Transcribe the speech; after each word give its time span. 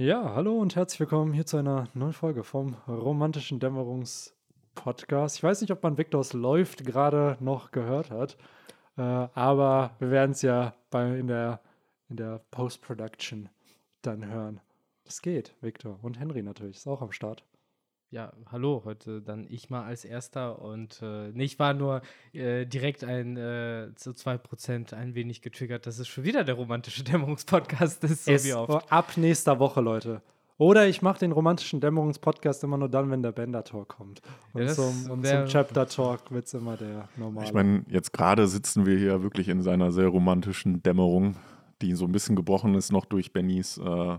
Ja, 0.00 0.32
hallo 0.32 0.56
und 0.60 0.76
herzlich 0.76 1.00
willkommen 1.00 1.32
hier 1.32 1.44
zu 1.44 1.56
einer 1.56 1.88
neuen 1.92 2.12
Folge 2.12 2.44
vom 2.44 2.74
romantischen 2.86 3.58
Dämmerungs-Podcast. 3.58 5.38
Ich 5.38 5.42
weiß 5.42 5.60
nicht, 5.60 5.72
ob 5.72 5.82
man 5.82 5.98
Victors 5.98 6.34
läuft 6.34 6.84
gerade 6.84 7.36
noch 7.40 7.72
gehört 7.72 8.12
hat, 8.12 8.36
äh, 8.96 9.02
aber 9.02 9.96
wir 9.98 10.12
werden 10.12 10.30
es 10.30 10.42
ja 10.42 10.72
bei, 10.90 11.18
in 11.18 11.26
der, 11.26 11.60
in 12.08 12.16
der 12.16 12.40
Post-Production 12.52 13.48
dann 14.02 14.24
hören. 14.24 14.60
Das 15.02 15.20
geht, 15.20 15.56
Victor. 15.62 15.98
Und 16.00 16.20
Henry 16.20 16.44
natürlich, 16.44 16.76
ist 16.76 16.86
auch 16.86 17.02
am 17.02 17.10
Start. 17.10 17.42
Ja, 18.10 18.32
hallo, 18.50 18.82
heute 18.86 19.20
dann 19.20 19.46
ich 19.50 19.68
mal 19.68 19.84
als 19.84 20.06
Erster 20.06 20.62
und 20.62 21.02
äh, 21.02 21.28
nee, 21.34 21.44
ich 21.44 21.58
war 21.58 21.74
nur 21.74 22.00
äh, 22.32 22.64
direkt 22.64 23.04
ein 23.04 23.36
äh, 23.36 23.90
zu 23.96 24.12
2% 24.14 24.94
ein 24.94 25.14
wenig 25.14 25.42
getriggert, 25.42 25.86
dass 25.86 25.98
es 25.98 26.08
schon 26.08 26.24
wieder 26.24 26.42
der 26.42 26.54
romantische 26.54 27.04
Dämmerungspodcast 27.04 28.02
ist, 28.04 28.24
so 28.24 28.32
Es- 28.32 28.46
wie 28.46 28.54
oft. 28.54 28.90
Ab 28.90 29.12
nächster 29.18 29.58
Woche, 29.58 29.82
Leute. 29.82 30.22
Oder 30.56 30.88
ich 30.88 31.02
mache 31.02 31.20
den 31.20 31.32
romantischen 31.32 31.80
Dämmerungspodcast 31.80 32.64
immer 32.64 32.78
nur 32.78 32.88
dann, 32.88 33.10
wenn 33.10 33.22
der 33.22 33.30
Bender-Talk 33.32 33.88
kommt. 33.90 34.22
Und, 34.54 34.62
Ja, 34.62 34.68
zum, 34.72 35.08
und 35.10 35.24
zum 35.24 35.44
Chapter-Talk 35.46 36.32
wird 36.32 36.46
es 36.46 36.54
immer 36.54 36.76
der 36.78 37.08
normale. 37.16 37.46
Ich 37.46 37.52
meine, 37.52 37.84
jetzt 37.90 38.12
gerade 38.12 38.48
sitzen 38.48 38.84
wir 38.86 38.98
hier 38.98 39.22
wirklich 39.22 39.48
in 39.48 39.62
seiner 39.62 39.92
sehr 39.92 40.08
romantischen 40.08 40.82
Dämmerung, 40.82 41.36
die 41.82 41.94
so 41.94 42.06
ein 42.06 42.12
bisschen 42.12 42.34
gebrochen 42.36 42.74
ist 42.74 42.90
noch 42.90 43.04
durch 43.04 43.32
Bennys 43.32 43.78
äh, 43.78 44.16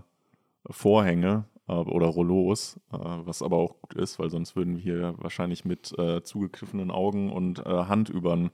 Vorhänge 0.70 1.44
oder 1.72 2.06
Rollos, 2.06 2.78
äh, 2.92 2.96
was 2.98 3.42
aber 3.42 3.56
auch 3.58 3.80
gut 3.80 3.94
ist, 3.94 4.18
weil 4.18 4.30
sonst 4.30 4.56
würden 4.56 4.74
wir 4.76 4.82
hier 4.82 5.14
wahrscheinlich 5.18 5.64
mit 5.64 5.96
äh, 5.98 6.22
zugekniffenen 6.22 6.90
Augen 6.90 7.30
und 7.32 7.58
äh, 7.60 7.62
Hand 7.64 8.08
übern 8.08 8.50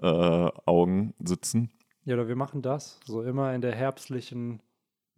äh, 0.00 0.06
Augen 0.66 1.14
sitzen. 1.18 1.70
Ja, 2.04 2.14
oder 2.14 2.28
wir 2.28 2.36
machen 2.36 2.62
das. 2.62 3.00
So 3.04 3.22
immer 3.22 3.54
in 3.54 3.60
der 3.62 3.74
herbstlichen 3.74 4.60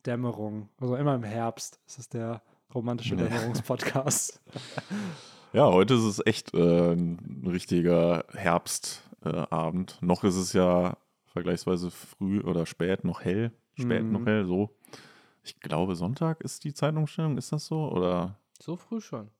Dämmerung. 0.06 0.68
Also 0.80 0.96
immer 0.96 1.14
im 1.14 1.22
Herbst. 1.24 1.80
Das 1.86 1.98
ist 1.98 2.14
der 2.14 2.42
romantische 2.74 3.14
Ja. 3.16 3.24
Dämmerungspodcast. 3.24 4.40
Ja, 5.54 5.64
heute 5.72 5.94
ist 5.94 6.02
es 6.04 6.20
echt 6.26 6.52
äh, 6.52 6.92
ein 6.92 7.42
richtiger 7.46 8.24
Herbstabend. 8.34 9.02
Äh, 9.24 9.46
Abend. 9.54 9.98
noch 10.02 10.22
ist 10.22 10.36
es 10.36 10.52
ja 10.52 10.96
vergleichsweise 11.24 11.90
früh 11.90 12.40
oder 12.42 12.66
spät 12.66 13.02
noch 13.04 13.22
hell. 13.22 13.50
Spät 13.74 14.04
Mhm. 14.04 14.12
noch 14.12 14.26
hell, 14.26 14.44
so. 14.46 14.76
Ich 15.48 15.60
glaube, 15.60 15.96
Sonntag 15.96 16.42
ist 16.42 16.62
die 16.64 16.74
Zeitumstellung, 16.74 17.38
ist 17.38 17.52
das 17.52 17.66
so? 17.66 17.90
Oder, 17.90 18.38
So 18.60 18.76
früh 18.76 19.00
schon. 19.00 19.30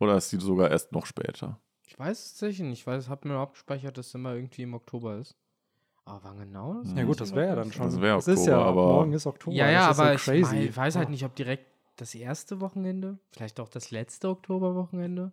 oder 0.00 0.16
ist 0.16 0.32
die 0.32 0.36
sogar 0.38 0.70
erst 0.70 0.90
noch 0.92 1.06
später? 1.06 1.60
Ich 1.86 1.96
weiß 1.98 2.18
es 2.18 2.38
sicher 2.38 2.64
nicht. 2.64 2.80
Ich 2.80 2.86
weiß, 2.86 3.08
habe 3.08 3.28
mir 3.28 3.34
überhaupt 3.34 3.54
gespeichert, 3.54 3.96
dass 3.98 4.08
es 4.08 4.14
immer 4.14 4.34
irgendwie 4.34 4.62
im 4.62 4.74
Oktober 4.74 5.18
ist. 5.18 5.36
Aber 6.04 6.20
wann 6.24 6.38
genau? 6.40 6.74
Das 6.82 6.90
Ja 6.92 6.98
ja 6.98 7.04
gut, 7.04 7.14
ich 7.14 7.18
das 7.20 7.34
wäre 7.34 7.46
ja 7.48 7.54
dann 7.54 7.72
schon. 7.72 7.86
Das 7.86 8.00
wär 8.00 8.16
Es 8.16 8.26
ist 8.28 8.46
ja, 8.46 8.58
Oktober, 8.58 8.66
aber- 8.82 8.92
morgen 8.94 9.12
ist 9.12 9.26
Oktober. 9.26 9.56
Ja, 9.56 9.70
ja, 9.70 9.88
das 9.88 9.96
ist 9.96 10.00
aber 10.02 10.18
so 10.18 10.32
ich, 10.32 10.42
mein, 10.42 10.62
ich 10.62 10.76
weiß 10.76 10.96
halt 10.96 11.10
nicht, 11.10 11.24
ob 11.24 11.34
direkt 11.36 11.66
das 11.96 12.14
erste 12.14 12.60
Wochenende, 12.60 13.18
vielleicht 13.30 13.60
auch 13.60 13.68
das 13.68 13.90
letzte 13.92 14.28
Oktoberwochenende. 14.28 15.32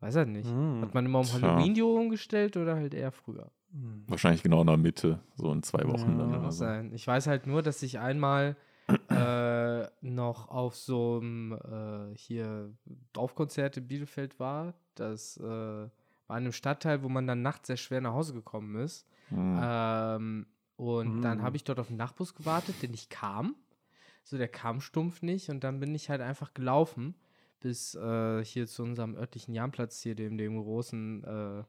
Weiß 0.00 0.16
halt 0.16 0.28
nicht. 0.28 0.48
Hm. 0.48 0.82
Hat 0.82 0.94
man 0.94 1.06
immer 1.06 1.20
um. 1.20 1.32
Halloween 1.32 1.74
die 1.74 1.82
Uhr 1.82 1.94
umgestellt 1.98 2.56
oder 2.56 2.74
halt 2.74 2.92
eher 2.94 3.12
früher? 3.12 3.50
Hm. 3.72 4.04
Wahrscheinlich 4.08 4.42
genau 4.42 4.60
in 4.62 4.66
der 4.66 4.76
Mitte, 4.76 5.20
so 5.36 5.52
in 5.52 5.62
zwei 5.62 5.84
Wochen 5.86 6.12
Ja. 6.12 6.18
dann 6.18 6.32
Kann 6.32 6.42
so. 6.50 6.58
sein. 6.58 6.92
Ich 6.92 7.06
weiß 7.06 7.26
halt 7.28 7.46
nur, 7.46 7.62
dass 7.62 7.82
ich 7.82 7.98
einmal 7.98 8.56
äh, 9.10 9.88
noch 10.00 10.48
auf 10.48 10.76
so 10.76 11.18
einem 11.20 11.52
äh, 11.52 12.16
hier 12.16 12.72
Dorfkonzert 13.12 13.76
in 13.76 13.86
Bielefeld 13.88 14.38
war. 14.40 14.74
Das 14.94 15.36
äh, 15.36 15.42
war 15.42 15.90
in 16.28 16.44
einem 16.44 16.52
Stadtteil, 16.52 17.02
wo 17.02 17.08
man 17.08 17.26
dann 17.26 17.42
nachts 17.42 17.66
sehr 17.68 17.76
schwer 17.76 18.00
nach 18.00 18.12
Hause 18.12 18.34
gekommen 18.34 18.76
ist. 18.76 19.06
Hm. 19.28 19.58
Ähm, 19.62 20.46
und 20.76 21.20
dann 21.22 21.38
Mm. 21.38 21.42
habe 21.42 21.56
ich 21.56 21.64
dort 21.64 21.78
auf 21.78 21.88
den 21.88 21.96
Nachtbus 21.96 22.34
gewartet, 22.34 22.76
der 22.82 22.88
nicht 22.88 23.10
kam. 23.10 23.54
So, 24.24 24.38
der 24.38 24.48
kam 24.48 24.80
stumpf 24.80 25.22
nicht 25.22 25.50
und 25.50 25.62
dann 25.64 25.80
bin 25.80 25.94
ich 25.94 26.08
halt 26.08 26.20
einfach 26.20 26.54
gelaufen 26.54 27.14
bis 27.60 27.94
äh, 27.94 28.44
hier 28.44 28.66
zu 28.66 28.82
unserem 28.82 29.14
örtlichen 29.14 29.54
Jahnplatz 29.54 30.00
hier, 30.00 30.14
dem, 30.14 30.38
dem 30.38 30.62
großen 30.62 31.24
äh, 31.24 31.64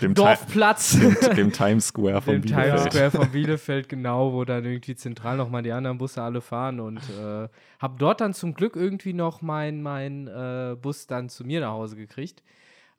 Dem, 0.00 0.14
Dorfplatz. 0.14 0.98
dem, 0.98 1.14
dem 1.34 1.52
Times 1.52 1.88
Square 1.88 2.22
von 2.22 2.34
Dem 2.34 2.42
Bielefeld. 2.42 2.76
Times 2.76 2.94
Square 2.94 3.10
von 3.10 3.30
Bielefeld, 3.30 3.88
genau, 3.88 4.32
wo 4.32 4.44
dann 4.44 4.64
irgendwie 4.64 4.96
zentral 4.96 5.36
nochmal 5.36 5.62
die 5.62 5.72
anderen 5.72 5.98
Busse 5.98 6.22
alle 6.22 6.40
fahren 6.40 6.80
und 6.80 6.98
äh, 7.10 7.48
habe 7.78 7.96
dort 7.98 8.20
dann 8.20 8.32
zum 8.32 8.54
Glück 8.54 8.76
irgendwie 8.76 9.12
noch 9.12 9.42
meinen 9.42 9.82
mein, 9.82 10.28
äh, 10.28 10.76
Bus 10.80 11.06
dann 11.06 11.28
zu 11.28 11.44
mir 11.44 11.60
nach 11.60 11.72
Hause 11.72 11.96
gekriegt. 11.96 12.42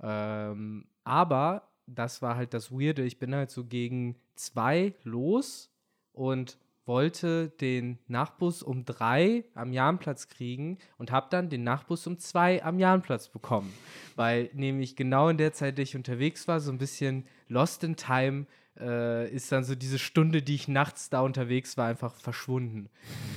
Ähm, 0.02 0.86
aber 1.04 1.64
das 1.88 2.22
war 2.22 2.36
halt 2.36 2.54
das 2.54 2.72
Weirde. 2.72 3.04
Ich 3.04 3.18
bin 3.18 3.34
halt 3.34 3.50
so 3.50 3.64
gegen 3.64 4.16
zwei 4.36 4.94
los 5.04 5.72
und 6.14 6.58
wollte 6.88 7.50
den 7.62 8.00
Nachtbus 8.08 8.64
um 8.64 8.86
drei 8.86 9.44
am 9.56 9.74
Jahnplatz 9.74 10.30
kriegen 10.30 10.78
und 10.98 11.12
habe 11.12 11.28
dann 11.30 11.50
den 11.50 11.64
Nachtbus 11.64 12.08
um 12.08 12.18
zwei 12.18 12.64
am 12.64 12.80
Jahnplatz 12.80 13.28
bekommen. 13.28 13.74
Weil 14.16 14.50
nämlich 14.54 14.96
genau 14.96 15.30
in 15.30 15.38
der 15.38 15.54
Zeit, 15.54 15.78
der 15.78 15.84
ich 15.84 15.96
unterwegs 15.96 16.48
war, 16.48 16.60
so 16.60 16.72
ein 16.72 16.78
bisschen 16.78 17.26
lost 17.50 17.84
in 17.84 17.96
time, 17.96 18.46
äh, 18.80 19.30
ist 19.30 19.52
dann 19.52 19.64
so 19.64 19.76
diese 19.76 20.00
Stunde, 20.00 20.42
die 20.42 20.56
ich 20.56 20.68
nachts 20.68 21.10
da 21.10 21.22
unterwegs 21.22 21.78
war, 21.78 21.88
einfach 21.88 22.14
verschwunden. 22.16 22.90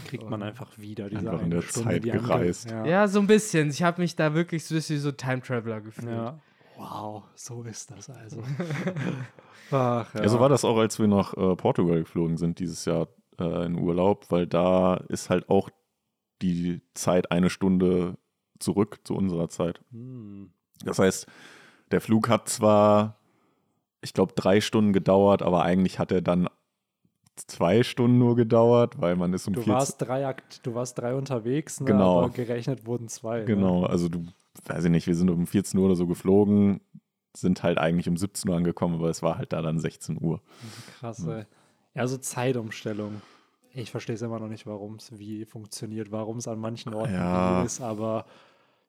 Kriegt 0.06 0.28
man 0.28 0.42
einfach 0.42 0.78
wieder 0.78 1.08
diese 1.08 1.30
Einfach 1.30 1.42
in 1.42 1.50
der 1.50 1.62
Stunde, 1.62 1.90
Zeit 1.90 2.04
die 2.04 2.10
gereist. 2.10 2.70
Ja. 2.70 2.86
Ja, 2.86 3.08
so 3.08 3.20
ein 3.20 3.26
bisschen. 3.26 3.70
Ich 3.70 3.82
habe 3.82 4.00
mich 4.00 4.16
da 4.16 4.34
wirklich 4.34 4.64
so, 4.64 4.74
wie 4.74 4.80
so 4.80 5.12
Time 5.12 5.42
Traveler 5.42 5.80
gefühlt. 5.80 6.08
ja. 6.08 6.38
Wow, 6.76 7.24
so 7.34 7.62
ist 7.64 7.90
das 7.90 8.08
also. 8.08 8.42
Ach, 9.70 10.14
ja. 10.14 10.22
Ja, 10.22 10.28
so 10.28 10.40
war 10.40 10.48
das 10.48 10.64
auch, 10.64 10.78
als 10.78 10.98
wir 10.98 11.06
nach 11.08 11.34
äh, 11.34 11.54
Portugal 11.54 12.00
geflogen 12.00 12.38
sind 12.38 12.58
dieses 12.58 12.86
Jahr 12.86 13.06
äh, 13.40 13.66
in 13.66 13.78
Urlaub, 13.78 14.26
weil 14.30 14.46
da 14.46 14.94
ist 15.08 15.30
halt 15.30 15.48
auch 15.48 15.70
die 16.42 16.80
Zeit 16.94 17.30
eine 17.30 17.50
Stunde 17.50 18.16
zurück 18.58 19.00
zu 19.04 19.14
unserer 19.14 19.48
Zeit. 19.48 19.80
Hm. 19.90 20.52
Das 20.84 20.98
heißt, 20.98 21.26
der 21.90 22.00
Flug 22.00 22.28
hat 22.28 22.48
zwar, 22.48 23.18
ich 24.00 24.14
glaube, 24.14 24.32
drei 24.34 24.60
Stunden 24.60 24.92
gedauert, 24.92 25.42
aber 25.42 25.62
eigentlich 25.62 25.98
hat 25.98 26.12
er 26.12 26.22
dann 26.22 26.48
zwei 27.46 27.82
Stunden 27.82 28.18
nur 28.18 28.36
gedauert, 28.36 29.00
weil 29.00 29.16
man 29.16 29.32
ist 29.32 29.46
um 29.46 29.54
Du 29.54 29.60
14 29.60 29.74
warst 29.74 30.02
drei, 30.02 30.36
du 30.62 30.74
warst 30.74 30.98
drei 30.98 31.14
unterwegs, 31.14 31.80
ne, 31.80 31.86
Genau. 31.86 32.18
aber 32.18 32.30
gerechnet 32.30 32.86
wurden 32.86 33.08
zwei. 33.08 33.40
Ne? 33.40 33.44
Genau, 33.46 33.84
also 33.84 34.08
du, 34.08 34.26
weiß 34.66 34.84
ich 34.84 34.90
nicht, 34.90 35.06
wir 35.06 35.14
sind 35.14 35.30
um 35.30 35.46
14 35.46 35.78
Uhr 35.78 35.86
oder 35.86 35.96
so 35.96 36.06
geflogen, 36.06 36.80
sind 37.36 37.62
halt 37.62 37.78
eigentlich 37.78 38.08
um 38.08 38.16
17 38.16 38.50
Uhr 38.50 38.56
angekommen, 38.56 38.96
aber 38.96 39.08
es 39.08 39.22
war 39.22 39.38
halt 39.38 39.52
da 39.52 39.62
dann 39.62 39.78
16 39.78 40.18
Uhr. 40.20 40.40
Krass, 40.98 41.26
ey. 41.26 41.44
Ja, 42.00 42.06
so 42.06 42.16
Zeitumstellung. 42.16 43.20
Ich 43.74 43.90
verstehe 43.90 44.14
es 44.14 44.22
immer 44.22 44.38
noch 44.40 44.48
nicht, 44.48 44.66
warum 44.66 44.94
es 44.94 45.18
wie 45.18 45.44
funktioniert, 45.44 46.10
warum 46.10 46.38
es 46.38 46.48
an 46.48 46.58
manchen 46.58 46.94
Orten 46.94 47.12
Ja. 47.12 47.62
ist, 47.62 47.80
aber 47.82 48.24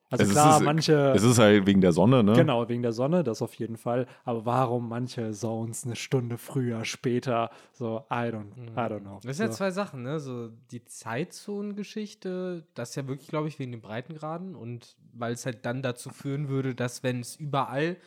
also 0.10 0.24
Es 0.24 0.30
ist- 0.30 0.34
klar, 0.36 0.58
es- 0.60 0.64
manche 0.66 1.12
Es 1.16 1.24
ist 1.24 1.38
halt 1.38 1.66
wegen 1.66 1.82
der 1.82 1.92
Sonne, 1.92 2.24
ne? 2.24 2.34
genau 2.34 2.68
wegen 2.70 2.82
der 2.82 2.94
Sonne, 2.94 3.24
das 3.24 3.42
auf 3.42 3.54
jeden 3.56 3.76
Fall, 3.78 4.08
aber 4.26 4.46
warum 4.46 4.88
manche 4.90 5.32
Zones 5.32 5.86
eine 5.86 5.96
Stunde 5.98 6.38
früher, 6.38 6.84
später, 6.86 7.50
so 7.74 8.06
I 8.10 8.32
don't, 8.32 8.52
I 8.74 8.92
don't 8.92 9.02
know. 9.02 9.20
Das 9.24 9.38
sind 9.38 9.46
ja 9.48 9.52
so. 9.52 9.58
zwei 9.58 9.72
Sachen, 9.72 10.04
ne? 10.04 10.20
So 10.22 10.50
die 10.72 10.84
Zeitzonengeschichte, 10.86 12.66
das 12.74 12.90
ist 12.92 12.96
ja 12.96 13.08
wirklich, 13.08 13.28
glaube 13.28 13.48
ich, 13.48 13.60
wegen 13.60 13.72
den 13.72 13.82
Breitengraden 13.82 14.56
und 14.56 14.96
weil 15.14 15.34
es 15.34 15.46
halt 15.46 15.66
dann 15.66 15.82
dazu 15.82 16.10
führen 16.10 16.48
würde, 16.50 16.76
dass 16.76 17.04
wenn 17.04 17.20
es 17.22 17.36
überall, 17.36 17.98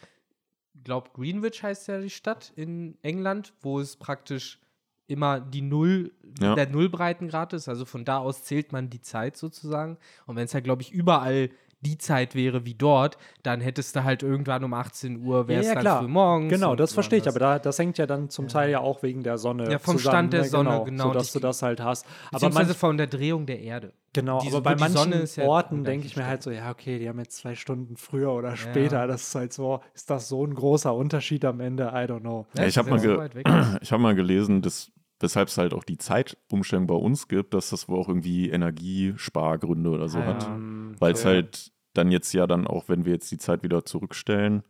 glaub 0.83 1.13
Greenwich 1.15 1.63
heißt 1.63 1.89
ja 1.89 2.01
die 2.01 2.11
Stadt 2.11 2.53
in 2.57 2.99
England, 3.03 3.53
wo 3.61 3.81
es 3.81 3.97
praktisch 3.97 4.61
immer 5.07 5.41
die 5.41 5.63
Null, 5.63 6.13
Ja. 6.41 6.55
der 6.55 6.69
Nullbreitengrad 6.69 7.53
ist, 7.53 7.69
also 7.69 7.85
von 7.85 8.05
da 8.05 8.19
aus 8.19 8.45
zählt 8.45 8.73
man 8.73 8.91
die 8.91 9.01
Zeit 9.01 9.37
sozusagen 9.37 9.99
und 10.27 10.37
wenn 10.37 10.45
es 10.45 10.55
halt, 10.55 10.65
glaube 10.65 10.83
ich, 10.83 10.91
überall 10.93 11.51
die 11.85 11.99
Zeit 11.99 12.35
wäre 12.35 12.65
wie 12.67 12.75
dort, 12.75 13.17
dann 13.45 13.61
hättest 13.61 13.95
du 13.95 14.03
halt 14.03 14.25
irgendwann 14.25 14.65
um 14.65 14.75
18 14.75 15.25
Uhr, 15.25 15.47
wäre 15.47 15.61
es 15.61 15.67
ja, 15.67 15.71
ja, 15.71 15.75
dann 15.77 15.83
klar. 15.83 16.01
früh 16.03 16.09
morgens. 16.09 16.53
Genau, 16.53 16.75
das 16.75 16.91
so 16.91 16.95
verstehe 16.95 17.21
ich, 17.21 17.29
aber 17.29 17.39
da, 17.39 17.59
das 17.61 17.79
hängt 17.79 17.97
ja 17.99 18.07
dann 18.07 18.29
zum 18.31 18.49
Teil 18.49 18.71
ja 18.71 18.81
auch 18.81 19.03
wegen 19.05 19.23
der 19.23 19.39
Sonne 19.39 19.71
Ja, 19.71 19.79
vom 19.79 19.99
zusammen, 19.99 20.13
Stand 20.15 20.33
der 20.33 20.43
ne? 20.43 20.49
Sonne, 20.49 20.71
genau, 20.71 20.85
genau. 20.85 21.05
Sodass 21.09 21.33
du 21.33 21.39
das 21.39 21.63
halt 21.63 21.81
hast. 21.81 22.05
Aber 22.07 22.33
Beziehungsweise 22.33 22.69
manch, 22.71 22.79
von 22.79 22.97
der 22.97 23.07
Drehung 23.07 23.47
der 23.47 23.61
Erde. 23.61 23.93
genau, 24.13 24.41
diese- 24.41 24.57
aber 24.57 24.71
bei 24.71 24.77
manchen 24.77 25.25
ja 25.37 25.45
Orten 25.45 25.85
denke 25.85 26.07
ich 26.07 26.17
mir 26.17 26.27
halt 26.27 26.43
so, 26.43 26.51
ja, 26.51 26.71
okay, 26.71 26.99
die 26.99 27.09
haben 27.09 27.19
jetzt 27.21 27.37
zwei 27.37 27.55
Stunden 27.55 27.97
früher 27.97 28.33
oder 28.33 28.57
später, 28.57 29.07
das 29.07 29.29
ist 29.29 29.35
halt 29.35 29.53
so, 29.53 29.81
ist 29.95 30.11
das 30.11 30.29
so 30.29 30.45
ein 30.45 30.55
großer 30.55 30.95
Unterschied 30.95 31.45
am 31.45 31.61
Ende? 31.61 31.85
I 31.95 32.07
don't 32.11 32.21
know. 32.21 32.47
Ja, 32.57 32.67
ich 32.67 32.79
habe 32.79 32.91
mal, 32.91 33.05
ja 33.05 33.29
ge 33.29 33.45
ich 33.83 33.93
hab 33.93 34.01
mal 34.01 34.15
gelesen, 34.15 34.63
dass, 34.63 34.91
weshalb 35.21 35.49
es 35.49 35.59
halt 35.59 35.75
auch 35.75 35.85
die 35.85 35.97
Zeitumstellung 35.99 36.87
bei 36.87 36.95
uns 36.95 37.29
gibt, 37.29 37.55
dass 37.55 37.71
das 37.71 37.89
wohl 37.89 37.99
auch 37.99 38.09
irgendwie 38.09 38.51
Energiespargründe 38.51 39.91
oder 39.91 40.09
so 40.09 40.19
Ah, 40.19 40.27
hat. 40.27 40.43
ja. 40.43 40.59
Weil 41.01 41.13
es 41.13 41.25
halt 41.25 41.73
dann 41.95 42.11
jetzt 42.11 42.33
ja 42.33 42.47
dann 42.47 42.67
auch, 42.67 42.89
wenn 42.89 43.05
wir 43.05 43.13
jetzt 43.13 43.31
die 43.31 43.39
Zeit 43.39 43.63
wieder 43.63 43.85
zurückstellen, 43.85 44.63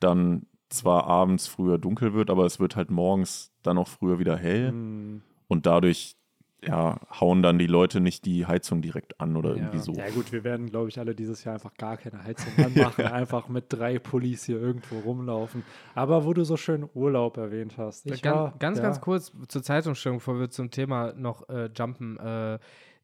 dann 0.00 0.46
zwar 0.68 1.06
abends 1.06 1.46
früher 1.46 1.78
dunkel 1.78 2.12
wird, 2.12 2.30
aber 2.30 2.44
es 2.44 2.60
wird 2.60 2.76
halt 2.76 2.90
morgens 2.90 3.52
dann 3.62 3.78
auch 3.78 3.88
früher 3.88 4.18
wieder 4.18 4.36
hell. 4.36 4.68
Hm. 4.68 5.22
Und 5.48 5.64
dadurch 5.64 6.18
ja, 6.62 6.98
hauen 7.20 7.42
dann 7.42 7.58
die 7.58 7.66
Leute 7.66 8.00
nicht 8.00 8.24
die 8.24 8.46
Heizung 8.46 8.82
direkt 8.82 9.20
an 9.20 9.36
oder 9.36 9.54
irgendwie 9.54 9.78
so. 9.78 9.92
Ja 9.92 10.10
gut, 10.10 10.32
wir 10.32 10.42
werden, 10.42 10.66
glaube 10.66 10.88
ich, 10.88 10.98
alle 10.98 11.14
dieses 11.14 11.44
Jahr 11.44 11.54
einfach 11.54 11.74
gar 11.74 11.96
keine 11.96 12.24
Heizung 12.24 12.52
anmachen, 12.64 13.04
einfach 13.06 13.48
mit 13.48 13.66
drei 13.68 14.00
Pullis 14.00 14.44
hier 14.44 14.60
irgendwo 14.60 14.98
rumlaufen. 14.98 15.62
Aber 15.94 16.24
wo 16.24 16.32
du 16.32 16.44
so 16.44 16.56
schön 16.56 16.88
Urlaub 16.94 17.36
erwähnt 17.36 17.78
hast. 17.78 18.06
Ich 18.06 18.22
ganz, 18.22 18.36
war, 18.36 18.54
ganz, 18.58 18.78
ja, 18.78 18.84
ganz 18.84 19.00
kurz 19.00 19.32
zur 19.46 19.62
Zeitumstellung, 19.62 20.18
bevor 20.18 20.40
wir 20.40 20.50
zum 20.50 20.70
Thema 20.70 21.12
noch 21.12 21.48
äh, 21.48 21.70
jumpen. 21.76 22.18
Äh, 22.18 22.58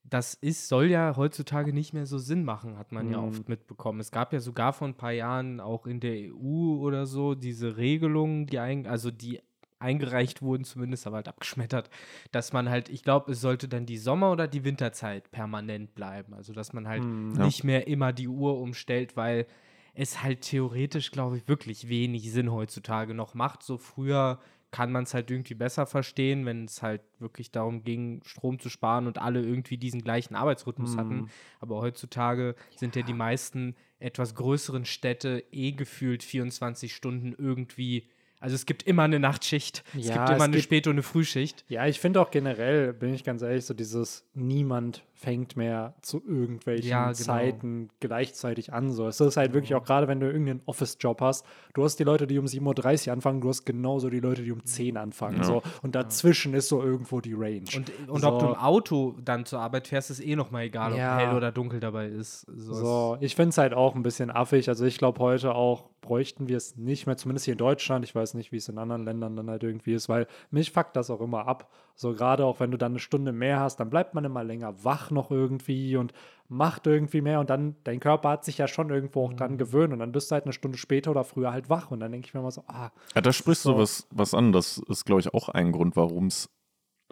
das 0.04 0.34
ist, 0.34 0.68
soll 0.68 0.90
ja 0.90 1.16
heutzutage 1.16 1.72
nicht 1.72 1.94
mehr 1.94 2.06
so 2.06 2.18
Sinn 2.18 2.44
machen, 2.44 2.76
hat 2.78 2.92
man 2.92 3.08
ja 3.10 3.18
Mhm. 3.20 3.28
oft 3.28 3.48
mitbekommen. 3.48 4.00
Es 4.00 4.10
gab 4.10 4.32
ja 4.32 4.40
sogar 4.40 4.72
vor 4.72 4.86
ein 4.88 4.94
paar 4.94 5.12
Jahren 5.12 5.60
auch 5.60 5.86
in 5.86 5.98
der 6.00 6.14
EU 6.32 6.76
oder 6.78 7.06
so 7.06 7.34
diese 7.34 7.76
Regelungen, 7.76 8.46
die 8.46 8.58
ein, 8.58 8.86
also 8.86 9.10
die 9.10 9.40
eingereicht 9.78 10.40
wurden, 10.40 10.64
zumindest 10.64 11.06
aber 11.06 11.16
halt 11.16 11.28
abgeschmettert, 11.28 11.90
dass 12.32 12.52
man 12.52 12.68
halt, 12.70 12.88
ich 12.88 13.02
glaube, 13.02 13.32
es 13.32 13.40
sollte 13.40 13.68
dann 13.68 13.86
die 13.86 13.98
Sommer- 13.98 14.30
oder 14.32 14.46
die 14.48 14.64
Winterzeit 14.64 15.30
permanent 15.30 15.94
bleiben. 15.94 16.32
Also 16.34 16.52
dass 16.52 16.72
man 16.72 16.86
halt 16.88 17.02
Mhm. 17.04 17.34
Ja. 17.36 17.44
nicht 17.44 17.64
mehr 17.64 17.86
immer 17.86 18.12
die 18.12 18.28
Uhr 18.28 18.58
umstellt, 18.58 19.16
weil 19.16 19.46
es 19.94 20.22
halt 20.22 20.40
theoretisch, 20.42 21.10
glaube 21.12 21.36
ich, 21.38 21.48
wirklich 21.48 21.88
wenig 21.88 22.32
Sinn 22.32 22.50
heutzutage 22.50 23.14
noch 23.14 23.34
macht. 23.34 23.62
So 23.62 23.76
früher 23.78 24.38
kann 24.74 24.90
man 24.90 25.04
es 25.04 25.14
halt 25.14 25.30
irgendwie 25.30 25.54
besser 25.54 25.86
verstehen, 25.86 26.46
wenn 26.46 26.64
es 26.64 26.82
halt 26.82 27.00
wirklich 27.20 27.52
darum 27.52 27.84
ging, 27.84 28.20
Strom 28.26 28.58
zu 28.58 28.68
sparen 28.68 29.06
und 29.06 29.18
alle 29.18 29.40
irgendwie 29.40 29.76
diesen 29.78 30.02
gleichen 30.02 30.34
Arbeitsrhythmus 30.34 30.96
hatten. 30.96 31.16
Mhm. 31.16 31.28
Aber 31.60 31.76
heutzutage 31.76 32.56
sind 32.74 32.96
ja 32.96 33.02
die 33.02 33.12
meisten 33.12 33.76
etwas 34.00 34.34
größeren 34.34 34.84
Städte 34.84 35.44
eh 35.52 35.70
gefühlt 35.70 36.24
24 36.24 36.92
Stunden 36.92 37.36
irgendwie. 37.38 38.08
Also 38.40 38.56
es 38.56 38.66
gibt 38.66 38.82
immer 38.82 39.04
eine 39.04 39.20
Nachtschicht, 39.20 39.84
es 39.96 40.08
Ja, 40.08 40.14
gibt 40.14 40.28
es 40.30 40.34
immer 40.34 40.44
eine 40.44 40.52
gibt- 40.54 40.64
Spät- 40.64 40.86
und 40.88 40.94
eine 40.94 41.02
Frühschicht. 41.04 41.64
Ja, 41.68 41.86
ich 41.86 42.00
finde 42.00 42.20
auch 42.20 42.32
generell, 42.32 42.92
bin 42.92 43.14
ich 43.14 43.22
ganz 43.22 43.42
ehrlich, 43.42 43.64
so 43.64 43.74
dieses 43.74 44.24
niemand 44.34 45.04
fängt 45.16 45.56
mehr 45.56 45.94
zu 46.02 46.20
irgendwelchen 46.26 46.90
Ja, 46.90 47.05
genau. 47.12 47.14
Zeiten 47.14 47.88
gleichzeitig 48.00 48.72
an. 48.72 48.90
So. 48.93 49.06
Es 49.06 49.20
ist 49.20 49.37
halt 49.37 49.55
wirklich 49.55 49.75
auch 49.75 49.84
gerade, 49.84 50.08
wenn 50.08 50.20
du 50.20 50.26
irgendeinen 50.26 50.61
Office-Job 50.66 51.20
hast, 51.20 51.46
du 51.72 51.84
hast 51.84 51.96
die 51.99 52.05
Leute, 52.05 52.26
die 52.26 52.38
um 52.38 52.46
7.30 52.46 53.06
Uhr 53.06 53.12
anfangen, 53.12 53.40
du 53.40 53.49
hast 53.49 53.64
genauso 53.64 54.11
die 54.11 54.20
Leute, 54.20 54.43
die 54.43 54.50
um 54.52 54.64
10 54.64 54.96
anfangen. 54.96 55.38
Ja. 55.38 55.44
So. 55.44 55.62
Und 55.82 55.94
dazwischen 55.94 56.52
ist 56.55 56.69
so 56.69 56.82
irgendwo 56.82 57.20
die 57.20 57.32
Range. 57.32 57.62
Und, 57.76 58.08
und 58.08 58.20
so. 58.20 58.28
ob 58.28 58.38
du 58.40 58.46
im 58.49 58.55
Auto 58.56 59.14
dann 59.25 59.46
zur 59.46 59.61
Arbeit 59.61 59.87
fährst, 59.88 60.11
ist 60.11 60.20
eh 60.20 60.37
nochmal 60.37 60.64
egal, 60.64 60.93
ob 60.93 60.99
Ja. 60.99 61.17
hell 61.17 61.37
oder 61.37 61.52
dunkel 61.52 61.81
dabei 61.81 62.08
ist. 62.08 62.40
So, 62.55 62.75
So, 62.75 63.17
ich 63.20 63.37
finde 63.37 63.50
es 63.50 63.58
halt 63.58 63.72
auch 63.72 63.94
ein 63.94 64.02
bisschen 64.02 64.31
affig. 64.31 64.69
Also 64.69 64.84
ich 64.84 64.99
glaube, 64.99 65.20
heute 65.20 65.55
auch 65.55 65.84
bräuchten 66.00 66.49
wir 66.49 66.58
es 66.58 66.76
nicht 66.76 67.06
mehr, 67.06 67.17
zumindest 67.17 67.46
hier 67.46 67.52
in 67.52 67.58
Deutschland. 67.58 68.05
Ich 68.05 68.14
weiß 68.14 68.34
nicht, 68.34 68.52
wie 68.52 68.56
es 68.58 68.69
in 68.69 68.76
anderen 68.76 69.05
Ländern 69.05 69.37
dann 69.37 69.49
halt 69.49 69.62
irgendwie 69.62 69.94
ist, 69.94 70.08
weil 70.10 70.26
mich 70.50 70.70
fuckt 70.70 70.96
das 70.96 71.08
auch 71.08 71.20
immer 71.22 71.46
ab. 71.46 71.70
So 71.96 72.12
gerade 72.12 72.44
auch 72.44 72.58
wenn 72.61 72.70
du 72.70 72.76
dann 72.79 72.93
eine 72.93 72.99
Stunde 72.99 73.32
mehr 73.32 73.61
hast, 73.61 73.76
dann 73.79 73.88
bleibt 73.91 74.14
man 74.14 74.25
immer 74.25 74.43
länger 74.43 74.85
wach 74.85 75.11
noch 75.11 75.31
irgendwie 75.31 75.96
und 75.96 76.12
macht 76.49 76.87
irgendwie 76.87 77.20
mehr 77.20 77.41
und 77.41 77.50
dann, 77.50 77.76
dein 77.85 78.00
Körper 78.00 78.31
hat 78.31 78.44
sich 78.44 78.58
ja 78.58 78.67
schon 78.69 78.91
irgendwo 78.91 79.25
auch 79.25 79.32
Mhm. 79.32 79.37
dran 79.37 79.58
gewöhnt 79.58 79.93
und 79.93 80.00
dann 80.00 80.12
bist 80.12 80.31
du 80.31 80.35
halt 80.35 80.44
eine 80.44 80.52
Stunde 80.52 80.76
später 80.76 81.11
oder 81.12 81.25
früher 81.25 81.52
halt 81.52 81.70
wach 81.70 81.91
und 81.91 82.00
dann 82.00 82.11
denke 82.12 82.26
ich 82.26 82.35
mir 82.35 82.41
immer 82.41 82.50
so, 82.50 82.64
ah, 82.67 82.91
Ja, 83.14 83.20
da 83.20 83.32
sprichst 83.32 83.62
So. 83.62 83.73
du 83.73 83.79
was, 83.79 84.06
was 84.11 84.35
an. 84.35 84.52
Das 84.52 84.79
ist, 84.88 85.05
glaube 85.05 85.20
ich, 85.20 85.32
auch 85.32 85.49
ein 85.49 85.70
Grund, 85.73 85.94
warum 85.96 86.26
es 86.26 86.50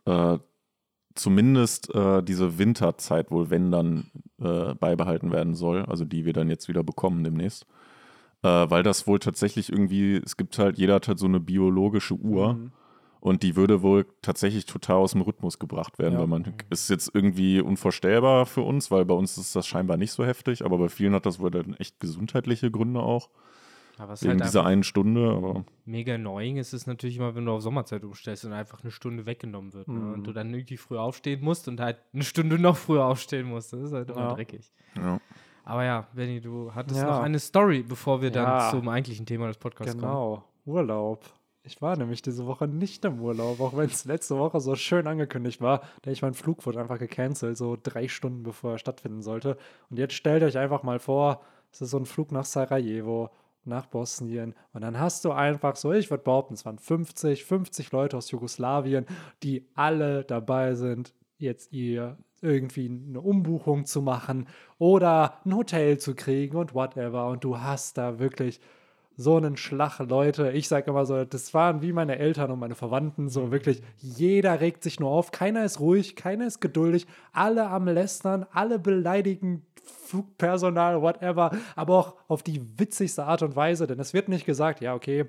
äh, 0.05 0.39
zumindest 1.15 1.95
äh, 1.95 2.23
diese 2.23 2.59
Winterzeit 2.59 3.31
wohl, 3.31 3.51
wenn 3.51 3.71
dann, 3.71 4.11
äh, 4.41 4.75
beibehalten 4.75 5.31
werden 5.31 5.55
soll. 5.55 5.85
Also 5.85 6.05
die 6.05 6.25
wir 6.25 6.33
dann 6.33 6.49
jetzt 6.49 6.69
wieder 6.69 6.83
bekommen 6.83 7.23
demnächst. 7.25 7.67
Äh, 8.43 8.49
weil 8.49 8.83
das 8.83 9.07
wohl 9.07 9.21
tatsächlich 9.21 9.71
irgendwie, 9.71 10.17
es 10.17 10.37
gibt 10.37 10.59
halt, 10.59 10.79
jeder 10.79 10.95
hat 10.95 11.07
halt 11.09 11.19
so 11.19 11.27
eine 11.27 11.39
biologische 11.41 12.15
Uhr. 12.15 12.55
Mhm. 12.55 12.73
Und 13.23 13.45
die 13.45 13.55
würde 13.55 13.83
wohl 13.83 14.05
tatsächlich 14.21 14.67
total 14.67 14.97
aus 14.97 15.13
dem 15.13 15.21
Rhythmus 15.21 15.61
gebracht 15.61 16.01
werden, 16.01 16.15
Ja. 16.15 16.21
weil 16.21 16.27
man 16.27 16.55
ist 16.71 16.91
jetzt 16.91 17.09
irgendwie 17.15 17.61
unvorstellbar 17.61 18.47
für 18.47 18.63
uns, 18.63 18.91
weil 18.91 19.05
bei 19.05 19.15
uns 19.15 19.39
ist 19.39 19.55
das 19.55 19.65
scheinbar 19.65 19.97
nicht 19.97 20.11
so 20.11 20.25
heftig, 20.27 20.65
aber 20.65 20.77
bei 20.77 20.89
vielen 20.89 21.15
hat 21.15 21.25
das 21.25 21.39
wohl 21.39 21.53
dann 21.53 21.75
echt 21.75 22.01
gesundheitliche 22.01 22.73
Gründe 22.73 22.99
auch, 23.01 23.31
Aber 23.97 24.15
es 24.15 24.23
ist 24.23 24.29
wegen 24.29 24.41
halt 24.41 24.49
dieser 24.49 24.65
einen 24.67 24.83
Stunde. 24.83 25.31
Aber 25.31 25.65
mega 25.85 26.17
annoying 26.17 26.57
ist 26.57 26.73
es 26.73 26.89
natürlich 26.89 27.17
immer, 27.17 27.37
wenn 27.37 27.45
du 27.47 27.53
auf 27.53 27.63
Sommerzeit 27.63 28.03
umstellst 28.03 28.45
und 28.45 28.55
einfach 28.55 28.83
eine 28.83 28.91
Stunde 28.91 29.25
weggenommen 29.25 29.73
wird. 29.73 29.87
Ne? 29.87 30.01
Mhm. 30.01 30.13
Und 30.15 30.25
du 30.27 30.33
dann 30.33 30.53
irgendwie 30.53 30.77
früh 30.77 30.99
aufstehen 30.99 31.45
musst 31.45 31.69
und 31.69 31.79
halt 31.79 31.99
eine 32.13 32.25
Stunde 32.25 32.59
noch 32.59 32.77
früher 32.77 33.05
aufstehen 33.05 33.47
musst. 33.47 33.73
Das 33.73 33.83
ist 33.83 33.93
halt 33.93 34.11
immer 34.11 34.19
Ja. 34.21 34.35
dreckig. 34.35 34.73
ja. 34.97 35.21
Aber 35.65 35.85
ja, 35.85 36.09
Benny, 36.13 36.41
du 36.41 36.75
hattest 36.75 37.01
Ja. 37.03 37.07
noch 37.09 37.21
eine 37.21 37.39
Story, 37.39 37.85
bevor 37.85 38.21
wir 38.21 38.33
dann 38.33 38.47
Ja. 38.47 38.71
zum 38.73 38.89
eigentlichen 38.89 39.27
Thema 39.27 39.47
des 39.47 39.59
Podcasts 39.59 39.93
kommen. 39.93 40.03
Genau, 40.03 40.45
Urlaub. 40.67 41.25
Ich 41.65 41.81
war 41.81 41.97
nämlich 41.97 42.23
diese 42.23 42.47
Woche 42.47 42.67
nicht 42.67 43.05
im 43.05 43.21
Urlaub, 43.21 43.61
auch 43.61 43.77
wenn 43.77 43.87
es 43.87 44.05
letzte 44.05 44.37
Woche 44.37 44.61
so 44.61 44.75
schön 44.75 45.07
angekündigt 45.07 45.61
war. 45.61 45.83
Denn 46.05 46.13
ich 46.13 46.23
mein 46.23 46.35
Flug 46.35 46.67
wurde 46.67 46.81
einfach 46.81 46.99
gecancelt, 46.99 47.57
so 47.57 47.77
drei 47.81 48.09
Stunden 48.09 48.43
bevor 48.43 48.73
er 48.73 48.79
stattfinden 48.79 49.23
sollte. 49.23 49.57
Und 49.89 49.99
jetzt 49.99 50.15
stellt 50.15 50.43
euch 50.43 50.59
einfach 50.59 50.83
mal 50.83 50.99
vor, 50.99 51.41
es 51.71 51.81
ist 51.81 51.91
so 51.91 51.99
ein 51.99 52.07
Flug 52.07 52.33
nach 52.33 52.45
Sarajevo, 52.45 53.31
nach 53.65 53.87
Bosnien. 53.87 54.55
Und 54.73 54.83
dann 54.83 54.99
hast 54.99 55.25
du 55.25 55.31
einfach 55.31 55.77
so, 55.77 55.93
ich 55.93 56.11
würde 56.11 56.25
behaupten, 56.25 56.55
es 56.55 56.65
waren 56.65 56.79
50, 56.79 57.45
50 57.45 57.93
Leute 57.93 58.17
aus 58.17 58.33
Jugoslawien, 58.33 59.07
die 59.45 59.69
alle 59.75 60.25
dabei 60.25 60.75
sind, 60.75 61.15
jetzt 61.39 61.73
ihr 61.73 62.19
irgendwie 62.41 62.87
eine 62.87 63.21
Umbuchung 63.21 63.87
zu 63.87 64.03
machen 64.03 64.49
oder 64.79 65.39
ein 65.45 65.55
Hotel 65.55 65.99
zu 65.99 66.17
kriegen 66.17 66.57
und 66.57 66.75
whatever. 66.75 67.29
Und 67.29 67.45
du 67.45 67.61
hast 67.61 67.99
da 67.99 68.19
wirklich 68.19 68.61
so 69.17 69.37
einen 69.37 69.57
Schlag 69.57 69.99
Leute. 69.99 70.53
Ich 70.53 70.69
sage 70.69 70.91
immer 70.91 71.07
so, 71.07 71.25
das 71.25 71.55
waren 71.55 71.83
wie 71.83 71.93
meine 71.93 72.19
Eltern 72.19 72.51
und 72.51 72.59
meine 72.59 72.75
Verwandten, 72.75 73.29
so 73.29 73.51
wirklich, 73.51 73.83
jeder 73.99 74.61
regt 74.61 74.83
sich 74.83 75.01
nur 75.01 75.11
auf, 75.11 75.31
keiner 75.31 75.65
ist 75.65 75.81
ruhig, 75.81 76.17
keiner 76.17 76.47
ist 76.47 76.61
geduldig, 76.61 77.07
alle 77.33 77.67
am 77.69 77.87
Lästern, 77.87 78.47
alle 78.53 78.79
beleidigen 78.79 79.67
Flugpersonal, 79.85 81.03
whatever, 81.03 81.51
aber 81.77 81.99
auch 81.99 82.17
auf 82.29 82.43
die 82.43 82.79
witzigste 82.79 83.25
Art 83.25 83.43
und 83.43 83.57
Weise, 83.57 83.87
denn 83.87 84.01
es 84.01 84.15
wird 84.15 84.29
nicht 84.29 84.47
gesagt, 84.47 84.81
ja, 84.81 84.95
okay, 84.95 85.27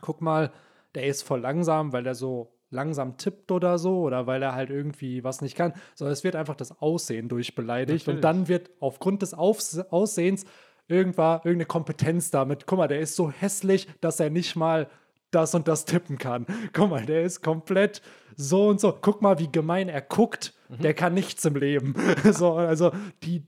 guck 0.00 0.20
mal, 0.20 0.52
der 0.94 1.06
ist 1.06 1.22
voll 1.22 1.40
langsam, 1.40 1.92
weil 1.92 2.06
er 2.06 2.14
so 2.14 2.52
langsam 2.70 3.16
tippt 3.16 3.50
oder 3.50 3.78
so 3.78 4.00
oder 4.00 4.26
weil 4.26 4.42
er 4.42 4.54
halt 4.54 4.70
irgendwie 4.70 5.24
was 5.24 5.40
nicht 5.40 5.56
kann, 5.56 5.72
sondern 5.94 6.12
es 6.12 6.24
wird 6.24 6.36
einfach 6.36 6.54
das 6.54 6.80
Aussehen 6.80 7.28
durchbeleidigt 7.28 8.06
und 8.08 8.16
Natürlich. 8.16 8.22
dann 8.22 8.48
wird 8.48 8.70
aufgrund 8.80 9.22
des 9.22 9.32
Aufs 9.34 9.78
Aussehens 9.78 10.44
irgendwann 10.88 11.38
irgendeine 11.38 11.66
Kompetenz 11.66 12.30
damit. 12.30 12.66
Guck 12.66 12.78
mal, 12.78 12.88
der 12.88 13.00
ist 13.00 13.14
so 13.14 13.30
hässlich, 13.30 13.86
dass 14.00 14.20
er 14.20 14.30
nicht 14.30 14.56
mal 14.56 14.88
das 15.30 15.54
und 15.54 15.68
das 15.68 15.84
tippen 15.84 16.18
kann. 16.18 16.46
Guck 16.72 16.90
mal, 16.90 17.04
der 17.04 17.22
ist 17.22 17.42
komplett 17.42 18.02
so 18.36 18.68
und 18.68 18.80
so. 18.80 18.96
Guck 19.00 19.20
mal, 19.22 19.38
wie 19.38 19.50
gemein 19.50 19.88
er 19.88 20.00
guckt. 20.00 20.54
Der 20.68 20.94
kann 20.94 21.14
nichts 21.14 21.44
im 21.44 21.56
Leben. 21.56 21.94
so, 22.32 22.54
also 22.54 22.92
die, 23.22 23.42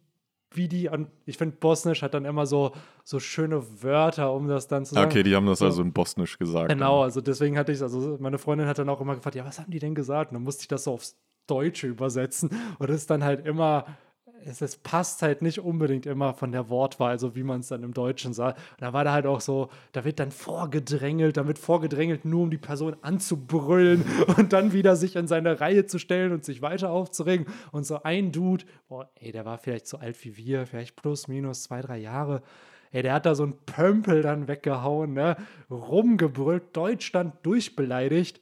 wie 0.52 0.68
die, 0.68 0.90
ich 1.26 1.38
finde, 1.38 1.56
Bosnisch 1.56 2.02
hat 2.02 2.14
dann 2.14 2.24
immer 2.24 2.46
so, 2.46 2.72
so 3.04 3.20
schöne 3.20 3.82
Wörter, 3.82 4.32
um 4.32 4.48
das 4.48 4.68
dann 4.68 4.84
zu 4.84 4.94
sagen. 4.94 5.10
Okay, 5.10 5.22
die 5.22 5.34
haben 5.36 5.46
das 5.46 5.60
So. 5.60 5.66
also 5.66 5.82
in 5.82 5.92
Bosnisch 5.92 6.38
gesagt. 6.38 6.70
Genau, 6.70 7.02
also 7.02 7.20
deswegen 7.20 7.56
hatte 7.58 7.72
ich, 7.72 7.80
also 7.82 8.16
meine 8.20 8.38
Freundin 8.38 8.66
hat 8.66 8.78
dann 8.78 8.88
auch 8.88 9.00
immer 9.00 9.14
gefragt, 9.14 9.36
ja, 9.36 9.44
was 9.44 9.58
haben 9.58 9.70
die 9.70 9.78
denn 9.78 9.94
gesagt? 9.94 10.30
Und 10.30 10.36
dann 10.36 10.42
musste 10.42 10.62
ich 10.62 10.68
das 10.68 10.84
so 10.84 10.92
aufs 10.92 11.16
Deutsche 11.46 11.86
übersetzen. 11.86 12.50
Und 12.78 12.90
es 12.90 12.96
ist 12.96 13.10
dann 13.10 13.24
halt 13.24 13.46
immer, 13.46 13.84
es, 14.44 14.60
es 14.60 14.76
passt 14.76 15.22
halt 15.22 15.42
nicht 15.42 15.60
unbedingt 15.60 16.06
immer 16.06 16.34
von 16.34 16.52
der 16.52 16.68
Wortwahl, 16.68 17.18
so 17.18 17.34
wie 17.34 17.42
man 17.42 17.60
es 17.60 17.68
dann 17.68 17.82
im 17.82 17.94
Deutschen 17.94 18.32
sagt. 18.32 18.58
Und 18.58 18.82
da 18.82 18.92
war 18.92 19.04
da 19.04 19.12
halt 19.12 19.26
auch 19.26 19.40
so, 19.40 19.68
da 19.92 20.04
wird 20.04 20.18
dann 20.18 20.30
vorgedrängelt, 20.30 21.36
da 21.36 21.46
wird 21.46 21.58
vorgedrängelt, 21.58 22.24
nur 22.24 22.42
um 22.42 22.50
die 22.50 22.58
Person 22.58 22.96
anzubrüllen 23.02 24.04
und 24.36 24.52
dann 24.52 24.72
wieder 24.72 24.96
sich 24.96 25.16
in 25.16 25.26
seine 25.26 25.60
Reihe 25.60 25.86
zu 25.86 25.98
stellen 25.98 26.32
und 26.32 26.44
sich 26.44 26.62
weiter 26.62 26.90
aufzuregen. 26.90 27.46
Und 27.72 27.84
so 27.84 28.02
ein 28.02 28.32
Dude, 28.32 28.64
boah, 28.88 29.10
ey, 29.16 29.32
der 29.32 29.44
war 29.44 29.58
vielleicht 29.58 29.86
so 29.86 29.98
alt 29.98 30.22
wie 30.24 30.36
wir, 30.36 30.66
vielleicht 30.66 30.96
plus, 30.96 31.28
minus 31.28 31.64
zwei, 31.64 31.80
drei 31.80 31.98
Jahre. 31.98 32.42
Ey, 32.92 33.02
der 33.02 33.14
hat 33.14 33.26
da 33.26 33.34
so 33.34 33.44
einen 33.44 33.56
Pömpel 33.66 34.22
dann 34.22 34.48
weggehauen, 34.48 35.12
ne? 35.12 35.36
Rumgebrüllt, 35.70 36.76
Deutschland 36.76 37.34
durchbeleidigt. 37.42 38.40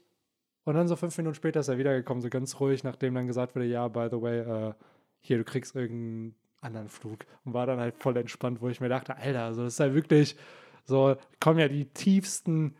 Und 0.64 0.74
dann 0.74 0.88
so 0.88 0.96
fünf 0.96 1.16
Minuten 1.16 1.34
später 1.34 1.60
ist 1.60 1.68
er 1.68 1.78
wiedergekommen, 1.78 2.22
so 2.22 2.28
ganz 2.28 2.58
ruhig, 2.60 2.84
nachdem 2.84 3.14
dann 3.14 3.26
gesagt 3.26 3.54
wurde, 3.54 3.66
ja, 3.66 3.88
by 3.88 4.08
the 4.10 4.20
way, 4.20 4.40
äh, 4.40 4.74
hier, 5.20 5.38
du 5.38 5.44
kriegst 5.44 5.74
irgendeinen 5.74 6.34
anderen 6.60 6.88
Flug. 6.88 7.26
Und 7.44 7.54
war 7.54 7.66
dann 7.66 7.80
halt 7.80 7.96
voll 7.96 8.16
entspannt, 8.16 8.60
wo 8.60 8.68
ich 8.68 8.80
mir 8.80 8.88
dachte, 8.88 9.16
Alter, 9.16 9.44
also 9.44 9.64
das 9.64 9.74
ist 9.74 9.80
halt 9.80 9.94
wirklich 9.94 10.36
so, 10.84 11.16
kommen 11.40 11.58
ja 11.58 11.68
die 11.68 11.86
tiefsten 11.86 12.74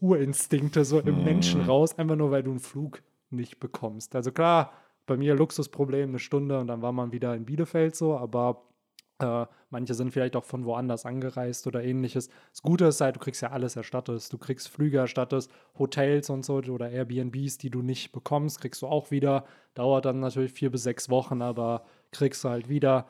Urinstinkte 0.00 0.84
so 0.84 1.00
im 1.00 1.18
Mhm. 1.18 1.24
Menschen 1.24 1.60
raus, 1.62 1.98
einfach 1.98 2.16
nur, 2.16 2.30
weil 2.30 2.42
du 2.42 2.50
einen 2.50 2.60
Flug 2.60 3.02
nicht 3.30 3.58
bekommst. 3.58 4.14
Also 4.14 4.32
klar, 4.32 4.72
bei 5.06 5.16
mir 5.16 5.34
Luxusproblem, 5.34 6.10
eine 6.10 6.18
Stunde 6.18 6.60
und 6.60 6.68
dann 6.68 6.82
war 6.82 6.92
man 6.92 7.12
wieder 7.12 7.34
in 7.34 7.44
Bielefeld 7.44 7.96
so, 7.96 8.16
aber 8.16 8.62
äh, 9.20 9.46
manche 9.70 9.94
sind 9.94 10.12
vielleicht 10.12 10.36
auch 10.36 10.44
von 10.44 10.64
woanders 10.64 11.04
angereist 11.04 11.66
oder 11.66 11.82
ähnliches. 11.82 12.28
Das 12.50 12.62
Gute 12.62 12.86
ist 12.86 13.00
halt, 13.00 13.16
du 13.16 13.20
kriegst 13.20 13.42
ja 13.42 13.50
alles 13.50 13.76
erstattet. 13.76 14.32
Du 14.32 14.38
kriegst 14.38 14.68
Flüge 14.68 14.98
erstattet, 14.98 15.48
Hotels 15.78 16.30
und 16.30 16.44
so 16.44 16.56
oder 16.56 16.90
Airbnbs, 16.90 17.58
die 17.58 17.70
du 17.70 17.82
nicht 17.82 18.12
bekommst, 18.12 18.60
kriegst 18.60 18.82
du 18.82 18.86
auch 18.86 19.10
wieder. 19.10 19.44
Dauert 19.74 20.04
dann 20.04 20.20
natürlich 20.20 20.52
vier 20.52 20.70
bis 20.70 20.82
sechs 20.82 21.08
Wochen, 21.08 21.42
aber 21.42 21.84
kriegst 22.12 22.44
du 22.44 22.48
halt 22.48 22.68
wieder. 22.68 23.06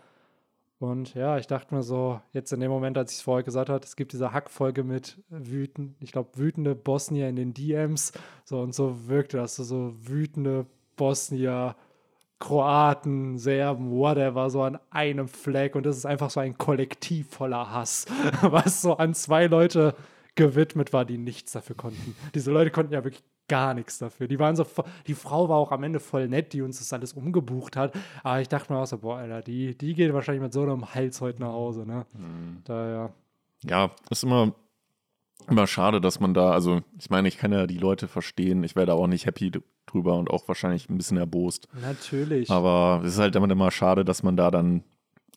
Und 0.79 1.15
ja, 1.15 1.39
ich 1.39 1.49
dachte 1.49 1.75
mir 1.75 1.83
so, 1.83 2.21
jetzt 2.33 2.53
in 2.53 2.61
dem 2.61 2.71
Moment, 2.71 2.97
als 2.97 3.11
ich 3.11 3.19
es 3.19 3.23
vorher 3.23 3.43
gesagt 3.43 3.69
habe, 3.69 3.85
es 3.85 3.97
gibt 3.97 4.13
diese 4.13 4.33
Hackfolge 4.33 4.85
mit 4.85 5.19
wütend, 5.29 5.97
ich 6.01 6.13
glaube, 6.13 6.31
wütende 6.39 6.77
Bosnier 6.77 7.29
in 7.29 7.37
den 7.37 7.53
DMs. 7.53 8.13
So 8.45 8.61
und 8.61 8.75
so 8.75 9.09
wirkte 9.09 9.39
das, 9.39 9.57
so, 9.57 9.65
so 9.65 9.95
wütende 10.01 10.67
Bosnier, 10.97 11.75
Kroaten, 12.39 13.39
Serben, 13.39 13.91
whatever, 13.91 14.49
so 14.51 14.63
an 14.63 14.79
einem 14.91 15.29
Fleck. 15.29 15.75
Und 15.75 15.87
das 15.87 15.97
ist 15.97 16.07
einfach 16.07 16.31
so 16.31 16.41
ein 16.41 16.57
Kollektiv 16.57 17.29
voller 17.31 17.73
Hass, 17.73 18.07
was 18.43 18.83
so 18.83 18.97
an 18.97 19.15
zwei 19.15 19.47
Leute 19.47 19.95
gewidmet 20.35 20.93
war, 20.93 21.05
die 21.05 21.19
nichts 21.19 21.53
dafür 21.53 21.77
konnten. 21.77 22.15
Diese 22.35 22.53
Leute 22.53 22.71
konnten 22.71 22.93
ja 22.93 23.03
wirklich 23.03 23.25
gar 23.49 23.75
nichts 23.75 23.99
dafür. 23.99 24.29
Die 24.29 24.39
waren 24.39 24.55
so, 24.55 24.67
die 25.07 25.15
Frau 25.15 25.49
war 25.49 25.57
auch 25.57 25.73
am 25.73 25.83
Ende 25.83 26.01
voll 26.01 26.29
nett, 26.29 26.53
die 26.53 26.63
uns 26.63 26.79
das 26.79 26.93
alles 26.93 27.15
umgebucht 27.15 27.77
hat. 27.77 27.95
Aber 28.23 28.41
ich 28.41 28.49
dachte 28.49 28.73
mir 28.73 28.79
auch 28.79 28.87
so, 28.87 28.99
boah, 28.99 29.17
Alter, 29.19 29.41
die, 29.43 29.77
die 29.77 29.95
geht 29.95 30.13
wahrscheinlich 30.13 30.43
mit 30.43 30.53
so 30.53 30.63
einem 30.63 30.95
Hals 30.95 31.21
heute 31.21 31.41
nach 31.41 31.53
Hause, 31.53 31.87
ne? 31.87 32.07
Daher, 32.65 33.13
Ja, 33.65 33.91
ist 34.11 34.23
immer, 34.23 34.55
immer 35.49 35.67
schade, 35.67 36.01
dass 36.01 36.21
man 36.21 36.35
da, 36.35 36.53
also 36.53 36.83
ich 36.99 37.11
meine, 37.11 37.27
ich 37.27 37.39
kann 37.39 37.53
ja 37.53 37.67
die 37.67 37.79
Leute 37.79 38.07
verstehen, 38.07 38.63
ich 38.63 38.77
wäre 38.77 38.87
da 38.87 38.93
auch 38.93 39.07
nicht 39.07 39.27
happy 39.27 39.51
drüber 39.93 40.17
und 40.17 40.31
auch 40.31 40.47
wahrscheinlich 40.49 40.89
ein 40.89 40.97
bisschen 40.97 41.17
erbost. 41.17 41.69
natürlich. 41.81 42.51
Aber 42.51 43.03
es 43.05 43.15
ist 43.15 43.19
halt 43.19 43.37
immer, 43.37 43.51
immer 43.51 43.71
schade, 43.71 44.05
dass 44.05 44.23
man 44.23 44.37
da 44.37 44.51
dann, 44.51 44.85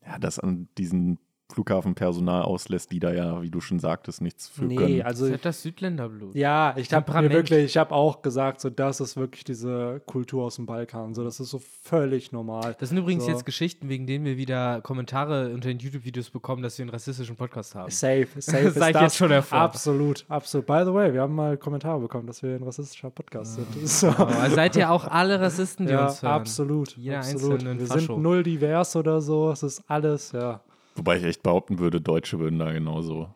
ja, 0.06 0.20
das 0.20 0.40
an 0.40 0.68
diesen 0.78 1.20
Flughafenpersonal 1.54 2.42
auslässt, 2.44 2.92
die 2.92 3.00
da 3.00 3.12
ja, 3.14 3.42
wie 3.42 3.50
du 3.50 3.62
schon 3.62 3.80
sagtest, 3.80 4.22
nichts 4.22 4.48
für 4.48 4.66
nee, 4.66 4.76
können. 4.76 5.02
also 5.04 5.26
Das 5.28 5.36
ist 5.36 5.46
das 5.46 5.62
Südländerblut. 5.64 6.36
Ja, 6.36 6.74
ich 6.78 6.94
habe 6.94 7.12
mir 7.22 7.30
wirklich, 7.30 7.66
ich 7.66 7.78
habe 7.78 7.94
auch 7.94 8.22
gesagt, 8.22 8.62
so 8.62 8.70
das 8.70 9.00
ist 9.00 9.18
wirklich 9.18 9.44
diese 9.44 10.02
Kultur 10.06 10.44
aus 10.46 10.56
dem 10.56 10.66
Balkan, 10.66 11.14
so 11.14 11.24
das 11.24 11.40
ist 11.40 11.50
so 11.50 11.62
völlig 11.84 12.32
normal. 12.32 12.76
Das 12.80 12.90
sind 12.90 12.98
übrigens 12.98 13.26
So. 13.26 13.32
jetzt 13.32 13.46
Geschichten, 13.46 13.90
wegen 13.90 14.08
denen 14.08 14.26
wir 14.26 14.38
wieder 14.38 14.82
Kommentare 14.82 15.54
unter 15.54 15.70
den 15.70 15.80
YouTube-Videos 15.80 16.30
bekommen, 16.30 16.62
dass 16.64 16.78
wir 16.78 16.84
einen 16.84 16.90
rassistischen 16.92 17.36
Podcast 17.36 17.76
haben. 17.76 17.90
Safe, 17.92 18.28
safe 18.40 18.68
ist 18.68 18.76
Sag 18.76 18.88
ich 18.90 18.94
das. 18.94 19.02
jetzt 19.04 19.16
schon 19.18 19.30
hervor. 19.32 19.60
Absolut, 19.60 20.26
absolut. 20.30 20.66
By 20.68 20.82
the 20.86 20.94
way, 20.94 21.14
wir 21.14 21.22
haben 21.22 21.36
mal 21.36 21.58
Kommentare 21.58 22.00
bekommen, 22.00 22.28
dass 22.28 22.42
wir 22.44 22.56
ein 22.56 22.64
rassistischer 22.64 23.10
Podcast 23.10 23.56
sind. 23.56 23.68
So. 23.92 24.08
Aber 24.10 24.50
seid 24.50 24.76
ihr 24.76 24.90
auch 24.92 25.06
alle 25.08 25.40
Rassisten, 25.40 25.86
die 25.86 25.94
Ja, 25.94 26.08
uns 26.08 26.22
hören? 26.22 26.32
absolut, 26.34 26.96
Jeder 26.98 27.20
absolut. 27.20 27.64
Wir 27.64 27.88
Fascho. 27.88 28.00
sind 28.14 28.22
null 28.22 28.44
divers 28.44 28.96
oder 28.96 29.22
so, 29.22 29.52
es 29.52 29.64
ist 29.64 29.84
alles, 29.88 30.32
ja. 30.32 30.62
Wobei 30.96 31.18
ich 31.18 31.24
echt 31.24 31.44
behaupten 31.44 31.80
würde, 31.80 32.02
Deutsche 32.02 32.40
würden 32.40 32.60
da 32.60 32.72
genauso 32.72 33.30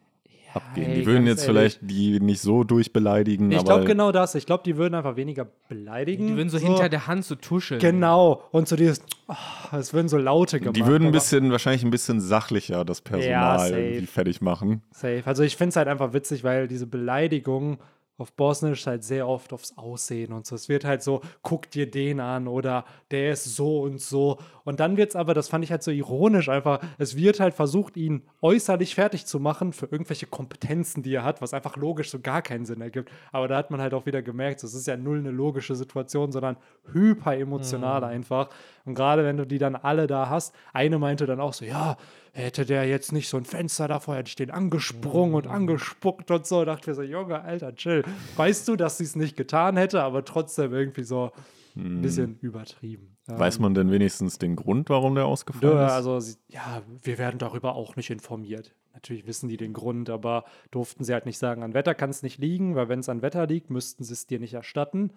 abgehen. 0.53 0.89
ey, 0.91 0.99
Die 0.99 1.05
würden 1.05 1.25
ganz 1.25 1.39
jetzt 1.41 1.47
ehrlich. 1.47 1.73
vielleicht 1.73 1.79
die 1.91 2.19
nicht 2.19 2.41
so 2.41 2.63
durchbeleidigen, 2.63 3.51
Ich 3.51 3.63
glaube 3.63 3.85
genau 3.85 4.11
das. 4.11 4.35
Ich 4.35 4.45
glaube, 4.45 4.63
die 4.65 4.77
würden 4.77 4.93
einfach 4.95 5.15
weniger 5.15 5.47
beleidigen. 5.67 6.27
Die 6.27 6.35
würden 6.37 6.49
so, 6.49 6.57
hinter 6.57 6.89
der 6.89 7.07
Hand 7.07 7.25
so 7.25 7.35
tuscheln. 7.35 7.79
Genau. 7.79 8.43
Und 8.51 8.67
so 8.67 8.75
dieses, 8.75 9.01
oh, 9.27 9.33
es 9.77 9.93
würden 9.93 10.07
so 10.07 10.17
Laute 10.17 10.59
gemacht. 10.59 10.75
die 10.75 10.85
würden 10.85 11.07
ein 11.07 11.11
bisschen, 11.11 11.51
wahrscheinlich 11.51 11.83
ein 11.83 11.91
bisschen 11.91 12.19
sachlicher 12.21 12.85
das 12.85 13.01
Personal 13.01 13.71
irgendwie 13.71 14.07
fertig 14.07 14.41
machen. 14.41 14.81
Safe. 14.91 15.23
Also 15.25 15.43
ich 15.43 15.55
finde 15.57 15.69
es 15.69 15.75
halt 15.75 15.87
einfach 15.87 16.13
witzig, 16.13 16.43
weil 16.43 16.67
diese 16.67 16.87
Beleidigung 16.87 17.77
auf 18.17 18.31
Bosnisch 18.31 18.87
halt 18.87 19.03
sehr 19.03 19.27
oft 19.27 19.51
aufs 19.51 19.77
Aussehen 19.77 20.31
und 20.31 20.45
so. 20.45 20.55
Es 20.55 20.69
wird 20.69 20.85
halt 20.85 21.03
so, 21.03 21.21
guck 21.41 21.69
dir 21.69 21.89
den 21.89 22.19
an 22.19 22.47
oder 22.47 22.85
der 23.11 23.31
ist 23.31 23.43
so 23.55 23.81
und 23.81 23.99
so. 23.99 24.39
Und 24.63 24.79
dann 24.79 24.95
wird 24.95 25.09
es 25.09 25.15
aber, 25.15 25.33
das 25.33 25.49
fand 25.49 25.65
ich 25.65 25.71
halt 25.71 25.83
so 25.83 25.91
ironisch 25.91 26.47
einfach, 26.47 26.79
es 26.97 27.17
wird 27.17 27.39
halt 27.39 27.53
versucht, 27.53 27.97
ihn 27.97 28.23
äußerlich 28.41 28.95
fertig 28.95 29.25
zu 29.25 29.39
machen 29.39 29.73
für 29.73 29.87
irgendwelche 29.87 30.27
Kompetenzen, 30.27 31.03
die 31.03 31.13
er 31.13 31.23
hat, 31.23 31.41
was 31.41 31.53
einfach 31.53 31.75
logisch 31.75 32.09
so 32.09 32.19
gar 32.19 32.41
keinen 32.41 32.65
Sinn 32.65 32.81
ergibt. 32.81 33.11
Aber 33.33 33.47
da 33.49 33.57
hat 33.57 33.69
man 33.69 33.81
halt 33.81 33.93
auch 33.93 34.05
wieder 34.05 34.21
gemerkt, 34.21 34.61
so, 34.61 34.67
es 34.67 34.73
ist 34.73 34.87
ja 34.87 34.95
null 34.95 35.19
eine 35.19 35.31
logische 35.31 35.75
Situation, 35.75 36.31
sondern 36.31 36.55
hyper 36.93 37.35
emotional 37.35 38.03
einfach. 38.05 38.49
Und 38.85 38.95
gerade 38.95 39.25
wenn 39.25 39.37
du 39.37 39.45
die 39.45 39.57
dann 39.57 39.75
alle 39.75 40.07
da 40.07 40.29
hast, 40.29 40.55
eine 40.71 40.99
meinte 40.99 41.25
dann 41.25 41.41
auch 41.41 41.53
so, 41.53 41.65
ja, 41.65 41.97
hätte 42.35 42.65
der 42.65 42.85
jetzt 42.85 43.11
nicht 43.11 43.29
so 43.29 43.37
ein 43.37 43.45
Fenster 43.45 43.87
davor, 43.87 44.15
hätte 44.17 44.27
ich 44.29 44.35
den 44.35 44.51
angesprungen 44.51 45.35
und 45.35 45.47
angespuckt 45.47 46.29
und 46.31 46.45
so. 46.45 46.65
Dachte 46.65 46.89
mir 46.89 46.95
so, 46.95 47.01
Junge, 47.01 47.41
Alter, 47.41 47.73
chill. 47.75 48.03
Weißt 48.35 48.67
du, 48.67 48.75
dass 48.75 48.97
sie 48.97 49.05
es 49.05 49.15
nicht 49.15 49.37
getan 49.37 49.77
hätte, 49.77 50.03
aber 50.03 50.25
trotzdem 50.25 50.73
irgendwie 50.73 51.03
so 51.03 51.31
ein 51.77 52.01
bisschen 52.01 52.37
übertrieben. 52.41 53.17
Weiß 53.27 53.59
man 53.59 53.73
denn 53.73 53.89
wenigstens 53.91 54.37
den 54.37 54.55
Grund, 54.55 54.89
warum 54.89 55.15
der 55.15 55.25
ausgefallen 55.25 55.75
Ja, 55.77 55.87
ist? 55.87 55.93
also, 55.93 56.19
sie, 56.19 56.35
ja, 56.49 56.81
wir 57.03 57.17
werden 57.17 57.37
darüber 57.39 57.75
auch 57.75 57.95
nicht 57.95 58.09
informiert. 58.09 58.75
Natürlich 58.93 59.25
wissen 59.27 59.49
die 59.49 59.57
den 59.57 59.73
Grund, 59.73 60.09
aber 60.09 60.45
durften 60.71 61.03
sie 61.03 61.13
halt 61.13 61.25
nicht 61.25 61.37
sagen, 61.37 61.63
an 61.63 61.73
Wetter 61.73 61.95
kann 61.95 62.09
es 62.09 62.21
nicht 62.23 62.37
liegen, 62.37 62.75
weil 62.75 62.87
wenn 62.87 62.99
es 62.99 63.09
an 63.09 63.21
Wetter 63.21 63.47
liegt, 63.47 63.69
müssten 63.69 64.03
sie 64.03 64.13
es 64.13 64.27
dir 64.27 64.39
nicht 64.39 64.53
erstatten, 64.53 65.11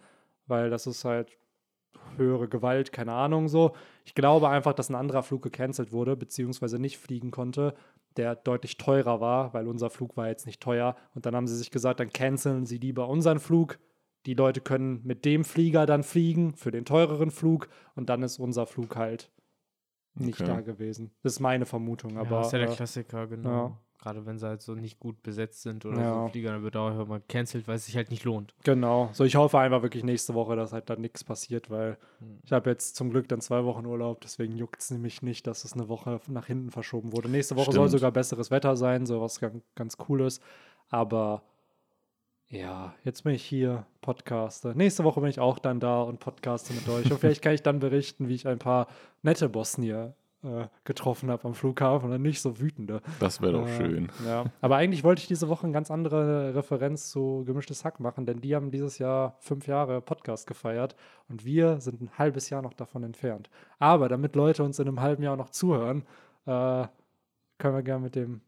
weil 0.46 0.70
das 0.70 0.86
ist 0.86 1.04
halt 1.04 1.36
höhere 2.16 2.48
Gewalt, 2.48 2.92
keine 2.92 3.12
Ahnung 3.12 3.48
so. 3.48 3.72
Ich 4.04 4.14
glaube 4.14 4.48
einfach, 4.48 4.72
dass 4.72 4.88
ein 4.88 4.94
anderer 4.94 5.22
Flug 5.22 5.42
gecancelt 5.42 5.92
wurde, 5.92 6.16
beziehungsweise 6.16 6.78
nicht 6.78 6.98
fliegen 6.98 7.30
konnte, 7.30 7.74
der 8.16 8.34
deutlich 8.34 8.76
teurer 8.76 9.20
war, 9.20 9.54
weil 9.54 9.68
unser 9.68 9.90
Flug 9.90 10.16
war 10.16 10.28
jetzt 10.28 10.46
nicht 10.46 10.60
teuer. 10.60 10.96
Und 11.14 11.26
dann 11.26 11.36
haben 11.36 11.46
sie 11.46 11.56
sich 11.56 11.70
gesagt, 11.70 12.00
dann 12.00 12.10
canceln 12.12 12.66
sie 12.66 12.78
lieber 12.78 13.08
unseren 13.08 13.38
Flug. 13.38 13.78
Die 14.26 14.34
Leute 14.34 14.60
können 14.60 15.00
mit 15.04 15.24
dem 15.24 15.44
Flieger 15.44 15.86
dann 15.86 16.02
fliegen 16.02 16.54
für 16.54 16.70
den 16.70 16.84
teureren 16.84 17.30
Flug 17.30 17.68
und 17.94 18.08
dann 18.08 18.22
ist 18.22 18.38
unser 18.38 18.66
Flug 18.66 18.96
halt 18.96 19.30
nicht 20.14 20.40
Okay. 20.40 20.50
da 20.50 20.60
gewesen. 20.60 21.12
Das 21.22 21.34
ist 21.34 21.40
meine 21.40 21.64
Vermutung, 21.66 22.14
Ja, 22.14 22.22
aber 22.22 22.40
ist 22.40 22.52
ja 22.52 22.58
der 22.58 22.70
äh, 22.70 22.74
Klassiker, 22.74 23.26
genau. 23.28 23.48
ja. 23.50 23.78
Gerade 23.98 24.24
wenn 24.26 24.38
sie 24.38 24.46
halt 24.46 24.62
so 24.62 24.74
nicht 24.74 25.00
gut 25.00 25.22
besetzt 25.22 25.62
sind 25.62 25.84
oder 25.84 26.00
Ja. 26.00 26.12
so 26.14 26.20
ein 26.20 26.30
Flieger, 26.30 26.52
dann 26.52 26.62
wird 26.62 26.76
auch 26.76 26.98
immer 27.00 27.18
cancelled, 27.20 27.66
weil 27.66 27.76
es 27.76 27.86
sich 27.86 27.96
halt 27.96 28.10
nicht 28.10 28.24
lohnt. 28.24 28.54
genau. 28.62 29.10
So, 29.12 29.24
ich 29.24 29.34
hoffe 29.36 29.58
einfach 29.58 29.82
wirklich 29.82 30.04
nächste 30.04 30.34
Woche, 30.34 30.54
dass 30.54 30.72
halt 30.72 30.88
dann 30.88 31.00
nichts 31.00 31.24
passiert, 31.24 31.68
weil 31.68 31.98
Hm. 32.20 32.38
ich 32.44 32.52
habe 32.52 32.70
jetzt 32.70 32.94
zum 32.96 33.10
Glück 33.10 33.28
dann 33.28 33.40
zwei 33.40 33.64
Wochen 33.64 33.84
Urlaub, 33.86 34.20
deswegen 34.20 34.56
juckt 34.56 34.80
es 34.80 34.90
nämlich 34.92 35.22
nicht, 35.22 35.46
dass 35.48 35.64
es 35.64 35.72
eine 35.72 35.88
Woche 35.88 36.20
nach 36.28 36.46
hinten 36.46 36.70
verschoben 36.70 37.12
wurde. 37.12 37.28
Nächste 37.28 37.56
Woche 37.56 37.72
soll 37.72 37.88
Stimmt. 37.88 38.00
sogar 38.00 38.12
besseres 38.12 38.50
Wetter 38.52 38.76
sein, 38.76 39.04
so 39.04 39.20
was 39.20 39.40
ganz, 39.40 39.62
ganz 39.74 39.96
Cooles. 39.96 40.40
Aber 40.88 41.42
ja, 42.50 42.94
jetzt 43.04 43.24
bin 43.24 43.34
ich 43.34 43.44
hier, 43.44 43.84
Podcaster. 44.00 44.74
Nächste 44.74 45.04
Woche 45.04 45.20
bin 45.20 45.28
ich 45.28 45.38
auch 45.40 45.58
dann 45.58 45.80
da 45.80 46.00
und 46.02 46.18
podcaste 46.18 46.72
mit 46.72 46.88
euch. 46.88 47.10
Und 47.10 47.18
vielleicht 47.18 47.42
kann 47.42 47.52
ich 47.52 47.62
dann 47.62 47.78
berichten, 47.78 48.28
wie 48.28 48.34
ich 48.34 48.46
ein 48.48 48.58
paar 48.58 48.86
nette 49.22 49.48
Bosnier 49.50 50.14
äh, 50.44 50.66
getroffen 50.84 51.30
habe 51.30 51.44
am 51.48 51.54
Flughafen 51.54 52.12
und 52.12 52.22
nicht 52.22 52.40
so 52.40 52.60
wütende. 52.60 53.00
Das 53.18 53.40
wäre 53.40 53.52
doch 53.52 53.66
Äh, 53.66 53.76
schön. 53.76 54.08
Ja, 54.26 54.44
aber 54.60 54.76
eigentlich 54.76 55.02
wollte 55.04 55.20
ich 55.20 55.26
diese 55.26 55.48
Woche 55.48 55.64
eine 55.64 55.72
ganz 55.72 55.90
andere 55.90 56.54
Referenz 56.54 57.10
zu 57.10 57.42
Gemischtes 57.44 57.84
Hack 57.84 57.98
machen, 58.00 58.24
denn 58.26 58.40
die 58.40 58.54
haben 58.54 58.70
dieses 58.70 58.98
Jahr 58.98 59.36
fünf 59.40 59.66
Jahre 59.66 60.00
Podcast 60.00 60.46
gefeiert 60.46 60.94
und 61.28 61.44
wir 61.44 61.80
sind 61.80 62.00
ein 62.00 62.10
halbes 62.16 62.50
Jahr 62.50 62.62
noch 62.62 62.74
davon 62.74 63.02
entfernt. 63.02 63.50
Aber 63.78 64.08
damit 64.08 64.36
Leute 64.36 64.62
uns 64.62 64.78
in 64.78 64.86
einem 64.88 65.00
halben 65.00 65.22
Jahr 65.22 65.36
noch 65.36 65.50
zuhören, 65.50 66.04
äh, 66.46 66.86
können 67.58 67.74
wir 67.74 67.82
gerne 67.82 68.04
mit 68.04 68.14
dem 68.14 68.40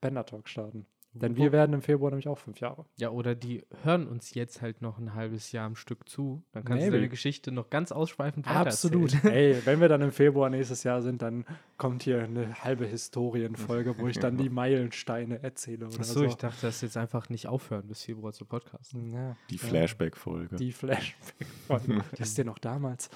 Bender 0.00 0.24
Talk 0.24 0.48
starten. 0.48 0.86
Denn 1.14 1.36
wir 1.36 1.52
werden 1.52 1.72
im 1.72 1.82
Februar 1.82 2.10
nämlich 2.10 2.26
auch 2.28 2.38
fünf 2.38 2.58
Jahre. 2.60 2.84
Ja, 2.96 3.10
oder 3.10 3.36
die 3.36 3.64
hören 3.84 4.08
uns 4.08 4.34
jetzt 4.34 4.62
halt 4.62 4.82
noch 4.82 4.98
ein 4.98 5.14
halbes 5.14 5.52
Jahr 5.52 5.66
am 5.66 5.76
Stück 5.76 6.08
zu. 6.08 6.42
Dann 6.52 6.64
kannst 6.64 6.80
Maybe. 6.80 6.90
du 6.90 6.96
deine 6.98 7.08
Geschichte 7.08 7.52
noch 7.52 7.70
ganz 7.70 7.92
ausschweifend 7.92 8.48
Absolut. 8.48 9.12
Ey, 9.24 9.56
wenn 9.64 9.80
wir 9.80 9.88
dann 9.88 10.02
im 10.02 10.10
Februar 10.10 10.50
nächstes 10.50 10.82
Jahr 10.82 11.02
sind, 11.02 11.22
dann 11.22 11.44
kommt 11.78 12.02
hier 12.02 12.24
eine 12.24 12.64
halbe 12.64 12.86
Historienfolge, 12.86 13.98
wo 13.98 14.08
ich 14.08 14.18
dann 14.18 14.36
die 14.36 14.48
Meilensteine 14.50 15.42
erzähle 15.42 15.86
oder 15.86 16.00
Achso, 16.00 16.20
so. 16.20 16.24
ich 16.24 16.34
dachte, 16.34 16.58
das 16.62 16.80
jetzt 16.80 16.96
einfach 16.96 17.28
nicht 17.28 17.46
aufhören 17.46 17.86
bis 17.86 18.02
Februar 18.02 18.32
zu 18.32 18.44
podcasten. 18.44 19.12
Ja, 19.12 19.36
Die. 19.50 19.58
Flashback-Folge. 19.58 20.56
Die 20.56 20.72
Flashback-Folge. 20.72 22.04
das 22.18 22.28
ist 22.28 22.38
ja 22.38 22.44
noch 22.44 22.58
damals, 22.58 23.08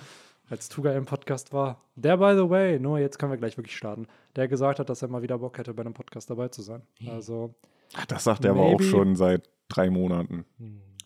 als 0.49 0.69
Tuga 0.69 0.93
im 0.93 1.05
Podcast 1.05 1.53
war. 1.53 1.83
Der, 1.97 2.17
by 2.17 2.35
the 2.37 2.49
way, 2.49 2.79
nur 2.79 2.99
jetzt 3.01 3.19
können 3.19 3.33
wir 3.33 3.39
gleich 3.39 3.57
wirklich 3.57 3.77
starten, 3.77 4.07
der 4.37 4.47
gesagt 4.49 4.79
hat, 4.79 4.89
dass 4.89 5.03
er 5.03 5.09
mal 5.09 5.23
wieder 5.23 5.39
Bock 5.39 5.59
hätte, 5.59 5.75
bei 5.75 5.83
einem 5.83 5.95
Podcast 5.95 6.31
dabei 6.31 6.49
zu 6.49 6.63
sein. 6.63 6.83
Also, 7.09 7.55
Ach, 7.97 8.07
das 8.07 8.25
sagt 8.25 8.45
er 8.45 8.53
aber 8.53 8.63
auch 8.63 8.79
Maybe. 8.79 8.85
schon 8.85 9.17
seit 9.17 9.49
drei 9.69 9.91
Monaten. 9.91 10.45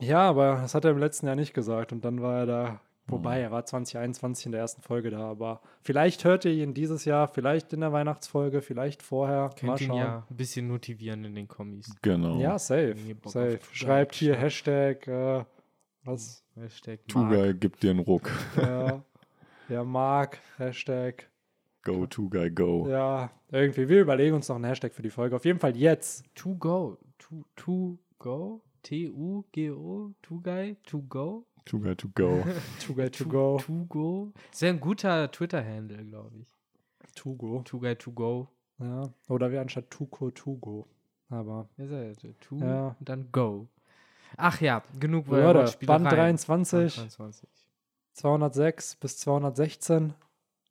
ja, 0.00 0.20
aber 0.28 0.56
das 0.62 0.74
hat 0.74 0.84
er 0.84 0.90
im 0.92 0.98
letzten 0.98 1.26
Jahr 1.26 1.36
nicht 1.36 1.54
gesagt 1.54 1.92
und 1.92 2.04
dann 2.04 2.20
war 2.22 2.38
er 2.40 2.46
da. 2.46 2.80
Wobei, 3.08 3.40
er 3.40 3.50
war 3.50 3.64
2021 3.66 4.46
in 4.46 4.52
der 4.52 4.60
ersten 4.60 4.80
Folge 4.80 5.10
da, 5.10 5.28
aber 5.28 5.60
vielleicht 5.82 6.24
hört 6.24 6.44
ihr 6.44 6.52
ihn 6.52 6.72
dieses 6.72 7.04
Jahr, 7.04 7.26
vielleicht 7.26 7.72
in 7.72 7.80
der 7.80 7.92
Weihnachtsfolge, 7.92 8.62
vielleicht 8.62 9.02
vorher. 9.02 9.48
mal 9.48 9.54
Könnt 9.56 9.80
ihn 9.80 9.86
schauen. 9.88 9.96
ja 9.98 10.26
ein 10.30 10.36
bisschen 10.36 10.68
motivieren 10.68 11.24
in 11.24 11.34
den 11.34 11.48
Kommis. 11.48 11.94
Genau. 12.00 12.38
Ja, 12.38 12.58
safe. 12.60 12.94
Safe. 13.26 13.58
Schreibt 13.72 14.14
hier 14.14 14.36
Hashtag, 14.36 15.06
äh, 15.08 15.44
was? 16.04 16.44
Hashtag 16.54 17.00
Tugai 17.08 17.52
gibt 17.54 17.82
dir 17.82 17.90
einen 17.90 17.98
Ruck. 18.00 18.30
ja, 18.56 19.02
ja, 19.68 19.84
Mark, 19.84 20.38
Hashtag. 20.56 21.28
Go, 21.82 22.06
Tugai, 22.06 22.48
go. 22.50 22.86
Ja, 22.88 23.30
irgendwie. 23.50 23.88
Wir 23.88 24.02
überlegen 24.02 24.34
uns 24.36 24.48
noch 24.48 24.56
einen 24.56 24.64
Hashtag 24.66 24.94
für 24.94 25.02
die 25.02 25.10
Folge. 25.10 25.34
Auf 25.34 25.44
jeden 25.44 25.58
Fall 25.58 25.76
jetzt. 25.76 26.24
To 26.36 26.54
go. 26.54 26.98
To, 27.18 27.44
to 27.56 27.98
go. 28.18 28.60
T-U-G-O. 28.82 30.12
To 30.22 30.40
guy. 30.40 30.76
To 30.86 31.02
go. 31.02 31.44
Tugai 31.64 31.94
to 31.94 32.08
go. 32.14 32.42
Too 32.80 32.94
Guy 32.94 33.10
to 33.10 33.24
Go. 33.24 33.58
To 33.58 33.84
go. 33.88 34.32
Sehr 34.50 34.70
ein 34.70 34.80
guter 34.80 35.30
Twitter-Handle, 35.30 36.04
glaube 36.04 36.38
ich. 36.40 36.48
Tugo. 37.14 37.62
To 37.64 37.78
guy 37.78 37.94
to 37.96 38.10
go. 38.10 38.48
Ja. 38.78 39.02
Oder 39.28 39.52
wie 39.52 39.58
anstatt 39.58 39.90
Tuko 39.90 40.30
Tugo. 40.30 40.88
Aber. 41.28 41.68
Ja, 41.76 41.84
ihr. 42.02 42.14
To 42.40 42.56
Ja. 42.58 42.96
und 42.98 43.08
dann 43.08 43.30
go. 43.30 43.68
Ach 44.36 44.60
ja, 44.60 44.82
genug 44.98 45.26
Leute, 45.28 45.58
Wortspielereien. 45.58 46.02
Band 46.04 46.16
23, 46.16 46.94
23. 46.96 47.48
206 48.14 48.96
bis 48.96 49.18
216. 49.18 50.14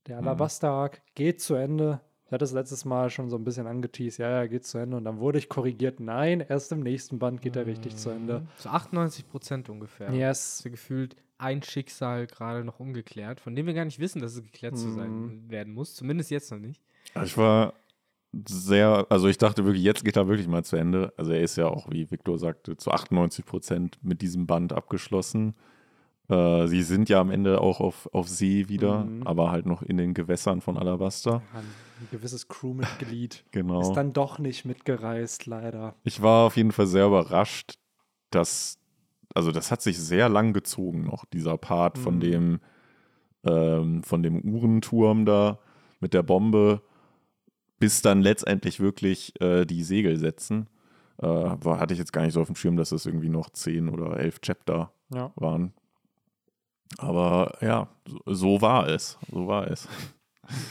Der 0.07 0.17
Alabaster-Arc 0.17 1.01
geht 1.15 1.41
zu 1.41 1.55
Ende. 1.55 2.01
Ich 2.25 2.31
hatte 2.31 2.45
es 2.45 2.53
letztes 2.53 2.85
Mal 2.85 3.09
schon 3.09 3.29
so 3.29 3.35
ein 3.35 3.43
bisschen 3.43 3.67
angeteased. 3.67 4.17
Ja, 4.19 4.29
ja, 4.29 4.47
geht 4.47 4.65
zu 4.65 4.77
Ende. 4.77 4.97
Und 4.97 5.03
dann 5.05 5.19
wurde 5.19 5.37
ich 5.37 5.49
korrigiert. 5.49 5.99
Nein, 5.99 6.39
erst 6.47 6.71
im 6.71 6.79
nächsten 6.79 7.19
Band 7.19 7.41
geht 7.41 7.55
er 7.55 7.65
richtig 7.65 7.97
zu 7.97 8.09
Ende. 8.09 8.47
So 8.57 8.69
98 8.69 9.27
Prozent 9.29 9.69
ungefähr. 9.69 10.11
Yes. 10.13 10.59
Ist 10.59 10.65
ja 10.65 10.71
gefühlt 10.71 11.15
ein 11.37 11.61
Schicksal 11.61 12.27
gerade 12.27 12.63
noch 12.63 12.79
ungeklärt, 12.79 13.41
von 13.41 13.55
dem 13.55 13.65
wir 13.65 13.73
gar 13.73 13.85
nicht 13.85 13.99
wissen, 13.99 14.21
dass 14.21 14.35
es 14.35 14.43
geklärt 14.43 14.77
zu 14.77 14.87
Mhm. 14.87 14.95
sein 14.95 15.43
werden 15.49 15.73
muss. 15.73 15.93
Zumindest 15.95 16.31
jetzt 16.31 16.51
noch 16.51 16.59
nicht. 16.59 16.81
Also 17.13 17.25
ich 17.25 17.37
war 17.37 17.73
sehr, 18.47 19.05
also 19.09 19.27
ich 19.27 19.37
dachte 19.37 19.65
wirklich, 19.65 19.83
jetzt 19.83 20.05
geht 20.05 20.15
er 20.15 20.27
wirklich 20.27 20.47
mal 20.47 20.63
zu 20.63 20.77
Ende. 20.77 21.11
Also 21.17 21.33
er 21.33 21.41
ist 21.41 21.57
ja 21.57 21.67
auch, 21.67 21.89
wie 21.91 22.09
Victor 22.09 22.37
sagte, 22.39 22.77
zu 22.77 22.91
98 22.91 23.45
Prozent 23.45 23.99
mit 24.01 24.21
diesem 24.21 24.47
Band 24.47 24.71
abgeschlossen. 24.71 25.53
Äh, 26.31 26.67
sie 26.67 26.81
sind 26.81 27.09
ja 27.09 27.19
am 27.19 27.29
Ende 27.29 27.59
auch 27.61 27.79
auf, 27.81 28.07
auf 28.13 28.27
See 28.29 28.69
wieder, 28.69 29.05
Mhm. 29.05 29.23
aber 29.27 29.51
halt 29.51 29.65
noch 29.65 29.81
in 29.81 29.97
den 29.97 30.13
Gewässern 30.13 30.61
von 30.61 30.77
Alabasta. 30.77 31.43
Ein 31.53 32.07
gewisses 32.09 32.47
Crewmitglied 32.47 33.43
Genau. 33.51 33.81
ist 33.81 33.93
dann 33.93 34.13
doch 34.13 34.39
nicht 34.39 34.63
mitgereist, 34.65 35.45
leider. 35.45 35.95
Ich 36.03 36.21
war 36.21 36.47
auf 36.47 36.55
jeden 36.57 36.71
Fall 36.71 36.87
sehr 36.87 37.05
überrascht, 37.07 37.73
dass, 38.29 38.79
also 39.35 39.51
das 39.51 39.71
hat 39.71 39.81
sich 39.81 39.99
sehr 39.99 40.29
lang 40.29 40.53
gezogen 40.53 41.03
noch, 41.03 41.25
dieser 41.25 41.57
Part 41.57 41.97
von 41.97 42.15
Mhm. 42.15 42.19
dem, 42.21 42.59
ähm, 43.43 44.03
von 44.03 44.23
dem 44.23 44.39
Uhrenturm 44.41 45.25
da 45.25 45.59
mit 45.99 46.13
der 46.13 46.23
Bombe, 46.23 46.81
bis 47.79 48.01
dann 48.01 48.21
letztendlich 48.21 48.79
wirklich 48.79 49.33
äh, 49.41 49.65
die 49.65 49.83
Segel 49.83 50.17
setzen. 50.17 50.67
Äh, 51.17 51.25
war, 51.27 51.79
hatte 51.79 51.93
ich 51.93 51.99
jetzt 51.99 52.13
gar 52.13 52.23
nicht 52.23 52.33
so 52.33 52.41
auf 52.41 52.47
dem 52.47 52.55
Schirm, 52.55 52.77
dass 52.77 52.91
es 52.91 53.05
irgendwie 53.05 53.29
noch 53.29 53.49
zehn 53.49 53.89
oder 53.89 54.17
elf 54.17 54.39
Chapter 54.39 54.93
Ja. 55.13 55.31
waren. 55.35 55.73
Aber 56.97 57.57
ja, 57.61 57.87
so, 58.07 58.19
so 58.33 58.61
war 58.61 58.87
es. 58.87 59.17
So 59.31 59.47
war 59.47 59.67
es. 59.69 59.87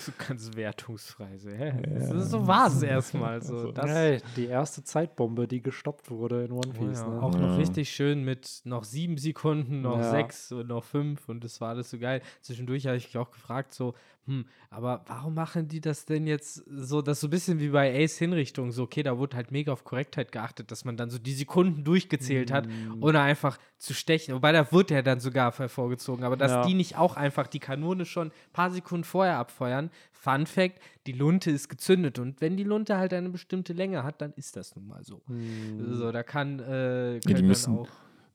So 0.05 0.13
ganz 0.29 0.51
wertungsfrei. 0.57 1.37
Ist- 1.37 2.31
So 2.31 2.47
war 2.47 2.67
es 2.67 2.83
erstmal. 2.83 3.41
So. 3.41 3.55
Also, 3.55 3.73
Das, 3.73 3.89
Hey, 3.89 4.21
die 4.37 4.45
erste 4.45 4.85
Zeitbombe, 4.85 5.49
die 5.49 5.63
gestoppt 5.63 6.11
wurde 6.11 6.45
in 6.45 6.53
One 6.53 6.73
Oh 6.77 6.79
Piece. 6.79 6.99
ja, 7.01 7.09
ne? 7.09 7.23
Auch 7.23 7.33
Ja. 7.35 7.41
noch 7.41 7.57
richtig 7.57 7.91
schön 7.91 8.23
mit 8.23 8.61
noch 8.65 8.85
sieben 8.85 9.17
Sekunden, 9.17 9.81
noch 9.81 9.97
Ja. 9.99 10.11
sechs 10.11 10.53
und 10.53 10.69
noch 10.69 10.85
fünf 10.85 11.31
und 11.31 11.45
das 11.45 11.63
war 11.63 11.71
alles 11.71 11.89
so 11.89 11.99
geil. 11.99 12.21
Zwischendurch 12.43 12.87
habe 12.89 12.97
ich 12.99 13.07
mich 13.07 13.17
auch 13.17 13.31
gefragt, 13.31 13.73
so, 13.73 13.95
hm, 14.31 14.45
aber 14.71 15.03
warum 15.09 15.35
machen 15.35 15.67
die 15.67 15.81
das 15.81 16.05
denn 16.07 16.27
jetzt 16.29 16.55
so, 16.69 17.03
das 17.03 17.21
so 17.21 17.27
ein 17.27 17.31
bisschen 17.31 17.59
wie 17.59 17.71
bei 17.71 17.93
Ace 18.05 18.17
Hinrichtung, 18.19 18.71
so, 18.71 18.85
okay, 18.85 19.03
da 19.03 19.19
wurde 19.19 19.37
halt 19.37 19.51
mega 19.51 19.73
auf 19.73 19.83
Korrektheit 19.83 20.31
geachtet, 20.31 20.71
dass 20.71 20.85
man 20.85 20.97
dann 20.97 21.11
so 21.11 21.19
die 21.19 21.33
Sekunden 21.33 21.83
durchgezählt 21.83 22.53
hat, 22.53 22.69
Mhm. 22.69 23.03
ohne 23.03 23.21
einfach 23.21 23.59
zu 23.79 23.93
stechen. 23.93 24.35
Wobei 24.35 24.53
da 24.53 24.71
wurde 24.71 24.95
ja 24.95 25.03
dann 25.03 25.19
sogar 25.19 25.51
hervorgezogen, 25.57 26.23
aber 26.25 26.37
dass 26.37 26.53
Ja. 26.53 26.65
die 26.67 26.75
nicht 26.75 26.97
auch 26.97 27.17
einfach 27.17 27.49
die 27.49 27.59
Kanone 27.59 28.05
schon 28.07 28.29
ein 28.29 28.53
paar 28.53 28.71
Sekunden 28.71 29.03
vorher 29.05 29.37
abfeuern. 29.39 29.91
Fun 30.13 30.47
Fact, 30.47 30.79
die 31.07 31.13
Lunte 31.13 31.51
ist 31.51 31.69
gezündet 31.69 32.19
und 32.19 32.41
wenn 32.41 32.57
die 32.57 32.63
Lunte 32.65 32.99
halt 32.99 33.13
eine 33.15 33.31
bestimmte 33.31 33.73
Länge 33.73 34.05
hat, 34.05 34.21
dann 34.21 34.33
ist 34.37 34.55
das 34.55 34.77
nun 34.77 34.87
mal 34.87 35.03
so. 35.03 35.23
Hm. 35.27 35.95
So, 35.95 36.13
da 36.13 36.23
kann, 36.23 36.61
äh, 36.61 37.19
die 37.19 37.27
können 37.27 37.37
dann 37.39 37.47
müssen- 37.47 37.79
auch 37.79 37.89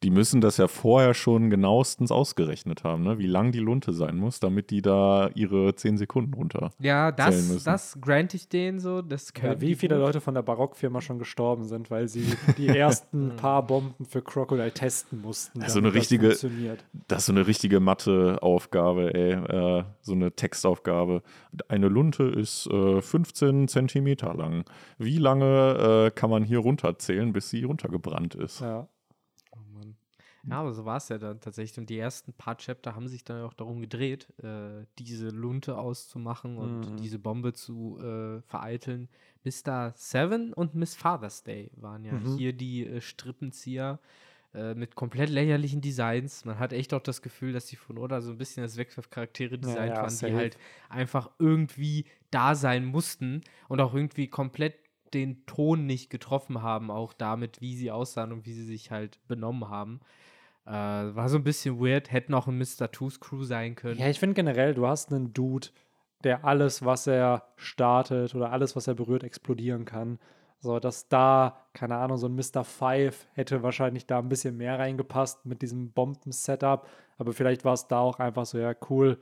Die 0.06 0.12
müssen 0.12 0.40
das 0.40 0.58
ja 0.58 0.68
vorher 0.68 1.16
schon 1.16 1.50
genauestens 1.50 2.12
ausgerechnet 2.12 2.84
haben, 2.84 3.02
ne? 3.02 3.18
wie 3.18 3.26
lang 3.26 3.52
die 3.52 3.58
Lunte 3.60 3.92
sein 3.92 4.18
muss, 4.18 4.40
damit 4.40 4.70
die 4.70 4.84
da 4.84 5.32
ihre 5.34 5.74
10 5.74 5.98
Sekunden 5.98 6.36
runter. 6.36 6.70
Ja, 6.78 7.12
zählen 7.16 7.32
das, 7.32 7.48
müssen. 7.50 7.66
das 7.66 7.98
grant 8.02 8.36
ich 8.36 8.48
denen 8.48 8.80
so. 8.80 9.02
Das 9.02 9.34
Ja, 9.42 9.60
wie 9.60 9.74
viele 9.74 9.96
gut. 9.96 10.06
Leute 10.06 10.22
von 10.22 10.36
der 10.36 10.44
Barockfirma 10.44 11.02
schon 11.02 11.18
gestorben 11.18 11.64
sind, 11.64 11.90
weil 11.90 12.08
sie 12.08 12.24
die 12.60 12.68
ersten 12.68 13.36
paar 13.36 13.66
Bomben 13.66 14.06
für 14.06 14.22
Crocodile 14.22 14.72
testen 14.72 15.22
mussten. 15.22 15.58
Das 15.60 15.70
ist 15.70 15.74
so 15.74 15.80
eine 15.80 15.92
richtige- 15.96 16.28
funktioniert. 16.28 16.86
Das 17.08 17.20
ist 17.24 17.26
so 17.26 17.34
eine 17.34 17.48
richtige 17.48 17.80
Matheaufgabe, 17.80 19.12
ey. 19.14 19.32
Äh, 19.80 19.84
so 20.02 20.14
eine 20.14 20.34
Textaufgabe. 20.34 21.24
Eine 21.68 21.88
Lunte 21.88 22.26
ist 22.26 22.68
äh, 22.68 23.02
15 23.02 23.68
Zentimeter 23.68 24.36
lang. 24.36 24.66
Wie 25.00 25.18
lange 25.18 26.06
äh, 26.08 26.12
kann 26.12 26.30
man 26.30 26.44
hier 26.44 26.60
runterzählen, 26.60 27.34
bis 27.34 27.50
sie 27.50 27.64
runtergebrannt 27.64 28.36
ist? 28.36 28.62
Ja. 28.62 28.88
Ja, 30.48 30.60
aber 30.62 30.74
so 30.74 30.86
war 30.86 30.98
es 30.98 31.10
ja 31.10 31.18
dann 31.18 31.40
tatsächlich. 31.40 31.78
Und 31.80 31.90
die 31.90 31.98
ersten 31.98 32.34
paar 32.34 32.58
Chapter 32.58 32.96
haben 32.96 33.08
sich 33.08 33.24
dann 33.24 33.44
auch 33.44 33.54
darum 33.54 33.82
gedreht, 33.82 34.28
äh, 34.44 34.86
diese 35.00 35.30
Lunte 35.30 35.78
auszumachen 35.78 36.58
und 36.58 36.92
Mhm. 36.94 36.98
diese 36.98 37.20
Bombe 37.20 37.54
zu 37.54 37.98
äh, 38.00 38.42
vereiteln. 38.44 39.10
Mr. 39.44 39.94
Seven 39.96 40.54
und 40.54 40.76
Miss 40.76 40.96
Father's 40.96 41.44
Day 41.44 41.72
waren 41.76 42.04
ja 42.04 42.14
Mhm. 42.14 42.38
hier 42.38 42.54
die 42.54 42.86
äh, 42.86 43.02
Strippenzieher 43.02 44.00
äh, 44.54 44.74
mit 44.74 44.96
komplett 44.96 45.30
lächerlichen 45.30 45.82
Designs. 45.82 46.46
Man 46.46 46.60
hat 46.60 46.74
echt 46.74 46.94
auch 46.94 47.02
das 47.02 47.22
Gefühl, 47.22 47.52
dass 47.54 47.66
die 47.66 47.76
von 47.76 47.98
Oda 47.98 48.22
so 48.22 48.32
ein 48.32 48.38
bisschen 48.38 48.64
als 48.64 48.78
Wegwerfcharaktere 48.78 49.58
designt 49.58 49.96
ja, 49.96 50.02
waren, 50.02 50.10
safe. 50.10 50.32
die 50.32 50.38
halt 50.38 50.58
einfach 50.90 51.30
irgendwie 51.40 52.06
da 52.32 52.56
sein 52.56 52.86
mussten 52.86 53.42
und 53.68 53.82
auch 53.82 53.94
irgendwie 53.94 54.28
komplett 54.28 54.76
den 55.14 55.46
Ton 55.46 55.86
nicht 55.86 56.10
getroffen 56.10 56.62
haben, 56.62 56.92
auch 56.92 57.14
damit, 57.14 57.62
wie 57.62 57.76
sie 57.76 57.92
aussahen 57.92 58.32
und 58.32 58.46
wie 58.46 58.54
sie 58.54 58.66
sich 58.66 58.92
halt 58.92 59.20
benommen 59.28 59.70
haben. 59.70 60.02
Äh, 60.66 60.72
war 60.72 61.30
so 61.30 61.38
ein 61.38 61.44
bisschen 61.44 61.80
weird, 61.80 62.12
hätten 62.12 62.34
auch 62.34 62.48
ein 62.48 62.58
Mr. 62.58 62.92
Tooth 62.92 63.22
Crew 63.22 63.44
sein 63.44 63.76
können. 63.76 64.00
Ja, 64.00 64.08
ich 64.08 64.20
finde 64.20 64.34
generell, 64.34 64.74
du 64.74 64.88
hast 64.88 65.12
einen 65.12 65.34
Dude, 65.34 65.68
der 66.24 66.44
alles, 66.44 66.84
was 66.84 67.06
er 67.06 67.44
startet 67.56 68.34
oder 68.34 68.52
alles, 68.52 68.76
was 68.76 68.88
er 68.88 68.96
berührt, 68.96 69.24
explodieren 69.24 69.86
kann. 69.86 70.18
So, 70.60 70.80
dass 70.80 71.08
da, 71.08 71.58
keine 71.74 71.98
Ahnung, 71.98 72.18
so 72.18 72.28
ein 72.28 72.36
Mr. 72.36 72.64
Five 72.64 73.28
hätte 73.34 73.62
wahrscheinlich 73.62 74.08
da 74.08 74.18
ein 74.18 74.30
bisschen 74.30 74.58
mehr 74.58 74.80
reingepasst 74.80 75.46
mit 75.46 75.62
diesem 75.62 75.92
Bomben-Setup. 75.92 76.88
Aber 77.20 77.34
vielleicht 77.34 77.64
war 77.66 77.74
es 77.74 77.88
da 77.88 78.00
auch 78.00 78.18
einfach 78.18 78.48
so, 78.48 78.58
ja, 78.58 78.74
cool. 78.90 79.20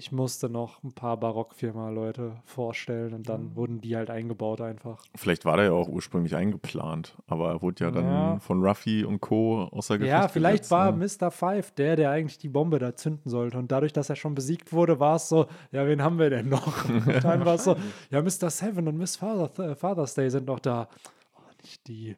Ich 0.00 0.12
musste 0.12 0.48
noch 0.48 0.80
ein 0.84 0.92
paar 0.92 1.16
Barockfirma-Leute 1.16 2.36
vorstellen 2.44 3.14
und 3.14 3.28
dann 3.28 3.56
wurden 3.56 3.80
die 3.80 3.96
halt 3.96 4.10
eingebaut 4.10 4.60
einfach. 4.60 5.02
Vielleicht 5.16 5.44
war 5.44 5.56
der 5.56 5.66
ja 5.66 5.72
auch 5.72 5.88
ursprünglich 5.88 6.36
eingeplant, 6.36 7.16
aber 7.26 7.48
er 7.48 7.62
wurde 7.62 7.84
ja 7.84 7.90
dann 7.90 8.04
Ja. 8.04 8.38
von 8.38 8.62
Ruffy 8.64 9.04
und 9.04 9.20
Co. 9.20 9.64
außer 9.72 9.98
Gefecht 9.98 10.12
Ja, 10.12 10.28
vielleicht 10.28 10.58
gesetzt, 10.58 10.70
war 10.70 10.92
ne? 10.92 11.04
Mr. 11.20 11.32
Five 11.32 11.72
der, 11.72 11.96
der 11.96 12.10
eigentlich 12.12 12.38
die 12.38 12.48
Bombe 12.48 12.78
da 12.78 12.94
zünden 12.94 13.28
sollte. 13.28 13.58
Und 13.58 13.72
dadurch, 13.72 13.92
dass 13.92 14.08
er 14.08 14.14
schon 14.14 14.36
besiegt 14.36 14.72
wurde, 14.72 15.00
war 15.00 15.16
es 15.16 15.28
so, 15.28 15.46
ja, 15.72 15.84
wen 15.84 16.00
haben 16.00 16.20
wir 16.20 16.30
denn 16.30 16.48
noch? 16.48 16.88
Und 16.88 17.24
dann 17.24 17.44
war 17.44 17.56
es 17.56 17.64
so, 17.64 17.74
ja, 18.10 18.22
Mr. 18.22 18.50
Seven 18.50 18.86
und 18.86 18.96
Miss 18.98 19.16
Father, 19.16 19.74
Father's 19.74 20.14
Day 20.14 20.30
sind 20.30 20.46
noch 20.46 20.60
da. 20.60 20.88
Oh, 21.36 21.40
nicht 21.60 21.88
die. 21.88 22.16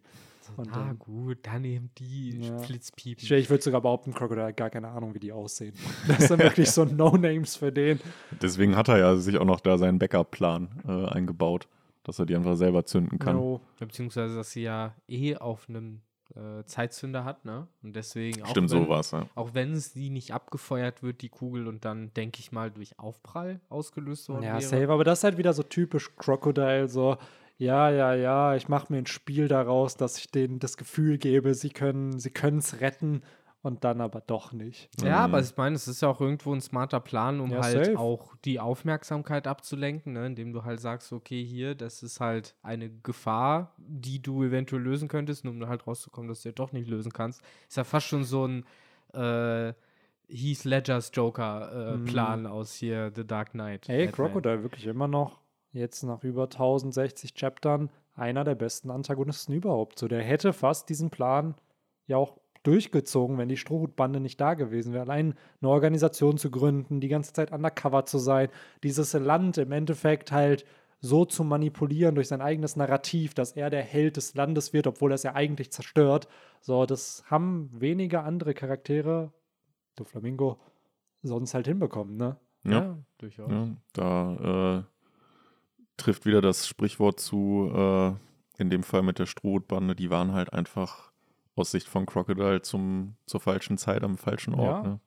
Und 0.56 0.68
ah, 0.72 0.86
dann, 0.86 0.98
gut, 0.98 1.38
dann 1.42 1.64
eben 1.64 1.90
die 1.98 2.40
Ja. 2.46 2.58
Flitzpiepen. 2.58 3.24
ich, 3.24 3.30
ich 3.30 3.50
würde 3.50 3.62
sogar 3.62 3.80
behaupten, 3.80 4.12
Crocodile 4.12 4.46
hat 4.48 4.56
gar 4.56 4.70
keine 4.70 4.88
Ahnung, 4.88 5.14
wie 5.14 5.18
die 5.20 5.32
aussehen. 5.32 5.74
Das 6.08 6.28
sind 6.28 6.38
wirklich 6.38 6.70
so 6.70 6.84
No-Names 6.84 7.56
für 7.56 7.72
den. 7.72 8.00
Deswegen 8.42 8.76
hat 8.76 8.88
er 8.88 8.98
ja 8.98 9.16
sich 9.16 9.36
auch 9.38 9.44
noch 9.44 9.60
da 9.60 9.78
seinen 9.78 9.98
Backup-Plan 9.98 10.68
äh, 10.86 11.06
eingebaut, 11.14 11.68
dass 12.04 12.18
er 12.18 12.26
die 12.26 12.36
einfach 12.36 12.56
selber 12.56 12.84
zünden 12.84 13.18
kann. 13.18 13.36
No. 13.36 13.60
Beziehungsweise, 13.78 14.36
dass 14.36 14.50
sie 14.52 14.62
ja 14.62 14.94
eh 15.08 15.36
auf 15.36 15.68
einem 15.68 16.00
äh, 16.36 16.64
Zeitzünder 16.64 17.24
hat, 17.24 17.44
ne? 17.44 17.66
Und 17.82 17.96
deswegen 17.96 18.42
auch 18.42 18.48
Stimmt, 18.50 18.70
wenn, 18.70 18.84
so 18.84 18.88
war 18.88 19.00
es. 19.00 19.10
Ja. 19.10 19.26
Auch 19.34 19.52
wenn 19.54 19.72
es 19.72 19.92
die 19.92 20.10
nicht 20.10 20.32
abgefeuert 20.32 21.02
wird, 21.02 21.22
die 21.22 21.28
Kugel, 21.28 21.66
und 21.66 21.84
dann, 21.84 22.12
denke 22.14 22.38
ich 22.40 22.52
mal, 22.52 22.70
durch 22.70 22.98
Aufprall 23.00 23.60
ausgelöst 23.68 24.28
worden 24.28 24.44
Ja, 24.44 24.52
wäre. 24.52 24.62
safe, 24.62 24.90
aber 24.90 25.02
das 25.04 25.18
ist 25.20 25.24
halt 25.24 25.38
wieder 25.38 25.52
so 25.52 25.62
typisch 25.64 26.14
Crocodile, 26.16 26.88
so, 26.88 27.16
ja, 27.60 27.90
ja, 27.90 28.14
ja, 28.14 28.56
ich 28.56 28.68
mache 28.68 28.90
mir 28.90 28.98
ein 28.98 29.06
Spiel 29.06 29.46
daraus, 29.46 29.94
dass 29.96 30.16
ich 30.16 30.30
denen 30.30 30.58
das 30.60 30.76
Gefühl 30.78 31.18
gebe, 31.18 31.52
sie 31.54 31.68
können 31.68 32.18
sie 32.18 32.32
es 32.34 32.80
retten 32.80 33.22
und 33.62 33.84
dann 33.84 34.00
aber 34.00 34.22
doch 34.22 34.52
nicht. 34.52 34.88
Ja, 35.02 35.18
Mhm. 35.18 35.34
aber 35.34 35.40
ich 35.40 35.54
meine, 35.58 35.76
es 35.76 35.86
ist 35.86 36.00
ja 36.00 36.08
auch 36.08 36.22
irgendwo 36.22 36.54
ein 36.54 36.62
smarter 36.62 37.00
Plan, 37.00 37.38
um 37.38 37.50
Ja, 37.50 37.60
halt 37.62 37.84
safe. 37.84 37.98
auch 37.98 38.34
die 38.46 38.58
Aufmerksamkeit 38.58 39.46
abzulenken, 39.46 40.14
ne? 40.14 40.24
indem 40.26 40.54
du 40.54 40.64
halt 40.64 40.80
sagst, 40.80 41.12
okay, 41.12 41.44
hier, 41.44 41.74
das 41.74 42.02
ist 42.02 42.18
halt 42.20 42.54
eine 42.62 42.88
Gefahr, 42.88 43.74
die 43.76 44.22
du 44.22 44.42
eventuell 44.42 44.80
lösen 44.80 45.08
könntest, 45.08 45.44
nur 45.44 45.52
um 45.52 45.68
halt 45.68 45.86
rauszukommen, 45.86 46.28
dass 46.28 46.40
du 46.42 46.48
ja 46.48 46.54
doch 46.54 46.72
nicht 46.72 46.88
lösen 46.88 47.12
kannst. 47.12 47.42
Ist 47.68 47.76
ja 47.76 47.84
fast 47.84 48.06
schon 48.06 48.24
so 48.24 48.46
ein 48.46 48.64
äh, 49.12 49.74
Heath 50.28 50.64
Ledgers 50.64 51.10
Joker-Plan 51.12 52.46
aus 52.46 52.72
hier 52.74 53.12
The 53.14 53.26
Dark 53.26 53.50
Knight. 53.50 53.86
Hey, 53.88 54.06
Batman. 54.06 54.28
Crocodile 54.28 54.62
wirklich 54.62 54.86
immer 54.86 55.08
noch, 55.08 55.38
jetzt 55.72 56.02
nach 56.02 56.24
über 56.24 56.44
1060 56.44 57.34
Chaptern, 57.34 57.90
einer 58.14 58.44
der 58.44 58.54
besten 58.54 58.90
Antagonisten 58.90 59.52
überhaupt. 59.52 59.98
So, 59.98 60.08
der 60.08 60.22
hätte 60.22 60.52
fast 60.52 60.88
diesen 60.88 61.10
Plan 61.10 61.54
ja 62.06 62.16
auch 62.16 62.38
durchgezogen, 62.62 63.38
wenn 63.38 63.48
die 63.48 63.56
Strohhutbande 63.56 64.20
nicht 64.20 64.40
da 64.40 64.54
gewesen 64.54 64.92
wäre. 64.92 65.04
Allein 65.04 65.34
eine 65.60 65.70
Organisation 65.70 66.36
zu 66.36 66.50
gründen, 66.50 67.00
die 67.00 67.08
ganze 67.08 67.32
Zeit 67.32 67.52
undercover 67.52 68.04
zu 68.04 68.18
sein, 68.18 68.48
dieses 68.82 69.12
Land 69.14 69.56
im 69.58 69.72
Endeffekt 69.72 70.32
halt 70.32 70.66
so 71.02 71.24
zu 71.24 71.44
manipulieren 71.44 72.14
durch 72.14 72.28
sein 72.28 72.42
eigenes 72.42 72.76
Narrativ, 72.76 73.32
dass 73.32 73.52
er 73.52 73.70
der 73.70 73.82
Held 73.82 74.18
des 74.18 74.34
Landes 74.34 74.74
wird, 74.74 74.86
obwohl 74.86 75.12
er 75.12 75.14
es 75.14 75.22
ja 75.22 75.34
eigentlich 75.34 75.72
zerstört. 75.72 76.28
So, 76.60 76.84
das 76.84 77.24
haben 77.26 77.70
wenige 77.72 78.20
andere 78.20 78.52
Charaktere, 78.52 79.32
du 79.96 80.04
Flamingo, 80.04 80.58
sonst 81.22 81.54
halt 81.54 81.66
hinbekommen, 81.66 82.18
ne? 82.18 82.36
Ja, 82.64 82.70
Ja. 82.72 82.98
durchaus. 83.16 83.50
Ja, 83.50 83.68
da 83.94 84.78
äh, 84.78 84.82
trifft 86.00 86.26
wieder 86.26 86.40
das 86.40 86.66
Sprichwort 86.66 87.20
zu, 87.20 87.70
äh, 87.74 88.12
in 88.62 88.70
dem 88.70 88.82
Fall 88.82 89.02
mit 89.02 89.18
der 89.18 89.26
Strohbande, 89.26 89.94
die 89.94 90.10
waren 90.10 90.32
halt 90.32 90.52
einfach 90.52 91.10
aus 91.56 91.70
Sicht 91.70 91.88
von 91.88 92.06
Crocodile 92.06 92.62
zum, 92.62 93.14
zur 93.26 93.40
falschen 93.40 93.76
Zeit 93.78 94.02
am 94.02 94.16
falschen 94.18 94.54
Ort. 94.54 94.84
Ja. 94.84 94.90
Ne? 94.90 95.00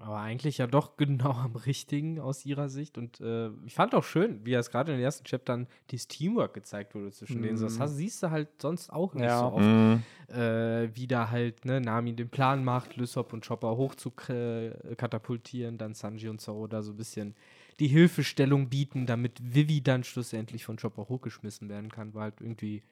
Aber 0.00 0.18
eigentlich 0.18 0.58
ja 0.58 0.68
doch 0.68 0.96
genau 0.96 1.32
am 1.32 1.56
richtigen 1.56 2.20
aus 2.20 2.46
ihrer 2.46 2.68
Sicht. 2.68 2.96
Und 2.98 3.20
äh, 3.20 3.50
ich 3.66 3.74
fand 3.74 3.96
auch 3.96 4.04
schön, 4.04 4.46
wie 4.46 4.54
es 4.54 4.70
gerade 4.70 4.92
in 4.92 4.98
den 4.98 5.04
ersten 5.04 5.24
Chaptern 5.26 5.66
dieses 5.90 6.06
Teamwork 6.06 6.54
gezeigt 6.54 6.94
wurde 6.94 7.10
zwischen 7.10 7.42
denen. 7.42 7.56
So, 7.56 7.64
Das 7.66 7.78
Mhm. 7.78 7.82
hast, 7.82 7.96
siehst 7.96 8.22
du 8.22 8.30
halt 8.30 8.48
sonst 8.62 8.90
auch 8.92 9.14
nicht 9.14 9.24
Ja. 9.24 9.40
so 9.40 9.46
oft. 9.46 9.66
Mhm. 9.66 10.02
Äh, 10.28 10.94
wie 10.94 11.08
da 11.08 11.30
halt 11.30 11.64
ne, 11.64 11.80
Nami 11.80 12.14
den 12.14 12.28
Plan 12.28 12.62
macht, 12.64 12.96
Lysop 12.96 13.32
und 13.32 13.44
Chopper 13.44 13.76
hoch 13.76 13.96
zu 13.96 14.12
äh, 14.28 14.70
katapultieren, 14.96 15.78
dann 15.78 15.94
Sanji 15.94 16.28
und 16.28 16.40
Zoro 16.40 16.68
da 16.68 16.82
so 16.82 16.92
ein 16.92 16.96
bisschen 16.96 17.34
die 17.80 17.88
Hilfestellung 17.88 18.68
bieten, 18.68 19.06
damit 19.06 19.40
Vivi 19.42 19.82
dann 19.82 20.04
schlussendlich 20.04 20.64
von 20.64 20.76
Chopper 20.76 21.08
hochgeschmissen 21.08 21.68
werden 21.68 21.90
kann. 21.90 22.14
War 22.14 22.22
halt 22.22 22.40
irgendwie 22.40 22.82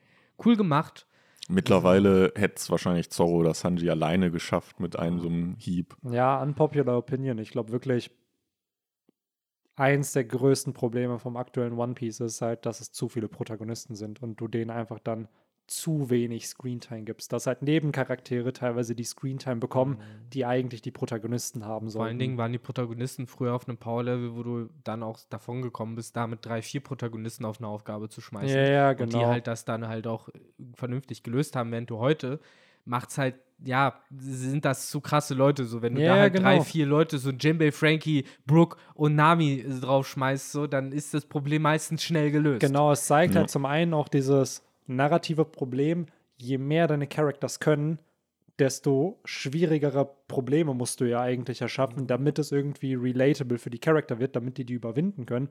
cool 0.43 0.55
gemacht. 0.55 1.07
Mittlerweile 1.49 2.33
hätte 2.35 2.55
es 2.57 2.69
wahrscheinlich 2.69 3.09
Zorro 3.09 3.37
oder 3.37 3.53
Sanji 3.53 3.89
alleine 3.89 4.31
geschafft 4.31 4.79
mit 4.79 4.97
einem 4.97 5.19
so 5.19 5.27
einem 5.27 5.55
Hieb. 5.57 5.95
Ja, 6.03 6.41
unpopular 6.41 6.97
opinion. 6.97 7.37
Ich 7.37 7.51
glaube 7.51 7.71
wirklich, 7.71 8.11
eins 9.75 10.11
der 10.11 10.25
größten 10.25 10.73
Probleme 10.73 11.19
vom 11.19 11.37
aktuellen 11.37 11.73
One 11.73 11.93
Piece 11.93 12.19
ist 12.19 12.41
halt, 12.41 12.65
dass 12.65 12.81
es 12.81 12.91
zu 12.91 13.07
viele 13.07 13.29
Protagonisten 13.29 13.95
sind 13.95 14.21
und 14.21 14.41
du 14.41 14.47
denen 14.47 14.71
einfach 14.71 14.99
dann 14.99 15.29
zu 15.67 16.09
wenig 16.09 16.47
Screentime 16.47 17.03
gibst. 17.03 17.31
Dass 17.33 17.45
halt 17.47 17.61
Nebencharaktere 17.61 18.53
teilweise 18.53 18.95
die 18.95 19.03
Screentime 19.03 19.57
bekommen, 19.57 19.97
die 20.33 20.45
eigentlich 20.45 20.81
die 20.81 20.91
Protagonisten 20.91 21.65
haben 21.65 21.89
sollen. 21.89 21.99
Vor 22.01 22.07
allen 22.07 22.19
Dingen 22.19 22.37
waren 22.37 22.51
die 22.51 22.57
Protagonisten 22.57 23.27
früher 23.27 23.53
auf 23.53 23.67
einem 23.67 23.77
Power-Level, 23.77 24.35
wo 24.35 24.43
du 24.43 24.69
dann 24.83 25.03
auch 25.03 25.19
davon 25.29 25.61
gekommen 25.61 25.95
bist, 25.95 26.15
da 26.15 26.27
mit 26.27 26.45
drei, 26.45 26.61
vier 26.61 26.81
Protagonisten 26.81 27.45
auf 27.45 27.59
eine 27.59 27.67
Aufgabe 27.67 28.09
zu 28.09 28.21
schmeißen. 28.21 28.57
Ja, 28.57 28.67
ja, 28.67 28.89
Und 28.91 28.99
die 29.13 29.17
genau. 29.17 29.27
halt 29.27 29.47
das 29.47 29.65
dann 29.65 29.87
halt 29.87 30.07
auch 30.07 30.29
vernünftig 30.73 31.23
gelöst 31.23 31.55
haben, 31.55 31.71
während 31.71 31.89
du 31.89 31.97
heute 31.97 32.39
macht's 32.85 33.17
halt, 33.17 33.35
ja, 33.65 33.99
sind 34.17 34.63
das 34.63 34.89
zu 34.89 35.01
krasse 35.01 35.33
Leute. 35.33 35.65
So, 35.65 35.81
wenn 35.81 35.95
du 35.95 36.01
Ja, 36.01 36.15
da 36.15 36.21
halt 36.21 36.35
drei, 36.35 36.53
genau. 36.53 36.63
vier 36.63 36.85
Leute, 36.85 37.17
so 37.17 37.31
Jimbei, 37.31 37.71
Frankie, 37.71 38.23
Brooke 38.45 38.77
und 38.93 39.15
Nami 39.15 39.59
äh, 39.59 39.79
draufschmeißt, 39.81 40.51
so, 40.53 40.67
dann 40.67 40.91
ist 40.91 41.13
das 41.13 41.25
Problem 41.25 41.63
meistens 41.63 42.03
schnell 42.03 42.31
gelöst. 42.31 42.61
Genau, 42.61 42.91
es 42.91 43.05
zeigt 43.05 43.33
Ja. 43.33 43.41
halt 43.41 43.49
zum 43.49 43.65
einen 43.65 43.93
auch 43.93 44.07
dieses 44.07 44.63
narrative 44.87 45.45
Problem, 45.45 46.07
je 46.37 46.57
mehr 46.57 46.87
deine 46.87 47.07
Characters 47.07 47.59
können, 47.59 47.99
desto 48.59 49.19
schwierigere 49.23 50.09
Probleme 50.27 50.73
musst 50.73 50.99
du 50.99 51.05
ja 51.05 51.21
eigentlich 51.21 51.61
erschaffen, 51.61 52.07
damit 52.07 52.39
es 52.39 52.51
irgendwie 52.51 52.95
relatable 52.95 53.57
für 53.57 53.69
die 53.69 53.79
Charakter 53.79 54.19
wird, 54.19 54.35
damit 54.35 54.57
die 54.57 54.65
die 54.65 54.73
überwinden 54.73 55.25
können. 55.25 55.49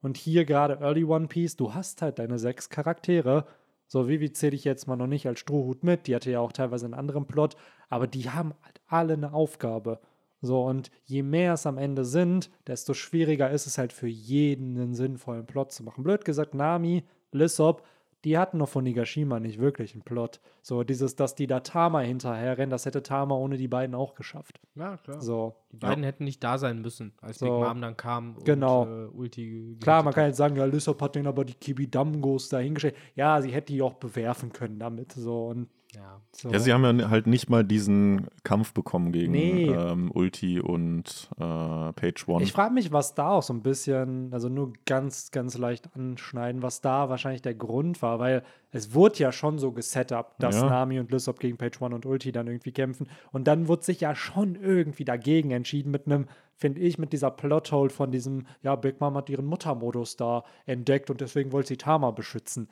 Und 0.00 0.16
hier 0.16 0.44
gerade 0.44 0.78
Early 0.80 1.04
One 1.04 1.28
Piece, 1.28 1.56
du 1.56 1.74
hast 1.74 2.02
halt 2.02 2.18
deine 2.18 2.38
sechs 2.38 2.68
Charaktere. 2.68 3.46
So, 3.86 4.08
Vivi 4.08 4.32
zähle 4.32 4.54
ich 4.54 4.64
jetzt 4.64 4.86
mal 4.86 4.96
noch 4.96 5.06
nicht 5.06 5.26
als 5.26 5.40
Strohhut 5.40 5.82
mit, 5.82 6.06
die 6.06 6.14
hatte 6.14 6.30
ja 6.30 6.40
auch 6.40 6.52
teilweise 6.52 6.84
einen 6.84 6.94
anderen 6.94 7.26
Plot, 7.26 7.56
aber 7.88 8.06
die 8.06 8.30
haben 8.30 8.54
halt 8.62 8.80
alle 8.86 9.14
eine 9.14 9.32
Aufgabe. 9.32 10.00
So, 10.40 10.62
und 10.64 10.90
je 11.04 11.22
mehr 11.22 11.54
es 11.54 11.66
am 11.66 11.78
Ende 11.78 12.04
sind, 12.04 12.50
desto 12.66 12.92
schwieriger 12.92 13.50
ist 13.50 13.66
es 13.66 13.78
halt 13.78 13.92
für 13.92 14.08
jeden 14.08 14.76
einen 14.76 14.94
sinnvollen 14.94 15.46
Plot 15.46 15.72
zu 15.72 15.82
machen. 15.82 16.04
Blöd 16.04 16.24
gesagt, 16.24 16.54
Nami, 16.54 17.04
Lissop, 17.32 17.82
die 18.24 18.38
hatten 18.38 18.58
noch 18.58 18.68
von 18.68 18.84
Nigashima 18.84 19.38
nicht 19.40 19.58
wirklich 19.58 19.92
einen 19.94 20.02
Plot. 20.02 20.40
So, 20.62 20.82
dieses, 20.82 21.14
dass 21.16 21.34
die 21.34 21.46
da 21.46 21.60
Tama 21.60 22.00
hinterherrennen, 22.00 22.70
das 22.70 22.86
hätte 22.86 23.02
Tama 23.02 23.34
ohne 23.34 23.56
die 23.58 23.68
beiden 23.68 23.94
auch 23.94 24.14
geschafft. 24.14 24.60
Ja, 24.74 24.96
klar. 24.96 25.20
So, 25.20 25.54
Die 25.72 25.76
beiden 25.76 26.02
hätten 26.04 26.24
nicht 26.24 26.42
da 26.42 26.56
sein 26.58 26.80
müssen, 26.80 27.12
als 27.20 27.38
So. 27.38 27.46
Big 27.46 27.54
Mom 27.68 27.80
dann 27.82 27.96
kam 27.96 28.36
Genau. 28.44 28.82
und 28.82 28.88
äh, 28.88 29.06
Ulti 29.16 29.76
Klar, 29.80 30.02
man 30.02 30.14
kann 30.14 30.26
jetzt 30.26 30.36
sagen, 30.38 30.56
ja, 30.56 30.64
Lissop 30.64 31.00
hat 31.02 31.14
den 31.14 31.26
aber 31.26 31.44
die 31.44 31.54
Kibidamgos 31.54 32.48
da 32.48 32.58
hingestellt. 32.58 32.96
Ja, 33.14 33.40
sie 33.42 33.50
hätte 33.50 33.72
die 33.72 33.82
auch 33.82 33.94
bewerfen 33.94 34.52
können 34.52 34.78
damit. 34.78 35.12
So, 35.12 35.46
und. 35.48 35.68
Ja. 35.94 36.20
so. 36.32 36.50
Ja, 36.50 36.58
sie 36.58 36.72
haben 36.72 36.98
ja 36.98 37.10
halt 37.10 37.26
nicht 37.26 37.48
mal 37.50 37.64
diesen 37.64 38.26
Kampf 38.42 38.72
bekommen 38.74 39.12
gegen 39.12 39.32
Nee. 39.32 39.68
ähm, 39.68 40.10
Ulti 40.12 40.60
und 40.60 41.28
äh, 41.36 41.92
Page 41.92 42.26
One. 42.28 42.42
Ich 42.42 42.52
frage 42.52 42.74
mich, 42.74 42.92
was 42.92 43.14
da 43.14 43.30
auch 43.30 43.42
so 43.42 43.52
ein 43.54 43.62
bisschen, 43.62 44.32
also 44.32 44.48
nur 44.48 44.72
ganz, 44.86 45.30
ganz 45.30 45.56
leicht 45.58 45.94
anschneiden, 45.94 46.62
was 46.62 46.80
da 46.80 47.08
wahrscheinlich 47.08 47.42
der 47.42 47.54
Grund 47.54 48.02
war, 48.02 48.18
weil 48.18 48.42
es 48.70 48.92
wurde 48.94 49.18
ja 49.18 49.30
schon 49.32 49.58
so 49.58 49.70
gesetupt, 49.72 50.34
dass 50.42 50.56
Ja. 50.60 50.68
Nami 50.68 50.98
und 50.98 51.10
Lissop 51.12 51.38
gegen 51.38 51.56
Page 51.56 51.80
One 51.80 51.94
und 51.94 52.06
Ulti 52.06 52.32
dann 52.32 52.46
irgendwie 52.48 52.72
kämpfen. 52.72 53.08
Und 53.30 53.46
dann 53.46 53.68
wurde 53.68 53.84
sich 53.84 54.00
ja 54.00 54.14
schon 54.16 54.56
irgendwie 54.56 55.04
dagegen 55.04 55.52
entschieden 55.52 55.90
mit 55.92 56.06
einem, 56.06 56.26
finde 56.56 56.80
ich, 56.80 56.98
mit 56.98 57.12
dieser 57.12 57.30
Plothole 57.30 57.90
von 57.90 58.10
diesem, 58.10 58.46
ja, 58.62 58.74
Big 58.74 59.00
Mom 59.00 59.14
hat 59.16 59.30
ihren 59.30 59.46
Muttermodus 59.46 60.16
da 60.16 60.44
entdeckt 60.66 61.10
und 61.10 61.20
deswegen 61.20 61.52
wollte 61.52 61.68
sie 61.68 61.76
Tama 61.76 62.10
beschützen. 62.10 62.68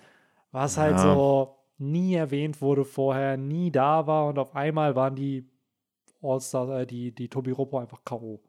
Was 0.50 0.76
halt 0.76 0.96
Ja. 0.96 1.14
so 1.14 1.56
nie 1.78 2.14
erwähnt 2.14 2.60
wurde 2.60 2.84
vorher, 2.84 3.36
nie 3.36 3.70
da 3.70 4.06
war 4.06 4.26
und 4.28 4.38
auf 4.38 4.54
einmal 4.54 4.94
waren 4.96 5.14
die 5.16 5.48
All-Stars, 6.22 6.70
äh, 6.82 6.86
die, 6.86 7.12
die 7.12 7.28
Tobiropo 7.28 7.78
einfach 7.78 8.04
K.O. 8.04 8.40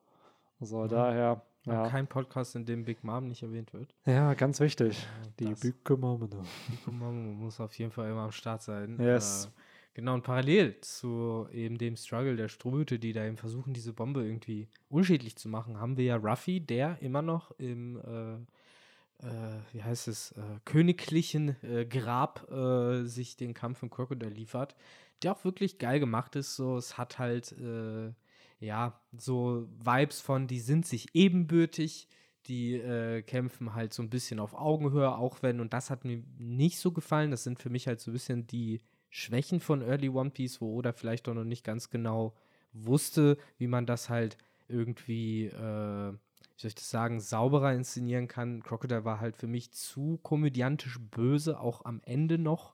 Also 0.60 0.88
daher, 0.88 1.42
Ja. 1.66 1.74
ja. 1.74 1.88
Kein 1.90 2.08
Podcast, 2.08 2.56
in 2.56 2.66
dem 2.66 2.86
Big 2.86 3.04
Mom 3.04 3.28
nicht 3.28 3.42
erwähnt 3.44 3.74
wird. 3.74 3.94
Ja, 4.06 4.34
ganz 4.34 4.60
wichtig. 4.60 5.06
Die 5.40 5.46
das- 5.46 5.62
Big 5.62 5.90
Mom. 5.98 6.30
da. 6.30 6.38
Big 6.70 6.94
Mom 6.94 7.40
muss 7.40 7.60
auf 7.60 7.74
jeden 7.80 7.92
Fall 7.92 8.10
immer 8.12 8.22
am 8.22 8.32
Start 8.32 8.62
sein. 8.62 8.98
Yes. 9.00 9.46
Äh, 9.46 9.50
genau, 9.96 10.14
und 10.14 10.24
parallel 10.24 10.80
zu 10.82 11.48
eben 11.52 11.78
dem 11.78 11.96
Struggle 11.96 12.36
der 12.36 12.50
Strohhüte, 12.50 13.00
die 13.00 13.14
da 13.14 13.26
eben 13.26 13.38
versuchen, 13.38 13.74
diese 13.74 13.94
Bombe 13.94 14.24
irgendwie 14.24 14.68
unschädlich 14.90 15.36
zu 15.38 15.50
machen, 15.50 15.80
haben 15.80 15.98
wir 15.98 16.06
ja 16.06 16.16
Ruffy, 16.18 16.60
der 16.60 17.02
immer 17.02 17.22
noch 17.22 17.52
im 17.58 17.98
äh, 17.98 18.38
äh, 19.24 19.74
wie 19.74 19.84
heißt 19.84 20.08
es, 20.08 20.32
äh, 20.34 20.42
königlichen 20.66 21.56
äh, 21.64 21.86
Grab 21.86 22.50
äh, 22.52 23.04
sich 23.04 23.38
den 23.38 23.54
Kampf 23.54 23.84
im 23.84 23.90
Crocodile 23.90 24.32
liefert, 24.32 24.76
der 25.22 25.34
auch 25.34 25.44
wirklich 25.46 25.80
geil 25.80 26.00
gemacht 26.00 26.36
ist. 26.36 26.56
So, 26.56 26.78
es 26.78 26.98
hat 26.98 27.20
halt, 27.20 27.52
äh, 27.54 28.12
ja, 28.60 29.00
so 29.18 29.68
Vibes 29.84 30.22
von, 30.22 30.48
die 30.48 30.60
sind 30.60 30.86
sich 30.86 31.08
ebenbürtig, 31.14 32.08
die 32.48 32.76
äh, 32.76 33.22
kämpfen 33.22 33.74
halt 33.74 33.94
so 33.94 34.04
ein 34.04 34.10
bisschen 34.10 34.40
auf 34.40 34.54
Augenhöhe, 34.54 35.16
auch 35.16 35.42
wenn, 35.42 35.60
und 35.60 35.74
das 35.74 35.90
hat 35.90 36.06
mir 36.06 36.24
nicht 36.38 36.80
so 36.80 36.92
gefallen, 36.92 37.32
das 37.32 37.44
sind 37.44 37.60
für 37.60 37.70
mich 37.70 37.88
halt 37.88 38.02
so 38.02 38.12
ein 38.12 38.14
bisschen 38.14 38.48
die 38.48 38.82
Schwächen 39.10 39.60
von 39.60 39.82
Early 39.82 40.10
One 40.10 40.32
Piece, 40.32 40.60
wo 40.60 40.76
Oda 40.76 40.92
vielleicht 40.92 41.30
auch 41.30 41.34
noch 41.34 41.44
nicht 41.46 41.64
ganz 41.64 41.90
genau 41.90 42.34
wusste, 42.74 43.38
wie 43.58 43.68
man 43.68 43.86
das 43.86 44.10
halt 44.10 44.38
irgendwie, 44.68 45.52
wie 45.52 46.18
soll 46.63 46.69
ich 46.69 46.76
das 46.76 46.89
sagen, 46.89 47.19
sauberer 47.19 47.73
inszenieren 47.73 48.28
kann. 48.28 48.63
Crocodile 48.63 49.06
war 49.06 49.19
halt 49.19 49.38
für 49.38 49.47
mich 49.47 49.71
zu 49.71 50.19
komödiantisch 50.23 50.99
böse, 50.99 51.60
auch 51.60 51.86
am 51.86 52.02
Ende 52.06 52.38
noch. 52.38 52.73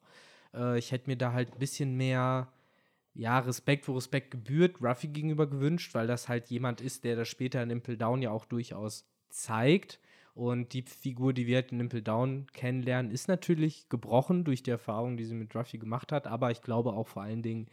Äh, 0.54 0.80
ich 0.80 0.92
hätte 0.92 1.10
mir 1.10 1.18
da 1.18 1.34
halt 1.34 1.54
ein 1.54 1.60
bisschen 1.60 1.98
mehr, 1.98 2.48
ja, 3.14 3.40
Respekt, 3.40 3.88
wo 3.88 3.96
Respekt 3.96 4.32
gebührt, 4.32 4.82
Ruffy 4.82 5.08
gegenüber 5.08 5.48
gewünscht, 5.48 5.94
weil 5.96 6.08
das 6.08 6.30
halt 6.30 6.48
jemand 6.48 6.82
ist, 6.82 7.04
der 7.04 7.16
das 7.16 7.28
später 7.28 7.62
in 7.62 7.72
Impel 7.72 7.98
Down 7.98 8.22
ja 8.22 8.32
auch 8.32 8.46
durchaus 8.46 9.06
zeigt. 9.30 10.00
Und 10.36 10.74
die 10.74 10.84
Figur, 10.84 11.34
die 11.34 11.48
wir 11.48 11.58
halt 11.58 11.72
in 11.72 11.80
Impel 11.80 12.02
Down 12.02 12.48
kennenlernen, 12.54 13.12
ist 13.12 13.28
natürlich 13.28 13.90
gebrochen 13.90 14.46
durch 14.46 14.64
die 14.64 14.72
Erfahrung, 14.72 15.18
die 15.18 15.26
sie 15.26 15.34
mit 15.34 15.54
Ruffy 15.56 15.80
gemacht 15.80 16.12
hat, 16.12 16.28
aber 16.28 16.52
ich 16.52 16.62
glaube 16.62 16.94
auch 16.94 17.08
vor 17.08 17.24
allen 17.24 17.42
Dingen 17.42 17.68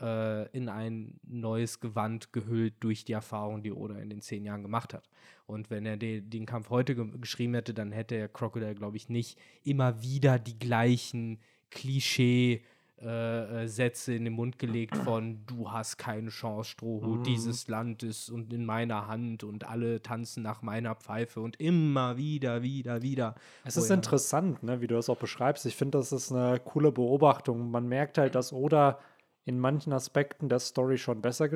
äh, 0.00 0.48
in 0.56 0.68
ein 0.68 1.20
neues 1.24 1.80
Gewand 1.80 2.32
gehüllt 2.32 2.74
durch 2.80 3.04
die 3.04 3.12
Erfahrung, 3.12 3.62
die 3.62 3.72
Oda 3.72 3.96
in 3.98 4.10
den 4.10 4.20
zehn 4.20 4.44
Jahren 4.44 4.62
gemacht 4.62 4.94
hat. 4.94 5.08
Und 5.46 5.70
wenn 5.70 5.84
er 5.86 5.96
de 5.96 6.20
den 6.20 6.46
Kampf 6.46 6.70
heute 6.70 6.94
ge 6.94 7.06
geschrieben 7.20 7.54
hätte, 7.54 7.74
dann 7.74 7.92
hätte 7.92 8.14
er 8.14 8.28
Crocodile, 8.28 8.74
glaube 8.74 8.96
ich, 8.96 9.08
nicht 9.08 9.38
immer 9.64 10.02
wieder 10.02 10.38
die 10.38 10.58
gleichen 10.58 11.38
Klischee- 11.70 12.62
äh, 13.04 13.64
äh, 13.64 13.66
Sätze 13.66 14.14
in 14.14 14.24
den 14.24 14.34
Mund 14.34 14.60
gelegt 14.60 14.96
von 14.96 15.40
du 15.46 15.72
hast 15.72 15.96
keine 15.98 16.28
Chance, 16.28 16.70
Strohhut, 16.70 17.26
dieses 17.26 17.66
Land 17.66 18.04
ist 18.04 18.30
und 18.30 18.52
in 18.52 18.64
meiner 18.64 19.08
Hand 19.08 19.42
und 19.42 19.66
alle 19.66 20.00
tanzen 20.02 20.44
nach 20.44 20.62
meiner 20.62 20.94
Pfeife 20.94 21.40
und 21.40 21.58
immer 21.58 22.16
wieder, 22.16 22.62
wieder, 22.62 23.02
wieder. 23.02 23.34
Es 23.64 23.76
ist 23.76 23.90
er- 23.90 23.94
interessant, 23.96 24.62
ne, 24.62 24.80
wie 24.80 24.86
du 24.86 24.94
das 24.94 25.08
auch 25.08 25.16
beschreibst. 25.16 25.66
Ich 25.66 25.74
finde, 25.74 25.98
das 25.98 26.12
ist 26.12 26.30
eine 26.30 26.60
coole 26.60 26.92
Beobachtung. 26.92 27.72
Man 27.72 27.88
merkt 27.88 28.18
halt, 28.18 28.36
dass 28.36 28.52
Oda 28.52 29.00
in 29.44 29.58
manchen 29.58 29.92
Aspekten 29.92 30.48
der 30.48 30.58
Story 30.60 30.98
schon 30.98 31.20
besser 31.22 31.48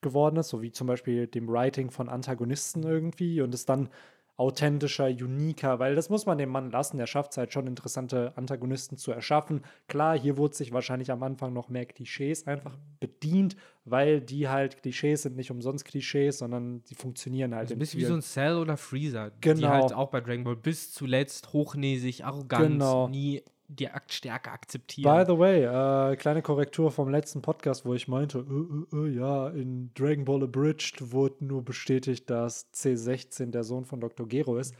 geworden 0.00 0.36
ist, 0.36 0.48
so 0.48 0.62
wie 0.62 0.72
zum 0.72 0.86
Beispiel 0.86 1.26
dem 1.26 1.48
Writing 1.48 1.90
von 1.90 2.08
Antagonisten 2.08 2.82
irgendwie 2.82 3.40
und 3.40 3.54
es 3.54 3.64
dann 3.66 3.88
authentischer, 4.36 5.06
uniker, 5.06 5.78
weil 5.78 5.94
das 5.94 6.08
muss 6.08 6.26
man 6.26 6.38
dem 6.38 6.48
Mann 6.48 6.70
lassen. 6.70 6.98
Er 6.98 7.06
schafft 7.06 7.32
es 7.32 7.38
halt 7.38 7.52
schon, 7.52 7.66
interessante 7.66 8.32
Antagonisten 8.36 8.96
zu 8.96 9.12
erschaffen. 9.12 9.60
Klar, 9.88 10.18
hier 10.18 10.36
wurde 10.36 10.56
sich 10.56 10.72
wahrscheinlich 10.72 11.12
am 11.12 11.22
Anfang 11.22 11.52
noch 11.52 11.68
mehr 11.68 11.84
Klischees 11.86 12.46
einfach 12.46 12.76
bedient, 12.98 13.56
weil 13.84 14.20
die 14.20 14.48
halt 14.48 14.78
Klischees 14.82 15.22
sind 15.22 15.36
nicht 15.36 15.50
umsonst 15.50 15.84
Klischees, 15.84 16.38
sondern 16.38 16.82
sie 16.86 16.94
funktionieren 16.94 17.54
halt 17.54 17.64
Also 17.64 17.74
ein 17.74 17.76
in 17.76 17.78
bisschen 17.80 18.00
wie 18.00 18.04
so 18.04 18.14
ein 18.14 18.22
Cell 18.22 18.56
oder 18.56 18.76
Freezer, 18.76 19.30
die 19.30 19.40
Genau. 19.42 19.68
halt 19.68 19.92
auch 19.92 20.08
bei 20.10 20.20
Dragon 20.20 20.44
Ball 20.44 20.56
bis 20.56 20.92
zuletzt 20.92 21.52
hochnäsig, 21.52 22.24
arrogant, 22.24 22.66
Genau. 22.80 23.08
nie 23.08 23.42
die 23.78 23.88
Aktstärke 23.88 24.50
akzeptieren. 24.50 25.12
By 25.16 25.24
the 25.26 25.38
way, 25.38 25.64
äh, 25.64 26.16
kleine 26.16 26.42
Korrektur 26.42 26.90
vom 26.90 27.08
letzten 27.08 27.42
Podcast, 27.42 27.84
wo 27.84 27.94
ich 27.94 28.08
meinte, 28.08 28.38
äh, 28.38 28.96
äh, 28.96 29.06
äh, 29.08 29.08
ja, 29.16 29.48
in 29.48 29.90
Dragon 29.94 30.24
Ball 30.24 30.42
Abridged 30.44 31.12
wurde 31.12 31.44
nur 31.44 31.64
bestätigt, 31.64 32.28
dass 32.30 32.72
C16 32.74 33.50
der 33.50 33.64
Sohn 33.64 33.84
von 33.84 34.00
Dr. 34.00 34.26
Gero 34.28 34.56
ist. 34.58 34.74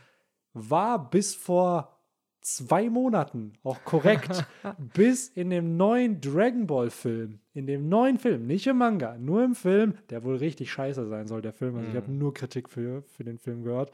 War 0.54 1.10
bis 1.10 1.34
vor 1.34 1.98
zwei 2.42 2.90
Monaten 2.90 3.52
auch 3.62 3.84
korrekt. 3.84 4.44
bis 4.94 5.28
in 5.28 5.50
dem 5.50 5.76
neuen 5.76 6.20
Dragon 6.20 6.66
Ball 6.66 6.90
Film. 6.90 7.38
In 7.54 7.66
dem 7.66 7.88
neuen 7.88 8.18
Film, 8.18 8.46
nicht 8.46 8.66
im 8.66 8.78
Manga, 8.78 9.16
nur 9.16 9.44
im 9.44 9.54
Film, 9.54 9.94
der 10.10 10.24
wohl 10.24 10.36
richtig 10.36 10.72
scheiße 10.72 11.06
sein 11.06 11.26
soll, 11.28 11.40
der 11.40 11.52
Film. 11.52 11.76
Also 11.76 11.88
ich 11.88 11.94
Mhm. 11.94 11.98
habe 11.98 12.12
nur 12.12 12.34
Kritik 12.34 12.68
für, 12.68 13.02
für 13.02 13.24
den 13.24 13.38
Film 13.38 13.62
gehört. 13.62 13.92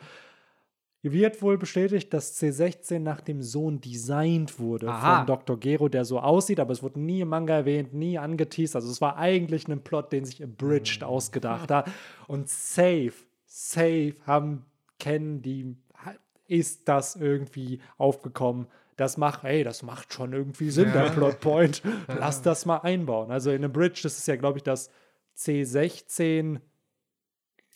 Wird 1.02 1.40
wohl 1.42 1.58
bestätigt, 1.58 2.12
dass 2.12 2.40
C16 2.42 2.98
nach 2.98 3.20
dem 3.20 3.40
Sohn 3.40 3.80
designt 3.80 4.58
wurde 4.58 4.88
Aha. 4.88 5.18
von 5.18 5.26
Dr. 5.26 5.56
Gero, 5.58 5.88
der 5.88 6.04
so 6.04 6.18
aussieht, 6.18 6.58
aber 6.58 6.72
es 6.72 6.82
wurde 6.82 7.00
nie 7.00 7.20
im 7.20 7.28
Manga 7.28 7.54
erwähnt, 7.54 7.94
nie 7.94 8.18
angeteased. 8.18 8.74
Also 8.74 8.90
es 8.90 9.00
war 9.00 9.16
eigentlich 9.16 9.68
ein 9.68 9.82
Plot, 9.82 10.12
den 10.12 10.24
sich 10.24 10.42
Abridged 10.42 11.04
ausgedacht 11.04 11.70
hat. 11.70 11.88
Und 12.26 12.48
safe, 12.48 13.12
safe 13.46 14.16
haben 14.26 14.64
kennen 14.98 15.40
die 15.42 15.76
ist 16.48 16.88
das 16.88 17.14
irgendwie 17.14 17.80
aufgekommen. 17.98 18.66
Das 18.96 19.16
macht, 19.18 19.42
hey, 19.44 19.62
das 19.62 19.82
macht 19.82 20.12
schon 20.14 20.32
irgendwie 20.32 20.70
Sinn, 20.70 20.88
Ja. 20.88 21.04
der 21.04 21.10
Plotpoint. 21.10 21.82
Lass 22.08 22.42
das 22.42 22.64
mal 22.66 22.78
einbauen. 22.78 23.30
Also 23.30 23.50
in 23.50 23.62
einem 23.62 23.72
Bridge, 23.72 24.00
das 24.02 24.18
ist 24.18 24.26
ja, 24.26 24.34
glaube 24.36 24.58
ich, 24.58 24.64
das 24.64 24.90
C16 25.36 26.58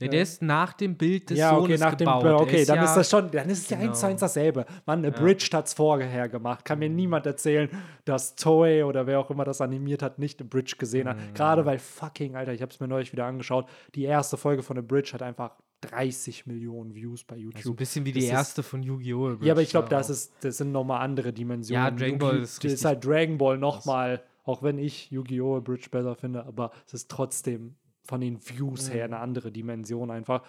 Nee, 0.03 0.09
der 0.11 0.23
ist 0.23 0.43
nach 0.43 0.73
dem 0.73 0.97
Bild 0.97 1.31
des 1.31 1.39
ja, 1.39 1.53
okay, 1.57 1.61
Sohnes 1.63 1.81
nach 1.81 1.95
dem 1.95 2.07
gebaut. 2.07 2.25
Der 2.25 2.41
okay, 2.41 2.65
dann 2.65 2.77
ja, 2.77 2.85
ist 2.85 2.95
das 2.95 3.11
schon, 3.11 3.31
dann 3.31 3.49
ist 3.49 3.59
es 3.65 3.71
ja 3.71 3.79
eins 3.79 3.99
zu 3.99 4.07
Genau. 4.07 4.13
eins 4.13 4.21
dasselbe. 4.21 4.67
Mann, 4.87 4.99
eine 5.01 5.13
Bridge 5.13 5.49
hat 5.53 5.67
es 5.67 5.75
vorher 5.75 6.29
gemacht. 6.29 6.65
Kann 6.65 6.79
mir 6.79 6.89
niemand 6.89 7.27
erzählen, 7.27 7.69
dass 8.05 8.35
Toei 8.37 8.85
oder 8.85 9.07
wer 9.07 9.19
auch 9.21 9.31
immer 9.31 9.45
das 9.45 9.61
animiert 9.61 10.03
hat, 10.03 10.19
nicht 10.19 10.41
eine 10.41 10.49
Bridge 10.49 10.77
gesehen 10.79 11.09
hat. 11.09 11.17
Mhm. 11.17 11.35
Gerade 11.35 11.65
weil 11.65 11.79
fucking, 11.79 12.37
Alter, 12.37 12.53
ich 12.53 12.63
habe 12.63 12.73
es 12.73 12.81
mir 12.81 12.89
neulich 12.89 13.13
wieder 13.13 13.25
angeschaut. 13.27 13.67
Die 13.95 14.05
erste 14.05 14.37
Folge 14.37 14.63
von 14.63 14.77
The 14.77 14.83
Bridge 14.83 15.11
hat 15.13 15.23
einfach 15.23 15.53
30 15.83 16.47
Millionen 16.47 16.95
Views 16.95 17.25
bei 17.25 17.37
YouTube. 17.37 17.63
So 17.63 17.71
ein 17.71 17.77
bisschen 17.77 18.05
wie 18.05 18.13
die 18.13 18.21
Das 18.21 18.27
ist- 18.29 18.33
erste 18.33 18.63
von 18.63 18.83
Yu-Gi-Oh! 18.83 19.39
ja, 19.41 19.53
aber 19.53 19.63
ich 19.63 19.71
glaube, 19.71 19.89
das, 19.89 20.11
ist, 20.11 20.33
das 20.41 20.59
sind 20.59 20.71
nochmal 20.73 21.01
andere 21.03 21.33
Dimensionen. 21.33 21.83
Ja, 21.85 21.91
Dragon 21.91 22.19
Ball 22.19 22.37
ist 22.39 22.59
Das 22.59 22.65
ist 22.65 22.65
richtig 22.65 22.85
halt 22.87 23.05
Dragon 23.05 23.37
Ball 23.39 23.59
nochmal, 23.59 24.23
auch 24.45 24.63
wenn 24.63 24.79
ich 24.79 25.11
Yu-Gi-Oh! 25.11 25.61
Bridge 25.61 25.89
besser 25.91 26.15
finde, 26.15 26.45
aber 26.47 26.71
es 26.87 26.95
ist 26.95 27.11
trotzdem 27.11 27.75
von 28.13 28.21
den 28.21 28.39
Views 28.47 28.91
her 28.93 29.09
Mhm. 29.09 29.15
eine 29.15 29.23
andere 29.23 29.51
Dimension 29.51 30.11
einfach. 30.11 30.43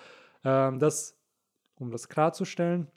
Ähm, 0.44 0.80
das, 0.80 1.18
um 1.80 1.92
das 1.92 2.10
klarzustellen. 2.10 2.88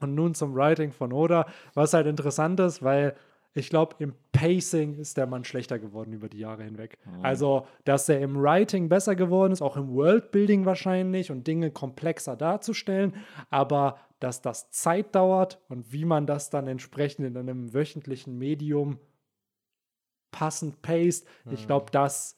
Und 0.00 0.14
nun 0.16 0.34
zum 0.34 0.56
Writing 0.56 0.90
von 0.90 1.12
Oda, 1.12 1.46
was 1.74 1.94
halt 1.94 2.08
interessant 2.08 2.58
ist, 2.58 2.82
weil 2.82 3.14
ich 3.54 3.70
glaube, 3.70 3.94
im 4.00 4.14
Pacing 4.32 4.98
ist 4.98 5.16
der 5.18 5.28
Mann 5.28 5.44
schlechter 5.44 5.78
geworden 5.78 6.12
über 6.12 6.28
die 6.28 6.38
Jahre 6.40 6.64
hinweg. 6.64 6.98
Also, 7.22 7.64
dass 7.84 8.08
er 8.08 8.18
im 8.20 8.42
Writing 8.42 8.88
besser 8.88 9.14
geworden 9.14 9.52
ist, 9.52 9.62
auch 9.62 9.76
im 9.76 9.94
Worldbuilding 9.94 10.64
wahrscheinlich 10.66 11.30
und 11.30 11.46
Dinge 11.46 11.70
komplexer 11.70 12.34
darzustellen, 12.34 13.14
aber 13.50 14.00
dass 14.18 14.42
das 14.42 14.68
Zeit 14.72 15.14
dauert 15.14 15.60
und 15.68 15.92
wie 15.92 16.04
man 16.06 16.26
das 16.26 16.50
dann 16.50 16.66
entsprechend 16.66 17.24
in 17.24 17.36
einem 17.36 17.72
wöchentlichen 17.72 18.36
Medium 18.36 18.98
passend 20.32 20.82
paced, 20.82 21.24
ich 21.52 21.66
glaube, 21.68 21.92
das 21.92 22.36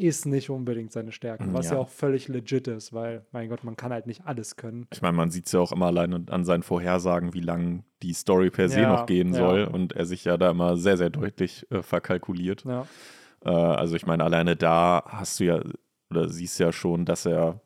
ist 0.00 0.24
nicht 0.24 0.48
unbedingt 0.50 0.92
seine 0.92 1.12
Stärke, 1.12 1.44
was 1.52 1.66
ja. 1.66 1.74
Ja. 1.74 1.78
auch 1.78 1.88
völlig 1.88 2.28
legit 2.28 2.66
ist, 2.68 2.92
weil, 2.92 3.24
mein 3.32 3.48
Gott, 3.48 3.64
man 3.64 3.76
kann 3.76 3.92
halt 3.92 4.06
nicht 4.06 4.26
alles 4.26 4.56
können. 4.56 4.86
Ich 4.92 5.02
meine, 5.02 5.16
man 5.16 5.30
sieht 5.30 5.46
es 5.46 5.52
ja 5.52 5.60
auch 5.60 5.72
immer 5.72 5.86
alleine 5.86 6.24
an 6.30 6.44
seinen 6.44 6.62
Vorhersagen, 6.62 7.34
wie 7.34 7.40
lang 7.40 7.84
die 8.02 8.14
Story 8.14 8.50
per 8.50 8.68
se 8.68 8.80
Ja, 8.80 8.92
noch 8.92 9.06
gehen 9.06 9.34
ja. 9.34 9.38
soll. 9.38 9.64
Und 9.64 9.92
er 9.92 10.06
sich 10.06 10.24
ja 10.24 10.36
da 10.38 10.50
immer 10.50 10.76
sehr, 10.76 10.96
sehr 10.96 11.10
deutlich 11.10 11.66
äh, 11.70 11.82
verkalkuliert. 11.82 12.64
Äh, 13.44 13.48
also 13.50 13.94
ich 13.94 14.06
meine, 14.06 14.24
alleine 14.24 14.56
da 14.56 15.02
hast 15.06 15.38
du 15.40 15.44
ja, 15.44 15.60
oder 16.10 16.28
siehst 16.28 16.58
ja 16.58 16.72
schon, 16.72 17.04
dass 17.04 17.26
er 17.26 17.60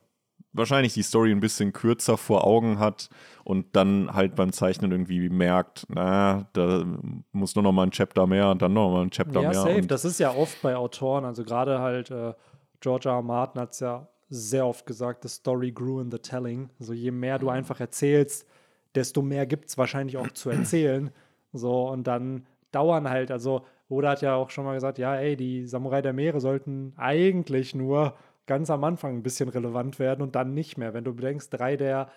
wahrscheinlich 0.54 0.94
die 0.94 1.02
Story 1.02 1.30
ein 1.32 1.40
bisschen 1.40 1.72
kürzer 1.72 2.16
vor 2.16 2.46
Augen 2.46 2.78
hat 2.78 3.10
und 3.44 3.76
dann 3.76 4.14
halt 4.14 4.34
beim 4.36 4.52
Zeichnen 4.52 4.90
irgendwie 4.92 5.28
merkt, 5.28 5.84
na, 5.88 6.46
da 6.54 6.84
muss 7.32 7.54
nur 7.54 7.62
noch 7.64 7.72
mal 7.72 7.82
ein 7.82 7.90
Chapter 7.90 8.26
mehr 8.26 8.50
und 8.50 8.62
dann 8.62 8.72
noch 8.72 8.90
mal 8.90 9.02
ein 9.02 9.10
Chapter 9.10 9.42
Ja, 9.42 9.48
mehr. 9.50 9.60
safe. 9.60 9.74
Und 9.76 9.90
Das 9.90 10.04
ist 10.04 10.18
ja 10.18 10.32
oft 10.34 10.62
bei 10.62 10.76
Autoren, 10.76 11.24
also 11.24 11.44
gerade 11.44 11.80
halt 11.80 12.10
äh, 12.10 12.32
George 12.80 13.08
R. 13.08 13.16
R. 13.16 13.22
Martin 13.22 13.60
hat 13.60 13.72
es 13.72 13.80
ja 13.80 14.06
sehr 14.30 14.66
oft 14.66 14.86
gesagt, 14.86 15.22
the 15.22 15.28
story 15.28 15.70
grew 15.70 16.00
in 16.00 16.10
the 16.10 16.18
telling. 16.18 16.70
Also 16.80 16.92
je 16.92 17.10
mehr 17.10 17.38
du 17.38 17.50
einfach 17.50 17.80
erzählst, 17.80 18.46
desto 18.94 19.22
mehr 19.22 19.46
gibt 19.46 19.68
es 19.68 19.76
wahrscheinlich 19.78 20.16
auch 20.16 20.30
zu 20.32 20.50
erzählen. 20.50 21.10
So, 21.52 21.88
und 21.88 22.06
dann 22.06 22.46
dauern 22.72 23.08
halt, 23.08 23.30
also 23.30 23.64
Oda 23.88 24.10
hat 24.10 24.22
ja 24.22 24.34
auch 24.34 24.50
schon 24.50 24.64
mal 24.64 24.74
gesagt, 24.74 24.98
ja, 24.98 25.14
ey, 25.14 25.36
die 25.36 25.66
Samurai 25.66 26.02
der 26.02 26.12
Meere 26.12 26.40
sollten 26.40 26.94
eigentlich 26.96 27.74
nur 27.74 28.14
ganz 28.46 28.70
am 28.70 28.84
Anfang 28.84 29.16
ein 29.16 29.22
bisschen 29.22 29.48
relevant 29.48 29.98
werden 29.98 30.22
und 30.22 30.34
dann 30.34 30.54
nicht 30.54 30.76
mehr. 30.78 30.94
Wenn 30.94 31.04
du 31.04 31.14
bedenkst, 31.14 31.52
drei 31.52 31.76
der 31.76 32.10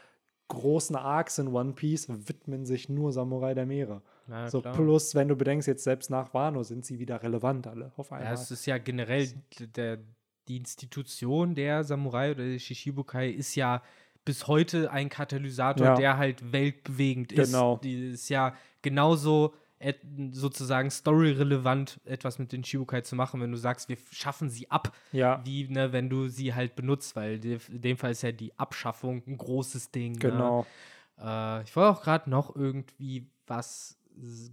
großen 0.49 0.95
Arcs 0.95 1.39
in 1.39 1.47
One 1.49 1.73
Piece 1.73 2.07
widmen 2.09 2.65
sich 2.65 2.87
nur 2.89 3.11
Samurai 3.11 3.53
der 3.53 3.65
Meere. 3.65 4.01
Ja, 4.29 4.49
so 4.49 4.61
klar. 4.61 4.73
plus, 4.75 5.13
wenn 5.15 5.27
du 5.27 5.35
bedenkst, 5.35 5.67
jetzt 5.67 5.83
selbst 5.83 6.09
nach 6.09 6.33
Wano 6.33 6.63
sind 6.63 6.85
sie 6.85 6.99
wieder 6.99 7.21
relevant 7.21 7.67
alle 7.67 7.91
auf 7.97 8.11
einmal. 8.11 8.27
Ja, 8.27 8.33
es 8.33 8.49
ist 8.51 8.65
ja 8.65 8.77
generell 8.77 9.27
der, 9.75 9.99
die 10.47 10.57
Institution 10.57 11.53
der 11.55 11.83
Samurai 11.83 12.31
oder 12.31 12.45
der 12.45 12.59
Shishibukai 12.59 13.29
ist 13.29 13.55
ja 13.55 13.81
bis 14.23 14.47
heute 14.47 14.91
ein 14.91 15.07
Katalysator, 15.09 15.85
Ja. 15.87 15.95
der 15.95 16.17
halt 16.17 16.51
weltbewegend 16.51 17.31
ist. 17.33 17.51
Genau. 17.51 17.77
Die 17.77 18.09
ist 18.11 18.27
ja 18.29 18.53
genauso 18.81 19.53
sozusagen 20.31 20.89
storyrelevant, 20.89 21.99
etwas 22.05 22.39
mit 22.39 22.51
den 22.51 22.63
Shibukai 22.63 23.01
zu 23.01 23.15
machen, 23.15 23.41
wenn 23.41 23.51
du 23.51 23.57
sagst, 23.57 23.89
wir 23.89 23.97
schaffen 24.11 24.49
sie 24.49 24.69
ab, 24.71 24.95
ja, 25.11 25.41
wie 25.45 25.67
ne, 25.67 25.93
wenn 25.93 26.09
du 26.09 26.27
sie 26.27 26.53
halt 26.53 26.75
benutzt, 26.75 27.15
weil 27.15 27.43
in 27.45 27.81
dem 27.81 27.97
Fall 27.97 28.11
ist 28.11 28.23
ja 28.23 28.31
die 28.31 28.57
Abschaffung 28.57 29.21
ein 29.27 29.37
großes 29.37 29.91
Ding. 29.91 30.13
Ne? 30.13 30.19
genau. 30.19 30.65
Äh, 31.19 31.63
ich 31.63 31.75
wollte 31.75 31.89
auch 31.89 32.01
gerade 32.01 32.29
noch 32.29 32.55
irgendwie 32.55 33.29
was 33.45 33.97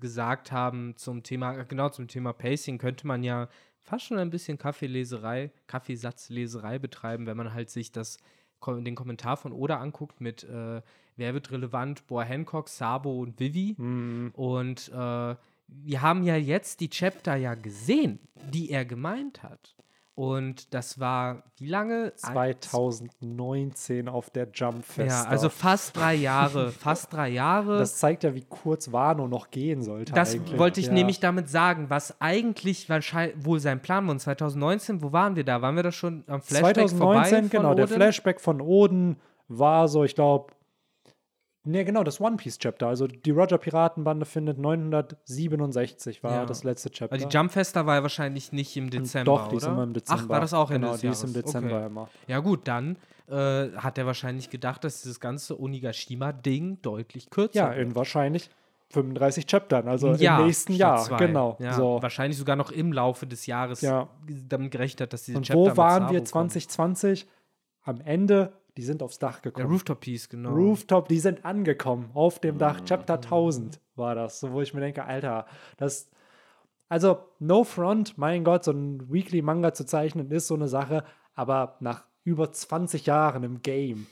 gesagt 0.01 0.53
haben 0.53 0.95
zum 0.97 1.23
Thema, 1.23 1.65
genau 1.65 1.89
zum 1.89 2.07
Thema 2.07 2.33
Pacing 2.33 2.79
könnte 2.79 3.07
man 3.07 3.23
ja 3.23 3.49
fast 3.81 4.07
schon 4.07 4.19
ein 4.19 4.31
bisschen 4.31 4.59
Kaffeeleserei, 4.59 5.51
Kaffeesatzleserei 5.67 6.79
betreiben, 6.79 7.27
wenn 7.27 7.37
man 7.37 7.55
halt 7.55 7.71
sich 7.71 7.93
das, 7.93 8.19
den 8.67 8.95
Kommentar 8.95 9.37
von 9.37 9.53
Oda 9.53 9.79
anguckt 9.79 10.21
mit 10.21 10.45
äh, 10.45 10.83
Wer 11.17 11.35
wird 11.35 11.51
relevant? 11.51 12.07
Boah, 12.07 12.25
Hancock, 12.25 12.69
Sabo 12.69 13.21
und 13.21 13.39
Vivi. 13.39 13.75
Mhm. 13.79 14.33
Und 14.35 14.89
äh, 14.89 15.35
wir 15.67 16.03
haben 16.03 16.23
ja 16.23 16.37
jetzt 16.37 16.81
die 16.81 16.91
Chapter 16.91 17.37
ja 17.37 17.55
gesehen, 17.55 18.19
die 18.53 18.71
er 18.71 18.85
gemeint 18.85 19.43
hat. 19.43 19.75
Und 20.17 20.73
das 20.73 21.01
war, 21.01 21.43
wie 21.57 21.67
lange? 21.67 22.15
2019 22.15 24.09
auf 24.09 24.31
der 24.31 24.49
Jump 24.55 24.85
Fest. 24.85 25.09
Ja, 25.09 25.25
also 25.25 25.49
fast 25.49 25.97
drei 25.97 26.15
Jahre. 26.15 26.71
Fast 26.79 27.13
drei 27.13 27.31
Jahre. 27.31 27.79
das 27.79 27.99
zeigt 27.99 28.23
ja, 28.23 28.33
wie 28.33 28.45
kurz 28.49 28.93
Wano 28.93 29.27
noch 29.27 29.51
gehen 29.51 29.83
sollte. 29.83 30.13
Das 30.13 30.35
eigentlich. 30.35 30.57
wollte 30.57 30.79
ich 30.79 30.87
ja. 30.87 30.93
nämlich 30.93 31.19
damit 31.19 31.49
sagen, 31.51 31.91
was 31.91 32.21
eigentlich 32.21 32.89
wahrscheinlich 32.89 33.45
wohl 33.45 33.59
sein 33.59 33.83
Plan 33.83 34.07
war. 34.07 34.13
Und 34.13 34.21
2019, 34.21 35.03
wo 35.03 35.13
waren 35.13 35.35
wir 35.35 35.43
da? 35.43 35.63
Waren 35.63 35.75
wir 35.75 35.83
da 35.83 35.91
schon 35.91 36.23
am 36.29 36.41
Flashback 36.41 36.89
2019, 36.89 36.99
vorbei? 36.99 37.41
von 37.41 37.51
genau. 37.51 37.75
Der 37.75 37.85
Oden? 37.87 37.97
Flashback 37.97 38.41
von 38.41 38.61
Oden 38.61 39.17
war 39.49 39.89
so, 39.89 40.05
ich 40.05 40.15
glaube, 40.15 40.53
ne, 41.65 41.85
genau, 41.85 42.05
das 42.05 42.21
One 42.21 42.37
Piece 42.37 42.59
Chapter. 42.59 42.87
Also 42.89 43.07
die 43.07 43.31
Roger 43.31 43.59
Piratenbande 43.59 44.27
findet 44.27 44.59
967 44.59 46.23
war 46.23 46.33
Ja. 46.35 46.47
das 46.47 46.65
letzte 46.65 46.91
Chapter. 46.91 47.13
Also 47.15 47.29
die 47.29 47.35
Jump 47.37 47.53
Festa 47.53 47.87
war 47.87 47.97
ja 47.97 48.03
wahrscheinlich 48.03 48.53
nicht 48.53 48.77
im 48.77 48.91
Dezember, 48.91 49.25
Doch, 49.33 49.49
die 49.49 49.57
oder? 49.57 49.67
ist 49.67 49.73
immer 49.73 49.83
im 49.83 49.93
Dezember. 49.93 50.23
Ach, 50.25 50.29
war 50.29 50.41
das 50.41 50.55
auch 50.55 50.71
Ende 50.71 50.81
Genau, 50.87 50.93
des 50.93 51.01
die 51.03 51.07
ist 51.09 51.23
Jahres? 51.23 51.37
im 51.37 51.43
Dezember 51.43 51.77
okay. 51.77 51.87
immer. 51.87 52.09
Ja 52.27 52.39
gut, 52.41 52.67
dann 52.69 52.97
äh, 53.29 53.71
hat 53.77 53.97
er 53.99 54.07
wahrscheinlich 54.07 54.51
gedacht, 54.51 54.85
dass 54.85 55.03
dieses 55.03 55.19
ganze 55.21 55.59
Onigashima-Ding 55.61 56.83
deutlich 56.83 57.31
kürzer 57.31 57.57
Ja, 57.59 57.71
wird. 57.71 57.79
in 57.79 57.95
wahrscheinlich 57.97 58.51
35 58.91 59.47
Chaptern, 59.47 59.89
also 59.89 60.13
Ja, 60.15 60.39
im 60.41 60.47
nächsten 60.47 60.75
Jahr. 60.75 61.03
zwei. 61.03 61.17
Genau. 61.27 61.57
Ja, 61.59 61.73
so. 61.73 61.99
Wahrscheinlich 62.03 62.39
sogar 62.39 62.55
noch 62.57 62.71
im 62.71 62.93
Laufe 62.93 63.27
des 63.27 63.47
Jahres 63.47 63.81
Ja. 63.81 64.09
damit 64.49 64.71
gerechnet 64.71 65.01
hat, 65.01 65.13
dass 65.15 65.25
diese 65.25 65.39
Und 65.39 65.45
Chapter 65.47 65.73
wo 65.73 65.77
waren 65.77 66.03
wir 66.11 66.19
kommen. 66.21 66.27
2020? 66.51 67.27
Am 67.83 68.01
Ende, 68.03 68.53
die 68.77 68.83
sind 68.83 69.03
aufs 69.03 69.19
Dach 69.19 69.41
Der 69.41 69.53
gekommen. 69.53 69.73
Rooftop 69.73 70.01
Piece, 70.01 70.29
genau. 70.29 70.51
Rooftop, 70.51 71.09
die 71.09 71.21
sind 71.21 71.45
angekommen 71.45 72.11
auf 72.15 72.39
dem 72.41 72.59
Dach. 72.59 72.81
Chapter 72.85 73.15
1000 73.15 73.81
war 73.97 74.15
das, 74.15 74.41
so 74.41 74.53
wo 74.53 74.61
ich 74.61 74.75
mir 74.75 74.81
denke, 74.81 75.05
Alter, 75.05 75.47
das. 75.77 76.11
Also, 76.89 77.19
no 77.39 77.65
front, 77.65 78.19
mein 78.19 78.45
Gott, 78.45 78.65
so 78.65 78.71
ein 78.71 79.11
Weekly-Manga 79.11 79.73
zu 79.73 79.87
zeichnen 79.87 80.31
ist 80.31 80.49
so 80.49 80.55
eine 80.55 80.69
Sache, 80.69 81.03
aber 81.35 81.77
nach 81.81 82.05
über 82.25 82.53
20 82.53 83.07
Jahren 83.07 83.43
im 83.43 83.63
Game 83.63 84.07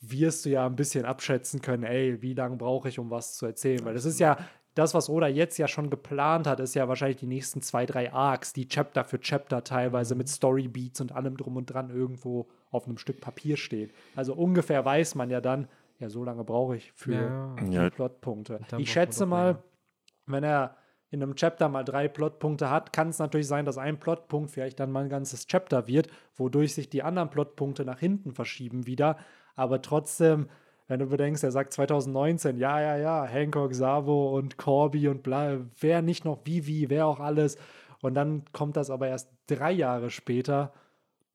wirst 0.00 0.44
du 0.44 0.50
ja 0.50 0.66
ein 0.66 0.76
bisschen 0.76 1.04
abschätzen 1.04 1.60
können, 1.60 1.84
ey, 1.84 2.20
wie 2.22 2.34
lange 2.34 2.56
brauche 2.56 2.88
ich, 2.88 2.98
um 2.98 3.10
was 3.10 3.36
zu 3.36 3.46
erzählen? 3.46 3.84
Weil 3.84 3.94
das 3.94 4.04
ist 4.04 4.20
ja, 4.20 4.38
das, 4.74 4.94
was 4.94 5.08
Oda 5.08 5.28
jetzt 5.28 5.58
ja 5.58 5.68
schon 5.68 5.90
geplant 5.90 6.46
hat, 6.46 6.60
ist 6.60 6.74
ja 6.74 6.88
wahrscheinlich 6.88 7.18
die 7.18 7.26
nächsten 7.26 7.62
zwei, 7.62 7.86
drei 7.86 8.12
Arcs, 8.12 8.52
die 8.52 8.68
Chapter 8.68 9.04
für 9.04 9.20
Chapter 9.20 9.62
teilweise 9.62 10.14
mit 10.14 10.28
Storybeats 10.28 11.00
und 11.00 11.12
allem 11.12 11.36
drum 11.36 11.56
und 11.56 11.66
dran 11.66 11.90
irgendwo 11.90 12.48
auf 12.74 12.86
einem 12.86 12.98
Stück 12.98 13.20
Papier 13.20 13.56
stehen. 13.56 13.90
Also 14.16 14.34
ungefähr 14.34 14.84
weiß 14.84 15.14
man 15.14 15.30
ja 15.30 15.40
dann, 15.40 15.68
ja, 15.98 16.08
so 16.08 16.24
lange 16.24 16.44
brauche 16.44 16.76
ich 16.76 16.92
für 16.92 17.14
Ja. 17.14 17.56
die 17.64 17.74
Ja. 17.74 17.90
Plotpunkte. 17.90 18.60
Ich 18.78 18.92
schätze 18.92 19.26
mal, 19.26 19.62
wenn 20.26 20.44
er 20.44 20.76
in 21.10 21.22
einem 21.22 21.36
Chapter 21.36 21.68
mal 21.68 21.84
drei 21.84 22.08
Plotpunkte 22.08 22.70
hat, 22.70 22.92
kann 22.92 23.08
es 23.10 23.20
natürlich 23.20 23.46
sein, 23.46 23.64
dass 23.64 23.78
ein 23.78 24.00
Plotpunkt 24.00 24.50
vielleicht 24.50 24.80
dann 24.80 24.90
mal 24.90 25.04
ein 25.04 25.08
ganzes 25.10 25.46
Chapter 25.46 25.86
wird, 25.86 26.08
wodurch 26.34 26.74
sich 26.74 26.88
die 26.90 27.04
anderen 27.04 27.30
Plotpunkte 27.30 27.84
nach 27.84 28.00
hinten 28.00 28.32
verschieben 28.32 28.86
wieder. 28.86 29.16
Aber 29.54 29.80
trotzdem, 29.80 30.48
wenn 30.88 30.98
du 30.98 31.06
bedenkst, 31.06 31.44
er 31.44 31.52
sagt 31.52 31.72
2019, 31.72 32.58
ja, 32.58 32.80
ja, 32.80 32.96
ja, 32.96 33.24
Hancock, 33.24 33.74
Savo 33.74 34.36
und 34.36 34.56
Corby 34.56 35.06
und 35.06 35.22
bla, 35.22 35.58
wer 35.78 36.02
nicht 36.02 36.24
noch 36.24 36.44
Vivi, 36.44 36.90
wer 36.90 37.06
auch 37.06 37.20
alles. 37.20 37.56
Und 38.02 38.14
dann 38.14 38.42
kommt 38.52 38.76
das 38.76 38.90
aber 38.90 39.06
erst 39.06 39.30
drei 39.46 39.70
Jahre 39.70 40.10
später. 40.10 40.72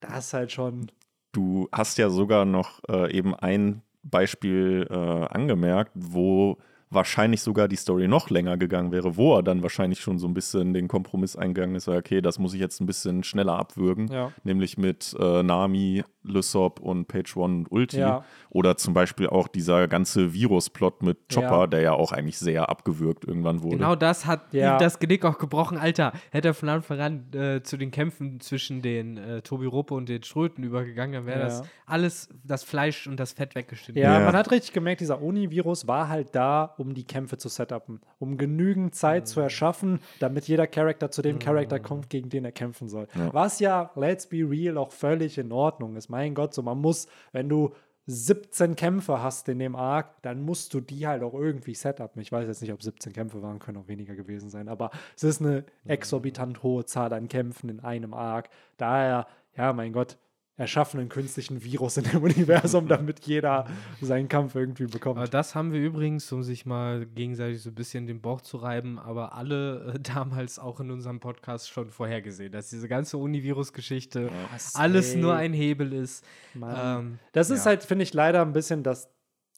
Das 0.00 0.26
ist 0.26 0.34
halt 0.34 0.52
schon. 0.52 0.92
Du 1.32 1.68
hast 1.72 1.98
ja 1.98 2.10
sogar 2.10 2.44
noch 2.44 2.80
äh, 2.88 3.12
eben 3.16 3.34
ein 3.34 3.82
Beispiel 4.02 4.86
äh, 4.90 4.94
angemerkt, 4.94 5.92
wo 5.94 6.58
wahrscheinlich 6.90 7.40
sogar 7.42 7.68
die 7.68 7.76
Story 7.76 8.08
noch 8.08 8.30
länger 8.30 8.56
gegangen 8.56 8.90
wäre, 8.90 9.16
wo 9.16 9.36
er 9.36 9.42
dann 9.44 9.62
wahrscheinlich 9.62 10.00
schon 10.00 10.18
so 10.18 10.26
ein 10.26 10.34
bisschen 10.34 10.74
den 10.74 10.88
Kompromiss 10.88 11.36
eingegangen 11.36 11.76
ist, 11.76 11.88
okay, 11.88 12.20
das 12.20 12.38
muss 12.40 12.52
ich 12.52 12.60
jetzt 12.60 12.80
ein 12.80 12.86
bisschen 12.86 13.22
schneller 13.22 13.56
abwürgen, 13.58 14.08
Ja. 14.08 14.32
nämlich 14.42 14.76
mit 14.76 15.14
äh, 15.20 15.42
Nami, 15.44 16.02
Lysop 16.22 16.80
und 16.80 17.06
Page 17.06 17.34
One 17.36 17.58
und 17.60 17.72
Ulti. 17.72 17.98
Ja. 17.98 18.24
Oder 18.50 18.76
zum 18.76 18.92
Beispiel 18.92 19.28
auch 19.28 19.48
dieser 19.48 19.88
ganze 19.88 20.34
Virus-Plot 20.34 21.02
mit 21.02 21.16
Chopper, 21.32 21.60
Ja. 21.60 21.66
der 21.68 21.80
ja 21.80 21.92
auch 21.92 22.12
eigentlich 22.12 22.38
sehr 22.38 22.68
abgewürgt 22.68 23.24
irgendwann 23.24 23.62
wurde. 23.62 23.76
Genau 23.78 23.94
das 23.94 24.26
hat 24.26 24.52
Ja. 24.52 24.74
ihm 24.76 24.78
das 24.80 24.98
Genick 24.98 25.24
auch 25.24 25.38
gebrochen. 25.38 25.78
Alter, 25.78 26.12
hätte 26.30 26.48
er 26.48 26.54
von 26.54 26.68
Anfang 26.68 27.00
an 27.00 27.32
äh, 27.32 27.62
zu 27.62 27.76
den 27.76 27.90
Kämpfen 27.90 28.40
zwischen 28.40 28.82
den 28.82 29.16
äh, 29.16 29.42
Tobi 29.42 29.66
Ruppe 29.66 29.94
und 29.94 30.08
den 30.08 30.22
Ströten 30.24 30.64
übergegangen, 30.64 31.12
dann 31.14 31.26
wäre 31.26 31.38
Ja. 31.38 31.44
das 31.46 31.62
alles, 31.86 32.28
das 32.44 32.64
Fleisch 32.64 33.06
und 33.06 33.18
das 33.18 33.32
Fett 33.32 33.54
weggeschnitten. 33.54 34.02
Ja, 34.02 34.18
Ja. 34.18 34.24
man 34.26 34.34
hat 34.34 34.50
richtig 34.50 34.72
gemerkt, 34.72 35.00
dieser 35.00 35.22
Uni-Virus 35.22 35.86
war 35.86 36.08
halt 36.08 36.34
da, 36.34 36.74
um 36.80 36.94
die 36.94 37.04
Kämpfe 37.04 37.38
zu 37.38 37.48
setupen, 37.48 38.00
um 38.18 38.36
genügend 38.36 38.94
Zeit 38.94 39.28
zu 39.28 39.40
erschaffen, 39.40 40.00
damit 40.18 40.48
jeder 40.48 40.66
Charakter 40.66 41.10
zu 41.10 41.22
dem 41.22 41.38
Charakter 41.38 41.78
kommt, 41.78 42.10
gegen 42.10 42.30
den 42.30 42.44
er 42.44 42.52
kämpfen 42.52 42.88
soll. 42.88 43.06
Was 43.32 43.60
ja, 43.60 43.90
let's 43.94 44.26
be 44.26 44.38
real, 44.38 44.78
auch 44.78 44.92
völlig 44.92 45.38
in 45.38 45.52
Ordnung 45.52 45.96
ist. 45.96 46.08
Mein 46.08 46.34
Gott, 46.34 46.54
so 46.54 46.62
man 46.62 46.78
muss, 46.78 47.06
wenn 47.32 47.48
du 47.48 47.72
17 48.06 48.74
Kämpfe 48.74 49.22
hast 49.22 49.48
in 49.48 49.58
dem 49.58 49.76
Arc, 49.76 50.20
dann 50.22 50.42
musst 50.42 50.74
du 50.74 50.80
die 50.80 51.06
halt 51.06 51.22
auch 51.22 51.34
irgendwie 51.34 51.74
setupen. 51.74 52.20
Ich 52.20 52.32
weiß 52.32 52.46
jetzt 52.48 52.60
nicht, 52.60 52.72
ob 52.72 52.82
17 52.82 53.12
Kämpfe 53.12 53.42
waren, 53.42 53.58
können 53.58 53.78
auch 53.78 53.88
weniger 53.88 54.16
gewesen 54.16 54.50
sein, 54.50 54.68
aber 54.68 54.90
es 55.16 55.22
ist 55.22 55.40
eine 55.40 55.64
exorbitant 55.84 56.62
hohe 56.62 56.84
Zahl 56.84 57.12
an 57.12 57.28
Kämpfen 57.28 57.68
in 57.68 57.80
einem 57.80 58.14
Arc. 58.14 58.48
Daher, 58.78 59.26
ja, 59.56 59.72
mein 59.72 59.92
Gott, 59.92 60.18
erschaffen 60.60 61.00
einen 61.00 61.08
künstlichen 61.08 61.64
Virus 61.64 61.96
in 61.96 62.04
dem 62.04 62.22
Universum, 62.22 62.86
damit 62.88 63.20
jeder 63.26 63.66
seinen 64.00 64.28
Kampf 64.28 64.54
irgendwie 64.54 64.84
Aber 64.84 64.92
bekommt. 64.92 65.34
das 65.34 65.54
haben 65.54 65.72
wir 65.72 65.80
übrigens, 65.80 66.30
um 66.32 66.42
sich 66.42 66.66
mal 66.66 67.06
gegenseitig 67.06 67.62
so 67.62 67.70
ein 67.70 67.74
bisschen 67.74 68.06
den 68.06 68.20
Bauch 68.20 68.42
zu 68.42 68.58
reiben, 68.58 68.98
aber 68.98 69.34
alle 69.34 69.94
äh, 69.94 69.98
damals 70.14 70.58
auch 70.58 70.78
in 70.80 70.90
unserem 70.90 71.18
Podcast 71.18 71.70
schon 71.70 71.90
vorhergesehen, 71.90 72.52
dass 72.52 72.68
diese 72.68 72.88
ganze 72.88 73.16
Univirus-Geschichte 73.16 74.30
alles 74.74 75.14
nur 75.16 75.34
ein 75.34 75.52
Hebel 75.52 75.92
ist. 75.92 76.24
Ähm, 76.54 77.18
Das 77.32 77.48
ist 77.50 77.60
ja. 77.60 77.70
halt, 77.70 77.82
finde 77.82 78.02
ich, 78.02 78.12
leider 78.12 78.42
ein 78.42 78.52
bisschen 78.52 78.82
das 78.82 79.08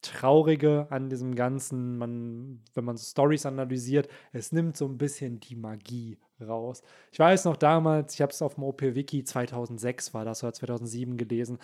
Traurige 0.03 0.87
an 0.91 1.09
diesem 1.09 1.35
Ganzen, 1.35 1.97
man, 1.97 2.61
wenn 2.75 2.85
man 2.85 2.97
so 2.97 3.05
Stories 3.05 3.47
analysiert, 3.47 4.09
es 4.33 4.53
nimmt 4.53 4.77
so 4.77 4.87
ein 4.87 4.99
bisschen 4.99 5.41
die 5.41 5.57
Magie 5.57 6.19
raus. 6.41 6.83
Ich 7.13 7.19
weiß 7.19 7.45
noch 7.45 7.57
damals, 7.57 8.15
ich 8.15 8.21
habe 8.21 8.33
es 8.33 8.43
auf 8.43 8.57
dem 8.57 8.65
OP-Wiki 8.65 9.25
2006 9.25 10.13
war 10.13 10.25
das 10.25 10.43
oder 10.43 10.53
2007 10.53 11.17
gelesen. 11.17 11.59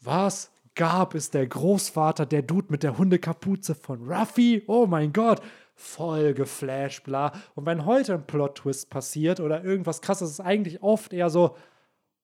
Was 0.00 0.50
gab 0.74 1.14
es 1.14 1.30
der 1.30 1.46
Großvater, 1.46 2.26
der 2.26 2.42
Dude 2.42 2.68
mit 2.70 2.82
der 2.82 2.98
Hundekapuze 2.98 3.74
von 3.74 4.10
Ruffy? 4.10 4.64
Oh 4.66 4.86
mein 4.86 5.12
Gott! 5.12 5.40
Voll 5.74 6.34
geflasht, 6.34 7.04
bla. 7.04 7.32
Und 7.54 7.66
wenn 7.66 7.86
heute 7.86 8.14
ein 8.14 8.26
Plot-Twist 8.26 8.90
passiert 8.90 9.40
oder 9.40 9.64
irgendwas 9.64 10.00
krasses, 10.00 10.30
ist 10.30 10.38
es 10.38 10.44
eigentlich 10.44 10.82
oft 10.82 11.12
eher 11.12 11.30
so, 11.30 11.56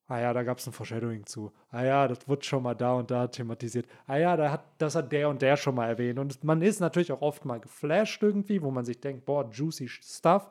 Ah 0.09 0.19
ja, 0.19 0.33
da 0.33 0.41
gab 0.41 0.57
es 0.57 0.65
ein 0.65 0.73
Foreshadowing 0.73 1.27
zu. 1.27 1.51
Ah 1.69 1.83
ja, 1.83 2.07
das 2.07 2.27
wird 2.27 2.43
schon 2.43 2.63
mal 2.63 2.73
da 2.73 2.93
und 2.93 3.11
da 3.11 3.27
thematisiert. 3.27 3.85
Ah 4.07 4.17
ja, 4.17 4.35
da 4.35 4.51
hat, 4.51 4.65
das 4.79 4.95
hat 4.95 5.11
der 5.11 5.29
und 5.29 5.41
der 5.43 5.55
schon 5.55 5.75
mal 5.75 5.87
erwähnt. 5.87 6.17
Und 6.17 6.43
man 6.43 6.63
ist 6.63 6.79
natürlich 6.79 7.11
auch 7.11 7.21
oft 7.21 7.45
mal 7.45 7.59
geflasht 7.59 8.21
irgendwie, 8.23 8.63
wo 8.63 8.71
man 8.71 8.85
sich 8.85 8.99
denkt, 8.99 9.25
boah, 9.25 9.47
juicy 9.51 9.87
stuff. 9.87 10.49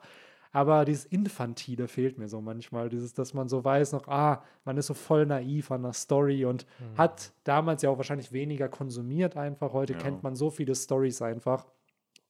Aber 0.53 0.85
dieses 0.85 1.05
Infantile 1.05 1.89
fehlt 1.89 2.17
mir 2.17 2.29
so 2.29 2.39
manchmal. 2.39 2.87
Dieses, 2.87 3.13
dass 3.13 3.33
man 3.33 3.49
so 3.49 3.63
weiß 3.63 3.91
noch, 3.91 4.07
ah, 4.07 4.43
man 4.63 4.77
ist 4.77 4.87
so 4.87 4.93
voll 4.93 5.25
naiv 5.25 5.71
an 5.71 5.83
der 5.83 5.93
Story 5.93 6.45
und 6.45 6.65
hat 6.97 7.33
damals 7.43 7.81
ja 7.81 7.89
auch 7.89 7.97
wahrscheinlich 7.97 8.31
weniger 8.31 8.69
konsumiert 8.69 9.35
einfach. 9.35 9.73
Heute 9.73 9.93
kennt 9.93 10.23
man 10.23 10.35
so 10.35 10.49
viele 10.49 10.73
Stories 10.73 11.21
einfach, 11.21 11.65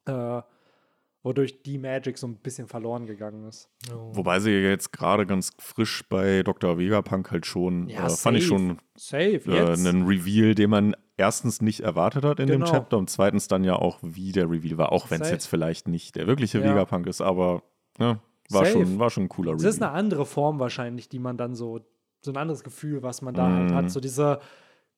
äh, 0.06 0.42
wodurch 1.24 1.62
die 1.64 1.78
Magic 1.78 2.18
so 2.18 2.28
ein 2.28 2.38
bisschen 2.38 2.68
verloren 2.68 3.06
gegangen 3.06 3.48
ist. 3.48 3.70
Wobei 4.14 4.40
sie 4.40 4.52
jetzt 4.52 4.94
gerade 4.94 5.26
ganz 5.26 5.52
frisch 5.60 6.04
bei 6.08 6.44
Dr. 6.44 6.78
Vegapunk 6.78 7.32
halt 7.32 7.46
schon, 7.46 7.90
Ja, 7.90 8.08
äh, 8.08 8.10
fand 8.10 8.38
ich 8.38 8.46
schon 8.46 8.80
Safe, 8.96 9.42
äh, 9.48 9.74
einen 9.74 10.06
Reveal, 10.08 10.56
den 10.56 10.70
man 10.70 10.96
erstens 11.18 11.62
nicht 11.62 11.82
erwartet 11.82 12.24
hat 12.24 12.40
in 12.40 12.48
Genau. 12.48 12.66
dem 12.66 12.72
Chapter 12.72 12.98
und 12.98 13.10
zweitens 13.10 13.50
dann 13.50 13.66
ja 13.66 13.76
auch, 13.76 14.00
wie 14.02 14.32
der 14.32 14.50
Reveal 14.50 14.78
war, 14.78 14.92
auch 14.94 15.12
wenn 15.12 15.22
es 15.22 15.30
jetzt 15.30 15.48
vielleicht 15.48 15.88
nicht 15.90 16.16
der 16.16 16.28
wirkliche 16.28 16.60
Ja. 16.60 16.72
Vegapunk 16.72 17.08
ist, 17.08 17.20
aber 17.20 17.64
ne, 17.98 18.20
war, 18.50 18.66
Safe. 18.66 18.72
schon, 18.86 19.00
war 19.00 19.10
schon 19.10 19.24
ein 19.24 19.30
cooler 19.30 19.52
Es 19.54 19.60
Reveal. 19.60 19.70
ist 19.74 19.82
eine 19.84 19.92
andere 19.92 20.26
Form 20.26 20.60
wahrscheinlich, 20.60 21.10
die 21.10 21.20
man 21.20 21.36
dann 21.38 21.54
so, 21.56 21.82
so 22.22 22.32
ein 22.32 22.38
anderes 22.38 22.64
Gefühl, 22.64 23.04
was 23.04 23.22
man 23.22 23.34
da 23.34 23.52
halt 23.52 23.72
Mhm. 23.72 23.76
hat. 23.76 23.92
So 23.92 24.00
diese 24.00 24.40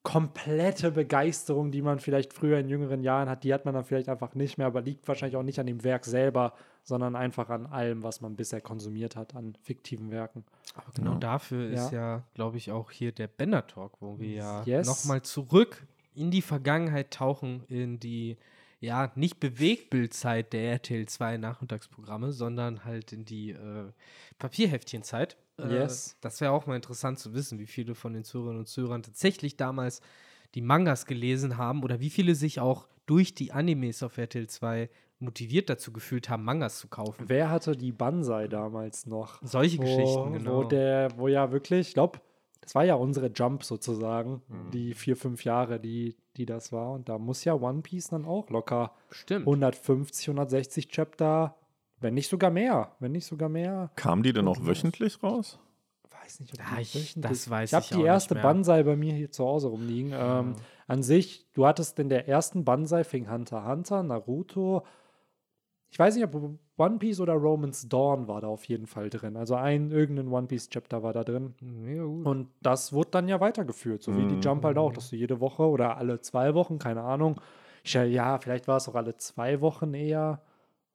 komplette 0.02 0.90
Begeisterung, 0.90 1.70
die 1.70 1.80
man 1.82 2.00
vielleicht 2.00 2.32
früher 2.32 2.58
in 2.58 2.68
jüngeren 2.68 3.02
Jahren 3.02 3.28
hat, 3.28 3.44
die 3.44 3.54
hat 3.54 3.64
man 3.64 3.74
dann 3.74 3.84
vielleicht 3.84 4.08
einfach 4.08 4.34
nicht 4.34 4.58
mehr, 4.58 4.66
aber 4.66 4.80
liegt 4.80 5.06
wahrscheinlich 5.06 5.36
auch 5.36 5.44
nicht 5.44 5.60
an 5.60 5.66
dem 5.66 5.84
Werk 5.84 6.04
selber, 6.04 6.54
sondern 6.82 7.14
einfach 7.14 7.48
an 7.50 7.66
allem, 7.66 8.02
was 8.02 8.20
man 8.20 8.34
bisher 8.34 8.60
konsumiert 8.60 9.14
hat, 9.14 9.36
an 9.36 9.56
fiktiven 9.62 10.10
Werken. 10.10 10.44
Aber 10.74 10.90
genau 10.92 11.14
dafür 11.14 11.70
ist 11.70 11.92
ja, 11.92 12.24
glaube 12.34 12.56
ich, 12.56 12.72
auch 12.72 12.90
hier 12.90 13.12
der 13.12 13.28
Bender 13.28 13.66
Talk, 13.66 13.92
wo 14.00 14.18
wir 14.18 14.30
ja 14.30 14.62
Yes. 14.64 14.86
nochmal 14.88 15.22
zurück 15.22 15.86
in 16.14 16.32
die 16.32 16.42
Vergangenheit 16.42 17.12
tauchen, 17.12 17.62
in 17.68 18.00
die, 18.00 18.36
ja, 18.80 19.12
nicht 19.14 19.38
Bewegtbildzeit 19.38 20.52
der 20.52 20.72
RTL 20.72 21.06
2 21.06 21.36
Nachmittagsprogramme, 21.36 22.32
sondern 22.32 22.84
halt 22.84 23.12
in 23.12 23.24
die 23.24 23.50
äh, 23.50 23.92
Papierheftchenzeit. 24.40 25.36
Äh, 25.58 25.68
Yes. 25.74 26.16
Das 26.20 26.40
wäre 26.40 26.52
auch 26.52 26.66
mal 26.66 26.76
interessant 26.76 27.18
zu 27.18 27.34
wissen, 27.34 27.58
wie 27.58 27.66
viele 27.66 27.94
von 27.94 28.12
den 28.14 28.24
Zuhörerinnen 28.24 28.60
und 28.60 28.66
Zuhörern 28.66 29.02
tatsächlich 29.02 29.56
damals 29.56 30.00
die 30.54 30.62
Mangas 30.62 31.06
gelesen 31.06 31.56
haben 31.56 31.82
oder 31.82 32.00
wie 32.00 32.10
viele 32.10 32.34
sich 32.34 32.60
auch 32.60 32.86
durch 33.06 33.34
die 33.34 33.52
Animes 33.52 34.02
auf 34.02 34.18
RTL 34.18 34.46
2 34.48 34.88
motiviert 35.18 35.70
dazu 35.70 35.92
gefühlt 35.92 36.28
haben, 36.28 36.44
Mangas 36.44 36.78
zu 36.78 36.88
kaufen. 36.88 37.24
Wer 37.28 37.48
hatte 37.50 37.76
die 37.76 37.92
Banzai 37.92 38.48
damals 38.48 39.06
noch? 39.06 39.40
Solche 39.42 39.78
wo, 39.78 39.82
Geschichten, 39.82 40.32
genau. 40.32 40.56
Wo, 40.58 40.64
der, 40.64 41.10
wo 41.16 41.28
ja 41.28 41.52
wirklich, 41.52 41.88
ich 41.88 41.94
glaube, 41.94 42.20
das 42.60 42.74
war 42.74 42.84
ja 42.84 42.94
unsere 42.94 43.28
Jump 43.28 43.64
sozusagen, 43.64 44.42
Mhm. 44.48 44.70
die 44.72 44.94
vier, 44.94 45.16
fünf 45.16 45.44
Jahre, 45.44 45.80
die, 45.80 46.16
die 46.36 46.46
das 46.46 46.72
war. 46.72 46.92
Und 46.92 47.08
da 47.08 47.18
muss 47.18 47.44
ja 47.44 47.54
One 47.54 47.82
Piece 47.82 48.08
dann 48.08 48.24
auch 48.24 48.48
locker 48.50 48.94
Stimmt. 49.10 49.46
150, 49.46 50.28
160 50.28 50.88
Chapter, 50.88 51.56
wenn 52.02 52.14
nicht 52.14 52.28
sogar 52.28 52.50
mehr, 52.50 52.92
wenn 52.98 53.12
nicht 53.12 53.26
sogar 53.26 53.48
mehr. 53.48 53.90
Kamen 53.96 54.22
die 54.22 54.32
denn 54.32 54.46
auch 54.48 54.58
wöchentlich 54.66 55.22
raus? 55.22 55.58
Weiß 56.22 56.40
nicht, 56.40 56.52
ob 56.54 56.60
Ja, 56.60 56.76
die 56.76 56.82
ich- 56.82 56.94
wöchentlich- 56.94 57.28
das 57.30 57.50
weiß 57.50 57.70
ich 57.70 57.74
habe 57.74 57.86
die 58.02 58.06
erste. 58.06 58.34
Banzai 58.36 58.82
bei 58.82 58.96
mir 58.96 59.12
hier 59.14 59.30
zu 59.30 59.44
Hause 59.44 59.68
rumliegen. 59.68 60.12
Ähm, 60.14 60.54
an 60.86 61.02
sich, 61.02 61.46
du 61.52 61.66
hattest 61.66 61.98
in 61.98 62.08
der 62.08 62.28
ersten 62.28 62.64
Banzai 62.64 63.02
fing 63.04 63.30
Hunter 63.30 63.58
x 63.58 63.66
Hunter, 63.68 64.02
Naruto. 64.02 64.84
Ich 65.90 65.98
weiß 65.98 66.14
nicht, 66.14 66.24
ob 66.24 66.58
One 66.78 66.98
Piece 66.98 67.20
oder 67.20 67.34
Romance 67.34 67.86
Dawn 67.88 68.26
war 68.28 68.40
da 68.40 68.46
auf 68.48 68.64
jeden 68.64 68.86
Fall 68.86 69.10
drin. 69.10 69.36
Also 69.36 69.56
ein 69.56 69.90
irgendein 69.90 70.28
One 70.28 70.46
Piece 70.46 70.68
Chapter 70.70 71.02
war 71.02 71.12
da 71.12 71.22
drin. 71.22 71.54
Ja, 71.86 72.02
gut. 72.04 72.26
Und 72.26 72.48
das 72.62 72.92
wurde 72.92 73.10
dann 73.10 73.28
ja 73.28 73.40
weitergeführt, 73.40 74.02
so 74.02 74.16
wie 74.16 74.26
die 74.26 74.40
Jump 74.40 74.64
halt 74.64 74.78
auch, 74.78 74.92
dass 74.92 75.10
du 75.10 75.16
jede 75.16 75.40
Woche 75.40 75.64
oder 75.64 75.96
alle 75.98 76.20
zwei 76.20 76.54
Wochen, 76.54 76.78
keine 76.78 77.02
Ahnung. 77.02 77.40
Ich, 77.84 77.92
ja, 77.94 78.38
vielleicht 78.38 78.68
war 78.68 78.76
es 78.78 78.88
auch 78.88 78.94
alle 78.94 79.16
zwei 79.16 79.60
Wochen 79.60 79.92
eher 79.92 80.40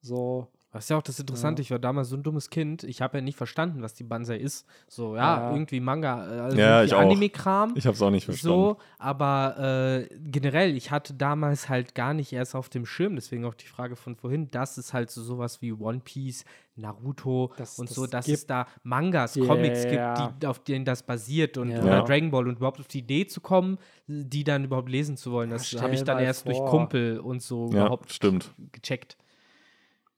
so. 0.01 0.47
Das 0.71 0.83
ist 0.83 0.89
ja 0.89 0.97
auch 0.97 1.01
das 1.01 1.17
Interessante, 1.17 1.61
ich 1.61 1.71
war 1.71 1.79
damals 1.79 2.09
so 2.09 2.17
ein 2.17 2.23
dummes 2.23 2.49
Kind, 2.49 2.83
ich 2.83 3.01
habe 3.01 3.17
ja 3.17 3.21
nicht 3.23 3.37
verstanden, 3.37 3.81
was 3.81 3.93
die 3.93 4.03
Banzai 4.03 4.35
ist. 4.35 4.67
So, 4.89 5.15
ja, 5.15 5.37
Ja. 5.39 5.51
irgendwie 5.53 5.79
Manga, 5.79 6.27
äh, 6.27 6.39
also 6.41 6.57
Ja. 6.57 6.81
Anime-Kram. 6.99 7.73
Ich 7.75 7.85
habe 7.87 7.95
es 7.95 8.01
auch 8.01 8.09
nicht 8.11 8.25
verstanden. 8.25 8.53
So, 8.57 8.77
aber 8.99 10.07
äh, 10.09 10.15
generell, 10.19 10.75
ich 10.75 10.91
hatte 10.91 11.13
damals 11.13 11.69
halt 11.69 11.95
gar 11.95 12.13
nicht 12.13 12.33
erst 12.33 12.53
auf 12.53 12.67
dem 12.67 12.85
Schirm, 12.85 13.15
deswegen 13.15 13.45
auch 13.45 13.53
die 13.55 13.65
Frage 13.65 13.95
von 13.95 14.17
vorhin, 14.17 14.51
dass 14.51 14.77
es 14.77 14.93
halt 14.93 15.09
so 15.09 15.23
sowas 15.23 15.61
wie 15.61 15.71
One 15.71 16.01
Piece, 16.03 16.43
Naruto 16.75 17.53
Das- 17.57 17.79
und 17.79 17.89
das 17.89 17.95
so, 17.95 18.05
dass 18.05 18.25
gibt- 18.25 18.37
es 18.37 18.45
da 18.45 18.67
Mangas, 18.83 19.35
Yeah. 19.35 19.47
Comics 19.47 19.83
gibt, 19.83 20.43
die, 20.43 20.47
auf 20.47 20.59
denen 20.59 20.85
das 20.85 21.01
basiert 21.03 21.57
und 21.57 21.69
Ja. 21.71 21.79
oder 21.79 21.87
Ja. 21.97 22.01
Dragon 22.03 22.29
Ball 22.29 22.47
und 22.47 22.57
überhaupt 22.57 22.79
auf 22.81 22.87
die 22.87 22.99
Idee 22.99 23.25
zu 23.25 23.41
kommen, 23.41 23.77
die 24.07 24.43
dann 24.43 24.65
überhaupt 24.65 24.89
lesen 24.89 25.17
zu 25.17 25.31
wollen. 25.31 25.49
Das 25.49 25.71
habe 25.81 25.93
ich 25.95 26.03
dann 26.03 26.19
erst 26.19 26.45
durch 26.45 26.57
vor. 26.57 26.69
Kumpel 26.69 27.19
und 27.19 27.41
so 27.41 27.69
Ja, 27.71 27.81
überhaupt 27.85 28.11
stimmt. 28.11 28.53
gecheckt. 28.73 29.17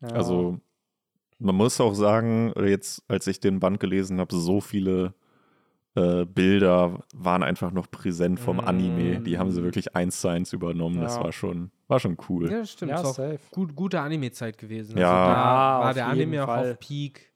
Ja. 0.02 0.10
Also, 0.10 0.60
man 1.40 1.56
muss 1.56 1.80
auch 1.82 1.94
sagen, 1.94 2.54
jetzt, 2.66 3.04
als 3.08 3.28
ich 3.28 3.40
den 3.40 3.60
Band 3.60 3.80
gelesen 3.80 4.20
habe, 4.20 4.36
so 4.36 4.62
viele 4.62 5.14
äh, 5.96 6.26
Bilder 6.26 7.04
waren 7.16 7.42
einfach 7.44 7.72
noch 7.72 7.90
präsent 7.90 8.40
vom 8.40 8.60
Anime. 8.60 9.22
Die 9.22 9.38
haben 9.40 9.52
sie 9.52 9.64
wirklich 9.64 9.96
eins 9.96 10.22
zu 10.22 10.28
eins 10.28 10.54
übernommen. 10.54 11.02
Das 11.02 11.16
Ja. 11.16 11.24
war 11.24 11.32
schon, 11.32 11.72
war 11.88 12.00
schon 12.00 12.16
cool. 12.30 12.50
Ja, 12.52 12.60
das 12.60 12.72
stimmt. 12.72 12.92
Ja, 12.92 13.00
ist 13.02 13.06
auch 13.06 13.16
safe. 13.16 13.40
gut, 13.52 13.76
gute 13.76 14.00
Anime-Zeit 14.00 14.58
gewesen. 14.58 14.98
Ja. 14.98 15.10
Also 15.12 15.34
da 15.34 15.34
Ja, 15.80 15.80
war 15.86 15.94
der 15.94 16.08
Anime 16.08 16.44
auch 16.44 16.48
Fall. 16.48 16.72
auf 16.74 16.80
Peak. 16.80 17.32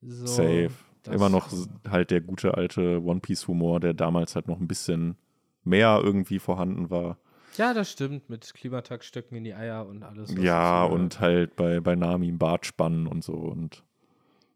So, 0.00 0.26
Safe. 0.26 0.70
das- 1.04 1.14
Immer 1.14 1.28
noch 1.28 1.48
halt 1.88 2.10
der 2.10 2.20
gute 2.22 2.54
alte 2.54 3.00
One 3.02 3.20
Piece 3.20 3.46
Humor, 3.46 3.78
der 3.80 3.94
damals 3.94 4.34
halt 4.34 4.48
noch 4.48 4.58
ein 4.60 4.66
bisschen 4.68 5.16
mehr 5.62 6.00
irgendwie 6.02 6.40
vorhanden 6.40 6.90
war. 6.90 7.18
Ja, 7.56 7.74
das 7.74 7.90
stimmt. 7.90 8.28
Mit 8.30 8.52
Klimatagstöcken 8.54 9.36
in 9.36 9.44
die 9.44 9.54
Eier 9.54 9.86
und 9.86 10.02
alles. 10.02 10.34
Ja, 10.36 10.84
und 10.84 11.20
halt 11.20 11.56
bei, 11.56 11.80
bei 11.80 11.94
Nami 11.94 12.28
im 12.28 12.38
Bart 12.38 12.66
spannen 12.66 13.06
und 13.06 13.22
so. 13.24 13.34
Und 13.34 13.84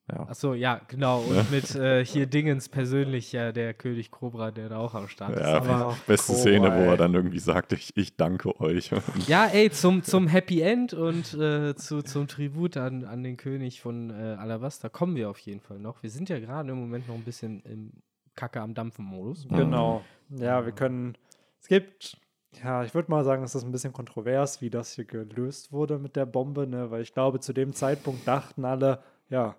Ja. 0.09 0.29
Achso, 0.29 0.55
ja, 0.55 0.81
genau. 0.87 1.21
Und 1.21 1.51
mit 1.51 1.75
äh, 1.75 2.05
hier 2.05 2.27
Dingens 2.27 2.69
persönlich, 2.69 3.33
ja, 3.33 3.51
der 3.51 3.75
König 3.75 4.11
Cobra, 4.11 4.53
der 4.53 4.69
da 4.69 4.79
auch 4.79 4.95
am 4.95 5.09
Start 5.09 5.37
Ja, 5.37 5.59
ist. 5.59 5.69
Aber, 5.69 5.97
beste 6.07 6.33
Cobra, 6.33 6.41
Szene, 6.43 6.71
wo 6.77 6.91
er 6.91 6.97
dann 6.97 7.13
irgendwie 7.15 7.41
sagt, 7.41 7.73
ich, 7.73 7.97
ich 7.97 8.17
danke 8.17 8.61
euch. 8.61 8.91
ja, 9.27 9.47
ey, 9.47 9.71
zum, 9.71 10.05
zum 10.05 10.29
Happy 10.29 10.61
End 10.61 10.95
und 10.95 11.35
äh, 11.35 11.75
zu, 11.75 12.03
zum 12.03 12.29
Tribut 12.29 12.77
an, 12.77 13.05
an 13.05 13.25
den 13.25 13.37
König 13.37 13.81
von 13.81 14.11
äh, 14.11 14.37
Alabasta 14.39 14.89
kommen 14.89 15.17
wir 15.17 15.29
auf 15.29 15.39
jeden 15.41 15.61
Fall 15.61 15.81
noch. 15.81 16.03
Wir 16.03 16.11
sind 16.11 16.29
ja 16.29 16.39
gerade 16.39 16.71
im 16.71 16.79
Moment 16.79 17.09
noch 17.09 17.17
ein 17.17 17.25
bisschen 17.25 17.63
im 17.63 17.93
Kacke 18.37 18.61
am 18.61 18.75
Dampfen-Modus. 18.75 19.49
Genau. 19.49 20.05
Ja, 20.31 20.65
wir 20.65 20.73
können. 20.73 21.17
Es 21.61 21.69
gibt. 21.69 22.17
Ja, 22.63 22.85
ich 22.85 22.95
würde 22.95 23.11
mal 23.11 23.25
sagen, 23.25 23.43
es 23.43 23.55
ist 23.55 23.65
ein 23.65 23.73
bisschen 23.73 23.93
kontrovers, 23.93 24.61
wie 24.61 24.71
das 24.71 24.93
hier 24.95 25.05
gelöst 25.05 25.73
wurde 25.73 25.99
mit 25.99 26.17
der 26.17 26.27
Bombe, 26.27 26.67
ne? 26.67 26.91
weil 26.91 27.03
ich 27.03 27.13
glaube, 27.13 27.41
zu 27.41 27.53
dem 27.53 27.73
Zeitpunkt 27.75 28.27
dachten 28.27 28.65
alle, 28.65 29.03
ja, 29.29 29.55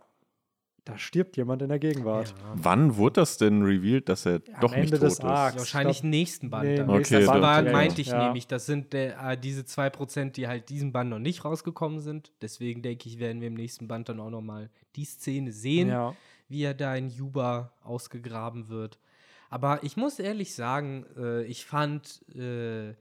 da 0.85 0.97
stirbt 0.97 1.35
jemand 1.35 1.61
in 1.61 1.67
der 1.67 1.79
Gegenwart. 1.79 2.33
Wann 2.55 2.95
wurde 2.95 3.19
das 3.19 3.37
denn 3.37 3.61
revealed, 3.61 4.07
dass 4.07 4.25
er 4.25 4.39
doch 4.61 4.71
Ende 4.71 4.81
nicht 4.83 4.91
tot 4.93 5.01
des 5.01 5.13
ist? 5.15 5.23
Arcs. 5.25 5.57
Wahrscheinlich 5.57 5.97
Ich 5.97 6.03
im 6.05 6.09
nächsten 6.11 6.49
Band. 6.49 6.63
Nee. 6.63 6.79
Okay, 6.81 6.91
nächster 6.97 7.19
das- 7.19 7.27
Band 7.27 7.41
war, 7.65 7.73
meinte 7.73 7.99
ich 8.01 8.07
ja. 8.07 8.23
nämlich, 8.25 8.47
das 8.47 8.65
sind 8.67 8.93
äh, 8.93 9.37
diese 9.37 9.63
2%, 9.63 10.31
die 10.31 10.47
halt 10.47 10.69
diesen 10.69 10.93
Band 10.93 11.09
noch 11.09 11.19
nicht 11.19 11.43
rausgekommen 11.43 11.99
sind. 11.99 12.31
Deswegen 12.41 12.81
denke 12.83 13.09
ich, 13.09 13.19
werden 13.19 13.41
wir 13.41 13.49
im 13.49 13.55
nächsten 13.55 13.89
Band 13.89 14.07
dann 14.07 14.21
auch 14.21 14.29
nochmal 14.29 14.69
die 14.95 15.03
Szene 15.03 15.51
sehen, 15.51 15.89
Ja. 15.89 16.15
wie 16.47 16.63
er 16.63 16.73
da 16.73 16.95
in 16.95 17.09
Juba 17.09 17.73
ausgegraben 17.83 18.69
wird. 18.69 18.97
Aber 19.49 19.83
ich 19.83 19.97
muss 19.97 20.19
ehrlich 20.19 20.53
sagen, 20.53 21.05
äh, 21.17 21.43
ich 21.43 21.65
fand 21.65 22.23
äh, 22.35 22.93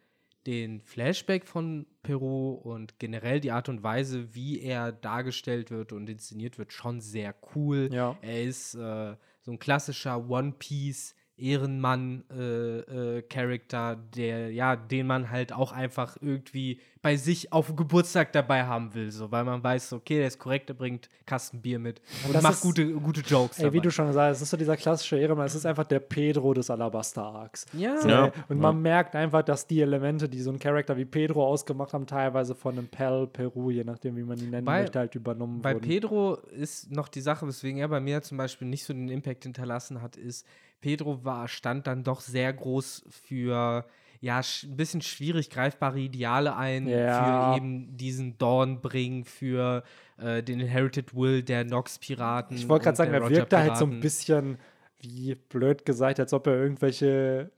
den 0.47 0.81
Flashback 0.81 1.47
von 1.47 1.87
Peru 2.03 2.53
und 2.53 2.99
generell 2.99 3.41
die 3.41 3.51
Art 3.51 3.69
und 3.69 3.83
Weise, 3.83 4.35
wie 4.35 4.61
er 4.61 4.93
dargestellt 4.93 5.71
wird 5.71 5.93
und 5.93 6.09
inszeniert 6.09 6.59
wird, 6.59 6.73
schon 6.73 7.01
sehr 7.01 7.35
cool. 7.55 7.89
Ja. 7.93 8.17
Er 8.23 8.45
ist 8.45 8.75
äh, 8.75 9.17
so 9.43 9.53
ein 9.53 9.59
klassischer 9.59 10.29
One 10.29 10.55
Piece 10.59 11.15
Ehrenmann 11.39 12.25
äh, 12.31 12.79
äh, 13.19 13.23
Charakter, 13.23 13.97
der 14.17 14.51
ja, 14.53 14.75
den 14.77 15.07
man 15.07 15.31
halt 15.31 15.53
auch 15.53 15.73
einfach 15.73 16.17
irgendwie 16.21 16.81
bei 17.03 17.17
sich 17.17 17.53
auf 17.53 17.67
dem 17.69 17.77
Geburtstag 17.77 18.33
dabei 18.33 18.65
haben 18.65 18.93
will, 18.95 19.13
so, 19.13 19.31
weil 19.31 19.45
man 19.45 19.63
weiß, 19.63 19.93
okay, 19.93 20.17
der 20.19 20.27
ist 20.27 20.41
korrekt, 20.41 20.69
der 20.71 20.75
bringt 20.75 21.09
Kasten 21.25 21.61
Bier 21.63 21.79
mit 21.79 22.01
und 22.27 22.35
das 22.35 22.43
macht 22.43 22.55
ist- 22.55 22.63
gute, 22.63 22.91
gute 22.95 23.21
Jokes. 23.21 23.59
Ey, 23.59 23.67
wie 23.67 23.77
dabei. 23.77 23.83
du 23.85 23.91
schon 23.93 24.07
gesagt 24.09 24.31
hast, 24.31 24.37
es 24.39 24.43
ist 24.43 24.51
so 24.51 24.57
dieser 24.57 24.77
klassische 24.77 25.17
Ehrenmann, 25.19 25.47
es 25.47 25.55
ist 25.55 25.67
einfach 25.67 25.85
der 25.85 26.01
Pedro 26.01 26.53
des 26.53 26.69
Alabaster-Arcs. 26.71 27.67
Ja. 27.75 28.01
So, 28.01 28.09
Ja. 28.09 28.33
Und 28.49 28.59
man 28.59 28.81
merkt 28.83 29.15
einfach, 29.15 29.43
dass 29.43 29.67
die 29.69 29.81
Elemente, 29.83 30.29
die 30.29 30.41
so 30.41 30.51
ein 30.51 30.59
Charakter 30.59 30.97
wie 30.97 31.05
Pedro 31.05 31.47
ausgemacht 31.47 31.93
haben, 31.93 32.07
teilweise 32.07 32.55
von 32.57 32.77
einem 32.77 32.89
Pel, 32.89 33.29
Peru, 33.29 33.71
je 33.71 33.85
nachdem, 33.85 34.17
wie 34.17 34.25
man 34.25 34.39
ihn 34.39 34.51
nennen 34.51 34.65
Bei- 34.65 34.81
möchte, 34.81 34.99
halt 34.99 35.15
übernommen 35.15 35.63
Bei 35.63 35.75
wurden. 35.75 35.87
Pedro 35.87 36.35
ist 36.59 36.91
noch 36.91 37.07
die 37.09 37.21
Sache, 37.21 37.47
weswegen 37.47 37.79
er 37.79 37.89
bei 37.89 38.01
mir 38.01 38.21
zum 38.23 38.39
Beispiel 38.39 38.67
nicht 38.67 38.85
so 38.85 38.93
den 38.93 39.09
Impact 39.09 39.45
hinterlassen 39.45 40.03
hat, 40.03 40.17
ist, 40.17 40.45
Pedro 40.81 41.25
war, 41.25 41.49
stand 41.49 41.87
dann 41.87 42.05
doch 42.05 42.21
sehr 42.21 42.53
groß 42.53 43.05
für 43.09 43.87
ja, 44.21 44.41
ein 44.65 44.77
bisschen 44.77 45.03
schwierig 45.03 45.51
greifbare 45.51 45.99
Ideale 45.99 46.57
ein, 46.57 46.87
Ja. 46.89 47.53
für 47.53 47.57
eben 47.57 47.97
diesen 47.97 48.39
Dawnbring, 48.39 49.25
für 49.25 49.85
äh, 50.19 50.43
den 50.43 50.61
Inherited 50.61 51.15
Will 51.15 51.43
der 51.43 51.65
Nox-Piraten. 51.65 52.57
Ich 52.57 52.69
wollte 52.69 52.85
gerade 52.85 52.97
sagen, 52.97 53.13
der 53.13 53.21
er 53.21 53.29
wirkte 53.29 53.59
halt 53.59 53.77
so 53.77 53.85
ein 53.85 54.01
bisschen, 54.01 54.59
wie 55.01 55.35
blöd 55.35 55.85
gesagt, 55.85 56.19
als 56.19 56.33
ob 56.33 56.47
er 56.47 56.55
irgendwelche 56.55 57.51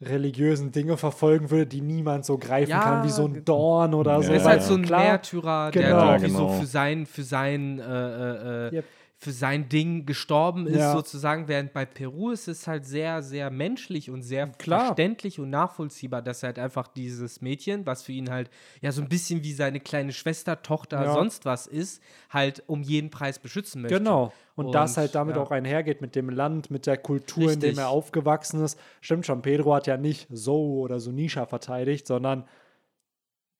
religiösen 0.00 0.72
Dinge 0.72 0.96
verfolgen 0.96 1.50
würde, 1.50 1.66
die 1.66 1.80
niemand 1.80 2.26
so 2.26 2.36
greifen 2.36 2.70
Ja, 2.70 2.80
kann, 2.80 3.04
wie 3.04 3.10
so 3.10 3.26
ein 3.26 3.44
Dorn 3.44 3.94
oder 3.94 4.22
so. 4.22 4.30
Er 4.30 4.36
ist 4.36 4.42
Ja, 4.42 4.48
halt 4.50 4.60
ja. 4.60 4.66
so 4.68 4.74
ein 4.74 4.82
Klar, 4.82 5.02
Märtyrer, 5.04 5.70
der 5.70 5.82
Genau. 5.90 6.12
irgendwie 6.12 6.22
Ja, 6.22 6.38
genau. 6.38 6.48
so 6.52 6.60
für 6.60 6.66
sein, 6.66 7.06
für 7.06 7.22
sein, 7.22 7.78
äh, 7.78 8.66
äh, 8.68 8.74
Yep. 8.74 8.84
Für 9.26 9.32
sein 9.32 9.68
Ding 9.68 10.06
gestorben 10.06 10.68
ist, 10.68 10.76
Ja. 10.78 10.92
sozusagen. 10.92 11.48
Während 11.48 11.72
bei 11.72 11.84
Peru 11.84 12.30
ist 12.30 12.46
es 12.46 12.68
halt 12.68 12.86
sehr, 12.86 13.24
sehr 13.24 13.50
menschlich 13.50 14.08
und 14.08 14.22
sehr 14.22 14.46
Klar. 14.46 14.86
verständlich 14.86 15.40
und 15.40 15.50
nachvollziehbar, 15.50 16.22
dass 16.22 16.44
er 16.44 16.48
halt 16.50 16.60
einfach 16.60 16.86
dieses 16.86 17.40
Mädchen, 17.40 17.84
was 17.86 18.04
für 18.04 18.12
ihn 18.12 18.30
halt 18.30 18.50
ja 18.80 18.92
so 18.92 19.02
ein 19.02 19.08
bisschen 19.08 19.42
wie 19.42 19.52
seine 19.52 19.80
kleine 19.80 20.12
Schwester, 20.12 20.62
Tochter, 20.62 21.02
Ja. 21.02 21.12
sonst 21.12 21.44
was 21.44 21.66
ist, 21.66 22.00
halt 22.30 22.62
um 22.68 22.82
jeden 22.84 23.10
Preis 23.10 23.40
beschützen 23.40 23.82
möchte. 23.82 23.98
Genau. 23.98 24.32
Und, 24.54 24.72
das 24.72 24.92
Und, 24.92 24.96
halt 24.98 25.14
damit 25.16 25.34
ja. 25.34 25.42
auch 25.42 25.50
einhergeht 25.50 26.00
mit 26.00 26.14
dem 26.14 26.30
Land, 26.30 26.70
mit 26.70 26.86
der 26.86 26.96
Kultur, 26.96 27.42
in 27.42 27.48
Richtig. 27.48 27.70
dem 27.74 27.78
er 27.78 27.88
aufgewachsen 27.88 28.62
ist. 28.64 28.78
Stimmt 29.00 29.26
schon, 29.26 29.42
Pedro 29.42 29.74
hat 29.74 29.88
ja 29.88 29.96
nicht 29.96 30.28
so 30.30 30.78
oder 30.78 31.00
so 31.00 31.10
Nisha 31.10 31.46
verteidigt, 31.46 32.06
sondern 32.06 32.44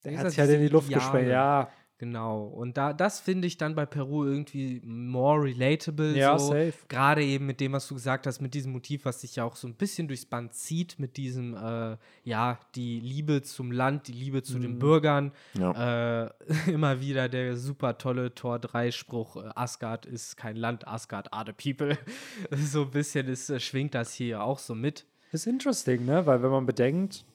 Der 0.05 0.13
er 0.13 0.19
hat 0.19 0.29
sich 0.29 0.39
halt 0.39 0.49
in 0.49 0.61
die 0.61 0.69
Luft 0.69 0.89
gesprengt. 0.93 1.27
Ja, 1.29 1.69
Genau. 1.99 2.43
Und 2.45 2.77
da, 2.77 2.93
das 2.93 3.19
finde 3.19 3.47
ich 3.47 3.57
dann 3.57 3.73
bei 3.73 3.87
Peru 3.87 4.23
irgendwie 4.23 4.81
more 4.85 5.43
relatable. 5.43 6.15
Ja, 6.15 6.37
so. 6.37 6.49
safe. 6.49 6.73
Gerade 6.89 7.23
eben 7.23 7.47
mit 7.47 7.59
dem, 7.59 7.73
was 7.73 7.87
du 7.87 7.95
gesagt 7.95 8.27
hast, 8.27 8.39
mit 8.39 8.53
diesem 8.53 8.71
Motiv, 8.71 9.05
was 9.05 9.21
sich 9.21 9.35
ja 9.35 9.43
auch 9.43 9.55
so 9.55 9.67
ein 9.67 9.73
bisschen 9.73 10.07
durchs 10.07 10.25
Band 10.25 10.53
zieht, 10.53 10.99
mit 10.99 11.17
diesem, 11.17 11.55
äh, 11.55 11.97
ja, 12.23 12.59
die 12.75 12.99
Liebe 12.99 13.41
zum 13.41 13.71
Land, 13.71 14.07
die 14.09 14.13
Liebe 14.13 14.43
zu 14.43 14.57
Mhm. 14.57 14.61
den 14.61 14.79
Bürgern. 14.79 15.31
Ja. 15.57 16.25
Äh, 16.25 16.29
immer 16.71 17.01
wieder 17.01 17.29
der 17.29 17.57
super 17.57 17.97
tolle 17.97 18.35
Tor 18.35 18.57
3-Spruch: 18.57 19.37
äh, 19.37 19.49
Asgard 19.55 20.05
ist 20.05 20.37
kein 20.37 20.55
Land, 20.55 20.87
Asgard 20.87 21.33
are 21.33 21.45
the 21.47 21.73
people. 21.73 21.97
so 22.51 22.83
ein 22.83 22.91
bisschen 22.91 23.27
ist, 23.27 23.49
äh, 23.49 23.59
schwingt 23.59 23.95
das 23.95 24.13
hier 24.13 24.43
auch 24.43 24.59
so 24.59 24.75
mit. 24.75 25.05
ist 25.31 25.47
interesting, 25.47 26.05
ne? 26.05 26.25
Weil 26.27 26.43
wenn 26.43 26.51
man 26.51 26.67
bedenkt, 26.67 27.25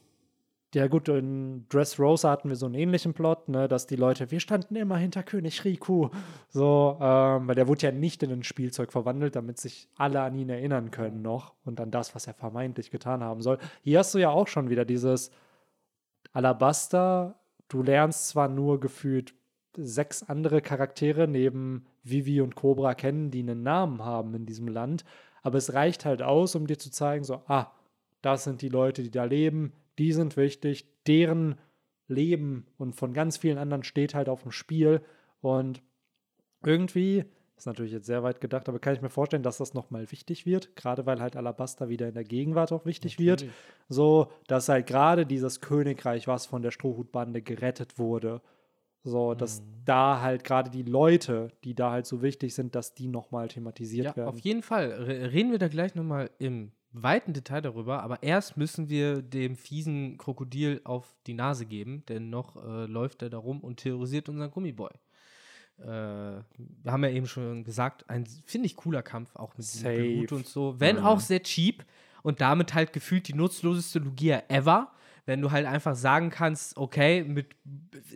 ja 0.74 0.86
gut, 0.86 1.08
in 1.08 1.66
Dressrosa 1.68 2.30
hatten 2.30 2.48
wir 2.48 2.56
so 2.56 2.66
einen 2.66 2.74
ähnlichen 2.74 3.12
Plot, 3.12 3.48
ne, 3.48 3.68
dass 3.68 3.86
die 3.86 3.96
Leute, 3.96 4.30
wir 4.30 4.40
standen 4.40 4.74
immer 4.76 4.96
hinter 4.96 5.22
König 5.22 5.64
Riku, 5.64 6.08
so, 6.48 6.98
ähm, 7.00 7.46
weil 7.46 7.54
der 7.54 7.68
wurde 7.68 7.86
ja 7.86 7.92
nicht 7.92 8.22
in 8.22 8.32
ein 8.32 8.42
Spielzeug 8.42 8.90
verwandelt, 8.90 9.36
damit 9.36 9.58
sich 9.58 9.88
alle 9.96 10.22
an 10.22 10.34
ihn 10.38 10.48
erinnern 10.48 10.90
können 10.90 11.20
noch 11.20 11.54
und 11.64 11.80
an 11.80 11.90
das, 11.90 12.14
was 12.14 12.26
er 12.26 12.34
vermeintlich 12.34 12.90
getan 12.90 13.22
haben 13.22 13.42
soll. 13.42 13.58
Hier 13.82 13.98
hast 13.98 14.14
du 14.14 14.18
ja 14.18 14.30
auch 14.30 14.48
schon 14.48 14.70
wieder 14.70 14.86
dieses 14.86 15.30
Alabaster, 16.32 17.38
du 17.68 17.82
lernst 17.82 18.28
zwar 18.28 18.48
nur 18.48 18.80
gefühlt 18.80 19.34
sechs 19.76 20.22
andere 20.22 20.62
Charaktere 20.62 21.28
neben 21.28 21.86
Vivi 22.02 22.40
und 22.40 22.54
Cobra 22.54 22.94
kennen, 22.94 23.30
die 23.30 23.40
einen 23.40 23.62
Namen 23.62 24.02
haben 24.04 24.34
in 24.34 24.46
diesem 24.46 24.68
Land, 24.68 25.04
aber 25.42 25.58
es 25.58 25.74
reicht 25.74 26.06
halt 26.06 26.22
aus, 26.22 26.54
um 26.54 26.66
dir 26.66 26.78
zu 26.78 26.90
zeigen, 26.90 27.24
so, 27.24 27.42
ah, 27.46 27.72
das 28.22 28.44
sind 28.44 28.62
die 28.62 28.68
Leute, 28.68 29.02
die 29.02 29.10
da 29.10 29.24
leben, 29.24 29.72
die 29.98 30.12
sind 30.12 30.36
wichtig, 30.36 30.86
deren 31.06 31.56
Leben 32.08 32.66
und 32.78 32.94
von 32.94 33.12
ganz 33.12 33.36
vielen 33.36 33.58
anderen 33.58 33.84
steht 33.84 34.14
halt 34.14 34.28
auf 34.28 34.42
dem 34.42 34.52
Spiel 34.52 35.00
und 35.40 35.82
irgendwie, 36.64 37.24
ist 37.56 37.66
natürlich 37.66 37.92
jetzt 37.92 38.06
sehr 38.06 38.22
weit 38.22 38.40
gedacht, 38.40 38.68
aber 38.68 38.78
kann 38.78 38.94
ich 38.94 39.02
mir 39.02 39.08
vorstellen, 39.10 39.42
dass 39.42 39.58
das 39.58 39.74
nochmal 39.74 40.10
wichtig 40.12 40.46
wird, 40.46 40.76
gerade 40.76 41.06
weil 41.06 41.20
halt 41.20 41.36
Alabaster 41.36 41.88
wieder 41.88 42.08
in 42.08 42.14
der 42.14 42.24
Gegenwart 42.24 42.72
auch 42.72 42.86
wichtig 42.86 43.18
wird, 43.18 43.44
so, 43.88 44.30
dass 44.46 44.68
halt 44.68 44.86
gerade 44.86 45.26
dieses 45.26 45.60
Königreich, 45.60 46.26
was 46.28 46.46
von 46.46 46.62
der 46.62 46.70
Strohhutbande 46.70 47.42
gerettet 47.42 47.98
wurde, 47.98 48.40
so, 49.04 49.34
dass 49.34 49.62
da 49.84 50.20
halt 50.20 50.44
gerade 50.44 50.70
die 50.70 50.84
Leute, 50.84 51.48
die 51.64 51.74
da 51.74 51.90
halt 51.90 52.06
so 52.06 52.22
wichtig 52.22 52.54
sind, 52.54 52.76
dass 52.76 52.94
die 52.94 53.08
nochmal 53.08 53.48
thematisiert 53.48 54.06
Ja, 54.06 54.16
werden. 54.16 54.28
auf 54.28 54.38
jeden 54.38 54.62
Fall. 54.62 54.92
Re- 54.92 55.32
Reden 55.32 55.50
wir 55.50 55.58
da 55.58 55.66
gleich 55.66 55.96
nochmal 55.96 56.30
im 56.38 56.70
weiten 56.92 57.32
Detail 57.32 57.62
darüber, 57.62 58.02
aber 58.02 58.22
erst 58.22 58.56
müssen 58.56 58.88
wir 58.88 59.22
dem 59.22 59.56
fiesen 59.56 60.18
Krokodil 60.18 60.80
auf 60.84 61.14
die 61.26 61.34
Nase 61.34 61.66
geben, 61.66 62.04
denn 62.08 62.30
noch 62.30 62.56
äh, 62.56 62.86
läuft 62.86 63.22
er 63.22 63.30
da 63.30 63.38
rum 63.38 63.60
und 63.60 63.78
terrorisiert 63.78 64.28
unseren 64.28 64.50
Gummiboy. 64.50 64.90
Äh, 65.78 65.86
wir 65.86 66.44
haben 66.86 67.04
ja 67.04 67.10
eben 67.10 67.26
schon 67.26 67.64
gesagt, 67.64 68.08
ein, 68.08 68.26
finde 68.44 68.66
ich, 68.66 68.76
cooler 68.76 69.02
Kampf, 69.02 69.34
auch 69.36 69.56
mit 69.56 69.66
Safe. 69.66 69.96
Blut 69.96 70.32
und 70.32 70.46
so. 70.46 70.78
Wenn 70.78 70.98
auch 70.98 71.20
sehr 71.20 71.42
cheap 71.42 71.84
und 72.22 72.40
damit 72.40 72.74
halt 72.74 72.92
gefühlt 72.92 73.28
die 73.28 73.34
nutzloseste 73.34 73.98
Lugia 73.98 74.42
ever. 74.48 74.92
Wenn 75.24 75.40
du 75.40 75.52
halt 75.52 75.66
einfach 75.66 75.94
sagen 75.94 76.30
kannst, 76.30 76.76
okay, 76.76 77.22
mit, 77.22 77.46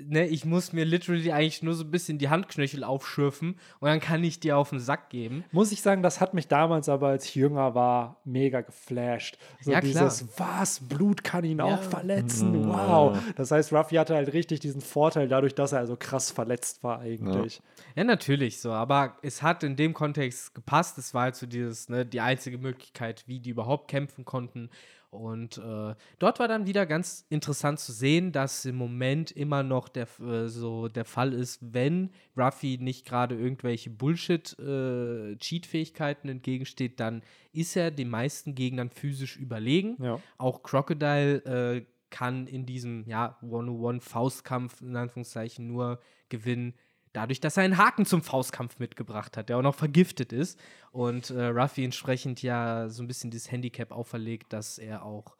ne, 0.08 0.26
ich 0.26 0.44
muss 0.44 0.72
mir 0.72 0.84
literally 0.84 1.30
eigentlich 1.30 1.62
nur 1.62 1.74
so 1.74 1.84
ein 1.84 1.90
bisschen 1.92 2.18
die 2.18 2.28
Handknöchel 2.28 2.82
aufschürfen 2.82 3.60
und 3.78 3.88
dann 3.88 4.00
kann 4.00 4.24
ich 4.24 4.40
dir 4.40 4.58
auf 4.58 4.70
den 4.70 4.80
Sack 4.80 5.08
geben. 5.10 5.44
Muss 5.52 5.70
ich 5.70 5.82
sagen, 5.82 6.02
das 6.02 6.20
hat 6.20 6.34
mich 6.34 6.48
damals 6.48 6.88
aber, 6.88 7.08
als 7.08 7.26
ich 7.26 7.36
jünger 7.36 7.76
war, 7.76 8.20
mega 8.24 8.60
geflasht. 8.60 9.38
So 9.60 9.70
Ja, 9.70 9.80
klar. 9.80 10.08
dieses, 10.08 10.26
was, 10.36 10.80
Blut 10.80 11.22
kann 11.22 11.44
ihn 11.44 11.58
Ja. 11.58 11.66
auch 11.66 11.82
verletzen, 11.82 12.66
wow. 12.68 13.16
Das 13.36 13.52
heißt, 13.52 13.72
Ruffy 13.72 13.94
hatte 13.96 14.16
halt 14.16 14.32
richtig 14.32 14.58
diesen 14.58 14.80
Vorteil 14.80 15.28
dadurch, 15.28 15.54
dass 15.54 15.70
er 15.72 15.78
also 15.78 15.96
krass 15.96 16.32
verletzt 16.32 16.82
war 16.82 16.98
eigentlich. 16.98 17.62
Ja, 17.94 18.02
natürlich 18.02 18.60
so, 18.60 18.72
aber 18.72 19.16
es 19.22 19.42
hat 19.42 19.62
in 19.62 19.76
dem 19.76 19.94
Kontext 19.94 20.54
gepasst. 20.56 20.98
Es 20.98 21.14
war 21.14 21.22
halt 21.22 21.36
so 21.36 21.46
dieses, 21.46 21.88
ne, 21.88 22.04
die 22.04 22.20
einzige 22.20 22.58
Möglichkeit, 22.58 23.22
wie 23.28 23.38
die 23.38 23.50
überhaupt 23.50 23.88
kämpfen 23.88 24.24
konnten. 24.24 24.70
Und 25.16 25.58
äh, 25.58 25.94
dort 26.18 26.38
war 26.38 26.48
dann 26.48 26.66
wieder 26.66 26.86
ganz 26.86 27.26
interessant 27.28 27.78
zu 27.80 27.92
sehen, 27.92 28.32
dass 28.32 28.64
im 28.64 28.76
Moment 28.76 29.32
immer 29.32 29.62
noch 29.62 29.88
der, 29.88 30.06
äh, 30.20 30.48
so 30.48 30.88
der 30.88 31.04
Fall 31.04 31.32
ist, 31.32 31.60
wenn 31.72 32.10
Ruffy 32.36 32.78
nicht 32.80 33.06
gerade 33.06 33.34
irgendwelche 33.34 33.90
Bullshit-Cheat-Fähigkeiten 33.90 36.28
entgegensteht, 36.28 37.00
dann 37.00 37.22
ist 37.52 37.76
er 37.76 37.90
den 37.90 38.10
meisten 38.10 38.54
Gegnern 38.54 38.90
physisch 38.90 39.36
überlegen. 39.36 39.96
Ja. 40.02 40.20
Auch 40.38 40.62
Crocodile 40.62 41.44
äh, 41.44 41.84
kann 42.10 42.46
in 42.46 42.66
diesem 42.66 43.04
ja, 43.06 43.38
One-on-One-Faustkampf 43.42 44.80
in 44.80 44.96
Anführungszeichen 44.96 45.66
nur 45.66 46.00
gewinnen, 46.28 46.74
dadurch, 47.16 47.40
dass 47.40 47.56
er 47.56 47.62
einen 47.62 47.78
Haken 47.78 48.04
zum 48.04 48.22
Faustkampf 48.22 48.78
mitgebracht 48.78 49.36
hat, 49.36 49.48
der 49.48 49.58
auch 49.58 49.62
noch 49.62 49.74
vergiftet 49.74 50.32
ist. 50.32 50.60
Und 50.92 51.30
äh, 51.30 51.46
Ruffy 51.46 51.84
entsprechend 51.84 52.42
ja 52.42 52.88
so 52.88 53.02
ein 53.02 53.08
bisschen 53.08 53.30
dieses 53.30 53.50
Handicap 53.50 53.90
auferlegt, 53.90 54.52
dass 54.52 54.78
er 54.78 55.02
auch 55.04 55.36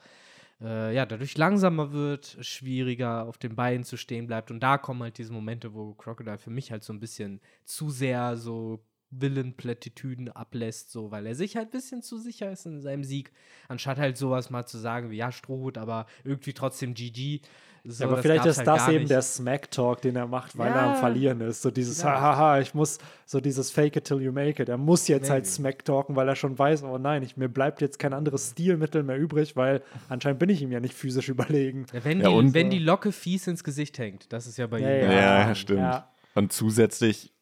äh, 0.60 0.94
ja, 0.94 1.04
dadurch 1.04 1.36
langsamer 1.36 1.92
wird, 1.92 2.38
schwieriger 2.40 3.26
auf 3.26 3.36
den 3.36 3.54
Beinen 3.56 3.84
zu 3.84 3.98
stehen 3.98 4.26
bleibt. 4.26 4.50
Und 4.50 4.60
da 4.60 4.78
kommen 4.78 5.02
halt 5.02 5.18
diese 5.18 5.32
Momente, 5.32 5.74
wo 5.74 5.92
Crocodile 5.94 6.38
für 6.38 6.50
mich 6.50 6.72
halt 6.72 6.82
so 6.82 6.94
ein 6.94 7.00
bisschen 7.00 7.40
zu 7.64 7.90
sehr 7.90 8.36
so 8.36 8.82
Willenplättitüden 9.20 10.30
ablässt, 10.30 10.90
so, 10.90 11.10
weil 11.10 11.26
er 11.26 11.34
sich 11.34 11.56
halt 11.56 11.68
ein 11.68 11.70
bisschen 11.72 12.02
zu 12.02 12.18
sicher 12.18 12.50
ist 12.50 12.66
in 12.66 12.80
seinem 12.80 13.04
Sieg, 13.04 13.32
anstatt 13.68 13.98
halt 13.98 14.16
sowas 14.16 14.50
mal 14.50 14.66
zu 14.66 14.78
sagen 14.78 15.10
wie, 15.10 15.16
ja, 15.16 15.32
Strohhut, 15.32 15.78
aber 15.78 16.06
irgendwie 16.24 16.52
trotzdem 16.52 16.94
GG. 16.94 17.40
So, 17.88 18.04
ja, 18.04 18.10
aber 18.10 18.20
vielleicht 18.20 18.44
ist 18.46 18.58
halt 18.58 18.66
das 18.66 18.88
eben 18.88 18.98
nicht. 19.00 19.10
der 19.10 19.22
Smack-Talk, 19.22 20.00
den 20.02 20.16
er 20.16 20.26
macht, 20.26 20.58
weil 20.58 20.70
ja. 20.70 20.74
er 20.74 20.82
am 20.90 20.96
Verlieren 20.96 21.40
ist. 21.40 21.62
So 21.62 21.70
dieses, 21.70 22.02
ja. 22.02 22.20
haha, 22.20 22.58
ich 22.58 22.74
muss, 22.74 22.98
so 23.26 23.40
dieses 23.40 23.70
Fake 23.70 23.94
it 23.94 24.04
till 24.04 24.20
you 24.20 24.32
make 24.32 24.60
it. 24.60 24.68
Er 24.68 24.76
muss 24.76 25.06
jetzt 25.06 25.30
halt 25.30 25.30
Maybe. 25.30 25.32
halt 25.32 25.46
Smack-Talken, 25.46 26.16
weil 26.16 26.28
er 26.28 26.34
schon 26.34 26.58
weiß, 26.58 26.82
oh 26.82 26.98
nein, 26.98 27.22
ich, 27.22 27.36
mir 27.36 27.48
bleibt 27.48 27.80
jetzt 27.80 27.98
kein 28.00 28.12
anderes 28.12 28.50
Stilmittel 28.50 29.04
mehr 29.04 29.18
übrig, 29.18 29.54
weil 29.54 29.82
anscheinend 30.08 30.40
bin 30.40 30.48
ich 30.48 30.62
ihm 30.62 30.72
ja 30.72 30.80
nicht 30.80 30.94
physisch 30.94 31.28
überlegen. 31.28 31.86
Ja, 31.92 32.04
wenn, 32.04 32.18
die, 32.20 32.54
wenn 32.54 32.70
die 32.70 32.80
Locke 32.80 33.12
fies 33.12 33.46
ins 33.46 33.62
Gesicht 33.62 33.98
hängt, 33.98 34.32
das 34.32 34.48
ist 34.48 34.56
ja 34.56 34.66
bei 34.66 34.78
ihm. 34.80 34.84
Ja, 34.84 35.48
ja, 35.48 35.54
stimmt. 35.54 36.02
Und 36.34 36.52
zusätzlich 36.52 37.32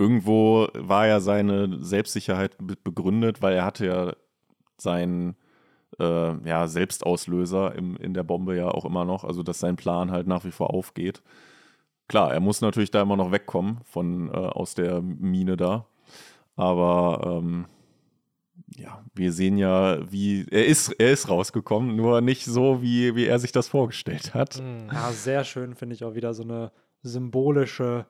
irgendwo 0.00 0.68
war 0.72 1.06
ja 1.06 1.20
seine 1.20 1.78
Selbstsicherheit 1.78 2.56
begründet, 2.82 3.42
weil 3.42 3.54
er 3.54 3.66
hatte 3.66 3.86
ja 3.86 4.12
seinen 4.78 5.36
äh, 5.98 6.48
ja, 6.48 6.66
Selbstauslöser 6.66 7.74
im, 7.74 7.96
in 7.98 8.14
der 8.14 8.22
Bombe 8.22 8.56
ja 8.56 8.68
auch 8.68 8.86
immer 8.86 9.04
noch, 9.04 9.24
also 9.24 9.42
dass 9.42 9.60
sein 9.60 9.76
Plan 9.76 10.10
halt 10.10 10.26
nach 10.26 10.44
wie 10.44 10.52
vor 10.52 10.72
aufgeht. 10.72 11.22
Klar, 12.08 12.32
er 12.32 12.40
muss 12.40 12.62
natürlich 12.62 12.90
da 12.90 13.02
immer 13.02 13.16
noch 13.16 13.30
wegkommen 13.30 13.80
von 13.84 14.30
äh, 14.30 14.36
aus 14.36 14.74
der 14.74 15.02
Mine 15.02 15.58
da. 15.58 15.86
Aber 16.56 17.20
ähm, 17.38 17.66
ja, 18.76 19.04
wir 19.14 19.32
sehen 19.32 19.58
ja, 19.58 20.10
wie 20.10 20.46
er 20.50 20.64
ist, 20.66 20.88
er 20.92 21.12
ist 21.12 21.28
rausgekommen, 21.28 21.94
nur 21.94 22.22
nicht 22.22 22.46
so, 22.46 22.80
wie, 22.80 23.14
wie 23.14 23.26
er 23.26 23.38
sich 23.38 23.52
das 23.52 23.68
vorgestellt 23.68 24.32
hat. 24.32 24.62
Ja, 24.92 25.12
sehr 25.12 25.44
schön, 25.44 25.74
finde 25.74 25.94
ich 25.94 26.04
auch 26.04 26.14
wieder 26.14 26.32
so 26.32 26.42
eine 26.42 26.72
symbolische 27.02 28.06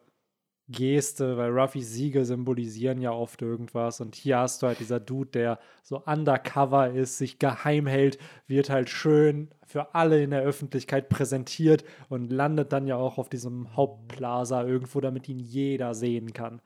Geste, 0.71 1.37
weil 1.37 1.51
Ruffys 1.51 1.93
Siege 1.93 2.25
symbolisieren 2.25 3.01
ja 3.01 3.13
oft 3.13 3.43
irgendwas. 3.43 4.01
Und 4.01 4.15
hier 4.15 4.39
hast 4.39 4.63
du 4.63 4.69
halt 4.69 4.81
dieser 4.81 5.01
Dude, 5.01 5.31
der 5.31 5.59
so 5.83 6.03
undercover 6.05 6.91
ist, 6.91 7.19
sich 7.19 7.39
geheim 7.39 7.87
hält, 7.87 8.19
wird 8.47 8.71
halt 8.71 8.89
schön 8.89 9.51
für 9.67 9.95
alle 9.95 10.23
in 10.23 10.31
der 10.31 10.43
Öffentlichkeit 10.43 11.09
präsentiert 11.09 11.85
und 12.09 12.31
landet 12.31 12.73
dann 12.73 12.87
ja 12.87 12.97
auch 12.97 13.19
auf 13.19 13.29
diesem 13.29 13.77
Hauptplaza 13.77 14.65
irgendwo, 14.65 15.01
damit 15.01 15.29
ihn 15.29 15.39
jeder 15.39 15.95
sehen 15.95 16.33
kann. 16.33 16.61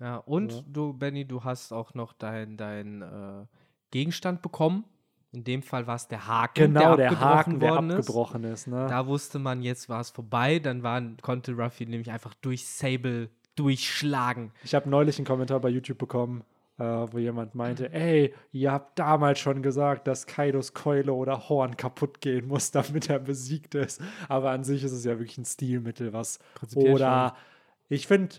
Ja, 0.00 0.18
und 0.18 0.52
ja. 0.52 0.60
du, 0.66 0.92
Benny, 0.92 1.24
du 1.26 1.44
hast 1.44 1.72
auch 1.72 1.94
noch 1.94 2.12
deinen 2.12 2.56
dein, 2.56 3.02
äh, 3.02 3.46
Gegenstand 3.90 4.42
bekommen. 4.42 4.84
In 5.30 5.44
dem 5.44 5.62
Fall 5.62 5.86
war 5.86 5.96
es 5.96 6.08
der 6.08 6.26
Haken, 6.26 6.72
genau, 6.72 6.96
der, 6.96 7.10
der 7.10 7.20
Haken, 7.20 7.60
der 7.60 7.74
abgebrochen 7.74 8.44
ist. 8.44 8.66
Ne? 8.66 8.86
Da 8.88 9.06
wusste 9.06 9.38
man, 9.38 9.62
jetzt 9.62 9.88
war 9.88 10.00
es 10.00 10.10
vorbei. 10.10 10.58
Dann 10.58 10.82
war, 10.82 11.02
konnte 11.20 11.52
Ruffy 11.52 11.84
nämlich 11.84 12.10
einfach 12.10 12.32
durch 12.34 12.66
Sable 12.66 13.28
durchschlagen. 13.58 14.52
Ich 14.64 14.74
habe 14.74 14.88
neulich 14.88 15.18
einen 15.18 15.26
Kommentar 15.26 15.60
bei 15.60 15.68
YouTube 15.68 15.98
bekommen, 15.98 16.44
äh, 16.78 16.84
wo 16.84 17.18
jemand 17.18 17.54
meinte, 17.54 17.92
ey, 17.92 18.34
ihr 18.52 18.72
habt 18.72 18.98
damals 18.98 19.40
schon 19.40 19.62
gesagt, 19.62 20.06
dass 20.06 20.26
Kaidos 20.26 20.74
Keule 20.74 21.12
oder 21.12 21.48
Horn 21.48 21.76
kaputt 21.76 22.20
gehen 22.20 22.46
muss, 22.46 22.70
damit 22.72 23.10
er 23.10 23.18
besiegt 23.18 23.74
ist. 23.74 24.00
Aber 24.28 24.50
an 24.50 24.64
sich 24.64 24.84
ist 24.84 24.92
es 24.92 25.04
ja 25.04 25.18
wirklich 25.18 25.38
ein 25.38 25.44
Stilmittel, 25.44 26.12
was. 26.12 26.38
Oder 26.74 27.34
schon. 27.36 27.96
ich 27.96 28.06
finde, 28.06 28.36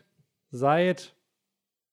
seit, 0.52 1.14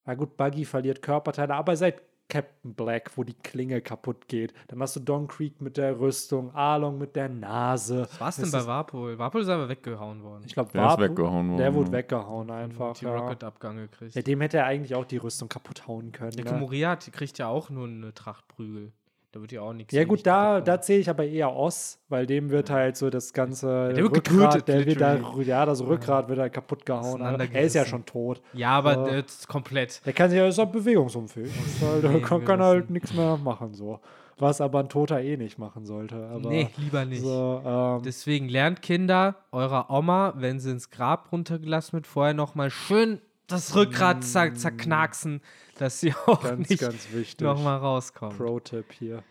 na 0.04 0.14
gut, 0.14 0.36
Buggy 0.36 0.64
verliert 0.64 1.02
Körperteile, 1.02 1.54
aber 1.54 1.76
seit 1.76 2.05
Captain 2.28 2.74
Black, 2.74 3.12
wo 3.16 3.24
die 3.24 3.34
Klinge 3.34 3.80
kaputt 3.80 4.28
geht. 4.28 4.52
Dann 4.68 4.80
hast 4.80 4.96
du 4.96 5.00
Don 5.00 5.28
Creek 5.28 5.60
mit 5.60 5.76
der 5.76 5.98
Rüstung, 5.98 6.52
Arlong 6.54 6.98
mit 6.98 7.14
der 7.14 7.28
Nase. 7.28 8.02
Was 8.02 8.20
war 8.20 8.28
es 8.28 8.36
denn 8.36 8.50
bei 8.50 8.66
Warpol? 8.66 9.18
Warpol 9.18 9.42
ist 9.42 9.48
aber 9.48 9.68
weggehauen 9.68 10.22
worden. 10.22 10.42
Ich 10.46 10.54
glaube, 10.54 10.72
der 10.72 10.88
ist 10.88 10.98
weggehauen 10.98 11.48
worden. 11.48 11.58
Der 11.58 11.74
wurde 11.74 11.92
weggehauen 11.92 12.50
einfach. 12.50 12.96
Die 12.96 13.04
ja. 13.04 13.16
Rocket-Abgang 13.16 13.76
gekriegt. 13.76 14.14
Ja, 14.14 14.22
dem 14.22 14.40
hätte 14.40 14.58
er 14.58 14.66
eigentlich 14.66 14.94
auch 14.94 15.04
die 15.04 15.18
Rüstung 15.18 15.48
kaputt 15.48 15.86
hauen 15.86 16.12
können. 16.12 16.32
Der 16.32 16.44
ne? 16.44 16.50
Komoriat 16.50 17.12
kriegt 17.12 17.38
ja 17.38 17.48
auch 17.48 17.70
nur 17.70 17.86
eine 17.86 18.12
Tracht 18.12 18.48
Prügel. 18.48 18.92
Da 19.37 19.43
wird 19.43 19.53
ja 19.53 19.61
auch 19.61 19.74
nichts. 19.74 19.93
Ja, 19.93 20.05
gut, 20.05 20.26
da, 20.26 20.62
da 20.62 20.80
zähle 20.80 21.01
ich 21.01 21.11
aber 21.11 21.26
eher 21.26 21.55
Oss, 21.55 21.99
weil 22.09 22.24
dem 22.24 22.49
wird 22.49 22.70
halt 22.70 22.97
so 22.97 23.11
das 23.11 23.34
ganze. 23.34 23.93
Der 23.93 24.03
wird 24.05 24.16
Rückgrat, 24.16 24.66
der 24.66 24.87
wird 24.87 24.99
da, 24.99 25.18
ja, 25.43 25.66
das 25.66 25.82
Rückgrat 25.84 26.30
wird 26.30 26.39
halt 26.39 26.55
kaputt 26.55 26.87
gehauen. 26.87 27.20
Er 27.20 27.62
ist 27.62 27.74
ja 27.74 27.84
schon 27.84 28.07
tot. 28.07 28.41
Ja, 28.55 28.70
aber 28.70 29.12
äh, 29.12 29.22
komplett. 29.47 30.01
Der 30.07 30.14
kann 30.14 30.30
sich 30.30 30.39
ja, 30.39 30.47
ist 30.49 30.57
halt 30.57 30.72
bewegungsunfähig. 30.72 31.53
Halt, 31.82 32.03
der 32.03 32.22
kann, 32.22 32.47
kann 32.47 32.62
halt 32.62 32.89
nichts 32.89 33.12
mehr 33.12 33.37
machen, 33.37 33.74
so. 33.74 34.01
Was 34.39 34.62
aber 34.62 34.80
ein 34.80 34.89
Toter 34.89 35.20
eh 35.20 35.37
nicht 35.37 35.59
machen 35.59 35.84
sollte. 35.84 36.16
Aber 36.32 36.49
nee, 36.49 36.70
lieber 36.78 37.05
nicht. 37.05 37.20
So, 37.20 37.61
ähm, 37.62 38.03
Deswegen 38.07 38.49
lernt 38.49 38.80
Kinder 38.80 39.37
eurer 39.53 39.91
Oma, 39.91 40.32
wenn 40.39 40.61
sie 40.61 40.70
ins 40.70 40.89
Grab 40.89 41.30
runtergelassen 41.30 41.93
wird, 41.93 42.07
vorher 42.07 42.32
nochmal 42.32 42.70
schön 42.70 43.20
das 43.47 43.74
Rückgrat 43.74 44.20
mm. 44.20 44.55
zerknacksen, 44.55 45.40
dass 45.78 46.01
sie 46.01 46.14
auch 46.26 46.42
ganz, 46.42 46.68
nicht 46.68 46.80
ganz 46.80 47.40
nochmal 47.40 47.78
rauskommen. 47.78 48.36
Pro-Tipp 48.36 48.92
hier. 48.92 49.22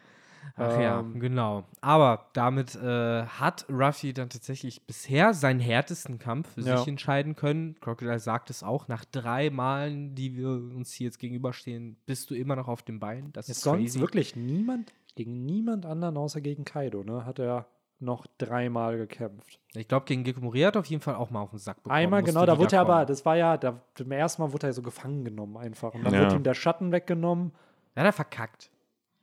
Ach 0.57 0.75
ähm, 0.75 0.81
ja, 0.81 1.01
genau. 1.15 1.63
Aber 1.81 2.27
damit 2.33 2.75
äh, 2.75 3.25
hat 3.25 3.65
Ruffy 3.69 4.13
dann 4.13 4.29
tatsächlich 4.29 4.81
bisher 4.85 5.33
seinen 5.33 5.59
härtesten 5.59 6.19
Kampf 6.19 6.53
für 6.53 6.61
ja. 6.61 6.77
sich 6.77 6.87
entscheiden 6.87 7.35
können. 7.35 7.75
Crocodile 7.81 8.19
sagt 8.19 8.49
es 8.49 8.63
auch, 8.63 8.87
nach 8.87 9.05
drei 9.05 9.49
Malen, 9.49 10.15
die 10.15 10.35
wir 10.35 10.49
uns 10.49 10.93
hier 10.93 11.05
jetzt 11.05 11.19
gegenüberstehen, 11.19 11.97
bist 12.05 12.29
du 12.29 12.35
immer 12.35 12.55
noch 12.55 12.67
auf 12.67 12.83
dem 12.83 12.99
Bein. 12.99 13.31
Das 13.33 13.49
ist, 13.49 13.57
ist 13.57 13.63
sonst 13.63 13.99
wirklich 13.99 14.35
niemand, 14.35 14.93
gegen 15.15 15.45
niemand 15.45 15.85
anderen 15.85 16.17
außer 16.17 16.41
gegen 16.41 16.63
Kaido, 16.63 17.03
ne? 17.03 17.25
Hat 17.25 17.39
er 17.39 17.65
noch 17.99 18.25
dreimal 18.37 18.97
gekämpft. 18.97 19.59
Ich 19.73 19.87
glaube, 19.87 20.05
gegen 20.05 20.23
Gekko 20.23 20.41
Moria 20.41 20.67
hat 20.67 20.77
auf 20.77 20.85
jeden 20.85 21.01
Fall 21.01 21.15
auch 21.15 21.29
mal 21.29 21.41
auf 21.41 21.51
den 21.51 21.59
Sack 21.59 21.77
bekommen. 21.77 21.95
Einmal, 21.95 22.23
genau, 22.23 22.45
da 22.45 22.57
wurde 22.57 22.75
er 22.75 22.81
aber, 22.81 23.05
das 23.05 23.25
war 23.25 23.35
ja, 23.35 23.57
da, 23.57 23.81
beim 23.97 24.11
ersten 24.11 24.41
Mal 24.41 24.53
wurde 24.53 24.67
er 24.67 24.73
so 24.73 24.81
gefangen 24.81 25.23
genommen 25.23 25.57
einfach. 25.57 25.93
Und 25.93 26.03
dann 26.03 26.13
ja. 26.13 26.21
wurde 26.23 26.35
ihm 26.35 26.43
der 26.43 26.53
Schatten 26.53 26.91
weggenommen. 26.91 27.53
Ja, 27.95 28.03
der 28.03 28.13
verkackt. 28.13 28.69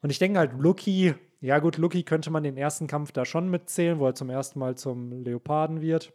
Und 0.00 0.10
ich 0.10 0.18
denke 0.18 0.38
halt, 0.38 0.52
Lucky, 0.58 1.14
ja 1.40 1.58
gut, 1.58 1.76
Lucky 1.76 2.02
könnte 2.02 2.30
man 2.30 2.42
den 2.42 2.56
ersten 2.56 2.86
Kampf 2.86 3.12
da 3.12 3.24
schon 3.24 3.50
mitzählen, 3.50 3.98
wo 3.98 4.06
er 4.06 4.14
zum 4.14 4.30
ersten 4.30 4.58
Mal 4.58 4.76
zum 4.76 5.22
Leoparden 5.22 5.80
wird. 5.80 6.12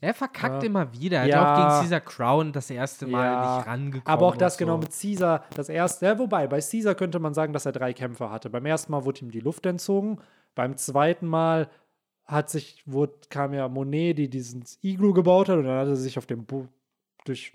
Er 0.00 0.14
verkackt 0.14 0.62
ja. 0.62 0.68
immer 0.68 0.92
wieder. 0.92 1.18
Er 1.18 1.26
ja. 1.26 1.40
hat 1.40 1.48
auch 1.48 1.56
gegen 1.56 1.80
Caesar 1.80 2.00
Crown 2.00 2.52
das 2.52 2.70
erste 2.70 3.06
Mal 3.06 3.24
ja. 3.24 3.56
nicht 3.56 3.66
rangekommen. 3.66 4.06
Aber 4.06 4.26
auch 4.26 4.36
das 4.36 4.56
genau 4.56 4.74
so. 4.74 4.78
genau 4.78 4.86
mit 4.86 5.00
Caesar, 5.00 5.44
das 5.54 5.68
erste, 5.68 6.06
ja, 6.06 6.18
wobei, 6.18 6.46
bei 6.46 6.60
Caesar 6.60 6.94
könnte 6.94 7.18
man 7.18 7.34
sagen, 7.34 7.52
dass 7.52 7.66
er 7.66 7.72
drei 7.72 7.92
Kämpfe 7.92 8.30
hatte. 8.30 8.50
Beim 8.50 8.64
ersten 8.66 8.92
Mal 8.92 9.04
wurde 9.04 9.22
ihm 9.22 9.30
die 9.30 9.40
Luft 9.40 9.66
entzogen. 9.66 10.20
Beim 10.54 10.76
zweiten 10.76 11.26
Mal 11.26 11.68
hat 12.28 12.50
sich, 12.50 12.82
wurde, 12.86 13.14
kam 13.30 13.54
ja 13.54 13.68
Monet, 13.68 14.18
die 14.18 14.28
diesen 14.28 14.62
Iglu 14.82 15.14
gebaut 15.14 15.48
hat, 15.48 15.56
und 15.56 15.64
dann 15.64 15.78
hat 15.80 15.88
er 15.88 15.96
sich 15.96 16.18
auf 16.18 16.26
dem 16.26 16.44
Bo 16.44 16.68
durch, 17.24 17.52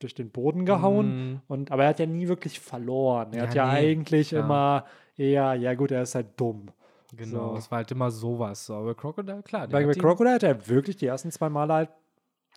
durch 0.00 0.14
den 0.14 0.30
Boden 0.30 0.64
gehauen. 0.64 1.34
Mm. 1.34 1.42
Und, 1.48 1.70
aber 1.70 1.84
er 1.84 1.90
hat 1.90 1.98
ja 1.98 2.06
nie 2.06 2.26
wirklich 2.26 2.58
verloren. 2.58 3.32
Er 3.32 3.38
ja, 3.38 3.46
hat 3.46 3.54
ja 3.54 3.66
nee, 3.66 3.78
eigentlich 3.78 4.30
klar. 4.30 4.44
immer 4.44 4.84
eher, 5.16 5.54
ja 5.54 5.74
gut, 5.74 5.90
er 5.90 6.02
ist 6.02 6.14
halt 6.14 6.28
dumm. 6.36 6.68
Genau, 7.14 7.52
so. 7.52 7.58
es 7.58 7.70
war 7.70 7.78
halt 7.78 7.90
immer 7.92 8.10
sowas. 8.10 8.70
Aber 8.70 8.94
Crocodile, 8.94 9.42
klar. 9.42 9.68
Bei, 9.68 9.84
bei 9.84 9.92
Crocodile 9.92 10.34
hat 10.34 10.42
er 10.42 10.66
wirklich 10.66 10.96
die 10.96 11.06
ersten 11.06 11.30
zwei 11.30 11.48
Male 11.48 11.72
halt 11.72 11.90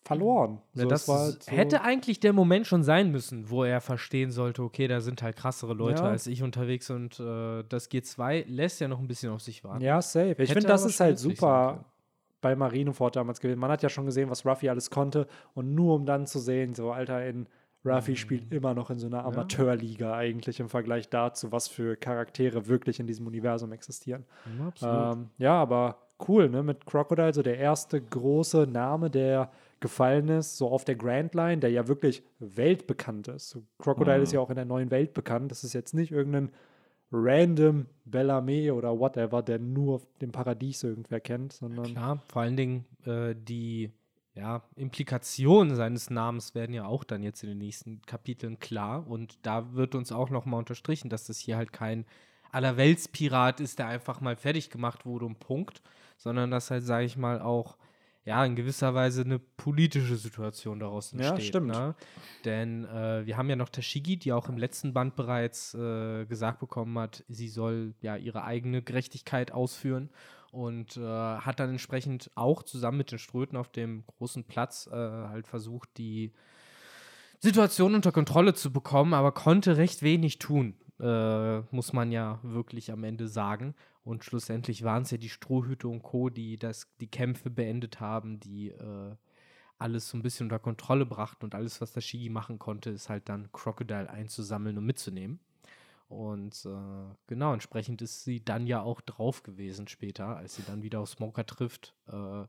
verloren. 0.06 0.62
Ja, 0.74 0.84
so, 0.84 0.90
das 0.90 1.08
halt 1.08 1.44
so 1.44 1.52
hätte 1.52 1.82
eigentlich 1.82 2.20
der 2.20 2.34
Moment 2.34 2.68
schon 2.68 2.84
sein 2.84 3.12
müssen, 3.12 3.50
wo 3.50 3.64
er 3.64 3.82
verstehen 3.82 4.32
sollte, 4.32 4.64
okay, 4.64 4.88
da 4.88 5.02
sind 5.02 5.22
halt 5.22 5.36
krassere 5.36 5.74
Leute 5.74 6.04
ja. 6.04 6.10
als 6.10 6.28
ich 6.28 6.44
unterwegs 6.44 6.90
und 6.90 7.20
äh, 7.20 7.64
das 7.68 7.90
G2 7.90 8.46
lässt 8.48 8.80
ja 8.80 8.88
noch 8.88 9.00
ein 9.00 9.08
bisschen 9.08 9.32
auf 9.32 9.42
sich 9.42 9.64
warten. 9.64 9.84
Ja, 9.84 10.02
safe. 10.02 10.36
Ich 10.40 10.52
finde, 10.52 10.68
das 10.68 10.86
ist 10.86 11.00
halt 11.00 11.20
super 11.20 11.86
bei 12.42 12.56
Marineford 12.56 13.16
damals 13.16 13.40
gewesen. 13.40 13.60
Man 13.60 13.72
hat 13.72 13.84
ja 13.84 13.90
schon 13.90 14.06
gesehen, 14.06 14.30
was 14.30 14.46
Ruffy 14.46 14.70
alles 14.70 14.90
konnte 14.90 15.28
und 15.54 15.76
nur 15.76 15.96
um 15.96 16.06
dann 16.06 16.26
zu 16.26 16.40
sehen, 16.40 16.74
so, 16.74 16.92
Alter, 16.92 17.26
in 17.26 17.48
Ruffy 17.86 18.12
mhm. 18.12 18.16
spielt 18.16 18.54
immer 18.54 18.74
noch 18.74 18.90
in 18.90 19.00
so 19.00 19.08
einer 19.08 19.26
Amateurliga 19.26 20.14
eigentlich 20.14 20.60
im 20.60 20.70
Vergleich 20.70 21.10
dazu, 21.10 21.52
was 21.52 21.68
für 21.68 21.96
Charaktere 21.96 22.68
wirklich 22.68 23.00
in 23.00 23.08
diesem 23.08 23.26
Universum 23.28 23.72
existieren. 23.72 24.26
Ja, 24.82 25.12
ähm, 25.12 25.30
ja 25.38 25.54
aber 25.54 26.00
cool, 26.28 26.50
ne? 26.50 26.62
Mit 26.62 26.86
Crocodile, 26.86 27.34
so 27.34 27.42
der 27.42 27.58
erste 27.58 28.02
große 28.02 28.68
Name, 28.68 29.10
der 29.10 29.52
gefallen 29.80 30.30
ist, 30.30 30.58
so 30.58 30.70
auf 30.70 30.86
der 30.86 30.96
Grand 30.96 31.34
Line, 31.36 31.60
der 31.60 31.72
ja 31.72 31.88
wirklich 31.88 32.24
weltbekannt 32.40 33.28
ist. 33.28 33.58
Crocodile 33.78 34.18
mhm. 34.18 34.24
ist 34.24 34.34
ja 34.34 34.40
auch 34.40 34.50
in 34.50 34.56
der 34.56 34.66
neuen 34.66 34.92
Welt 34.92 35.14
bekannt. 35.14 35.52
Das 35.52 35.64
ist 35.64 35.74
jetzt 35.74 35.94
nicht 35.94 36.12
irgendein 36.12 36.52
random 37.12 37.88
Bellamy 38.06 38.72
oder 38.72 39.00
whatever, 39.00 39.42
der 39.42 39.60
nur 39.60 39.96
auf 39.96 40.08
dem 40.22 40.32
Paradies 40.32 40.84
irgendwer 40.84 41.20
kennt, 41.20 41.54
sondern. 41.54 41.86
Klar, 41.86 42.24
vor 42.28 42.42
allen 42.42 42.58
Dingen 42.58 42.86
äh, 43.06 43.36
die 43.36 43.92
ja, 44.36 44.64
Implikationen 44.76 45.76
seines 45.76 46.10
Namens 46.10 46.56
werden 46.56 46.74
ja 46.74 46.86
auch 46.86 47.04
dann 47.04 47.24
jetzt 47.24 47.44
in 47.44 47.50
den 47.50 47.58
nächsten 47.58 48.02
Kapiteln 48.04 48.60
klar. 48.60 49.08
Und 49.08 49.38
da 49.42 49.74
wird 49.74 49.96
uns 49.96 50.12
auch 50.12 50.30
nochmal 50.30 50.60
unterstrichen, 50.60 51.10
dass 51.10 51.26
das 51.26 51.40
hier 51.40 51.58
halt 51.58 51.74
kein 51.74 52.06
Allerweltspirat 52.52 53.60
ist, 53.60 53.80
der 53.80 53.88
einfach 53.88 54.22
mal 54.22 54.36
fertig 54.36 54.70
gemacht 54.70 55.06
wurde 55.06 55.26
und 55.26 55.40
Punkt, 55.40 55.82
sondern 56.18 56.52
dass 56.52 56.72
halt, 56.72 56.84
sage 56.84 57.06
ich 57.06 57.18
mal, 57.18 57.42
auch 57.42 57.78
ja, 58.26 58.46
in 58.46 58.56
gewisser 58.56 58.94
Weise 58.94 59.22
eine 59.22 59.40
politische 59.40 60.16
Situation 60.16 60.80
daraus 60.80 61.12
Ja, 61.14 61.20
entsteht. 61.30 61.46
stimmt. 61.46 61.68
Ne? 61.68 61.96
Denn 62.46 62.86
äh, 62.86 63.26
wir 63.26 63.38
haben 63.38 63.50
ja 63.50 63.56
noch 63.56 63.70
Tashigi, 63.70 64.18
die 64.18 64.34
auch 64.34 64.50
im 64.50 64.58
letzten 64.58 64.94
Band 64.94 65.16
bereits 65.16 65.74
äh, 65.74 66.26
gesagt 66.26 66.60
bekommen 66.60 66.98
hat, 67.00 67.24
sie 67.28 67.48
soll 67.48 67.96
ja 68.02 68.16
ihre 68.18 68.44
eigene 68.44 68.82
Gerechtigkeit 68.82 69.52
ausführen 69.52 70.10
und 70.52 70.98
äh, 70.98 71.02
hat 71.02 71.60
dann 71.60 71.70
entsprechend 71.72 72.30
auch 72.36 72.64
zusammen 72.64 72.98
mit 72.98 73.12
den 73.12 73.20
Ströten 73.20 73.58
auf 73.58 73.70
dem 73.70 74.04
großen 74.06 74.44
Platz 74.44 74.88
äh, 74.92 74.96
halt 74.96 75.48
versucht, 75.48 75.90
die 75.98 76.34
Situation 77.40 77.96
unter 77.96 78.12
Kontrolle 78.12 78.54
zu 78.54 78.72
bekommen, 78.72 79.14
aber 79.14 79.32
konnte 79.32 79.78
recht 79.78 80.02
wenig 80.02 80.40
tun, 80.40 80.76
äh, 81.00 81.60
muss 81.72 81.94
man 81.94 82.12
ja 82.12 82.40
wirklich 82.44 82.92
am 82.92 83.04
Ende 83.04 83.28
sagen. 83.28 83.76
Und 84.04 84.24
schlussendlich 84.24 84.84
waren 84.84 85.04
es 85.04 85.12
ja 85.12 85.18
die 85.18 85.30
Strohhüte 85.30 85.88
und 85.88 86.04
Co., 86.04 86.30
die 86.30 86.58
das, 86.58 86.88
die 87.00 87.08
Kämpfe 87.08 87.50
beendet 87.50 88.00
haben, 88.00 88.40
die 88.40 88.70
äh, 88.70 89.16
alles 89.78 90.10
so 90.10 90.18
ein 90.18 90.22
bisschen 90.22 90.46
unter 90.46 90.60
Kontrolle 90.60 91.06
brachten 91.06 91.46
und 91.46 91.56
alles, 91.56 91.80
was 91.82 91.94
der 91.94 92.02
Shigi 92.02 92.30
machen 92.30 92.60
konnte, 92.60 92.90
ist 92.90 93.10
halt 93.10 93.30
dann 93.30 93.52
Crocodile 93.52 94.10
einzusammeln 94.10 94.78
und 94.78 94.86
mitzunehmen. 94.86 95.40
Und 96.10 96.66
äh, 96.66 97.16
genau, 97.28 97.54
entsprechend 97.54 98.02
ist 98.02 98.24
sie 98.24 98.44
dann 98.44 98.66
ja 98.66 98.82
auch 98.82 99.00
drauf 99.02 99.44
gewesen 99.44 99.88
später, 99.88 100.38
als 100.38 100.56
sie 100.56 100.64
dann 100.66 100.82
wieder 100.82 101.00
auf 101.00 101.10
Smoker 101.10 101.46
trifft 101.46 101.94
äh, 102.08 102.46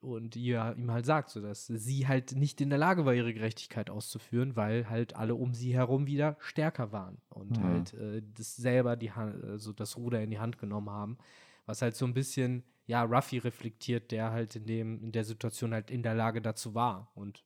und 0.00 0.36
ihr, 0.36 0.74
ihm 0.78 0.90
halt 0.90 1.06
sagt, 1.06 1.30
so 1.30 1.40
dass 1.40 1.66
sie 1.66 2.06
halt 2.06 2.32
nicht 2.36 2.60
in 2.60 2.70
der 2.70 2.78
Lage 2.78 3.04
war, 3.04 3.14
ihre 3.14 3.34
Gerechtigkeit 3.34 3.90
auszuführen, 3.90 4.54
weil 4.56 4.88
halt 4.88 5.16
alle 5.16 5.34
um 5.34 5.54
sie 5.54 5.74
herum 5.74 6.06
wieder 6.06 6.36
stärker 6.40 6.92
waren 6.92 7.18
und 7.30 7.58
Mhm. 7.58 7.62
halt 7.62 7.94
äh, 7.94 8.22
das 8.34 8.56
selber 8.56 8.96
die 8.96 9.12
Hand, 9.12 9.42
also 9.44 9.72
das 9.72 9.96
Ruder 9.96 10.22
in 10.22 10.30
die 10.30 10.38
Hand 10.38 10.58
genommen 10.58 10.90
haben, 10.90 11.18
was 11.66 11.82
halt 11.82 11.96
so 11.96 12.06
ein 12.06 12.14
bisschen 12.14 12.62
ja 12.86 13.02
Ruffy 13.02 13.38
reflektiert, 13.38 14.12
der 14.12 14.30
halt 14.30 14.54
in 14.54 14.66
dem 14.66 15.02
in 15.02 15.12
der 15.12 15.24
Situation 15.24 15.72
halt 15.72 15.90
in 15.90 16.02
der 16.02 16.14
Lage 16.14 16.40
dazu 16.40 16.74
war 16.74 17.10
und 17.14 17.42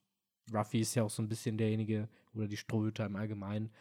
Ruffy 0.53 0.81
ist 0.81 0.95
ja 0.95 1.03
auch 1.03 1.09
so 1.09 1.21
ein 1.21 1.29
bisschen 1.29 1.57
derjenige 1.57 2.09
oder 2.33 2.47
die 2.47 2.57
Strohhüter 2.57 3.05
im 3.05 3.15
Allgemeinen 3.15 3.71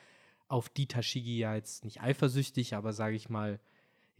auf 0.48 0.68
die 0.68 0.86
Tashigi 0.86 1.38
ja 1.38 1.55
jetzt 1.55 1.84
nicht 1.84 2.01
eifersüchtig, 2.01 2.74
aber 2.74 2.92
sage 2.92 3.14
ich 3.16 3.28
mal 3.28 3.61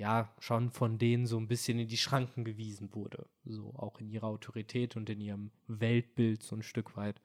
ja, 0.01 0.30
schon 0.38 0.70
von 0.70 0.96
denen 0.96 1.26
so 1.26 1.36
ein 1.36 1.46
bisschen 1.46 1.78
in 1.78 1.86
die 1.86 1.98
Schranken 1.98 2.42
gewiesen 2.42 2.94
wurde. 2.94 3.26
So 3.44 3.74
auch 3.76 4.01
in 4.01 4.09
ihrer 4.09 4.28
Autorität 4.28 4.96
und 4.96 5.11
in 5.11 5.20
ihrem 5.20 5.51
Weltbild 5.68 6.42
so 6.42 6.57
ein 6.57 6.62
Stück 6.62 6.96
weit. 6.96 7.20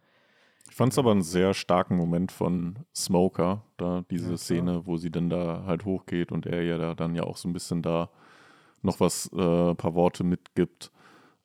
Ich 0.69 0.75
fand 0.75 0.91
es 0.91 0.99
aber 0.99 1.11
einen 1.11 1.21
sehr 1.21 1.53
starken 1.53 1.95
Moment 1.95 2.33
von 2.33 2.79
Smoker, 2.93 3.63
da 3.77 4.03
diese 4.11 4.31
Ja. 4.31 4.37
Szene, 4.37 4.85
wo 4.85 4.97
sie 4.97 5.09
dann 5.09 5.29
da 5.29 5.63
halt 5.65 5.85
hochgeht 5.85 6.33
und 6.33 6.45
er 6.47 6.63
ja 6.63 6.77
da 6.77 6.95
dann 6.95 7.15
ja 7.15 7.23
auch 7.23 7.37
so 7.37 7.47
ein 7.47 7.53
bisschen 7.53 7.81
da 7.81 8.09
noch 8.81 8.99
was, 8.99 9.31
äh, 9.31 9.73
paar 9.75 9.93
Worte 9.93 10.25
mitgibt. 10.25 10.91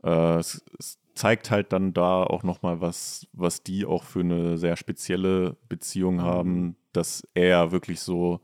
Äh, 0.03 0.39
es, 0.39 0.65
es 0.81 0.99
zeigt 1.15 1.51
halt 1.53 1.73
dann 1.73 1.93
da 1.93 2.25
auch 2.25 2.43
nochmal 2.43 2.81
was, 2.81 3.29
was 3.33 3.63
die 3.63 3.87
auch 3.87 4.03
für 4.03 4.21
eine 4.21 4.59
sehr 4.59 4.75
spezielle 4.77 5.57
Beziehung 5.69 6.17
Mhm. 6.17 6.23
haben, 6.23 6.77
dass 6.93 7.23
er 7.35 7.71
wirklich 7.71 8.01
so, 8.01 8.41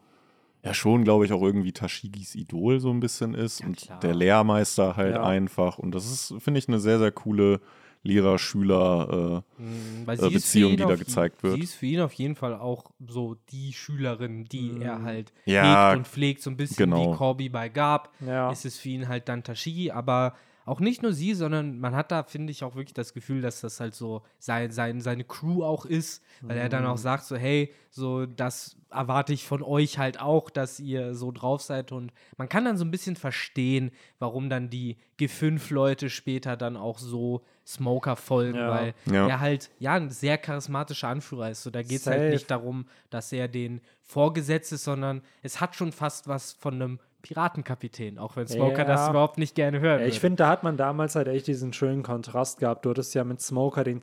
ja 0.67 0.75
schon, 0.75 1.05
glaube 1.05 1.25
ich, 1.25 1.33
auch 1.33 1.43
irgendwie 1.43 1.73
Tashigis 1.73 2.35
Idol 2.35 2.81
so 2.81 2.91
ein 2.91 3.01
bisschen 3.01 3.35
ist 3.35 3.61
Ja, 3.61 3.67
und 3.67 3.77
klar. 3.79 4.01
der 4.01 4.15
Lehrmeister 4.15 4.97
halt 4.97 5.15
Ja. 5.17 5.23
einfach. 5.25 5.79
Und 5.79 5.95
das 5.95 6.11
ist, 6.11 6.35
finde 6.43 6.59
ich, 6.59 6.69
eine 6.69 6.79
sehr, 6.81 6.99
sehr 6.99 7.13
coole 7.13 7.61
Lehrer-Schüler- 8.03 9.43
äh, 9.59 10.07
weil 10.07 10.19
äh, 10.19 10.29
die 10.31 10.77
da 10.77 10.95
gezeigt 10.97 11.43
wird. 11.43 11.55
Sie 11.57 11.61
ist 11.63 11.75
für 11.75 11.87
ihn 11.87 12.01
auf 12.01 12.13
jeden 12.13 12.35
Fall 12.37 12.55
auch 12.55 12.91
so 13.09 13.37
die 13.51 13.73
Schülerin, 13.73 14.45
die 14.45 14.71
Mhm. 14.73 14.83
er 14.83 15.03
halt 15.03 15.33
Ja, 15.45 15.89
hegt 15.91 15.99
und 15.99 16.07
pflegt, 16.09 16.43
so 16.43 16.51
ein 16.51 16.57
bisschen 16.57 16.77
genau. 16.91 17.13
wie 17.13 17.17
Corby 17.17 17.49
bei 17.49 17.69
Gab. 17.69 18.13
Ja. 18.21 18.51
ist 18.51 18.65
es 18.65 18.79
für 18.79 18.89
ihn 18.91 19.09
halt 19.09 19.29
dann 19.29 19.43
Tashigi, 19.43 19.91
aber 19.91 20.35
auch 20.67 20.81
nicht 20.81 21.03
nur 21.03 21.13
sie, 21.15 21.33
sondern 21.33 21.79
man 21.79 21.95
hat 21.97 22.11
da, 22.13 22.25
finde 22.25 22.51
ich, 22.51 22.63
auch 22.65 22.75
wirklich 22.75 22.93
das 22.93 23.15
Gefühl, 23.15 23.41
dass 23.41 23.61
das 23.63 23.81
halt 23.81 23.95
so 23.95 24.23
sein, 24.39 24.71
sein, 24.73 25.01
seine 25.01 25.25
Crew 25.25 25.65
auch 25.65 25.87
ist, 25.87 26.23
weil 26.43 26.59
er 26.59 26.69
dann 26.69 26.83
Mhm. 26.85 26.91
auch 26.91 26.99
sagt, 26.99 27.25
so, 27.25 27.37
hey, 27.37 27.73
so, 27.91 28.27
das 28.27 28.77
erwarte 28.91 29.33
ich 29.33 29.45
von 29.47 29.63
euch 29.63 29.99
halt 29.99 30.21
auch, 30.21 30.51
dass 30.51 30.79
ihr 30.81 31.15
so 31.15 31.31
drauf 31.33 31.63
seid 31.63 31.93
und 31.93 32.13
man 32.37 32.49
kann 32.49 32.65
dann 32.65 32.77
so 32.77 32.85
ein 32.85 32.91
bisschen 32.91 33.17
verstehen, 33.17 33.91
warum 34.19 34.51
dann 34.51 34.69
die 34.69 34.97
G5-Leute 35.19 36.11
später 36.11 36.57
dann 36.57 36.77
auch 36.77 36.99
so 36.99 37.43
Smoker 37.67 38.17
folgen, 38.17 38.59
Ja. 38.59 38.69
weil 38.71 38.95
Ja. 39.11 39.29
er 39.29 39.41
halt, 39.41 39.71
ja, 39.79 39.95
ein 39.95 40.11
sehr 40.11 40.39
charismatischer 40.39 41.09
Anführer 41.09 41.51
ist. 41.51 41.63
So, 41.63 41.71
da 41.71 41.83
geht 41.83 42.01
es 42.01 42.07
halt 42.07 42.31
nicht 42.31 42.51
darum, 42.51 42.87
dass 43.11 43.33
er 43.33 43.49
den 43.49 43.81
vorgesetzt 44.03 44.73
ist, 44.73 44.85
sondern 44.85 45.23
es 45.43 45.61
hat 45.61 45.75
schon 45.75 45.91
fast 45.93 46.29
was 46.29 46.53
von 46.53 46.75
einem 46.75 47.01
Piratenkapitän, 47.27 48.19
auch 48.19 48.37
wenn 48.37 48.47
Smoker 48.47 48.85
das 48.85 49.01
Ja. 49.01 49.11
überhaupt 49.11 49.39
nicht 49.39 49.55
gerne 49.55 49.81
Ja, 50.01 50.07
ich 50.07 50.21
finde, 50.21 50.37
da 50.37 50.49
hat 50.49 50.63
man 50.63 50.77
damals 50.77 51.17
halt 51.17 51.27
echt 51.27 51.47
diesen 51.49 51.73
schönen 51.73 52.03
Kontrast 52.03 52.61
gehabt. 52.61 52.85
Du 52.85 52.91
hattest 52.91 53.15
ja 53.15 53.25
mit 53.25 53.41
Smoker 53.41 53.83
den, 53.85 54.01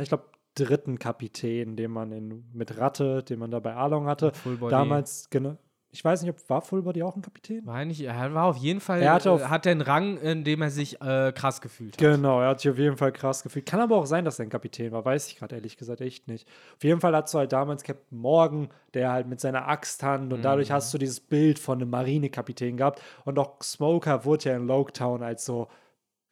ich 0.00 0.08
glaube, 0.08 0.24
dritten 0.54 0.98
Kapitän, 0.98 1.76
den 1.76 1.90
man 1.90 2.12
in, 2.12 2.44
mit 2.52 2.78
Ratte, 2.78 3.22
den 3.24 3.38
man 3.40 3.50
da 3.50 3.58
bei 3.58 3.74
Along 3.74 4.06
hatte. 4.06 4.32
Damals, 4.70 5.28
genau. 5.30 5.56
Ich 5.94 6.02
weiß 6.02 6.22
nicht, 6.22 6.30
ob 6.30 6.48
war 6.48 6.62
Fullbody 6.62 7.02
auch 7.02 7.16
ein 7.16 7.20
Kapitän? 7.20 7.66
War, 7.66 7.84
nicht, 7.84 8.00
er 8.00 8.32
war 8.32 8.44
auf 8.46 8.56
jeden 8.56 8.80
Fall, 8.80 9.02
Er 9.02 9.12
hatte 9.12 9.30
auf- 9.30 9.42
äh, 9.42 9.44
hat 9.44 9.66
einen 9.66 9.82
Rang, 9.82 10.16
in 10.16 10.42
dem 10.42 10.62
er 10.62 10.70
sich 10.70 11.02
äh, 11.02 11.32
krass 11.32 11.60
gefühlt 11.60 11.92
hat. 11.92 11.98
Genau, 11.98 12.40
er 12.40 12.48
hat 12.48 12.60
sich 12.60 12.70
auf 12.70 12.78
jeden 12.78 12.96
Fall 12.96 13.12
krass 13.12 13.42
gefühlt. 13.42 13.66
Kann 13.66 13.78
aber 13.78 13.96
auch 13.96 14.06
sein, 14.06 14.24
dass 14.24 14.38
er 14.38 14.46
ein 14.46 14.48
Kapitän 14.48 14.90
war, 14.92 15.04
weiß 15.04 15.26
ich 15.28 15.36
gerade 15.36 15.54
ehrlich 15.54 15.76
gesagt 15.76 16.00
echt 16.00 16.28
nicht. 16.28 16.48
Auf 16.76 16.82
jeden 16.84 17.00
Fall 17.00 17.14
hast 17.14 17.34
du 17.34 17.38
halt 17.38 17.52
damals 17.52 17.82
Captain 17.82 18.18
Morgan, 18.18 18.68
der 18.94 19.12
halt 19.12 19.26
mit 19.26 19.38
seiner 19.40 19.68
Axthand 19.68 20.32
und 20.32 20.42
dadurch 20.42 20.70
Mhm. 20.70 20.72
hast 20.72 20.94
du 20.94 20.98
dieses 20.98 21.20
Bild 21.20 21.58
von 21.58 21.78
einem 21.82 21.90
Marinekapitän 21.90 22.78
gehabt. 22.78 23.02
Und 23.26 23.38
auch 23.38 23.62
Smoker 23.62 24.24
wurde 24.24 24.48
ja 24.48 24.56
in 24.56 24.66
Loketown 24.66 25.22
als 25.22 25.44
so 25.44 25.68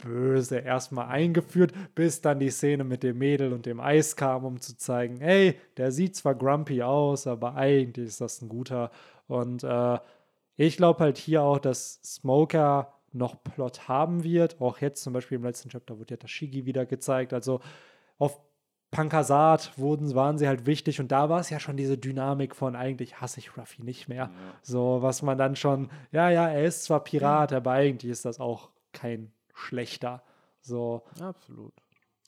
böse 0.03 0.57
erstmal 0.61 1.09
eingeführt, 1.09 1.75
bis 1.95 2.23
dann 2.23 2.41
die 2.41 2.49
Szene 2.49 2.85
mit 2.85 3.03
dem 3.03 3.19
Mädel 3.19 3.53
und 3.53 3.67
dem 3.67 3.81
Eis 3.81 4.17
kam, 4.17 4.47
um 4.47 4.59
zu 4.59 4.75
zeigen, 4.79 5.19
hey, 5.21 5.59
der 5.77 5.93
sieht 5.93 6.17
zwar 6.17 6.35
grumpy 6.35 6.83
aus, 6.83 7.27
aber 7.27 7.55
eigentlich 7.57 8.07
ist 8.07 8.23
das 8.23 8.41
ein 8.41 8.49
guter. 8.49 8.91
Und 9.31 9.65
äh, 9.65 9.99
ich 10.57 10.77
glaube 10.77 11.01
halt 11.01 11.19
hier 11.19 11.43
auch, 11.43 11.59
dass 11.59 12.01
Smoker 12.03 12.93
noch 13.13 13.43
Plot 13.43 13.89
haben 13.89 14.25
wird. 14.25 14.61
Auch 14.61 14.79
jetzt 14.79 15.03
zum 15.03 15.13
Beispiel 15.13 15.37
im 15.37 15.45
letzten 15.45 15.69
Chapter 15.69 15.99
wurde 15.99 16.15
ja 16.15 16.17
Tashigi 16.17 16.67
wieder 16.67 16.85
gezeigt. 16.87 17.33
Also 17.33 17.61
auf 18.19 18.41
Pankasat 18.91 19.79
wurden, 19.79 20.15
waren 20.15 20.37
sie 20.37 20.49
halt 20.49 20.67
wichtig 20.67 20.99
und 21.01 21.13
da 21.13 21.29
war 21.29 21.41
es 21.41 21.49
ja 21.49 21.61
schon 21.61 21.77
diese 21.77 21.97
Dynamik 21.97 22.57
von 22.57 22.75
eigentlich 22.75 23.21
hasse 23.21 23.39
ich 23.39 23.57
Ruffy 23.57 23.83
nicht 23.83 24.09
mehr. 24.09 24.31
So, 24.63 25.01
was 25.01 25.23
man 25.23 25.39
dann 25.39 25.55
schon, 25.55 25.91
ja, 26.11 26.29
ja, 26.29 26.49
er 26.49 26.65
ist 26.65 26.85
zwar 26.85 27.05
Pirat, 27.05 27.53
aber 27.53 27.71
eigentlich 27.71 28.11
ist 28.11 28.25
das 28.25 28.41
auch 28.41 28.71
kein 28.93 29.31
schlechter. 29.55 30.25
So, 30.61 31.05
Absolut. 31.21 31.73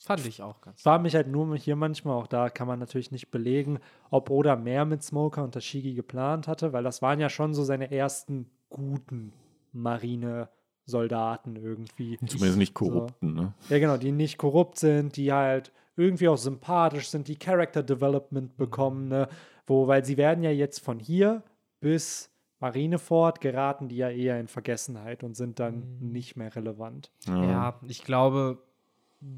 Fand 0.05 0.25
ich 0.25 0.41
auch 0.41 0.59
ganz. 0.59 0.85
war 0.85 0.99
mich 0.99 1.15
halt 1.15 1.27
nur 1.27 1.55
hier 1.55 1.77
manchmal, 1.77 2.15
auch 2.15 2.27
da 2.27 2.49
kann 2.49 2.67
man 2.67 2.77
natürlich 2.77 3.11
nicht 3.11 3.31
belegen, 3.31 3.79
ob 4.09 4.29
Oda 4.29 4.57
mehr 4.57 4.83
mit 4.83 5.01
Smoker 5.01 5.45
und 5.45 5.53
Tashigi 5.53 5.93
geplant 5.93 6.45
hatte, 6.49 6.73
weil 6.73 6.83
das 6.83 7.01
waren 7.01 7.21
ja 7.21 7.29
schon 7.29 7.53
so 7.53 7.63
seine 7.63 7.89
ersten 7.89 8.49
guten 8.69 9.31
Marine-Soldaten 9.71 11.55
irgendwie. 11.55 12.17
Zumindest 12.17 12.57
nicht 12.57 12.73
korrupten, 12.73 13.33
ne? 13.33 13.53
Ja, 13.69 13.79
genau, 13.79 13.95
die 13.95 14.11
nicht 14.11 14.37
korrupt 14.37 14.77
sind, 14.77 15.15
die 15.15 15.31
halt 15.31 15.71
irgendwie 15.95 16.27
auch 16.27 16.37
sympathisch 16.37 17.07
sind, 17.07 17.29
die 17.29 17.37
Character 17.37 17.81
Development 17.81 18.57
bekommen, 18.57 19.07
ne? 19.07 19.29
Wo, 19.65 19.87
weil 19.87 20.03
sie 20.03 20.17
werden 20.17 20.43
ja 20.43 20.51
jetzt 20.51 20.79
von 20.79 20.99
hier 20.99 21.43
bis 21.79 22.29
Marineford 22.59 23.39
geraten, 23.39 23.87
die 23.87 23.97
ja 23.97 24.09
eher 24.09 24.37
in 24.37 24.49
Vergessenheit 24.49 25.23
und 25.23 25.37
sind 25.37 25.59
dann 25.59 25.97
nicht 26.01 26.35
mehr 26.35 26.53
relevant. 26.53 27.11
Ja, 27.25 27.79
ich 27.87 28.03
glaube, 28.03 28.61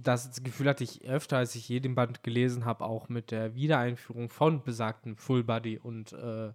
das 0.04 0.44
Gefühl 0.44 0.70
hatte 0.70 0.84
ich 0.84 1.04
öfter, 1.06 1.38
als 1.38 1.56
ich 1.56 1.70
jeden 1.70 1.96
Band 1.96 2.24
gelesen 2.24 2.66
habe, 2.66 2.86
auch 2.86 3.10
mit 3.10 3.32
der 3.32 3.56
Wiedereinführung 3.56 4.30
von 4.30 4.64
besagten 4.64 5.16
Full 5.16 5.44
Body 5.44 5.78
und 5.78 6.14
äh, 6.14 6.52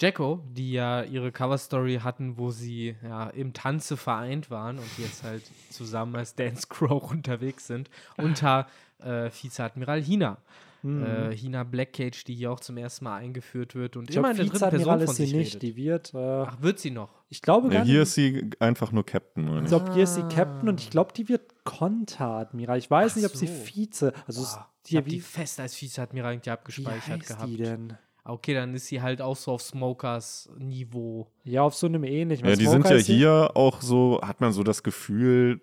Jacko, 0.00 0.44
die 0.52 0.72
ja 0.72 1.02
ihre 1.02 1.32
Cover-Story 1.32 2.00
hatten, 2.04 2.38
wo 2.38 2.50
sie 2.50 2.94
ja 3.02 3.30
im 3.30 3.52
Tanze 3.52 3.96
vereint 3.96 4.48
waren 4.50 4.78
und 4.78 4.98
jetzt 4.98 5.24
halt 5.24 5.42
zusammen 5.70 6.14
als 6.14 6.34
Dance 6.34 6.68
Crow 6.68 7.02
unterwegs 7.10 7.66
sind, 7.66 7.90
unter 8.16 8.68
äh, 9.00 9.30
Vizeadmiral 9.30 10.00
Hina. 10.00 10.38
Äh, 10.84 11.34
Hina 11.36 11.64
Blackcage, 11.64 12.22
die 12.24 12.34
hier 12.34 12.52
auch 12.52 12.60
zum 12.60 12.76
ersten 12.76 13.04
Mal 13.04 13.16
eingeführt 13.16 13.74
wird 13.74 13.96
und 13.96 14.08
Ich 14.10 14.16
immer 14.16 14.32
glaube, 14.32 14.42
in 14.42 14.50
der 14.50 14.58
dritten 14.58 14.58
Person 14.58 14.78
Vizeadmiral 14.80 14.98
von 15.00 15.10
ist 15.10 15.16
sie 15.16 15.24
sich 15.24 15.32
nicht. 15.34 15.48
redet. 15.56 15.62
Die 15.62 15.76
wird, 15.76 16.14
äh, 16.14 16.18
Ach, 16.18 16.62
wird 16.62 16.78
sie 16.78 16.90
noch? 16.92 17.10
ich 17.28 17.42
glaube 17.42 17.68
Ja, 17.68 17.74
gar 17.74 17.84
hier 17.84 17.98
nicht. 18.00 18.08
ist 18.08 18.14
sie 18.14 18.50
einfach 18.60 18.92
nur 18.92 19.04
Captain, 19.04 19.44
meine 19.44 19.58
Ich 19.58 19.62
ich. 19.64 19.68
glaube, 19.70 19.92
hier 19.92 20.04
ist 20.04 20.14
sie 20.14 20.22
Captain 20.22 20.68
und 20.68 20.80
ich 20.80 20.90
glaube, 20.90 21.12
die 21.12 21.28
wird 21.28 21.64
Konteradmiral. 21.64 22.78
Ich 22.78 22.90
weiß 22.90 23.12
Ach 23.12 23.16
nicht, 23.16 23.26
ob 23.26 23.34
sie 23.36 23.46
so. 23.46 23.52
Vize, 23.52 24.12
also 24.26 24.42
es- 24.42 24.54
Boah, 24.54 24.68
ich 24.84 24.90
hier, 24.90 24.98
habe 25.00 25.10
die 25.10 25.16
wie, 25.16 25.20
fest 25.20 25.60
als 25.60 25.80
Vizeadmiral 25.82 26.32
irgendwie 26.34 26.46
wie 26.46 26.52
abgespeichert 26.52 27.08
heißt 27.20 27.28
gehabt. 27.28 27.48
die 27.48 27.56
denn? 27.56 27.94
Okay, 28.24 28.52
dann 28.54 28.74
ist 28.74 28.86
sie 28.86 29.00
halt 29.00 29.22
auch 29.22 29.36
so 29.36 29.52
auf 29.52 29.62
Smokers 29.62 30.50
Niveau. 30.58 31.28
Ja, 31.44 31.62
auf 31.62 31.74
so 31.74 31.86
einem 31.86 32.04
ähnlichen. 32.04 32.46
Ja, 32.46 32.56
die 32.56 32.64
Smoker 32.66 32.82
sind 32.88 32.90
ja 32.90 32.98
sie- 33.02 33.16
hier 33.16 33.50
auch 33.54 33.80
so, 33.80 34.20
hat 34.22 34.40
man 34.42 34.52
so 34.52 34.62
das 34.62 34.82
Gefühl, 34.82 35.60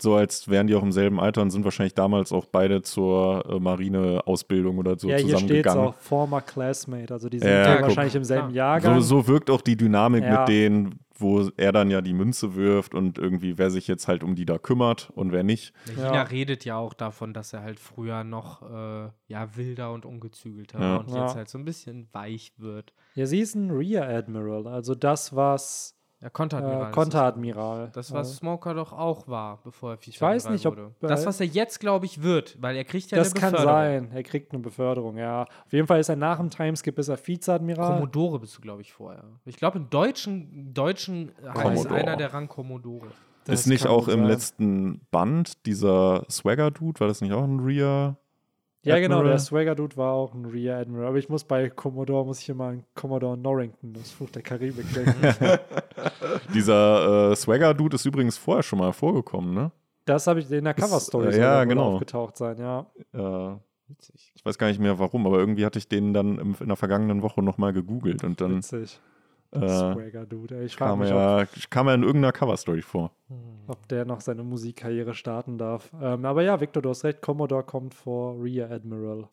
so 0.00 0.14
als 0.14 0.48
wären 0.48 0.66
die 0.66 0.74
auch 0.74 0.82
im 0.82 0.92
selben 0.92 1.20
Alter 1.20 1.42
und 1.42 1.50
sind 1.50 1.64
wahrscheinlich 1.64 1.94
damals 1.94 2.32
auch 2.32 2.46
beide 2.46 2.82
zur 2.82 3.44
äh, 3.48 3.58
Marineausbildung 3.60 4.78
oder 4.78 4.98
so 4.98 5.08
Ja, 5.08 5.16
hier 5.16 5.24
steht 5.24 5.34
es 5.34 5.40
zusammengegangen. 5.42 5.84
auch, 5.88 5.94
former 5.96 6.40
classmate. 6.40 7.12
Also 7.12 7.28
die 7.28 7.38
sind 7.38 7.48
Ja, 7.48 7.62
ja, 7.66 7.74
guck. 7.76 7.82
wahrscheinlich 7.88 8.14
im 8.14 8.24
selben 8.24 8.48
Ah. 8.48 8.52
Jahrgang. 8.54 9.00
So, 9.00 9.20
so 9.22 9.28
wirkt 9.28 9.50
auch 9.50 9.60
die 9.60 9.76
Dynamik 9.76 10.24
Ja. 10.24 10.40
mit 10.40 10.48
denen, 10.48 10.98
wo 11.16 11.48
er 11.56 11.70
dann 11.72 11.90
ja 11.90 12.00
die 12.00 12.12
Münze 12.12 12.56
wirft 12.56 12.92
und 12.94 13.18
irgendwie, 13.18 13.56
wer 13.56 13.70
sich 13.70 13.86
jetzt 13.86 14.08
halt 14.08 14.24
um 14.24 14.34
die 14.34 14.44
da 14.46 14.58
kümmert 14.58 15.10
und 15.14 15.30
wer 15.32 15.44
nicht. 15.44 15.72
Der 15.86 15.94
Ja. 15.94 16.08
China 16.10 16.22
redet 16.22 16.64
ja 16.64 16.76
auch 16.76 16.92
davon, 16.92 17.32
dass 17.32 17.52
er 17.52 17.62
halt 17.62 17.78
früher 17.78 18.24
noch 18.24 18.62
äh, 18.62 19.10
ja, 19.28 19.56
wilder 19.56 19.92
und 19.92 20.04
ungezügelter 20.06 20.80
Ja. 20.80 20.92
war 20.94 21.00
und 21.00 21.10
Ja. 21.14 21.22
jetzt 21.26 21.36
halt 21.36 21.48
so 21.48 21.58
ein 21.58 21.64
bisschen 21.64 22.08
weich 22.12 22.52
wird. 22.58 22.92
Ja, 23.14 23.26
sie 23.26 23.38
ist 23.40 23.54
ein 23.54 23.70
Rear 23.70 24.08
Admiral, 24.08 24.66
also 24.66 24.94
das, 24.96 25.36
was 25.36 25.93
Ja, 26.24 26.30
Konteradmiral. 26.30 26.80
äh, 26.80 26.86
das, 26.86 26.94
Konteradmiral. 26.94 27.90
Das, 27.92 28.12
was 28.12 28.30
Äh, 28.32 28.34
Smoker 28.36 28.72
doch 28.72 28.92
auch 28.94 29.28
war, 29.28 29.60
bevor 29.62 29.90
er 29.92 29.98
Ich 30.00 30.18
weiß 30.20 30.44
Vizeadmiral 30.44 30.52
nicht, 30.52 30.66
ob, 30.66 30.76
wurde. 30.76 30.94
äh, 31.02 31.06
Das, 31.06 31.26
was 31.26 31.38
er 31.38 31.46
jetzt, 31.46 31.80
glaube 31.80 32.06
ich, 32.06 32.22
wird, 32.22 32.56
weil 32.62 32.76
er 32.76 32.84
kriegt 32.84 33.10
ja 33.10 33.18
das 33.18 33.32
eine 33.32 33.40
kann 33.40 33.52
Beförderung. 33.52 33.78
sein. 34.08 34.10
Er 34.12 34.22
kriegt 34.22 34.52
eine 34.52 34.62
Beförderung, 34.62 35.18
ja. 35.18 35.42
Auf 35.42 35.72
jeden 35.72 35.86
Fall 35.86 36.00
ist 36.00 36.08
er 36.08 36.16
nach 36.16 36.38
dem 36.38 36.48
Timeskip 36.48 36.98
ist 36.98 37.08
er 37.08 37.18
Vizeadmiral. 37.18 37.92
Commodore 37.92 38.38
bist 38.40 38.56
du, 38.56 38.62
glaube 38.62 38.80
ich, 38.80 38.92
vorher. 38.94 39.22
Ich 39.44 39.56
glaube, 39.56 39.76
im 39.78 39.90
Deutschen, 39.90 40.72
Deutschen 40.72 41.32
heißt 41.46 41.86
einer 41.88 42.16
der 42.16 42.32
Rang 42.32 42.48
Commodore. 42.48 43.08
Das 43.44 43.60
ist 43.60 43.66
nicht 43.66 43.82
kann 43.82 43.90
auch 43.92 44.06
gut 44.06 44.14
im 44.14 44.20
sein. 44.20 44.28
letzten 44.28 45.00
Band 45.10 45.66
dieser 45.66 46.24
Swagger-Dude, 46.30 47.00
war 47.00 47.08
das 47.08 47.20
nicht 47.20 47.34
auch 47.34 47.44
ein 47.44 47.60
Rear? 47.60 48.16
Ja, 48.84 48.98
genau, 48.98 49.22
der 49.22 49.38
Swagger-Dude 49.38 49.96
war 49.96 50.12
auch 50.12 50.34
ein 50.34 50.44
Rear 50.44 50.80
Admiral. 50.80 51.08
Aber 51.08 51.18
ich 51.18 51.28
muss 51.28 51.44
bei 51.44 51.70
Commodore, 51.70 52.24
muss 52.26 52.40
ich 52.40 52.48
immer 52.48 52.66
an 52.66 52.84
Commodore 52.94 53.36
Norrington, 53.36 53.94
das 53.94 54.10
Fluch 54.10 54.30
der 54.30 54.42
Karibik, 54.42 54.86
denken. 54.92 55.14
Dieser 56.54 57.32
äh, 57.32 57.36
Swagger-Dude 57.36 57.96
ist 57.96 58.04
übrigens 58.04 58.36
vorher 58.36 58.62
schon 58.62 58.78
mal 58.78 58.92
vorgekommen, 58.92 59.54
ne? 59.54 59.72
das 60.04 60.26
habe 60.26 60.40
ich 60.40 60.50
in 60.50 60.64
der 60.64 60.74
Cover-Story 60.74 61.34
äh, 61.34 61.38
ja, 61.38 61.64
genau. 61.64 61.94
aufgetaucht 61.94 62.36
sein, 62.36 62.58
ja. 62.58 62.86
Äh, 63.12 63.56
Witzig. 63.88 64.32
ich 64.34 64.44
weiß 64.44 64.58
gar 64.58 64.68
nicht 64.68 64.80
mehr 64.80 64.98
warum, 64.98 65.26
aber 65.26 65.38
irgendwie 65.38 65.64
hatte 65.64 65.78
ich 65.78 65.88
den 65.88 66.14
dann 66.14 66.38
im, 66.38 66.56
in 66.58 66.68
der 66.68 66.76
vergangenen 66.76 67.22
Woche 67.22 67.42
nochmal 67.42 67.72
gegoogelt 67.72 68.24
und 68.24 68.40
dann 68.40 68.56
Witzig. 68.58 69.00
Äh, 69.62 69.68
Swagger-Dude, 69.68 70.58
ey. 70.58 70.64
Ich 70.66 70.76
frage 70.76 70.90
kam, 70.90 70.98
mich, 71.00 71.10
ob, 71.10 71.16
er, 71.16 71.48
kam 71.70 71.88
er 71.88 71.94
in 71.94 72.02
irgendeiner 72.02 72.32
Cover-Story 72.32 72.82
vor. 72.82 73.10
ob 73.66 73.88
der 73.88 74.04
noch 74.04 74.20
seine 74.20 74.42
Musikkarriere 74.42 75.14
starten 75.14 75.58
darf. 75.58 75.90
Ähm, 76.00 76.24
aber 76.24 76.42
ja, 76.42 76.60
Victor, 76.60 76.82
du 76.82 76.90
hast 76.90 77.04
recht, 77.04 77.20
Commodore 77.22 77.64
kommt 77.64 77.94
vor 77.94 78.42
Rear 78.42 78.70
Admiral. 78.70 79.28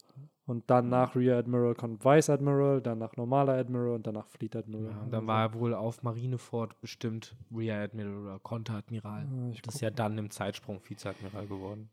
Und 0.48 0.70
dann 0.70 0.90
nach 0.90 1.16
Rear 1.16 1.40
Admiral 1.40 1.76
kommt 1.76 2.04
Vice 2.04 2.30
Admiral, 2.30 2.82
dann 2.82 2.98
nach 2.98 3.16
normaler 3.16 3.54
Admiral 3.54 3.92
und 3.92 4.08
danach 4.08 4.28
Fleet 4.28 4.56
Admiral. 4.56 4.92
Ja, 4.92 5.02
und 5.04 5.14
dann 5.14 5.28
war 5.28 5.44
er 5.44 5.54
wohl 5.54 5.74
auf 5.74 6.04
Marineford 6.04 6.80
bestimmt 6.82 7.36
Rear 7.56 7.84
Admiral 7.84 8.18
oder 8.18 8.40
Konteradmiral. 8.40 9.28
Ich 9.54 9.62
Das 9.62 9.76
ist 9.76 9.82
ja 9.82 9.92
dann 9.92 10.18
im 10.18 10.30
Zeitsprung 10.30 10.82
Vizeadmiral 10.84 11.48
geworden. 11.48 11.90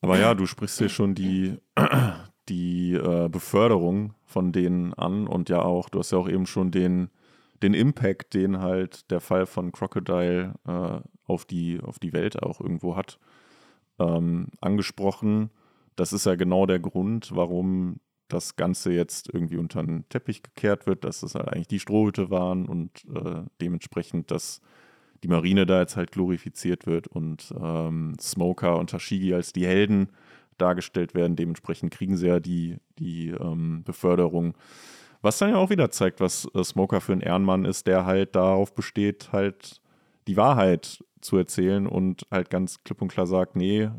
Aber 0.00 0.18
ja, 0.18 0.34
du 0.34 0.46
sprichst 0.46 0.78
hier 0.78 0.88
schon 0.88 1.14
die, 1.14 1.58
die 2.48 2.94
äh, 2.94 3.28
Beförderung 3.28 4.14
von 4.24 4.52
denen 4.52 4.94
an 4.94 5.26
und 5.26 5.48
ja 5.48 5.60
auch, 5.60 5.88
du 5.88 5.98
hast 5.98 6.12
ja 6.12 6.18
auch 6.18 6.28
eben 6.28 6.46
schon 6.46 6.70
den, 6.70 7.10
den 7.62 7.74
Impact, 7.74 8.34
den 8.34 8.60
halt 8.60 9.10
der 9.10 9.20
Fall 9.20 9.46
von 9.46 9.72
Crocodile 9.72 10.54
äh, 10.66 11.00
auf, 11.26 11.44
die, 11.44 11.80
auf 11.80 11.98
die 11.98 12.12
Welt 12.12 12.42
auch 12.42 12.60
irgendwo 12.60 12.96
hat, 12.96 13.18
ähm, 13.98 14.48
angesprochen. 14.60 15.50
Das 15.96 16.12
ist 16.12 16.26
ja 16.26 16.36
genau 16.36 16.66
der 16.66 16.78
Grund, 16.78 17.34
warum 17.34 18.00
das 18.28 18.56
Ganze 18.56 18.92
jetzt 18.92 19.32
irgendwie 19.32 19.56
unter 19.56 19.82
den 19.82 20.08
Teppich 20.08 20.42
gekehrt 20.42 20.86
wird, 20.86 21.04
dass 21.04 21.22
es 21.22 21.34
halt 21.34 21.48
eigentlich 21.48 21.68
die 21.68 21.80
Strohhüte 21.80 22.30
waren 22.30 22.66
und 22.66 23.04
äh, 23.14 23.42
dementsprechend, 23.60 24.30
dass 24.30 24.60
die 25.22 25.28
Marine 25.28 25.66
da 25.66 25.80
jetzt 25.80 25.96
halt 25.96 26.12
glorifiziert 26.12 26.86
wird 26.86 27.08
und 27.08 27.52
ähm, 27.60 28.16
Smoker 28.20 28.78
und 28.78 28.90
Tashigi 28.90 29.34
als 29.34 29.52
die 29.52 29.66
Helden 29.66 30.10
dargestellt 30.58 31.14
werden. 31.14 31.36
Dementsprechend 31.36 31.92
kriegen 31.92 32.16
sie 32.16 32.28
ja 32.28 32.40
die, 32.40 32.76
die 32.98 33.28
ähm, 33.28 33.82
Beförderung. 33.84 34.54
Was 35.20 35.38
dann 35.38 35.50
ja 35.50 35.56
auch 35.56 35.70
wieder 35.70 35.90
zeigt, 35.90 36.20
was 36.20 36.48
äh, 36.54 36.62
Smoker 36.62 37.00
für 37.00 37.12
ein 37.12 37.20
Ehrenmann 37.20 37.64
ist, 37.64 37.86
der 37.86 38.06
halt 38.06 38.36
darauf 38.36 38.74
besteht, 38.74 39.30
halt 39.32 39.80
die 40.26 40.36
Wahrheit 40.36 41.02
zu 41.20 41.36
erzählen 41.36 41.86
und 41.86 42.26
halt 42.30 42.50
ganz 42.50 42.84
klipp 42.84 43.02
und 43.02 43.08
klar 43.08 43.26
sagt, 43.26 43.56
nee, 43.56 43.90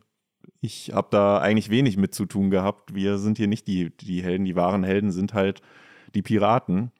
ich 0.61 0.91
habe 0.93 1.07
da 1.11 1.39
eigentlich 1.39 1.69
wenig 1.69 1.97
mit 1.97 2.13
zu 2.13 2.25
tun 2.25 2.49
gehabt. 2.49 2.93
Wir 2.93 3.17
sind 3.17 3.37
hier 3.37 3.47
nicht 3.47 3.67
die, 3.67 3.95
die 3.97 4.23
Helden, 4.23 4.45
die 4.45 4.55
wahren 4.55 4.83
Helden 4.83 5.11
sind 5.11 5.33
halt 5.33 5.61
die 6.15 6.21
Piraten. 6.21 6.91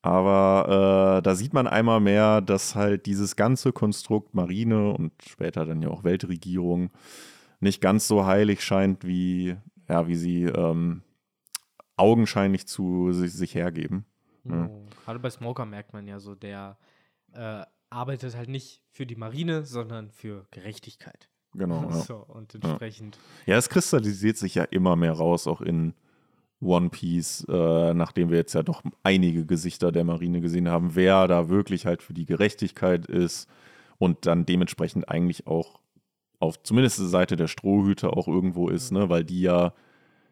Aber 0.00 1.18
äh, 1.18 1.22
da 1.22 1.34
sieht 1.34 1.52
man 1.52 1.66
einmal 1.66 2.00
mehr, 2.00 2.40
dass 2.40 2.74
halt 2.74 3.06
dieses 3.06 3.36
ganze 3.36 3.72
Konstrukt 3.72 4.34
Marine 4.34 4.92
und 4.92 5.12
später 5.26 5.66
dann 5.66 5.82
ja 5.82 5.88
auch 5.88 6.04
Weltregierung 6.04 6.90
nicht 7.60 7.80
ganz 7.80 8.06
so 8.06 8.24
heilig 8.24 8.62
scheint, 8.62 9.04
wie, 9.04 9.56
ja, 9.88 10.06
wie 10.06 10.14
sie 10.14 10.44
ähm, 10.44 11.02
augenscheinlich 11.98 12.66
zu 12.66 13.12
sich, 13.12 13.32
sich 13.32 13.54
hergeben. 13.54 14.04
Ja. 14.44 14.66
Oh. 14.66 14.86
Gerade 15.04 15.18
bei 15.18 15.30
Smoker 15.30 15.66
merkt 15.66 15.92
man 15.92 16.06
ja 16.06 16.20
so, 16.20 16.34
der 16.34 16.78
äh, 17.32 17.62
arbeitet 17.90 18.36
halt 18.36 18.48
nicht 18.48 18.82
für 18.90 19.06
die 19.06 19.16
Marine, 19.16 19.64
sondern 19.64 20.10
für 20.10 20.46
Gerechtigkeit. 20.50 21.28
Genau. 21.54 21.82
Ja. 21.90 21.92
So, 21.92 22.16
und 22.16 22.54
entsprechend. 22.54 23.18
ja, 23.46 23.56
es 23.56 23.68
kristallisiert 23.68 24.36
sich 24.36 24.54
ja 24.54 24.64
immer 24.64 24.96
mehr 24.96 25.12
raus, 25.12 25.46
auch 25.46 25.60
in 25.60 25.94
One 26.60 26.90
Piece, 26.90 27.46
äh, 27.48 27.94
nachdem 27.94 28.30
wir 28.30 28.38
jetzt 28.38 28.54
ja 28.54 28.62
doch 28.62 28.82
einige 29.02 29.46
Gesichter 29.46 29.92
der 29.92 30.04
Marine 30.04 30.40
gesehen 30.40 30.68
haben, 30.68 30.94
wer 30.94 31.28
da 31.28 31.48
wirklich 31.48 31.86
halt 31.86 32.02
für 32.02 32.14
die 32.14 32.26
Gerechtigkeit 32.26 33.06
ist 33.06 33.48
und 33.98 34.26
dann 34.26 34.44
dementsprechend 34.44 35.08
eigentlich 35.08 35.46
auch 35.46 35.80
auf 36.40 36.62
zumindest 36.62 36.98
der 36.98 37.06
Seite 37.06 37.36
der 37.36 37.48
Strohhüte 37.48 38.12
auch 38.12 38.28
irgendwo 38.28 38.68
ist, 38.68 38.92
ne, 38.92 39.08
weil 39.08 39.24
die 39.24 39.40
ja 39.40 39.72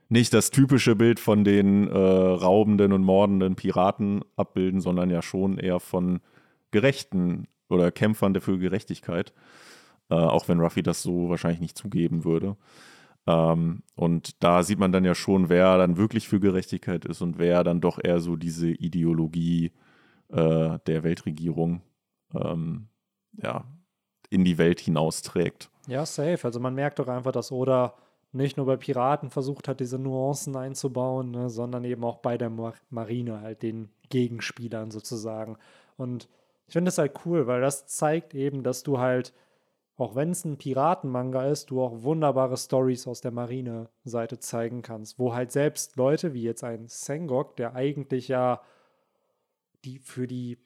nicht 0.09 0.33
das 0.35 0.51
typische 0.51 0.97
Bild 0.97 1.21
von 1.21 1.45
den 1.45 1.89
äh, 1.89 1.97
raubenden 1.97 2.93
und 2.93 3.03
mordenden 3.03 3.57
Piraten 3.57 4.25
abbilden, 4.37 4.81
sondern 4.81 5.11
ja 5.11 5.23
schon 5.23 5.59
eher 5.59 5.81
von 5.81 6.21
Gerechten 6.71 7.49
oder 7.69 7.91
Kämpfern 7.91 8.35
dafür 8.35 8.59
Gerechtigkeit. 8.59 9.33
Äh, 10.09 10.15
auch 10.15 10.49
wenn 10.49 10.61
Ruffy 10.61 10.83
das 10.83 11.03
so 11.03 11.29
wahrscheinlich 11.29 11.61
nicht 11.61 11.77
zugeben 11.77 12.25
würde. 12.25 12.57
Ähm, 13.27 13.83
und 13.97 14.43
da 14.43 14.63
sieht 14.63 14.79
man 14.79 14.93
dann 14.93 15.05
ja 15.05 15.15
schon, 15.15 15.49
wer 15.49 15.79
dann 15.79 15.97
wirklich 15.97 16.29
für 16.29 16.39
Gerechtigkeit 16.39 17.05
ist 17.05 17.23
und 17.23 17.39
wer 17.39 17.65
dann 17.65 17.81
doch 17.81 17.99
eher 18.03 18.21
so 18.21 18.37
diese 18.37 18.69
Ideologie 18.71 19.73
äh, 20.29 20.79
der 20.87 21.03
Weltregierung 21.03 21.83
ähm, 22.35 22.89
ja, 23.33 23.65
in 24.31 24.45
die 24.45 24.59
Welt 24.59 24.79
hinausträgt. 24.79 25.71
Ja, 25.89 26.07
safe. 26.07 26.39
Also 26.45 26.61
man 26.61 26.75
merkt 26.75 27.01
doch 27.01 27.09
einfach, 27.09 27.33
dass 27.33 27.51
Oda 27.51 27.95
nicht 28.37 28.57
nur 28.57 28.67
bei 28.67 28.77
Piraten 28.77 29.31
versucht 29.31 29.69
hat, 29.69 29.81
diese 29.81 29.99
Nuancen 29.99 30.57
einzubauen, 30.57 31.31
ne, 31.31 31.51
sondern 31.51 31.85
eben 31.85 32.05
auch 32.05 32.19
bei 32.19 32.39
der 32.39 32.51
Mar 32.51 32.75
Marine, 32.91 33.41
halt 33.41 33.63
den 33.63 33.91
Gegenspielern 34.11 34.91
sozusagen. 34.91 35.57
Und 35.97 36.29
ich 36.67 36.73
finde 36.73 36.89
das 36.89 36.99
halt 36.99 37.15
cool, 37.25 37.47
weil 37.47 37.61
das 37.61 37.87
zeigt 37.87 38.35
eben, 38.35 38.63
dass 38.63 38.83
du 38.83 38.99
halt, 38.99 39.33
auch 39.97 40.15
wenn 40.15 40.31
es 40.31 40.45
ein 40.45 40.59
Piratenmanga 40.59 41.47
ist, 41.47 41.71
du 41.71 41.83
auch 41.83 42.03
wunderbare 42.03 42.57
Stories 42.57 43.07
aus 43.07 43.21
der 43.21 43.31
Marine-Seite 43.31 44.39
zeigen 44.39 44.83
kannst, 44.83 45.19
wo 45.19 45.35
halt 45.35 45.53
selbst 45.53 45.97
Leute 45.97 46.35
wie 46.35 46.43
jetzt 46.43 46.65
ein 46.65 46.89
Sengok, 46.89 47.57
der 47.57 47.75
eigentlich 47.75 48.29
ja 48.29 48.61
die 49.85 49.99
für 49.99 50.27
die 50.27 50.59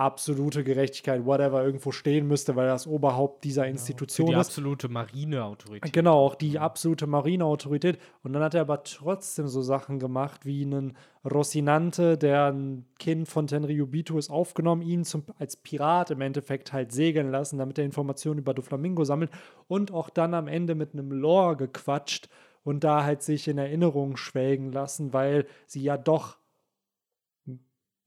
absolute 0.00 0.64
Gerechtigkeit, 0.64 1.26
whatever, 1.26 1.62
irgendwo 1.62 1.92
stehen 1.92 2.26
müsste, 2.26 2.56
weil 2.56 2.66
er 2.66 2.72
das 2.72 2.86
Oberhaupt 2.86 3.44
dieser 3.44 3.64
Für 3.64 3.68
Institution 3.68 4.26
die 4.28 4.32
ist. 4.32 4.38
absolute 4.38 4.88
Marineautorität. 4.88 5.92
Genau, 5.92 6.18
auch 6.18 6.34
die 6.34 6.58
absolute 6.58 7.06
Marineautorität. 7.06 7.98
Und 8.22 8.32
dann 8.32 8.42
hat 8.42 8.54
er 8.54 8.62
aber 8.62 8.82
trotzdem 8.82 9.46
so 9.46 9.60
Sachen 9.60 9.98
gemacht 9.98 10.46
wie 10.46 10.62
einen 10.62 10.96
Rocinante, 11.24 12.16
der 12.16 12.46
ein 12.52 12.86
Kind 12.98 13.28
von 13.28 13.46
Tenryubito 13.46 14.16
ist, 14.16 14.30
aufgenommen, 14.30 14.80
ihn 14.82 15.04
zum, 15.04 15.24
als 15.38 15.56
Pirat 15.56 16.10
im 16.10 16.22
Endeffekt 16.22 16.72
halt 16.72 16.92
segeln 16.92 17.30
lassen, 17.30 17.58
damit 17.58 17.78
er 17.78 17.84
Informationen 17.84 18.38
über 18.40 18.54
Doflamingo 18.54 19.04
sammelt 19.04 19.30
und 19.68 19.92
auch 19.92 20.08
dann 20.08 20.32
am 20.32 20.48
Ende 20.48 20.74
mit 20.74 20.94
einem 20.94 21.12
Lore 21.12 21.56
gequatscht 21.56 22.28
und 22.64 22.84
da 22.84 23.04
halt 23.04 23.22
sich 23.22 23.48
in 23.48 23.58
Erinnerung 23.58 24.16
schwelgen 24.16 24.72
lassen, 24.72 25.12
weil 25.12 25.46
sie 25.66 25.82
ja 25.82 25.96
doch 25.96 26.39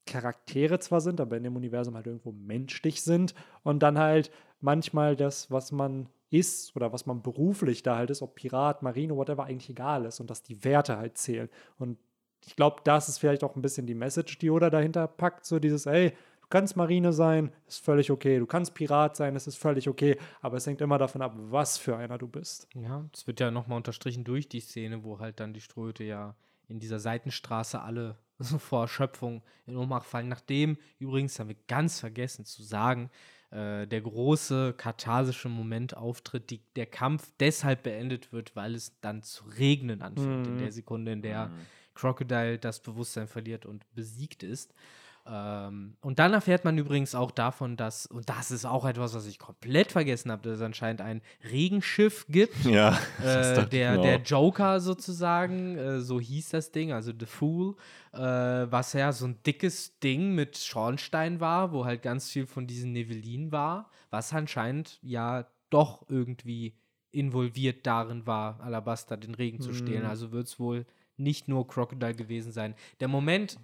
Charaktere 0.05 0.79
zwar 0.79 1.01
sind, 1.01 1.21
aber 1.21 1.37
in 1.37 1.43
dem 1.43 1.55
Universum 1.55 1.95
halt 1.95 2.07
irgendwo 2.07 2.31
menschlich 2.31 3.01
sind 3.01 3.33
und 3.63 3.83
dann 3.83 3.97
halt 3.97 4.31
manchmal 4.59 5.15
das, 5.15 5.51
was 5.51 5.71
man 5.71 6.09
ist 6.29 6.75
oder 6.75 6.91
was 6.91 7.05
man 7.05 7.21
beruflich 7.21 7.83
da 7.83 7.95
halt 7.95 8.09
ist, 8.09 8.21
ob 8.21 8.35
Pirat, 8.35 8.81
Marine, 8.81 9.15
whatever, 9.15 9.43
eigentlich 9.43 9.69
egal 9.69 10.05
ist 10.05 10.19
und 10.19 10.29
dass 10.29 10.41
die 10.41 10.63
Werte 10.63 10.97
halt 10.97 11.17
zählen. 11.17 11.49
Und 11.77 11.97
ich 12.45 12.55
glaube, 12.55 12.81
das 12.83 13.07
ist 13.07 13.19
vielleicht 13.19 13.43
auch 13.43 13.55
ein 13.55 13.61
bisschen 13.61 13.85
die 13.85 13.93
Message, 13.93 14.39
die 14.39 14.49
Oda 14.49 14.69
dahinter 14.69 15.07
packt, 15.07 15.45
so 15.45 15.59
dieses, 15.59 15.85
ey, 15.85 16.09
du 16.09 16.47
kannst 16.49 16.75
Marine 16.75 17.13
sein, 17.13 17.51
ist 17.67 17.85
völlig 17.85 18.09
okay, 18.09 18.39
du 18.39 18.47
kannst 18.47 18.73
Pirat 18.73 19.15
sein, 19.15 19.35
es 19.35 19.47
ist 19.47 19.57
völlig 19.57 19.87
okay, 19.87 20.17
aber 20.41 20.57
es 20.57 20.65
hängt 20.65 20.81
immer 20.81 20.97
davon 20.97 21.21
ab, 21.21 21.33
was 21.35 21.77
für 21.77 21.95
einer 21.95 22.17
du 22.17 22.27
bist. 22.27 22.67
Ja, 22.73 23.05
es 23.13 23.27
wird 23.27 23.39
ja 23.39 23.51
nochmal 23.51 23.77
unterstrichen 23.77 24.23
durch 24.23 24.49
die 24.49 24.59
Szene, 24.59 25.03
wo 25.03 25.19
halt 25.19 25.39
dann 25.39 25.53
die 25.53 25.61
Ströte 25.61 26.03
ja 26.03 26.35
in 26.67 26.79
dieser 26.79 26.99
Seitenstraße 26.99 27.81
alle 27.81 28.17
vor 28.59 28.81
Erschöpfung 28.83 29.43
in 29.65 29.77
Ohnmacht 29.77 30.05
fallen. 30.07 30.27
Nachdem, 30.27 30.77
übrigens 30.99 31.39
haben 31.39 31.49
wir 31.49 31.57
ganz 31.67 31.99
vergessen 31.99 32.45
zu 32.45 32.63
sagen, 32.63 33.09
äh, 33.51 33.85
der 33.87 34.01
große 34.01 34.73
katharsische 34.75 35.49
Moment 35.49 35.95
auftritt, 35.95 36.49
die, 36.49 36.61
der 36.75 36.87
Kampf 36.87 37.31
deshalb 37.39 37.83
beendet 37.83 38.31
wird, 38.33 38.55
weil 38.55 38.73
es 38.75 38.99
dann 39.01 39.21
zu 39.23 39.45
regnen 39.45 40.01
anfängt, 40.01 40.47
in 40.47 40.55
Mhm. 40.55 40.59
der 40.59 40.71
Sekunde, 40.71 41.11
in 41.11 41.21
der 41.21 41.51
Crocodile 41.93 42.57
das 42.57 42.79
Bewusstsein 42.81 43.27
verliert 43.27 43.65
und 43.67 43.85
besiegt 43.93 44.41
ist. 44.41 44.73
Ähm, 45.25 45.95
und 46.01 46.19
dann 46.19 46.33
erfährt 46.33 46.65
man 46.65 46.77
übrigens 46.77 47.15
auch 47.15 47.31
davon, 47.31 47.77
dass, 47.77 48.05
und 48.05 48.27
das 48.29 48.51
ist 48.51 48.65
auch 48.65 48.85
etwas, 48.85 49.13
was 49.13 49.25
ich 49.25 49.39
komplett 49.39 49.91
vergessen 49.93 50.31
habe, 50.31 50.41
dass 50.41 50.57
es 50.57 50.61
anscheinend 50.61 50.99
ein 51.01 51.21
Regenschiff 51.49 52.25
gibt. 52.27 52.53
Ja, 52.73 52.97
äh, 53.23 53.67
der, 53.67 53.97
der 53.99 54.21
Joker 54.21 54.79
sozusagen, 54.79 55.77
äh, 55.77 56.01
so 56.01 56.19
hieß 56.19 56.49
das 56.49 56.71
Ding, 56.71 56.91
also 56.91 57.11
The 57.17 57.25
Fool, 57.25 57.75
äh, 58.13 58.19
was 58.19 58.93
ja 58.93 59.11
so 59.11 59.27
ein 59.27 59.37
dickes 59.45 59.99
Ding 59.99 60.33
mit 60.33 60.57
Schornstein 60.57 61.39
war, 61.39 61.71
wo 61.71 61.85
halt 61.85 62.01
ganz 62.01 62.29
viel 62.29 62.47
von 62.47 62.65
diesen 62.65 62.93
Nevelin 62.93 63.51
war, 63.51 63.91
was 64.09 64.33
anscheinend 64.33 64.97
ja 65.03 65.45
doch 65.69 66.05
irgendwie 66.09 66.73
involviert 67.11 67.85
darin 67.85 68.25
war, 68.25 68.59
Alabaster 68.61 69.17
den 69.17 69.35
Regen 69.35 69.61
zu 69.61 69.73
stehlen. 69.73 70.03
Mhm. 70.03 70.09
Also 70.09 70.31
wird 70.31 70.47
es 70.47 70.59
wohl 70.59 70.85
nicht 71.15 71.47
nur 71.47 71.67
Crocodile 71.67 72.15
gewesen 72.15 72.51
sein. 72.51 72.75
Der 72.99 73.07
Moment 73.07 73.59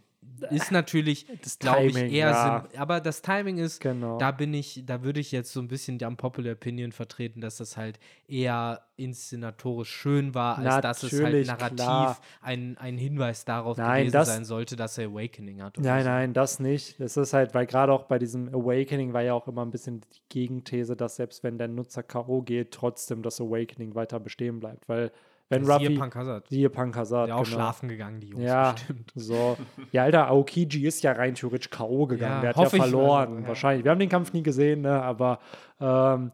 ist 0.51 0.71
natürlich, 0.71 1.25
Das 1.43 1.59
glaube 1.59 1.87
ich, 1.87 1.95
eher 1.97 2.29
ja. 2.29 2.67
Sinn. 2.71 2.79
Aber 2.79 2.99
das 3.01 3.21
Timing 3.21 3.57
ist, 3.57 3.79
Genau. 3.81 4.17
da 4.17 4.31
bin 4.31 4.53
ich, 4.53 4.83
da 4.85 5.03
würde 5.03 5.19
ich 5.19 5.31
jetzt 5.31 5.51
so 5.51 5.59
ein 5.59 5.67
bisschen 5.67 5.97
die 5.97 6.05
Unpopular 6.05 6.53
Opinion 6.53 6.91
vertreten, 6.91 7.41
dass 7.41 7.57
das 7.57 7.77
halt 7.77 7.99
eher 8.27 8.81
inszenatorisch 8.95 9.89
schön 9.89 10.33
war, 10.35 10.57
als 10.57 10.81
dass 10.81 11.03
es 11.03 11.11
halt 11.13 11.21
Natürlich, 11.23 11.47
narrativ 11.47 11.75
klar. 11.77 12.17
ein, 12.41 12.77
ein 12.77 12.97
Hinweis 12.97 13.45
darauf 13.45 13.77
Nein, 13.77 14.01
gewesen 14.03 14.13
das- 14.13 14.27
sein 14.27 14.45
sollte, 14.45 14.75
dass 14.75 14.97
er 14.97 15.07
Awakening 15.09 15.61
hat. 15.61 15.77
Nein, 15.77 16.03
so. 16.03 16.09
nein, 16.09 16.33
das 16.33 16.59
nicht. 16.59 16.99
Es 16.99 17.17
ist 17.17 17.33
halt, 17.33 17.53
weil 17.53 17.65
gerade 17.65 17.91
auch 17.93 18.03
bei 18.03 18.19
diesem 18.19 18.49
Awakening 18.49 19.13
war 19.13 19.21
ja 19.21 19.33
auch 19.33 19.47
immer 19.47 19.65
ein 19.65 19.71
bisschen 19.71 20.01
die 20.01 20.21
Gegenthese, 20.29 20.95
dass 20.95 21.15
selbst 21.17 21.43
wenn 21.43 21.57
der 21.57 21.67
Nutzer 21.67 22.03
K.O. 22.03 22.41
geht, 22.41 22.71
trotzdem 22.71 23.21
das 23.23 23.39
Awakening 23.41 23.95
weiter 23.95 24.19
bestehen 24.19 24.59
bleibt. 24.59 24.87
Weil 24.89 25.11
wenn 25.49 25.65
Siehe 25.65 25.73
Ruffy. 25.73 25.95
Punk 25.97 26.15
Hazard. 26.15 26.47
Siehe 26.47 26.69
Punk 26.69 26.95
Hazard. 26.95 27.27
Der 27.27 27.35
auch 27.35 27.43
genau. 27.43 27.55
schlafen 27.55 27.89
gegangen, 27.89 28.19
die 28.19 28.27
Jungs. 28.27 28.43
Ja, 28.43 28.73
bestimmt. 28.73 29.11
so. 29.15 29.57
Ja, 29.91 30.03
Alter, 30.03 30.29
Aokiji 30.29 30.85
ist 30.85 31.03
ja 31.03 31.11
rein 31.11 31.35
theoretisch 31.35 31.69
K.O. 31.71 32.05
gegangen. 32.05 32.35
Ja, 32.35 32.41
der 32.41 32.49
hat 32.55 32.73
ja 32.73 32.79
verloren, 32.79 33.29
also, 33.29 33.41
ja. 33.41 33.47
wahrscheinlich. 33.47 33.83
Wir 33.83 33.91
haben 33.91 33.99
den 33.99 34.09
Kampf 34.09 34.31
nie 34.33 34.43
gesehen, 34.43 34.81
ne? 34.81 35.01
aber 35.01 35.39
ähm, 35.79 36.31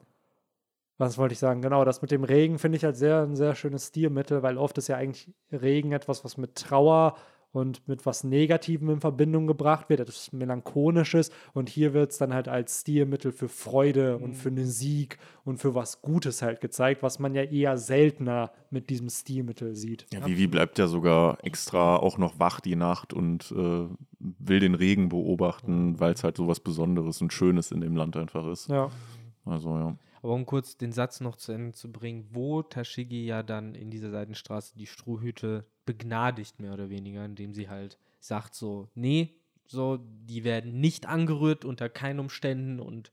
was 0.97 1.17
wollte 1.17 1.33
ich 1.33 1.39
sagen? 1.39 1.61
Genau, 1.61 1.83
das 1.85 2.01
mit 2.01 2.11
dem 2.11 2.23
Regen 2.23 2.59
finde 2.59 2.77
ich 2.77 2.83
halt 2.83 2.97
sehr, 2.97 3.21
ein 3.21 3.35
sehr 3.35 3.55
schönes 3.55 3.87
Stilmittel, 3.87 4.43
weil 4.43 4.57
oft 4.57 4.77
ist 4.77 4.87
ja 4.87 4.97
eigentlich 4.97 5.33
Regen 5.51 5.91
etwas, 5.91 6.23
was 6.23 6.37
mit 6.37 6.55
Trauer 6.55 7.15
und 7.55 7.87
mit 7.87 8.05
was 8.05 8.25
Negativem 8.25 8.89
in 8.89 8.99
Verbindung 8.99 9.47
gebracht 9.47 9.87
wird, 9.87 10.01
etwas 10.01 10.33
Melancholisches. 10.33 11.31
Und 11.53 11.69
hier 11.69 11.93
wird 11.93 12.11
es 12.11 12.17
dann 12.17 12.33
halt 12.33 12.49
als 12.49 12.81
Stilmittel 12.81 13.31
für 13.31 13.47
Freude 13.47 14.17
und 14.17 14.33
für 14.33 14.49
einen 14.49 14.65
Sieg 14.65 15.17
und 15.45 15.57
für 15.57 15.73
was 15.73 16.01
Gutes 16.01 16.41
halt 16.41 16.59
gezeigt, 16.59 17.01
was 17.01 17.17
man 17.17 17.33
ja 17.33 17.43
eher 17.43 17.77
seltener 17.77 18.51
mit 18.71 18.89
diesem 18.89 19.09
Stilmittel 19.09 19.73
sieht. 19.73 20.05
Ja, 20.11 20.25
Vivi 20.25 20.47
bleibt 20.47 20.77
ja 20.79 20.87
sogar 20.87 21.37
extra 21.45 21.95
auch 21.95 22.17
noch 22.17 22.39
wach 22.39 22.59
die 22.59 22.75
Nacht 22.75 23.13
und 23.13 23.49
äh, 23.51 23.87
will 24.19 24.59
den 24.59 24.75
Regen 24.75 25.07
beobachten, 25.07 25.97
weil 25.97 26.11
es 26.11 26.25
halt 26.25 26.35
so 26.35 26.49
was 26.49 26.59
Besonderes 26.59 27.21
und 27.21 27.31
Schönes 27.31 27.71
in 27.71 27.79
dem 27.79 27.95
Land 27.95 28.17
einfach 28.17 28.45
ist. 28.47 28.67
Ja. 28.67 28.91
Also 29.45 29.69
ja. 29.77 29.95
Aber 30.25 30.33
um 30.33 30.47
kurz 30.47 30.75
den 30.75 30.91
Satz 30.91 31.21
noch 31.21 31.35
zu 31.35 31.51
Ende 31.51 31.73
zu 31.73 31.91
bringen, 31.91 32.25
wo 32.31 32.63
Tashigi 32.63 33.27
ja 33.27 33.43
dann 33.43 33.75
in 33.75 33.91
dieser 33.91 34.09
Seitenstraße 34.09 34.75
die 34.75 34.87
Strohhüte 34.87 35.67
begnadigt, 35.85 36.59
mehr 36.59 36.73
oder 36.73 36.89
weniger, 36.89 37.23
indem 37.23 37.53
sie 37.53 37.69
halt 37.69 37.99
sagt 38.19 38.55
so, 38.55 38.89
nee, 38.95 39.35
so, 39.67 39.99
die 40.01 40.43
werden 40.43 40.81
nicht 40.81 41.05
angerührt 41.05 41.63
unter 41.63 41.89
keinen 41.89 42.19
Umständen 42.19 42.79
und 42.79 43.11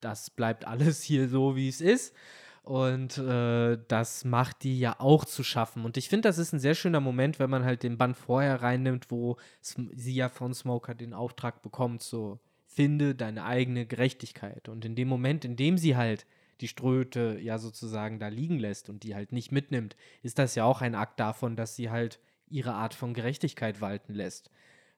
das 0.00 0.30
bleibt 0.30 0.66
alles 0.66 1.02
hier 1.02 1.28
so, 1.28 1.54
wie 1.54 1.68
es 1.68 1.82
ist. 1.82 2.14
Und 2.62 3.18
äh, 3.18 3.76
das 3.86 4.24
macht 4.24 4.62
die 4.62 4.80
ja 4.80 4.96
auch 5.00 5.26
zu 5.26 5.44
schaffen. 5.44 5.84
Und 5.84 5.98
ich 5.98 6.08
finde, 6.08 6.30
das 6.30 6.38
ist 6.38 6.54
ein 6.54 6.60
sehr 6.60 6.74
schöner 6.74 7.00
Moment, 7.00 7.38
wenn 7.38 7.50
man 7.50 7.66
halt 7.66 7.82
den 7.82 7.98
Band 7.98 8.16
vorher 8.16 8.62
reinnimmt, 8.62 9.10
wo 9.10 9.36
sie 9.60 10.14
ja 10.14 10.30
von 10.30 10.54
Smoker 10.54 10.94
den 10.94 11.12
Auftrag 11.12 11.60
bekommt, 11.60 12.00
so, 12.00 12.40
finde 12.64 13.14
deine 13.14 13.44
eigene 13.44 13.84
Gerechtigkeit. 13.84 14.70
Und 14.70 14.86
in 14.86 14.94
dem 14.94 15.08
Moment, 15.08 15.44
in 15.44 15.54
dem 15.54 15.76
sie 15.76 15.94
halt 15.94 16.24
die 16.60 16.68
Ströte 16.68 17.38
ja 17.40 17.58
sozusagen 17.58 18.18
da 18.18 18.28
liegen 18.28 18.58
lässt 18.58 18.88
und 18.88 19.02
die 19.02 19.14
halt 19.14 19.32
nicht 19.32 19.52
mitnimmt, 19.52 19.96
ist 20.22 20.38
das 20.38 20.54
ja 20.54 20.64
auch 20.64 20.80
ein 20.80 20.94
Akt 20.94 21.20
davon, 21.20 21.56
dass 21.56 21.76
sie 21.76 21.90
halt 21.90 22.20
ihre 22.48 22.72
Art 22.72 22.94
von 22.94 23.14
Gerechtigkeit 23.14 23.80
walten 23.80 24.14
lässt. 24.14 24.50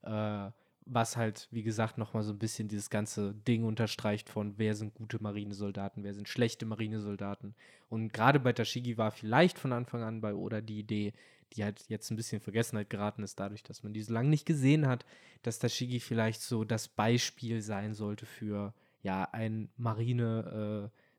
Äh, 0.03 0.51
was 0.87 1.17
halt, 1.17 1.47
wie 1.51 1.63
gesagt, 1.63 1.99
nochmal 1.99 2.23
so 2.23 2.33
ein 2.33 2.39
bisschen 2.39 2.69
dieses 2.69 2.91
ganze 2.91 3.35
Ding 3.47 3.65
unterstreicht 3.65 4.29
von, 4.29 4.55
wer 4.57 4.75
sind 4.75 4.95
gute 4.95 5.23
Marinesoldaten, 5.23 6.03
wer 6.03 6.15
sind 6.15 6.29
schlechte 6.29 6.67
Marinesoldaten. 6.67 7.55
Und 7.89 8.13
gerade 8.13 8.41
bei 8.41 8.53
Tashigi 8.53 8.99
war 8.99 9.11
vielleicht 9.11 9.59
von 9.59 9.73
Anfang 9.73 10.03
an 10.03 10.21
bei 10.21 10.35
Oda 10.35 10.61
die 10.61 10.81
Idee, 10.81 11.13
die 11.53 11.65
halt 11.65 11.85
jetzt 11.89 12.11
ein 12.11 12.17
bisschen 12.17 12.41
Vergessenheit 12.41 12.91
geraten 12.91 13.23
ist, 13.23 13.39
dadurch, 13.39 13.63
dass 13.63 13.83
man 13.83 13.93
die 13.93 14.03
so 14.03 14.13
lange 14.13 14.31
nicht 14.31 14.47
gesehen 14.47 14.87
hat, 14.87 15.05
dass 15.43 15.59
Tashigi 15.59 16.01
vielleicht 16.01 16.43
so 16.43 16.65
das 16.65 16.89
Beispiel 16.89 17.63
sein 17.63 17.95
sollte 17.95 18.27
für 18.27 18.75
ja 19.03 19.29
einen 19.33 19.71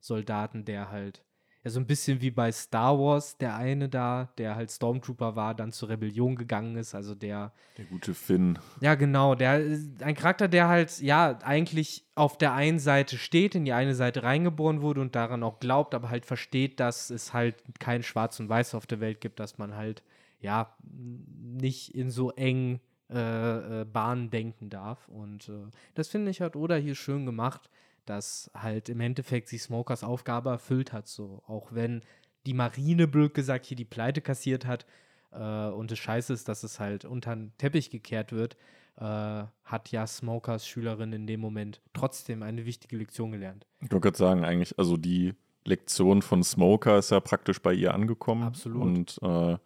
Marine-Soldaten, 0.01 0.65
der 0.65 0.91
halt 0.91 1.23
ja 1.63 1.69
so 1.69 1.79
ein 1.79 1.85
bisschen 1.85 2.21
wie 2.21 2.31
bei 2.31 2.51
Star 2.51 2.97
Wars, 2.97 3.37
der 3.37 3.55
eine 3.55 3.87
da, 3.87 4.33
der 4.39 4.55
halt 4.55 4.71
Stormtrooper 4.71 5.35
war, 5.35 5.53
dann 5.53 5.71
zur 5.71 5.89
Rebellion 5.89 6.35
gegangen 6.35 6.75
ist, 6.75 6.95
also 6.95 7.13
der 7.13 7.53
Der 7.77 7.85
gute 7.85 8.15
Finn. 8.15 8.57
ja, 8.79 8.95
genau. 8.95 9.35
Der 9.35 9.61
ein 9.99 10.15
Charakter, 10.15 10.47
der 10.47 10.67
halt, 10.67 10.99
ja, 11.01 11.37
eigentlich 11.43 12.07
auf 12.15 12.39
der 12.39 12.53
einen 12.53 12.79
Seite 12.79 13.17
steht, 13.19 13.53
in 13.53 13.65
die 13.65 13.73
eine 13.73 13.93
Seite 13.93 14.23
reingeboren 14.23 14.81
wurde 14.81 15.01
und 15.01 15.15
daran 15.15 15.43
auch 15.43 15.59
glaubt, 15.59 15.93
aber 15.93 16.09
halt 16.09 16.25
versteht, 16.25 16.79
dass 16.79 17.11
es 17.11 17.31
halt 17.31 17.63
kein 17.79 18.01
Schwarz 18.01 18.39
und 18.39 18.49
Weiß 18.49 18.73
auf 18.73 18.87
der 18.87 18.99
Welt 18.99 19.21
gibt, 19.21 19.39
dass 19.39 19.59
man 19.59 19.75
halt, 19.75 20.01
ja, 20.39 20.75
nicht 20.83 21.93
in 21.93 22.09
so 22.09 22.31
engen 22.31 22.79
äh, 23.11 23.81
äh, 23.81 23.85
Bahnen 23.85 24.31
denken 24.31 24.71
darf. 24.71 25.07
Und 25.09 25.47
äh, 25.49 25.69
das 25.93 26.07
finde 26.07 26.31
ich 26.31 26.41
hat 26.41 26.55
Oda 26.55 26.75
hier 26.75 26.95
schön 26.95 27.27
gemacht, 27.27 27.69
dass 28.05 28.51
halt 28.53 28.89
im 28.89 28.99
Endeffekt 28.99 29.49
sich 29.49 29.61
Smokers 29.61 30.03
Aufgabe 30.03 30.49
erfüllt 30.49 30.93
hat, 30.93 31.07
so. 31.07 31.43
Auch 31.47 31.73
wenn 31.73 32.01
die 32.45 32.53
Marine, 32.53 33.07
blöd 33.07 33.33
gesagt, 33.33 33.65
hier 33.65 33.77
die 33.77 33.85
Pleite 33.85 34.21
kassiert 34.21 34.65
hat, 34.65 34.85
äh, 35.31 35.69
und 35.69 35.91
es 35.91 35.99
scheiße 35.99 36.33
ist, 36.33 36.47
dass 36.47 36.63
es 36.63 36.79
halt 36.79 37.05
unter 37.05 37.35
den 37.35 37.53
Teppich 37.57 37.89
gekehrt 37.89 38.31
wird, 38.31 38.57
äh, 38.97 39.43
hat 39.63 39.91
ja 39.91 40.05
Smokers 40.05 40.67
Schülerin 40.67 41.13
in 41.13 41.27
dem 41.27 41.39
Moment 41.39 41.81
trotzdem 41.93 42.43
eine 42.43 42.65
wichtige 42.65 42.97
Lektion 42.97 43.31
gelernt. 43.31 43.65
Ich 43.79 43.91
wollte 43.91 44.01
gerade 44.01 44.17
sagen, 44.17 44.45
eigentlich, 44.45 44.77
also 44.77 44.97
die 44.97 45.33
Lektion 45.63 46.21
von 46.21 46.43
Smoker 46.43 46.97
ist 46.97 47.11
ja 47.11 47.19
praktisch 47.19 47.61
bei 47.61 47.73
ihr 47.73 47.93
angekommen. 47.93 48.43
Absolut. 48.43 48.81
Und 48.81 49.19
äh, 49.21 49.51
ja, 49.51 49.59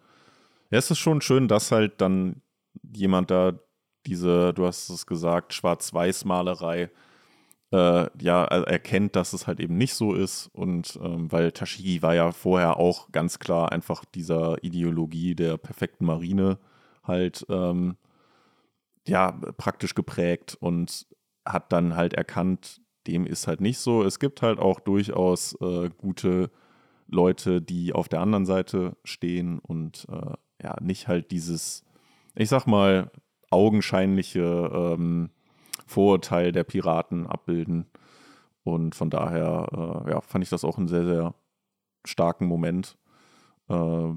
es 0.70 0.90
ist 0.90 0.98
schon 0.98 1.20
schön, 1.20 1.48
dass 1.48 1.72
halt 1.72 2.00
dann 2.00 2.42
jemand 2.94 3.30
da 3.30 3.58
diese, 4.06 4.52
du 4.54 4.66
hast 4.66 4.88
es 4.88 5.06
gesagt, 5.06 5.52
Schwarz-Weiß-Malerei 5.54 6.90
äh, 7.72 8.06
ja 8.22 8.44
er- 8.44 8.68
erkennt, 8.68 9.16
dass 9.16 9.32
es 9.32 9.46
halt 9.46 9.60
eben 9.60 9.76
nicht 9.76 9.94
so 9.94 10.14
ist. 10.14 10.48
Und 10.52 10.98
ähm, 11.02 11.30
weil 11.32 11.52
Tashigi 11.52 12.02
war 12.02 12.14
ja 12.14 12.32
vorher 12.32 12.76
auch 12.78 13.10
ganz 13.12 13.38
klar 13.38 13.72
einfach 13.72 14.04
dieser 14.04 14.62
Ideologie 14.62 15.34
der 15.34 15.56
perfekten 15.56 16.06
Marine 16.06 16.58
halt 17.02 17.46
ähm, 17.48 17.96
ja 19.06 19.32
praktisch 19.56 19.94
geprägt 19.94 20.56
und 20.60 21.06
hat 21.44 21.72
dann 21.72 21.94
halt 21.96 22.14
erkannt, 22.14 22.80
dem 23.06 23.26
ist 23.26 23.46
halt 23.46 23.60
nicht 23.60 23.78
so. 23.78 24.02
Es 24.02 24.18
gibt 24.18 24.42
halt 24.42 24.58
auch 24.58 24.80
durchaus 24.80 25.56
äh, 25.60 25.90
gute 25.96 26.50
Leute, 27.08 27.62
die 27.62 27.92
auf 27.92 28.08
der 28.08 28.20
anderen 28.20 28.46
Seite 28.46 28.96
stehen 29.04 29.60
und 29.60 30.06
äh, 30.10 30.34
ja, 30.62 30.76
nicht 30.80 31.06
halt 31.06 31.30
dieses, 31.30 31.84
ich 32.34 32.48
sag 32.48 32.66
mal, 32.66 33.12
augenscheinliche 33.50 34.40
ähm, 34.42 35.30
Vorurteil 35.86 36.52
der 36.52 36.64
Piraten 36.64 37.26
abbilden. 37.26 37.86
Und 38.64 38.94
von 38.94 39.10
daher, 39.10 40.04
äh, 40.06 40.10
ja, 40.10 40.20
fand 40.20 40.42
ich 40.44 40.50
das 40.50 40.64
auch 40.64 40.76
einen 40.78 40.88
sehr, 40.88 41.06
sehr 41.06 41.34
starken 42.04 42.46
Moment. 42.46 42.98
Äh, 43.68 44.12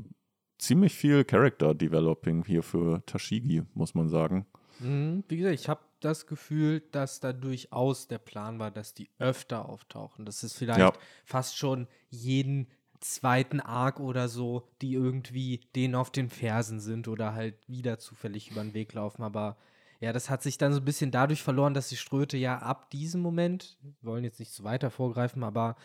ziemlich 0.58 0.94
viel 0.94 1.24
Character 1.24 1.74
Developing 1.74 2.44
hier 2.46 2.64
für 2.64 3.04
Tashigi, 3.06 3.64
muss 3.74 3.94
man 3.94 4.10
sagen. 4.10 4.46
Mhm, 4.80 5.24
Wie 5.28 5.38
gesagt, 5.38 5.60
ich 5.60 5.70
habe 5.70 5.82
das 6.00 6.28
Gefühl, 6.28 6.82
dass 6.92 7.20
da 7.20 7.34
durchaus 7.34 8.08
der 8.08 8.20
Plan 8.20 8.60
war, 8.60 8.72
dass 8.72 8.94
die 8.94 9.10
öfter 9.20 9.68
auftauchen. 9.68 10.26
Das 10.26 10.44
ist 10.44 10.58
vielleicht 10.58 10.96
Ja. 10.96 11.02
fast 11.26 11.58
schon 11.58 11.88
jeden 12.10 12.68
zweiten 13.02 13.60
Arc 13.60 14.00
oder 14.00 14.28
so, 14.28 14.68
die 14.82 14.94
irgendwie 14.94 15.62
denen 15.76 15.96
auf 15.96 16.12
den 16.12 16.30
Fersen 16.30 16.80
sind 16.80 17.08
oder 17.08 17.34
halt 17.34 17.56
wieder 17.70 17.98
zufällig 18.00 18.52
über 18.52 18.62
den 18.62 18.74
Weg 18.74 18.94
laufen. 18.94 19.24
Aber 19.24 19.58
ja, 20.00 20.14
das 20.14 20.30
hat 20.30 20.42
sich 20.42 20.58
dann 20.58 20.74
so 20.74 20.80
ein 20.80 20.86
bisschen 20.86 21.12
dadurch 21.12 21.44
verloren, 21.44 21.74
dass 21.74 21.90
die 21.90 21.98
Ströte 21.98 22.38
ja 22.38 22.60
ab 22.60 22.90
diesem 22.90 23.22
Moment, 23.22 23.78
wir 24.02 24.12
wollen 24.12 24.24
jetzt 24.24 24.40
nicht 24.40 24.54
zu 24.54 24.64
weiter 24.64 24.92
vorgreifen, 24.92 25.44
aber 25.44 25.76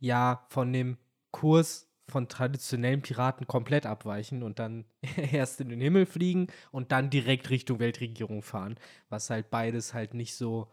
ja 0.00 0.44
von 0.48 0.72
dem 0.72 0.96
Kurs 1.30 1.86
von 2.08 2.28
traditionellen 2.28 3.02
Piraten 3.02 3.46
komplett 3.46 3.86
abweichen 3.86 4.42
und 4.42 4.58
dann 4.58 4.84
erst 5.32 5.60
in 5.60 5.68
den 5.68 5.80
Himmel 5.80 6.06
fliegen 6.06 6.48
und 6.72 6.92
dann 6.92 7.10
direkt 7.10 7.50
Richtung 7.50 7.78
Weltregierung 7.78 8.42
fahren, 8.42 8.76
was 9.08 9.30
halt 9.30 9.50
beides 9.50 9.94
halt 9.94 10.14
nicht 10.14 10.34
so 10.34 10.68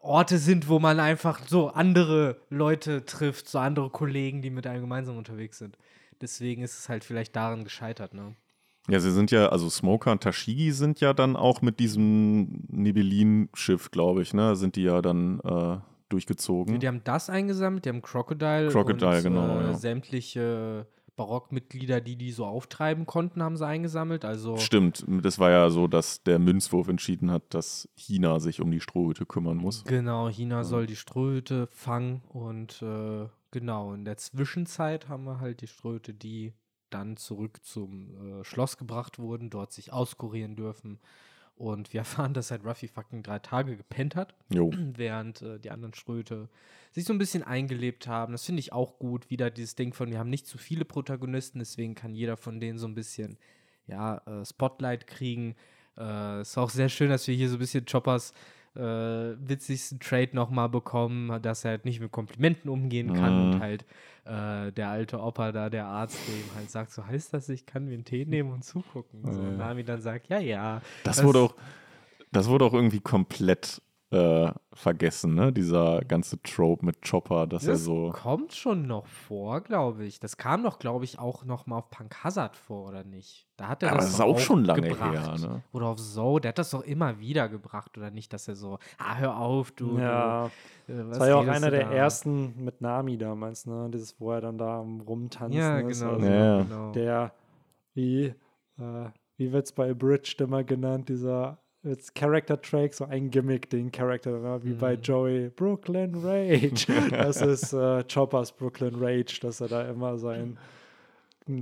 Orte 0.00 0.38
sind, 0.38 0.68
wo 0.68 0.78
man 0.78 1.00
einfach 1.00 1.46
so 1.46 1.68
andere 1.68 2.40
Leute 2.50 3.04
trifft, 3.04 3.48
so 3.48 3.58
andere 3.58 3.90
Kollegen, 3.90 4.42
die 4.42 4.50
mit 4.50 4.66
einem 4.66 4.82
gemeinsam 4.82 5.16
unterwegs 5.16 5.58
sind. 5.58 5.78
Deswegen 6.20 6.62
ist 6.62 6.78
es 6.78 6.88
halt 6.88 7.04
vielleicht 7.04 7.34
daran 7.34 7.64
gescheitert, 7.64 8.14
ne? 8.14 8.36
Ja, 8.88 9.00
sie 9.00 9.12
sind 9.12 9.30
ja, 9.30 9.48
also 9.48 9.68
Smoker 9.68 10.12
und 10.12 10.22
Tashigi 10.22 10.72
sind 10.72 11.00
ja 11.00 11.12
dann 11.12 11.36
auch 11.36 11.60
mit 11.60 11.78
diesem 11.78 12.64
Nebelin-Schiff, 12.68 13.90
glaube 13.90 14.22
ich, 14.22 14.32
ne? 14.32 14.56
Sind 14.56 14.76
die 14.76 14.84
ja 14.84 15.02
dann 15.02 15.40
äh, 15.40 15.76
durchgezogen. 16.08 16.80
Die 16.80 16.88
haben 16.88 17.02
das 17.04 17.28
eingesammelt, 17.28 17.84
die 17.84 17.90
haben 17.90 18.02
Crocodile, 18.02 18.68
Crocodile, 18.68 19.16
und, 19.16 19.22
genau, 19.22 19.60
äh, 19.60 19.64
ja. 19.64 19.74
sämtliche 19.74 20.86
Barockmitglieder, 21.16 22.00
die 22.00 22.16
die 22.16 22.30
so 22.30 22.46
auftreiben 22.46 23.04
konnten, 23.04 23.42
haben 23.42 23.56
sie 23.56 23.66
eingesammelt. 23.66 24.24
Also 24.24 24.56
Stimmt, 24.56 25.04
das 25.06 25.38
war 25.38 25.50
ja 25.50 25.68
so, 25.68 25.86
dass 25.88 26.22
der 26.22 26.38
Münzwurf 26.38 26.88
entschieden 26.88 27.30
hat, 27.30 27.42
dass 27.52 27.88
China 27.94 28.38
sich 28.38 28.60
um 28.60 28.70
die 28.70 28.80
Strohhüte 28.80 29.26
kümmern 29.26 29.58
muss. 29.58 29.84
Genau, 29.84 30.28
China 30.28 30.64
soll 30.64 30.86
die 30.86 30.96
Ströte 30.96 31.66
fangen 31.66 32.22
und 32.28 32.80
äh, 32.82 33.26
genau, 33.50 33.92
in 33.92 34.04
der 34.04 34.16
Zwischenzeit 34.16 35.08
haben 35.08 35.24
wir 35.24 35.40
halt 35.40 35.60
die 35.60 35.66
Ströte, 35.66 36.14
die 36.14 36.54
dann 36.90 37.16
zurück 37.16 37.64
zum 37.64 38.40
äh, 38.40 38.44
Schloss 38.44 38.76
gebracht 38.76 39.18
wurden, 39.18 39.50
dort 39.50 39.72
sich 39.72 39.92
auskurieren 39.92 40.56
dürfen. 40.56 40.98
Und 41.56 41.92
wir 41.92 42.00
erfahren, 42.02 42.34
dass 42.34 42.50
halt 42.50 42.64
Ruffy 42.64 42.88
fucking 42.88 43.22
drei 43.22 43.38
Tage 43.38 43.76
gepennt 43.76 44.16
hat, 44.16 44.34
Jo. 44.48 44.70
während 44.94 45.42
äh, 45.42 45.58
die 45.58 45.70
anderen 45.70 45.94
Ströte 45.94 46.48
sich 46.92 47.04
so 47.04 47.12
ein 47.12 47.18
bisschen 47.18 47.42
eingelebt 47.42 48.06
haben. 48.06 48.32
Das 48.32 48.44
finde 48.44 48.60
ich 48.60 48.72
auch 48.72 48.98
gut. 48.98 49.30
Wieder 49.30 49.50
dieses 49.50 49.74
Ding 49.74 49.92
von, 49.92 50.10
wir 50.10 50.18
haben 50.18 50.30
nicht 50.30 50.46
zu 50.46 50.58
viele 50.58 50.84
Protagonisten, 50.84 51.58
deswegen 51.58 51.94
kann 51.94 52.14
jeder 52.14 52.36
von 52.36 52.60
denen 52.60 52.78
so 52.78 52.86
ein 52.86 52.94
bisschen, 52.94 53.38
ja, 53.86 54.18
äh, 54.26 54.44
Spotlight 54.44 55.06
kriegen. 55.06 55.54
Äh, 55.96 56.42
ist 56.42 56.56
auch 56.56 56.70
sehr 56.70 56.88
schön, 56.88 57.10
dass 57.10 57.26
wir 57.26 57.34
hier 57.34 57.48
so 57.48 57.56
ein 57.56 57.60
bisschen 57.60 57.84
Choppers 57.84 58.32
äh, 58.78 59.36
witzigsten 59.48 59.98
Trade 60.00 60.30
nochmal 60.32 60.68
bekommen, 60.68 61.42
dass 61.42 61.64
er 61.64 61.72
halt 61.72 61.84
nicht 61.84 62.00
mit 62.00 62.12
Komplimenten 62.12 62.70
umgehen 62.70 63.12
kann 63.12 63.34
Mhm. 63.36 63.42
und 63.54 63.60
halt 63.60 63.84
äh, 64.24 64.72
der 64.72 64.88
alte 64.90 65.20
Opa 65.20 65.52
da, 65.52 65.68
der 65.70 65.86
Arzt, 65.86 66.16
dem 66.28 66.44
halt 66.56 66.70
sagt, 66.70 66.92
so 66.92 67.06
heißt 67.06 67.34
das, 67.34 67.48
ich 67.48 67.66
kann 67.66 67.86
mir 67.86 67.94
einen 67.94 68.04
Tee 68.04 68.24
nehmen 68.24 68.52
und 68.52 68.64
zugucken. 68.64 69.22
So, 69.24 69.40
und 69.40 69.56
Nami 69.56 69.84
dann 69.84 70.00
sagt, 70.00 70.28
ja, 70.28 70.38
ja. 70.38 70.80
Das, 71.04 71.22
wurde 71.24 71.40
auch, 71.40 71.54
das 72.30 72.48
wurde 72.48 72.64
auch 72.66 72.74
irgendwie 72.74 73.00
komplett 73.00 73.80
äh, 74.10 74.50
vergessen, 74.72 75.34
ne? 75.34 75.52
Dieser 75.52 76.00
ganze 76.00 76.40
Trope 76.42 76.84
mit 76.86 77.02
Chopper, 77.08 77.46
dass 77.46 77.66
er 77.66 77.72
Das 77.74 77.84
so. 77.84 78.10
kommt 78.10 78.54
schon 78.54 78.86
noch 78.86 79.06
vor, 79.06 79.60
glaube 79.60 80.04
ich. 80.06 80.18
Das 80.18 80.36
kam 80.38 80.62
doch, 80.62 80.78
glaube 80.78 81.04
ich, 81.04 81.18
auch 81.18 81.44
noch 81.44 81.66
mal 81.66 81.76
auf 81.78 81.90
Punk 81.90 82.24
Hazard 82.24 82.56
vor, 82.56 82.88
oder 82.88 83.04
nicht? 83.04 83.46
Da 83.58 83.68
hat 83.68 83.82
er 83.82 83.90
Aber 83.90 83.98
das 83.98 84.06
das 84.06 84.14
ist 84.14 84.20
auch 84.22 84.38
schon 84.38 84.64
lange 84.64 84.88
gebracht. 84.88 85.12
her, 85.42 85.48
ne? 85.48 85.62
Oder 85.72 85.86
auf 85.88 85.98
So, 85.98 86.38
der 86.38 86.50
hat 86.50 86.58
das 86.58 86.70
doch 86.70 86.82
immer 86.84 87.18
wieder 87.20 87.50
gebracht, 87.50 87.98
oder 87.98 88.10
nicht, 88.10 88.32
dass 88.32 88.48
er 88.48 88.56
so, 88.56 88.78
ah, 88.96 89.16
hör 89.16 89.36
auf, 89.36 89.72
du. 89.72 89.98
Ja, 89.98 90.50
du 90.86 90.92
äh, 90.94 91.08
das 91.08 91.20
war 91.20 91.28
ja 91.28 91.36
auch 91.36 91.46
einer 91.46 91.70
der 91.70 91.84
da? 91.84 91.92
ersten 91.92 92.64
mit 92.64 92.80
Nami 92.80 93.18
damals, 93.18 93.66
ne? 93.66 93.90
Dieses, 93.92 94.18
wo 94.20 94.32
er 94.32 94.40
dann 94.40 94.56
da 94.56 94.78
Rumtanzen 94.80 95.58
Ja, 95.60 95.80
ist. 95.80 96.00
genau. 96.00 96.12
Also 96.14 96.26
Ja. 96.26 96.62
genau. 96.62 96.92
Der, 96.92 97.32
wie, 97.94 98.24
äh, 98.78 99.10
wie 99.36 99.52
wird 99.52 99.66
es 99.66 99.72
bei 99.72 99.90
Abridged 99.90 100.40
immer 100.40 100.64
genannt, 100.64 101.08
dieser 101.10 101.58
als 101.88 102.12
Character 102.14 102.60
Track, 102.60 102.94
so 102.94 103.04
ein 103.04 103.30
Gimmick, 103.30 103.68
den 103.70 103.90
Charakter, 103.90 104.38
ne? 104.38 104.60
wie 104.62 104.74
bei 104.74 104.96
Mhm. 104.96 105.02
Joey, 105.02 105.48
Brooklyn 105.50 106.14
Rage. 106.14 106.86
das 107.10 107.40
ist 107.42 107.72
äh, 107.72 108.04
Choppers 108.04 108.52
Brooklyn 108.52 108.94
Rage, 108.96 109.38
dass 109.40 109.60
er 109.60 109.68
da 109.68 109.88
immer 109.88 110.18
seinen 110.18 110.58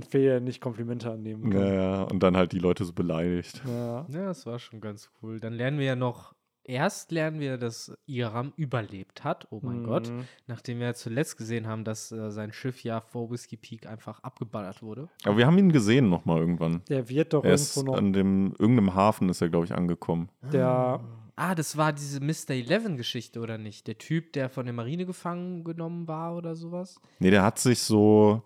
Fehlen 0.09 0.43
nicht 0.43 0.59
Komplimente 0.61 1.09
annehmen 1.09 1.49
kann. 1.49 1.61
Ja, 1.61 1.73
ja, 1.73 2.01
und 2.03 2.21
dann 2.21 2.35
halt 2.35 2.51
die 2.51 2.59
Leute 2.59 2.83
so 2.83 2.91
beleidigt. 2.93 3.61
Ja. 3.65 4.05
Ja, 4.09 4.25
das 4.25 4.45
war 4.45 4.59
schon 4.59 4.81
ganz 4.81 5.09
cool. 5.21 5.39
Dann 5.39 5.53
lernen 5.53 5.79
wir 5.79 5.85
ja 5.85 5.95
noch, 5.95 6.33
erst 6.67 7.11
lernen 7.11 7.39
wir, 7.39 7.57
dass 7.57 7.91
Iram 8.05 8.53
überlebt 8.55 9.23
hat. 9.23 9.47
Oh 9.49 9.59
mein 9.63 9.83
Gott. 9.83 10.09
Mhm. 10.09 10.25
Nachdem 10.45 10.79
wir 10.79 10.93
zuletzt 10.93 11.37
gesehen 11.37 11.65
haben, 11.67 11.83
dass 11.83 12.11
äh, 12.11 12.29
sein 12.29 12.51
Schiff 12.53 12.83
ja 12.83 13.01
vor 13.01 13.31
Whiskey 13.31 13.57
Peak 13.57 13.87
einfach 13.87 14.21
abgeballert 14.21 14.83
wurde. 14.83 15.09
Aber 15.23 15.37
wir 15.37 15.47
haben 15.47 15.57
ihn 15.57 15.71
gesehen 15.71 16.09
nochmal 16.09 16.39
irgendwann. 16.39 16.81
Der 16.89 17.09
wird 17.09 17.33
doch 17.33 17.43
Er 17.43 17.53
ist 17.53 17.75
irgendwo 17.75 17.93
noch 17.93 17.97
an 17.97 18.13
dem, 18.13 18.53
irgendeinem 18.59 18.93
Hafen 18.93 19.29
ist 19.29 19.41
er, 19.41 19.49
glaube 19.49 19.65
ich, 19.65 19.73
angekommen. 19.73 20.29
der 20.53 20.99
Ah, 21.39 21.53
das 21.53 21.77
war 21.77 21.93
diese 21.93 22.19
Mr. 22.19 22.49
Eleven-Geschichte, 22.55 23.39
oder 23.39 23.59
nicht? 23.59 23.85
Der 23.85 23.99
Typ, 23.99 24.33
der 24.33 24.49
von 24.49 24.65
der 24.65 24.73
Marine 24.73 25.05
gefangen 25.05 25.63
genommen 25.63 26.07
war 26.07 26.35
oder 26.35 26.55
sowas? 26.55 26.99
Nee, 27.19 27.29
der 27.29 27.43
hat 27.43 27.59
sich 27.59 27.77
so. 27.79 28.41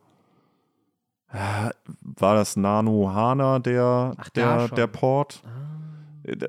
äh, 1.31 1.69
War 2.01 2.35
das 2.35 2.57
Nano 2.57 3.09
Hana, 3.13 3.59
der, 3.59 4.13
Ach, 4.17 4.29
da 4.31 4.67
der, 4.67 4.75
der 4.75 4.87
Port? 4.87 5.41
Äh, 5.45 5.80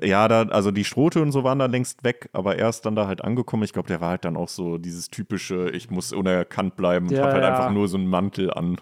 Ja, 0.03 0.27
da, 0.27 0.43
also 0.43 0.71
die 0.71 0.83
Strote 0.83 1.21
und 1.21 1.31
so 1.31 1.43
waren 1.43 1.59
da 1.59 1.65
längst 1.65 2.03
weg, 2.03 2.29
aber 2.33 2.57
er 2.57 2.69
ist 2.69 2.81
dann 2.81 2.95
da 2.95 3.07
halt 3.07 3.23
angekommen. 3.23 3.63
Ich 3.63 3.73
glaube, 3.73 3.87
der 3.87 4.01
war 4.01 4.09
halt 4.09 4.25
dann 4.25 4.37
auch 4.37 4.49
so 4.49 4.77
dieses 4.77 5.09
typische, 5.09 5.69
ich 5.71 5.89
muss 5.89 6.13
unerkannt 6.13 6.75
bleiben 6.75 7.09
Ja, 7.09 7.23
hab 7.23 7.33
halt 7.33 7.43
ja. 7.43 7.49
einfach 7.49 7.71
nur 7.71 7.87
so 7.87 7.97
einen 7.97 8.07
Mantel 8.07 8.51
an 8.51 8.77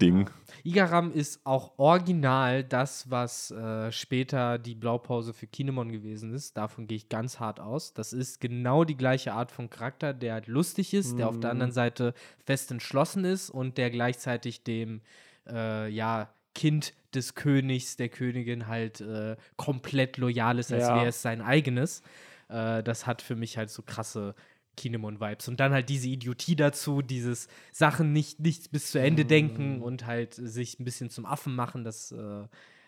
Ding. 0.00 0.28
Igaram 0.62 1.12
ist 1.12 1.40
auch 1.44 1.78
original 1.78 2.64
das, 2.64 3.08
was 3.08 3.52
äh, 3.52 3.92
später 3.92 4.58
die 4.58 4.74
Blaupause 4.74 5.32
für 5.32 5.46
Kinemon 5.46 5.92
gewesen 5.92 6.34
ist. 6.34 6.56
Davon 6.56 6.88
gehe 6.88 6.96
ich 6.96 7.08
ganz 7.08 7.38
hart 7.38 7.60
aus. 7.60 7.94
Das 7.94 8.12
ist 8.12 8.40
genau 8.40 8.82
die 8.82 8.96
gleiche 8.96 9.32
Art 9.32 9.52
von 9.52 9.70
Charakter, 9.70 10.12
der 10.12 10.34
halt 10.34 10.48
lustig 10.48 10.92
ist, 10.92 11.18
der 11.18 11.28
auf 11.28 11.38
der 11.38 11.50
anderen 11.50 11.70
Seite 11.70 12.14
fest 12.44 12.72
entschlossen 12.72 13.24
ist 13.24 13.48
und 13.48 13.78
der 13.78 13.90
gleichzeitig 13.90 14.64
dem 14.64 15.02
äh, 15.48 15.88
ja, 15.88 16.30
Kind 16.56 16.94
des 17.14 17.34
Königs, 17.34 17.96
der 17.96 18.08
Königin 18.08 18.66
halt 18.66 19.02
äh, 19.02 19.36
komplett 19.56 20.16
loyal 20.16 20.58
ist, 20.58 20.72
als 20.72 20.84
Ja. 20.84 20.96
wäre 20.96 21.08
es 21.08 21.20
sein 21.20 21.42
eigenes. 21.42 22.02
Äh, 22.48 22.82
das 22.82 23.06
hat 23.06 23.20
für 23.20 23.36
mich 23.36 23.58
halt 23.58 23.68
so 23.68 23.82
krasse 23.82 24.34
Kinemon-Vibes. 24.78 25.48
Und 25.48 25.60
dann 25.60 25.72
halt 25.72 25.90
diese 25.90 26.08
Idiotie 26.08 26.56
dazu, 26.56 27.02
dieses 27.02 27.48
Sachen 27.72 28.14
nicht, 28.14 28.40
nicht 28.40 28.72
bis 28.72 28.90
zu 28.90 28.98
Ende 28.98 29.26
denken 29.26 29.82
und 29.82 30.06
halt 30.06 30.32
sich 30.32 30.80
ein 30.80 30.84
bisschen 30.84 31.10
zum 31.10 31.26
Affen 31.26 31.54
machen, 31.54 31.84
das 31.84 32.10
äh, 32.12 32.44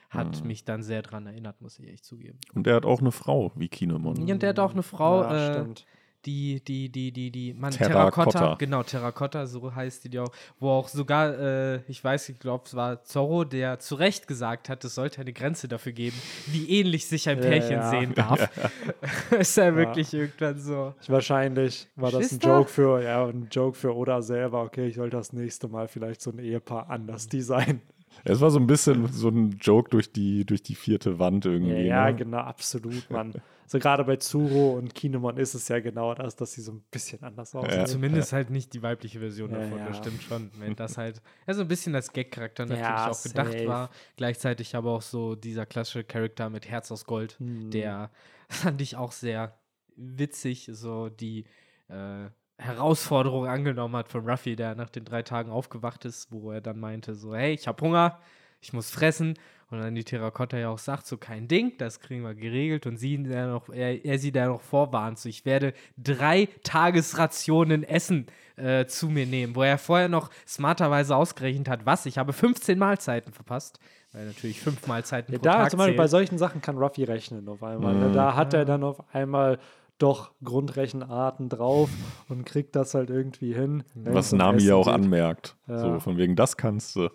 hat 0.09 0.45
mich 0.47 0.65
dann 0.65 0.83
sehr 0.83 1.03
dran 1.03 1.27
erinnert, 1.27 1.61
muss 1.61 1.79
ich 1.79 1.89
echt 1.89 2.07
zugeben. 2.07 2.39
Und 2.55 2.67
er 2.67 2.77
hat 2.77 2.87
auch 2.87 3.01
eine 3.01 3.13
Frau, 3.13 3.53
wie 3.57 3.69
Kinemon. 3.69 4.27
Ja, 4.27 4.33
und 4.35 4.43
der 4.43 4.51
hat 4.51 4.59
auch 4.59 4.73
eine 4.73 4.83
Frau, 4.83 5.23
Ja, 5.23 5.49
äh, 5.49 5.53
stimmt. 5.53 5.87
Die, 6.27 6.63
die, 6.65 6.91
die, 6.91 7.13
die, 7.13 7.31
die, 7.31 7.55
Mann, 7.55 7.71
Terrakotta. 7.71 8.31
Terrakotta, 8.31 8.55
genau, 8.59 8.83
Terrakotta, 8.83 9.47
so 9.47 9.75
heißt 9.75 10.05
die, 10.05 10.09
die 10.11 10.19
auch, 10.19 10.31
wo 10.59 10.71
auch 10.71 10.89
sogar, 10.89 11.39
äh, 11.39 11.81
ich 11.89 12.03
weiß, 12.03 12.29
ich 12.31 12.39
glaube, 12.39 12.65
es 12.67 12.75
war 12.75 13.05
Zorro, 13.05 13.45
der 13.45 13.79
zu 13.79 13.95
Recht 13.95 14.27
gesagt 14.27 14.69
hat, 14.69 14.85
es 14.85 14.95
sollte 14.95 15.21
eine 15.21 15.33
Grenze 15.33 15.69
dafür 15.69 15.93
geben, 15.93 16.17
wie 16.47 16.69
ähnlich 16.81 17.07
sich 17.07 17.29
ein 17.29 17.39
Ja, 17.39 17.49
Pärchen 17.49 17.73
ja. 17.73 17.91
sehen 17.91 18.15
darf. 18.15 18.49
ist 19.39 19.57
ja 19.57 19.75
wirklich 19.75 20.13
irgendwann 20.13 20.59
so. 20.59 20.95
Wahrscheinlich 21.07 21.89
war 21.97 22.11
das 22.11 22.33
ein? 22.33 22.39
Joke 22.41 22.69
für, 22.69 23.03
ja, 23.03 23.25
ein 23.27 23.49
Joke 23.51 23.77
für 23.77 23.95
Oda 23.95 24.21
selber. 24.23 24.63
Okay, 24.63 24.89
ich 24.89 24.97
sollte 24.97 25.17
das 25.17 25.33
nächste 25.33 25.69
Mal 25.69 25.89
vielleicht 25.89 26.21
so 26.21 26.31
ein 26.31 26.39
Ehepaar 26.39 26.91
anders 26.91 27.29
designen. 27.29 27.83
Es 28.25 28.41
war 28.41 28.51
so 28.51 28.59
ein 28.59 28.67
bisschen 28.67 29.07
so 29.13 29.29
ein 29.29 29.59
Joke 29.61 29.91
durch 29.91 30.13
die, 30.13 30.45
durch 30.45 30.63
die 30.63 30.75
vierte 30.75 31.19
Wand 31.19 31.47
irgendwie. 31.47 31.73
Ja, 31.73 32.05
ja 32.05 32.11
ne? 32.11 32.17
genau, 32.17 32.39
absolut, 32.39 33.09
Mann. 33.11 33.35
So 33.71 33.79
gerade 33.79 34.03
bei 34.05 34.17
Zuro 34.17 34.71
und 34.79 34.95
Kinemon 34.95 35.37
ist 35.37 35.53
es 35.55 35.69
ja 35.69 35.79
genau 35.81 36.15
das, 36.15 36.35
dass 36.37 36.53
sie 36.53 36.63
so 36.63 36.73
ein 36.73 36.83
bisschen 36.91 37.23
anders 37.23 37.55
aussehen. 37.55 37.81
Ja. 37.81 37.85
Zumindest 37.85 38.33
halt 38.33 38.49
nicht 38.49 38.73
die 38.73 38.83
weibliche 38.83 39.19
Version 39.21 39.51
Ja, 39.51 39.59
davon, 39.59 39.79
ja. 39.79 39.87
das 39.89 39.99
stimmt 39.99 40.23
schon. 40.23 40.51
Wenn 40.59 40.75
das 40.75 40.97
halt, 40.97 41.21
ja, 41.47 41.53
so 41.53 41.61
ein 41.61 41.69
bisschen 41.69 41.95
als 41.95 42.11
Gag-Charakter 42.13 42.65
natürlich 42.65 42.83
Ja, 42.89 43.11
auch 43.11 43.23
gedacht 43.23 43.53
safe. 43.53 43.67
war. 43.67 43.91
Gleichzeitig 44.17 44.75
aber 44.75 44.93
auch 44.93 45.03
so 45.03 45.35
dieser 45.35 45.67
klassische 45.67 46.03
Charakter 46.03 46.49
mit 46.49 46.67
Herz 46.69 46.91
aus 46.91 47.05
Gold, 47.05 47.39
Hm. 47.39 47.71
der 47.71 48.11
fand 48.49 48.81
ich 48.81 48.97
auch 48.97 49.13
sehr 49.13 49.59
witzig, 49.97 50.71
so 50.73 51.11
die 51.11 51.45
äh, 51.89 52.31
Herausforderung 52.57 53.47
angenommen 53.47 53.95
hat 53.97 54.09
von 54.09 54.29
Ruffy, 54.29 54.57
der 54.57 54.75
nach 54.77 54.89
den 54.91 55.05
drei 55.05 55.23
Tagen 55.23 55.51
aufgewacht 55.51 56.05
ist, 56.05 56.33
wo 56.33 56.51
er 56.53 56.61
dann 56.61 56.81
meinte, 56.81 57.15
so, 57.15 57.35
hey, 57.35 57.53
ich 57.53 57.69
habe 57.69 57.85
Hunger, 57.85 58.19
ich 58.61 58.73
muss 58.73 58.91
fressen. 58.91 59.35
Und 59.71 59.81
dann 59.81 59.95
die 59.95 60.05
Terrakotta 60.05 60.57
ja 60.57 60.71
auch 60.71 60.79
sagt, 60.79 61.07
so 61.07 61.19
kein 61.19 61.47
Ding, 61.47 61.77
das 61.77 62.01
kriegen 62.01 62.23
wir 62.23 62.35
geregelt. 62.35 62.87
Und 62.87 62.97
sie 62.97 63.23
der 63.23 63.49
noch, 63.49 63.69
er, 63.69 64.03
er 64.03 64.19
sie 64.19 64.33
da 64.33 64.47
noch 64.47 64.63
vorwarnt, 64.63 65.19
so 65.19 65.29
ich 65.29 65.45
werde 65.45 65.75
drei 65.99 66.49
Tagesrationen 66.63 67.85
Essen 67.85 68.27
äh, 68.57 68.87
zu 68.87 69.09
mir 69.09 69.27
nehmen, 69.27 69.55
wo 69.55 69.63
er 69.63 69.77
vorher 69.77 70.09
noch 70.09 70.31
smarterweise 70.47 71.15
ausgerechnet 71.15 71.69
hat, 71.69 71.85
was, 71.85 72.07
ich 72.07 72.17
habe 72.17 72.33
15 72.33 72.79
Mahlzeiten 72.79 73.33
verpasst, 73.33 73.79
weil 74.13 74.27
natürlich 74.27 74.61
fünf 74.61 74.87
Mahlzeiten 74.87 75.33
Ja, 75.33 75.39
pro 75.39 75.45
da 75.45 75.53
Tag 75.59 75.71
zum 75.71 75.79
Beispiel 75.79 75.97
bei 75.97 76.09
solchen 76.09 76.39
Sachen 76.39 76.63
kann 76.63 76.79
Ruffy 76.79 77.05
rechnen 77.05 77.47
auf 77.49 77.63
einmal. 77.63 77.95
Ne? 77.95 78.11
Da 78.13 78.37
hat 78.37 78.55
er 78.55 78.65
dann 78.65 78.83
auf 78.83 79.15
einmal 79.15 79.59
doch 79.99 80.31
Grundrechenarten 80.43 81.49
drauf 81.49 81.91
und 82.29 82.47
kriegt 82.47 82.75
das 82.75 82.95
halt 82.95 83.11
irgendwie 83.11 83.53
hin. 83.53 83.85
Was 83.95 84.33
Nami 84.33 84.63
ja 84.63 84.77
auch 84.77 84.87
geht. 84.87 84.95
anmerkt. 84.95 85.57
Ja. 85.67 85.79
So, 85.79 86.01
von 86.01 86.17
wegen, 86.17 86.37
das 86.37 86.57
kannst 86.57 86.97
du. 86.97 87.11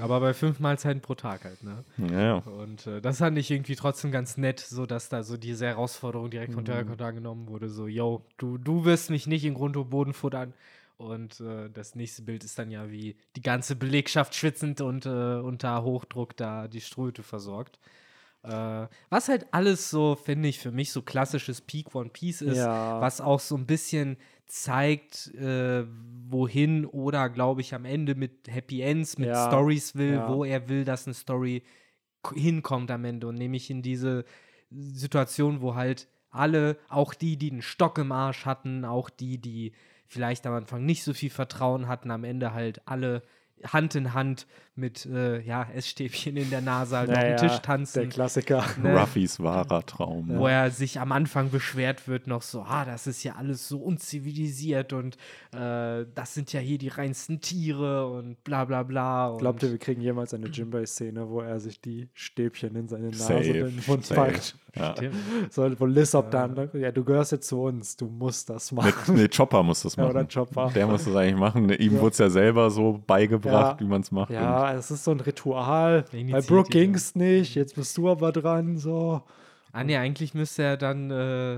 Aber 0.00 0.20
bei 0.20 0.34
fünf 0.34 0.60
Mahlzeiten 0.60 1.00
pro 1.00 1.14
Tag 1.14 1.44
halt, 1.44 1.62
ne? 1.62 1.84
Ja, 1.98 2.20
ja. 2.22 2.34
Und 2.38 2.86
äh, 2.86 3.00
das 3.00 3.18
fand 3.18 3.38
ich 3.38 3.50
irgendwie 3.50 3.76
trotzdem 3.76 4.10
ganz 4.12 4.36
nett, 4.36 4.60
so 4.60 4.86
dass 4.86 5.08
da 5.08 5.22
so 5.22 5.36
diese 5.36 5.66
Herausforderung 5.66 6.30
direkt 6.30 6.50
Mhm. 6.50 6.54
von 6.56 6.64
Terracotta 6.64 7.06
angenommen 7.08 7.48
wurde. 7.48 7.68
So, 7.68 7.86
yo, 7.86 8.24
du, 8.38 8.58
du 8.58 8.84
wirst 8.84 9.10
mich 9.10 9.26
nicht 9.26 9.44
in 9.44 9.54
Grund 9.54 9.76
und 9.76 9.90
Boden 9.90 10.12
futtern. 10.12 10.54
Und 10.96 11.40
äh, 11.40 11.70
das 11.70 11.94
nächste 11.96 12.22
Bild 12.22 12.44
ist 12.44 12.58
dann 12.58 12.70
ja, 12.70 12.90
wie 12.90 13.16
die 13.34 13.42
ganze 13.42 13.74
Belegschaft 13.74 14.34
schwitzend 14.34 14.80
und 14.80 15.06
äh, 15.06 15.08
unter 15.08 15.82
Hochdruck 15.82 16.36
da 16.36 16.68
die 16.68 16.80
Ströte 16.80 17.22
versorgt. 17.24 17.78
Äh, 18.44 18.86
was 19.08 19.28
halt 19.28 19.46
alles 19.52 19.90
so, 19.90 20.14
finde 20.16 20.48
ich, 20.48 20.58
für 20.60 20.70
mich 20.70 20.92
so 20.92 21.02
klassisches 21.02 21.60
Peak 21.62 21.94
One 21.94 22.10
Piece 22.10 22.42
ist, 22.42 22.58
Ja. 22.58 23.00
was 23.00 23.20
auch 23.20 23.40
so 23.40 23.56
ein 23.56 23.66
bisschen 23.66 24.18
zeigt, 24.46 25.34
äh, 25.34 25.84
wohin 26.28 26.84
oder 26.86 27.28
glaube 27.30 27.60
ich 27.60 27.74
am 27.74 27.84
Ende 27.84 28.14
mit 28.14 28.48
Happy 28.48 28.80
Ends, 28.82 29.18
mit 29.18 29.28
Ja. 29.28 29.46
Stories 29.48 29.94
will, 29.94 30.14
Ja. 30.16 30.28
wo 30.28 30.44
er 30.44 30.68
will, 30.68 30.84
dass 30.84 31.06
eine 31.06 31.14
Story 31.14 31.62
hinkommt 32.34 32.90
am 32.90 33.04
Ende 33.04 33.26
und 33.26 33.34
nämlich 33.36 33.70
in 33.70 33.82
diese 33.82 34.24
Situation, 34.70 35.60
wo 35.60 35.74
halt 35.74 36.08
alle, 36.30 36.78
auch 36.88 37.14
die, 37.14 37.36
die 37.36 37.50
einen 37.50 37.62
Stock 37.62 37.98
im 37.98 38.12
Arsch 38.12 38.44
hatten, 38.44 38.84
auch 38.84 39.08
die, 39.10 39.38
die 39.38 39.72
vielleicht 40.06 40.46
am 40.46 40.54
Anfang 40.54 40.84
nicht 40.84 41.04
so 41.04 41.12
viel 41.14 41.30
Vertrauen 41.30 41.86
hatten, 41.86 42.10
am 42.10 42.24
Ende 42.24 42.52
halt 42.52 42.86
alle 42.88 43.22
Hand 43.64 43.94
in 43.94 44.14
Hand 44.14 44.46
mit 44.76 45.06
äh, 45.06 45.40
ja, 45.42 45.66
Essstäbchen 45.72 46.36
in 46.36 46.50
der 46.50 46.60
Nase 46.60 46.96
halt 46.96 47.10
auf 47.10 47.16
Naja, 47.16 47.36
den 47.36 47.48
Tisch 47.48 47.58
tanzen. 47.60 48.00
Der 48.00 48.08
Klassiker. 48.08 48.64
Ne? 48.82 48.98
Ruffys 48.98 49.38
wahrer 49.40 49.86
Traum. 49.86 50.28
wo 50.36 50.46
er 50.48 50.70
sich 50.70 50.98
am 50.98 51.12
Anfang 51.12 51.50
beschwert 51.50 52.08
wird, 52.08 52.26
noch 52.26 52.42
so, 52.42 52.62
ah, 52.62 52.84
das 52.84 53.06
ist 53.06 53.22
ja 53.22 53.34
alles 53.36 53.68
so 53.68 53.78
unzivilisiert 53.78 54.92
und 54.92 55.16
äh, 55.52 56.04
das 56.14 56.34
sind 56.34 56.52
ja 56.52 56.60
hier 56.60 56.78
die 56.78 56.88
reinsten 56.88 57.40
Tiere 57.40 58.06
und 58.10 58.42
bla 58.44 58.64
bla 58.64 58.82
bla. 58.82 59.28
Und 59.28 59.38
Glaubt 59.38 59.62
ihr, 59.62 59.70
wir 59.70 59.78
kriegen 59.78 60.00
jemals 60.00 60.34
eine 60.34 60.48
Jimbei-Szene, 60.48 61.28
wo 61.28 61.40
er 61.40 61.60
sich 61.60 61.80
die 61.80 62.08
Stäbchen 62.14 62.74
in 62.76 62.88
seine 62.88 63.06
Nase 63.08 63.18
Safe, 63.18 63.38
und 63.38 63.46
in 63.46 63.76
den 63.76 63.82
Mund 63.86 64.08
packt? 64.08 64.56
Ja. 64.76 64.92
So, 65.50 65.70
wo 65.78 65.86
Lissop 65.86 66.32
dann, 66.32 66.68
ja, 66.72 66.90
du 66.90 67.04
gehörst 67.04 67.30
jetzt 67.30 67.46
zu 67.46 67.62
uns, 67.62 67.96
du 67.96 68.06
musst 68.06 68.50
das 68.50 68.72
machen. 68.72 68.92
Nee, 69.14 69.22
nee, 69.22 69.28
Chopper 69.28 69.62
muss 69.62 69.82
das 69.82 69.94
Ja, 69.94 70.02
machen. 70.02 70.16
oder 70.16 70.24
Chopper. 70.26 70.72
Der 70.74 70.88
muss 70.88 71.04
das 71.04 71.14
eigentlich 71.14 71.36
machen. 71.38 71.68
Ihm 71.70 71.94
Ja. 71.94 72.00
wurde 72.00 72.10
es 72.12 72.18
ja 72.18 72.28
selber 72.28 72.68
so 72.70 73.00
beigebracht, 73.06 73.80
Ja. 73.80 73.86
wie 73.86 73.88
man 73.88 74.00
es 74.00 74.10
macht. 74.10 74.30
Und 74.30 74.36
Ja, 74.72 74.78
es 74.78 74.90
ist 74.90 75.04
so 75.04 75.10
ein 75.10 75.20
Ritual. 75.20 76.04
Bei 76.12 76.40
Brooke 76.40 76.76
ja. 76.78 76.84
ging's 76.84 77.14
nicht, 77.14 77.54
jetzt 77.54 77.74
bist 77.76 77.96
du 77.96 78.08
aber 78.10 78.32
dran, 78.32 78.76
so. 78.76 79.22
Ah, 79.72 79.84
nee, 79.84 79.96
eigentlich 79.96 80.34
müsste 80.34 80.62
er 80.62 80.76
dann, 80.76 81.10
äh, 81.10 81.54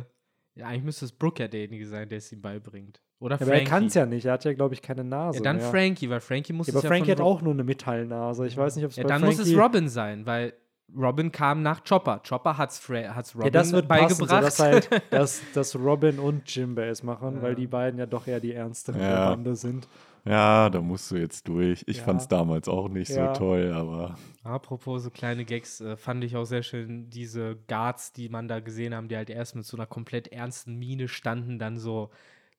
ja, 0.55 0.67
eigentlich 0.67 0.85
müsste 0.85 1.05
es 1.05 1.13
Brooke 1.13 1.43
ja 1.43 1.49
derjenige 1.49 1.87
sein, 1.87 2.09
der 2.09 2.19
es 2.19 2.33
ihm 2.33 2.41
beibringt. 2.41 3.03
Oder 3.19 3.37
Ja, 3.37 3.43
aber 3.43 3.51
Frankie. 3.53 3.65
er 3.65 3.69
kann 3.71 3.87
es 3.87 3.95
ja 3.95 4.07
nicht, 4.07 4.25
er 4.27 4.33
hat 4.35 4.45
ja, 4.45 4.53
glaube 4.55 4.75
ich, 4.75 4.83
keine 4.83 5.05
Nase 5.05 5.39
Ja, 5.39 5.45
dann 5.45 5.57
mehr. 5.57 5.71
Frankie, 5.71 6.09
weil 6.11 6.21
Frankie 6.21 6.53
muss 6.53 6.67
Ja, 6.67 6.73
es 6.73 6.77
aber 6.77 6.85
ja 6.85 6.89
Frankie 6.89 7.11
von 7.13 7.19
hat 7.25 7.27
auch 7.27 7.43
nur 7.43 7.53
eine 7.53 7.65
Metallnase. 7.65 8.47
Ich 8.47 8.57
weiß 8.57 8.77
nicht, 8.77 8.85
ob 8.85 8.91
es 8.91 8.97
Ja, 8.97 9.03
bei 9.05 9.09
dann 9.09 9.21
Frankie... 9.23 9.39
muss 9.39 9.49
es 9.49 9.57
Robin 9.57 9.89
sein, 9.89 10.27
weil 10.27 10.53
Robin 10.97 11.33
kam 11.33 11.63
nach 11.63 11.83
Chopper. 11.83 12.21
Chopper 12.27 12.57
hat's, 12.59 12.79
Fra 12.79 13.15
hat's 13.15 13.35
Robin 13.35 13.47
Ja, 13.47 13.51
das 13.51 13.73
wird 13.73 13.89
passen, 13.89 14.15
so, 14.17 14.27
beigebracht. 14.27 14.45
dass, 14.45 14.59
halt, 14.61 14.89
dass, 15.11 15.41
dass 15.53 15.75
Robin 15.77 16.19
und 16.19 16.55
Jimbei 16.55 16.89
es 16.89 17.03
machen, 17.03 17.43
weil 17.43 17.55
die 17.55 17.67
beiden 17.67 17.99
ja 17.99 18.07
doch 18.07 18.27
eher 18.27 18.39
die 18.41 18.53
ernsteren 18.53 19.01
der 19.01 19.11
Ja. 19.11 19.31
Bande 19.31 19.57
sind. 19.57 19.89
Ja, 20.27 20.69
da 20.71 20.81
musst 20.83 21.11
du 21.11 21.17
jetzt 21.17 21.49
durch. 21.49 21.85
Ich 21.87 21.99
Ja. 21.99 22.03
fand 22.03 22.21
es 22.21 22.29
damals 22.29 22.69
auch 22.69 22.89
nicht 22.89 23.09
Ja. 23.09 23.15
so 23.15 23.29
toll, 23.29 23.73
aber 23.73 24.19
Apropos 24.45 25.03
so 25.03 25.11
kleine 25.11 25.45
Gags, 25.45 25.81
äh, 25.81 25.97
fand 25.97 26.23
ich 26.25 26.37
auch 26.37 26.45
sehr 26.45 26.63
schön, 26.63 27.11
diese 27.11 27.57
Guards, 27.69 28.13
die 28.13 28.29
man 28.29 28.47
da 28.49 28.61
gesehen 28.61 28.95
haben, 28.95 29.09
die 29.09 29.17
halt 29.17 29.29
erst 29.31 29.57
mit 29.57 29.65
so 29.67 29.77
einer 29.77 29.87
komplett 29.87 30.29
ernsten 30.29 30.77
Miene 30.77 31.09
standen, 31.09 31.59
dann 31.59 31.79
so 31.79 32.11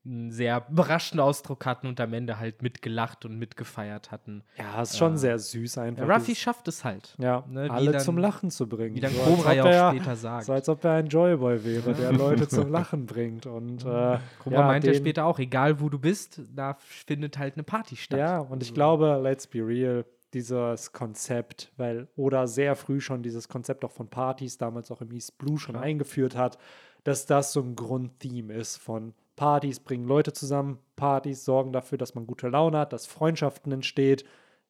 einen 0.08 0.32
sehr 0.32 0.66
überraschten 0.70 1.20
Ausdruck 1.20 1.66
hatten 1.66 1.88
und 1.88 2.00
am 2.00 2.14
Ende 2.14 2.40
halt 2.40 2.62
mitgelacht 2.62 3.26
und 3.26 3.38
mitgefeiert 3.38 4.10
hatten. 4.12 4.44
Ja, 4.58 4.82
ist 4.82 4.98
schon 4.98 5.12
Ja. 5.14 5.18
sehr 5.18 5.40
süß 5.40 5.76
Ja, 5.76 5.84
einfach. 5.84 6.08
Ruffy 6.08 6.28
dieses- 6.28 6.38
schafft 6.40 6.68
es 6.70 6.84
halt. 6.86 7.14
ja, 7.20 7.44
ne, 7.50 7.70
alle 7.70 7.92
dann- 7.92 8.02
zum 8.02 8.18
Lachen 8.18 8.50
zu 8.50 8.68
bringen. 8.70 8.96
Wie 8.96 9.02
dann 9.02 9.12
So, 9.12 9.20
Cobra 9.22 9.50
ob 9.52 9.56
ja 9.56 9.90
auch 9.90 9.94
später 9.94 10.16
sagt. 10.16 10.46
So 10.46 10.54
als 10.54 10.70
ob 10.70 10.84
er 10.86 10.92
ein 10.94 11.08
Joyboy 11.08 11.64
wäre, 11.66 11.94
der 11.94 12.14
Leute 12.14 12.48
zum 12.48 12.72
Lachen 12.72 13.06
bringt. 13.06 13.46
Und 13.46 13.82
äh, 13.84 14.18
Cobra 14.40 14.60
ja, 14.60 14.68
meint 14.68 14.86
ja 14.86 14.94
später 14.94 15.26
auch, 15.26 15.40
egal 15.40 15.80
wo 15.82 15.90
du 15.90 16.00
bist, 16.00 16.42
da 16.56 16.76
findet 16.80 17.38
halt 17.38 17.56
eine 17.56 17.64
Party 17.64 17.96
statt. 17.98 18.20
Ja, 18.20 18.40
und 18.40 18.64
ich 18.64 18.74
glaube, 18.74 19.20
let's 19.22 19.46
be 19.48 19.60
real, 19.60 20.06
dieses 20.34 20.92
Konzept, 20.92 21.72
weil 21.78 22.08
Oda 22.16 22.48
sehr 22.48 22.76
früh 22.76 23.00
schon 23.00 23.24
dieses 23.24 23.48
Konzept 23.48 23.84
auch 23.86 23.92
von 23.92 24.08
Partys, 24.10 24.58
damals 24.58 24.92
auch 24.92 25.02
im 25.02 25.12
East 25.12 25.38
Blue 25.38 25.58
schon 25.58 25.74
Klar. 25.74 25.84
eingeführt 25.86 26.36
hat, 26.36 26.58
dass 27.06 27.26
das 27.26 27.54
so 27.54 27.62
ein 27.62 27.76
Grundtheme 27.76 28.54
ist 28.54 28.76
von 28.78 29.14
Partys 29.38 29.80
bringen 29.80 30.06
Leute 30.06 30.34
zusammen, 30.34 30.80
Partys 30.98 31.46
sorgen 31.46 31.72
dafür, 31.72 31.98
dass 31.98 32.14
man 32.16 32.28
gute 32.28 32.50
Laune 32.50 32.78
hat, 32.80 32.92
dass 32.92 33.06
Freundschaften 33.06 33.72
entsteht 33.72 34.26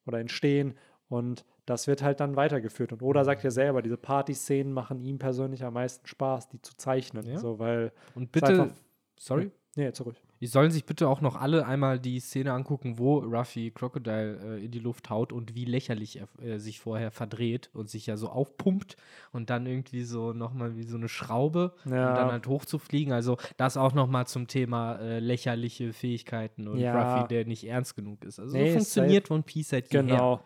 oder 0.06 0.20
entstehen 0.20 0.74
und 1.08 1.44
das 1.66 1.86
wird 1.86 2.02
halt 2.02 2.20
dann 2.20 2.36
weitergeführt. 2.36 2.92
Und 2.92 3.02
Oda 3.02 3.24
sagt 3.24 3.42
ja 3.42 3.50
selber, 3.50 3.82
diese 3.82 3.96
Partyszenen 3.96 4.72
machen 4.72 5.00
ihm 5.00 5.18
persönlich 5.18 5.64
am 5.64 5.74
meisten 5.74 6.06
Spaß, 6.06 6.48
die 6.50 6.62
zu 6.62 6.76
zeichnen. 6.76 7.26
Ja. 7.26 7.38
So, 7.38 7.58
weil 7.58 7.92
Und 8.14 8.30
bitte, 8.30 8.46
einfach- 8.46 8.76
sorry, 9.18 9.50
Nee, 9.76 9.92
zurück. 9.92 10.16
Die 10.40 10.46
sollen 10.46 10.70
sich 10.70 10.84
bitte 10.86 11.08
auch 11.08 11.20
noch 11.20 11.34
alle 11.34 11.66
einmal 11.66 11.98
die 11.98 12.20
Szene 12.20 12.52
angucken, 12.52 12.98
wo 12.98 13.18
Ruffy 13.18 13.70
Crocodile 13.72 14.38
äh, 14.58 14.64
in 14.64 14.70
die 14.70 14.78
Luft 14.78 15.10
haut 15.10 15.32
und 15.32 15.54
wie 15.54 15.64
lächerlich 15.64 16.20
er 16.20 16.28
äh, 16.44 16.58
sich 16.58 16.78
vorher 16.80 17.10
verdreht 17.10 17.70
und 17.72 17.90
sich 17.90 18.06
ja 18.06 18.16
so 18.16 18.28
aufpumpt 18.28 18.96
und 19.32 19.50
dann 19.50 19.66
irgendwie 19.66 20.04
so 20.04 20.32
nochmal 20.32 20.76
wie 20.76 20.84
so 20.84 20.96
eine 20.96 21.08
Schraube 21.08 21.74
Ja. 21.84 22.08
und 22.10 22.14
dann 22.16 22.30
halt 22.30 22.46
hochzufliegen. 22.46 23.12
Also 23.12 23.36
das 23.56 23.76
auch 23.76 23.94
nochmal 23.94 24.26
zum 24.28 24.46
Thema 24.46 24.96
äh, 25.00 25.18
lächerliche 25.18 25.92
Fähigkeiten 25.92 26.68
und 26.68 26.78
Ja. 26.78 27.14
Ruffy, 27.14 27.28
der 27.28 27.44
nicht 27.44 27.64
ernst 27.66 27.96
genug 27.96 28.24
ist. 28.24 28.38
Also 28.38 28.56
Nee, 28.56 28.68
so 28.70 28.74
funktioniert 28.78 29.30
One 29.30 29.42
Piece 29.42 29.70
seit 29.70 29.92
jeher. 29.92 30.02
Genau. 30.02 30.40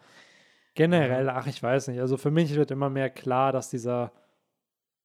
Generell, 0.75 1.29
ach, 1.29 1.47
ich 1.47 1.63
weiß 1.63 1.89
nicht. 1.89 2.01
Also 2.01 2.17
für 2.17 2.31
mich 2.31 2.55
wird 2.55 2.71
immer 2.71 2.89
mehr 2.89 3.11
klar, 3.11 3.53
dass 3.53 3.69
dieser, 3.69 4.11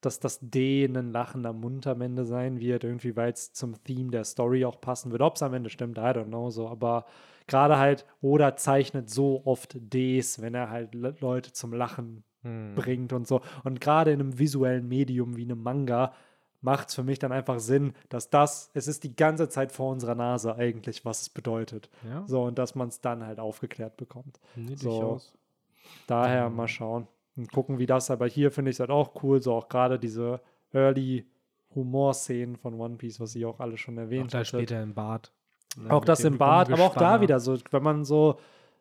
dass 0.02 0.20
das 0.20 0.40
D 0.42 0.86
ein 0.86 1.12
lachender 1.12 1.54
Mund 1.54 1.88
am 1.88 2.02
Ende 2.02 2.26
sein 2.26 2.60
wird, 2.60 2.84
irgendwie, 2.84 3.16
weil 3.16 3.32
es 3.32 3.54
zum 3.54 3.84
Theme 3.84 4.12
der 4.12 4.24
Story 4.24 4.66
auch 4.66 4.80
passen 4.80 5.12
wird. 5.12 5.22
Ob 5.22 5.36
es 5.36 5.44
am 5.44 5.54
Ende 5.54 5.70
stimmt, 5.70 5.98
I 5.98 6.02
don't 6.02 6.26
know 6.28 6.50
so. 6.50 6.68
Aber 6.68 7.06
gerade 7.48 7.78
halt, 7.78 8.06
Oda 8.22 8.56
zeichnet 8.56 9.10
so 9.10 9.42
oft 9.46 9.76
Ds, 9.80 10.42
wenn 10.42 10.54
er 10.56 10.70
halt 10.70 10.94
Le 10.96 11.16
Leute 11.20 11.52
zum 11.52 11.74
Lachen 11.74 12.24
Hm. 12.44 12.76
bringt 12.76 13.14
und 13.14 13.28
so. 13.28 13.42
Und 13.64 13.82
gerade 13.82 14.12
in 14.12 14.20
einem 14.20 14.38
visuellen 14.38 14.88
Medium 14.88 15.36
wie 15.38 15.44
einem 15.44 15.62
Manga 15.64 16.14
macht 16.62 16.90
es 16.90 16.96
für 16.96 17.04
mich 17.04 17.20
dann 17.20 17.32
einfach 17.32 17.60
Sinn, 17.60 17.94
dass 18.10 18.30
das, 18.30 18.70
es 18.74 18.88
ist 18.88 19.04
die 19.04 19.16
ganze 19.16 19.50
Zeit 19.50 19.72
vor 19.72 19.92
unserer 19.92 20.16
Nase 20.16 20.56
eigentlich, 20.56 21.04
was 21.06 21.22
es 21.22 21.30
bedeutet. 21.30 21.90
Ja, 22.04 22.24
So, 22.28 22.44
und 22.44 22.58
dass 22.60 22.76
man 22.76 22.90
es 22.90 23.02
dann 23.02 23.26
halt 23.26 23.40
aufgeklärt 23.40 23.98
bekommt. 23.98 24.40
nee, 24.56 24.76
so. 24.76 25.20
Daher 26.08 26.50
mal 26.50 26.68
schauen 26.68 27.08
und 27.38 27.52
gucken, 27.52 27.80
wie 27.80 27.86
das. 27.86 28.12
Aber 28.12 28.28
hier 28.28 28.52
finde 28.52 28.72
ich 28.72 28.76
es 28.76 28.80
halt 28.80 28.90
auch 28.90 29.24
cool, 29.24 29.42
so 29.42 29.54
auch 29.54 29.70
gerade 29.70 30.00
diese 30.00 30.42
Early 30.74 31.26
Humor-Szenen 31.76 32.58
von 32.58 32.74
One 32.76 32.96
Piece, 32.96 33.20
was 33.20 33.32
sie 33.32 33.46
auch 33.46 33.60
alle 33.60 33.78
schon 33.78 33.98
erwähnt 33.98 34.34
da 34.34 34.40
hat. 34.40 34.48
später 34.48 34.82
im 34.82 34.94
Bad. 34.94 35.32
Ne, 35.78 35.92
Auch 35.92 36.06
das 36.06 36.24
im 36.24 36.38
Bad, 36.38 36.72
aber 36.72 36.84
auch 36.84 36.96
da 36.96 37.22
wieder 37.22 37.40
so, 37.40 37.58
wenn 37.72 37.84
man 37.84 38.04
so 38.04 38.40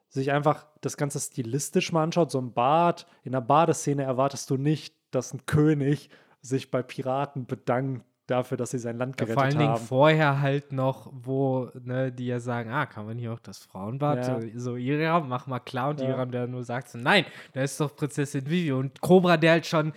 sich 0.09 0.33
einfach 0.33 0.67
das 0.81 0.97
Ganze 0.97 1.21
stilistisch 1.21 1.93
mal 1.93 2.05
anschaut, 2.05 2.31
so 2.31 2.41
ein 2.41 2.53
Bad, 2.53 3.07
in 3.23 3.33
der 3.33 3.41
Badeszene 3.41 4.05
erwartest 4.05 4.49
du 4.51 4.57
nicht, 4.57 4.95
dass 5.11 5.35
ein 5.35 5.45
König 5.47 6.11
sich 6.43 6.71
bei 6.71 6.83
Piraten 6.83 7.47
bedankt 7.47 8.05
dafür, 8.27 8.57
dass 8.57 8.71
sie 8.71 8.79
sein 8.79 8.99
Land 8.99 9.21
Ja, 9.21 9.27
gerettet 9.27 9.35
vor 9.35 9.43
allen 9.45 9.59
Dingen 9.59 9.71
haben. 9.73 9.85
vorher 9.87 10.41
halt 10.41 10.73
noch, 10.73 11.11
wo 11.13 11.71
ne, 11.83 12.11
die 12.13 12.27
ja 12.27 12.41
sagen, 12.41 12.71
ah, 12.71 12.87
kann 12.87 13.07
man 13.07 13.19
hier 13.19 13.33
auch 13.33 13.41
das 13.41 13.59
Frauenbad? 13.59 14.19
Ja. 14.27 14.41
So, 14.41 14.49
so 14.55 14.77
Iram, 14.77 15.29
mach 15.29 15.47
mal 15.47 15.61
klar. 15.61 15.91
Und 15.91 16.01
Ja. 16.01 16.09
Iram, 16.09 16.31
der 16.31 16.47
nur 16.47 16.65
sagt 16.65 16.89
so, 16.89 16.99
nein, 16.99 17.25
da 17.53 17.63
ist 17.63 17.81
doch 17.81 17.95
Prinzessin 17.95 18.47
Vivi. 18.49 18.73
Und 18.73 19.01
Cobra, 19.01 19.37
der 19.37 19.53
halt 19.53 19.67
schon 19.67 19.93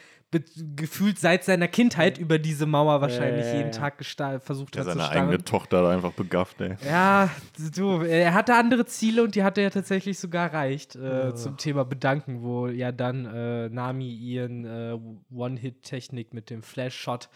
gefühlt 0.75 1.17
seit 1.17 1.43
seiner 1.43 1.67
Kindheit 1.67 2.19
über 2.19 2.37
diese 2.37 2.67
Mauer 2.67 3.01
wahrscheinlich 3.01 3.47
Ja, 3.47 3.51
ja, 3.51 3.57
jeden 3.57 3.71
ja. 3.71 3.79
Tag 3.79 3.95
versucht 4.43 4.75
der 4.75 4.85
hat 4.85 4.91
zu 4.91 4.99
seine 4.99 5.09
eigene 5.09 5.43
Tochter 5.43 5.81
da 5.81 5.89
einfach 5.89 6.11
begafft, 6.11 6.61
ey. 6.61 6.75
Ja, 6.87 7.31
du, 7.75 8.01
er 8.03 8.35
hatte 8.35 8.53
andere 8.53 8.85
Ziele 8.85 9.23
und 9.23 9.33
die 9.33 9.41
hat 9.41 9.57
er 9.57 9.63
ja 9.63 9.69
tatsächlich 9.71 10.19
sogar 10.19 10.51
erreicht 10.51 10.95
äh, 10.95 11.29
Ja. 11.29 11.35
zum 11.35 11.57
Thema 11.57 11.83
Bedanken, 11.83 12.43
wo 12.43 12.67
ja 12.67 12.91
dann 12.91 13.25
äh, 13.25 13.69
Nami 13.69 14.13
ihren 14.13 14.65
äh, 14.65 14.99
One-Hit-Technik 15.33 16.31
mit 16.31 16.51
dem 16.51 16.61
Flash-Shot 16.61 17.29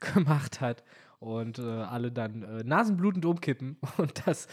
gemacht 0.14 0.60
hat 0.60 0.82
und 1.18 1.58
äh, 1.58 1.62
alle 1.62 2.10
dann 2.10 2.42
äh, 2.42 2.64
nasenblutend 2.64 3.24
umkippen. 3.26 3.76
Und 3.98 4.26
das 4.26 4.48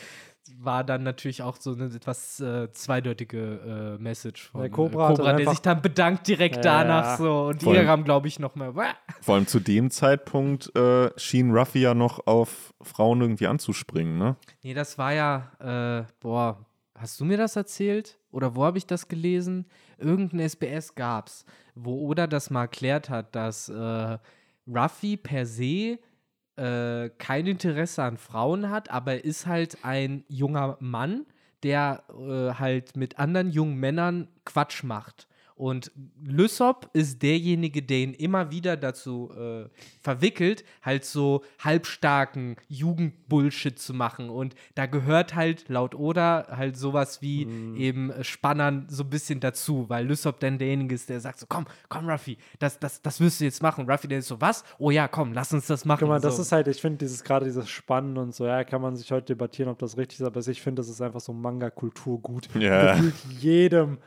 war 0.59 0.83
dann 0.83 1.03
natürlich 1.03 1.41
auch 1.41 1.57
so 1.57 1.73
eine 1.73 1.85
etwas 1.85 2.39
äh, 2.39 2.71
zweideutige 2.71 3.97
äh, 3.97 4.01
Message 4.01 4.49
von 4.49 4.61
Der 4.61 4.69
äh, 4.69 4.73
Cobra 4.73 5.13
dann 5.13 5.37
der 5.37 5.49
sich 5.49 5.61
dann 5.61 5.81
bedankt 5.81 6.27
direkt 6.27 6.57
Ja, 6.57 6.61
danach 6.61 7.17
so 7.17 7.47
und 7.47 7.63
Vor 7.63 7.73
allem- 7.73 7.85
Iram, 7.85 8.03
glaube 8.03 8.27
ich, 8.27 8.39
nochmal. 8.39 8.73
Vor 9.21 9.35
allem 9.35 9.47
zu 9.47 9.59
dem 9.59 9.91
Zeitpunkt 9.91 10.73
äh, 10.75 11.09
schien 11.17 11.51
Ruffy 11.51 11.79
ja 11.79 11.93
noch 11.93 12.25
auf 12.27 12.73
Frauen 12.81 13.21
irgendwie 13.21 13.47
anzuspringen, 13.47 14.17
ne? 14.17 14.35
Nee, 14.63 14.73
das 14.73 14.97
war 14.97 15.13
ja, 15.13 15.51
äh, 16.01 16.05
boah, 16.21 16.65
hast 16.95 17.19
du 17.19 17.25
mir 17.25 17.37
das 17.37 17.55
erzählt? 17.55 18.17
Oder 18.31 18.55
wo 18.55 18.63
habe 18.63 18.77
ich 18.77 18.85
das 18.85 19.07
gelesen? 19.07 19.65
Irgendein 19.97 20.39
SBS 20.41 20.95
gab's, 20.95 21.45
wo 21.75 22.07
Oda 22.07 22.27
das 22.27 22.49
mal 22.49 22.61
erklärt 22.63 23.09
hat, 23.09 23.35
dass 23.35 23.67
äh, 23.69 24.17
Ruffy 24.67 25.17
per 25.17 25.45
se 25.45 25.99
äh, 26.57 27.09
kein 27.17 27.47
Interesse 27.47 28.03
an 28.03 28.17
Frauen 28.17 28.69
hat, 28.69 28.89
aber 28.89 29.13
er 29.13 29.25
ist 29.25 29.45
halt 29.45 29.83
ein 29.83 30.23
junger 30.27 30.77
Mann, 30.79 31.25
der 31.63 32.03
äh, 32.09 32.53
halt 32.53 32.95
mit 32.95 33.19
anderen 33.19 33.51
jungen 33.51 33.77
Männern 33.77 34.27
Quatsch 34.45 34.83
macht. 34.83 35.27
Und 35.57 35.91
Lysop 36.23 36.89
ist 36.93 37.23
derjenige, 37.23 37.81
der 37.81 37.97
ihn 37.97 38.13
immer 38.13 38.51
wieder 38.51 38.77
dazu 38.77 39.31
äh, 39.35 39.65
verwickelt, 40.01 40.63
halt 40.83 41.03
so 41.03 41.43
halbstarken 41.59 42.57
Jugendbullshit 42.67 43.79
zu 43.79 43.95
machen. 43.95 44.29
Und 44.29 44.53
da 44.75 44.85
gehört 44.85 45.33
halt 45.33 45.67
laut 45.67 45.95
Oda 45.95 46.47
halt 46.51 46.77
sowas 46.77 47.23
wie 47.23 47.47
eben 47.75 48.11
äh, 48.11 48.23
Spannern 48.23 48.85
so 48.87 49.03
ein 49.03 49.09
bisschen 49.09 49.39
dazu, 49.39 49.89
weil 49.89 50.05
Lysop 50.05 50.39
dann 50.39 50.59
derjenige 50.59 50.93
ist, 50.93 51.09
der 51.09 51.19
sagt 51.19 51.39
so, 51.39 51.47
komm, 51.49 51.65
komm 51.89 52.07
Ruffy, 52.07 52.37
das, 52.59 52.79
das, 52.79 53.01
das 53.01 53.19
wirst 53.19 53.41
du 53.41 53.45
jetzt 53.45 53.63
machen. 53.63 53.85
Und 53.85 53.89
Ruffy 53.91 54.07
der 54.07 54.19
ist 54.19 54.27
so, 54.27 54.39
was? 54.39 54.63
Oh 54.77 54.91
ja, 54.91 55.07
komm, 55.07 55.33
lass 55.33 55.51
uns 55.53 55.65
das 55.65 55.85
machen. 55.85 56.01
Guck 56.01 56.09
mal, 56.09 56.21
das 56.21 56.35
so. 56.35 56.43
ist 56.43 56.51
halt, 56.51 56.67
ich 56.67 56.79
finde 56.79 56.99
dieses 56.99 57.23
gerade 57.23 57.45
dieses 57.45 57.67
Spannen 57.67 58.17
und 58.17 58.35
so, 58.35 58.45
ja, 58.45 58.63
kann 58.63 58.81
man 58.81 58.95
sich 58.95 59.11
heute 59.11 59.33
debattieren, 59.33 59.71
ob 59.71 59.79
das 59.79 59.97
richtig 59.97 60.19
ist, 60.19 60.25
aber 60.25 60.39
ich 60.39 60.61
finde, 60.61 60.81
das 60.81 60.89
ist 60.89 61.01
einfach 61.01 61.19
so 61.19 61.33
Manga-Kulturgut. 61.33 62.49
Ja. 62.59 62.93
Gefühlt 62.93 63.15
jedem 63.39 63.97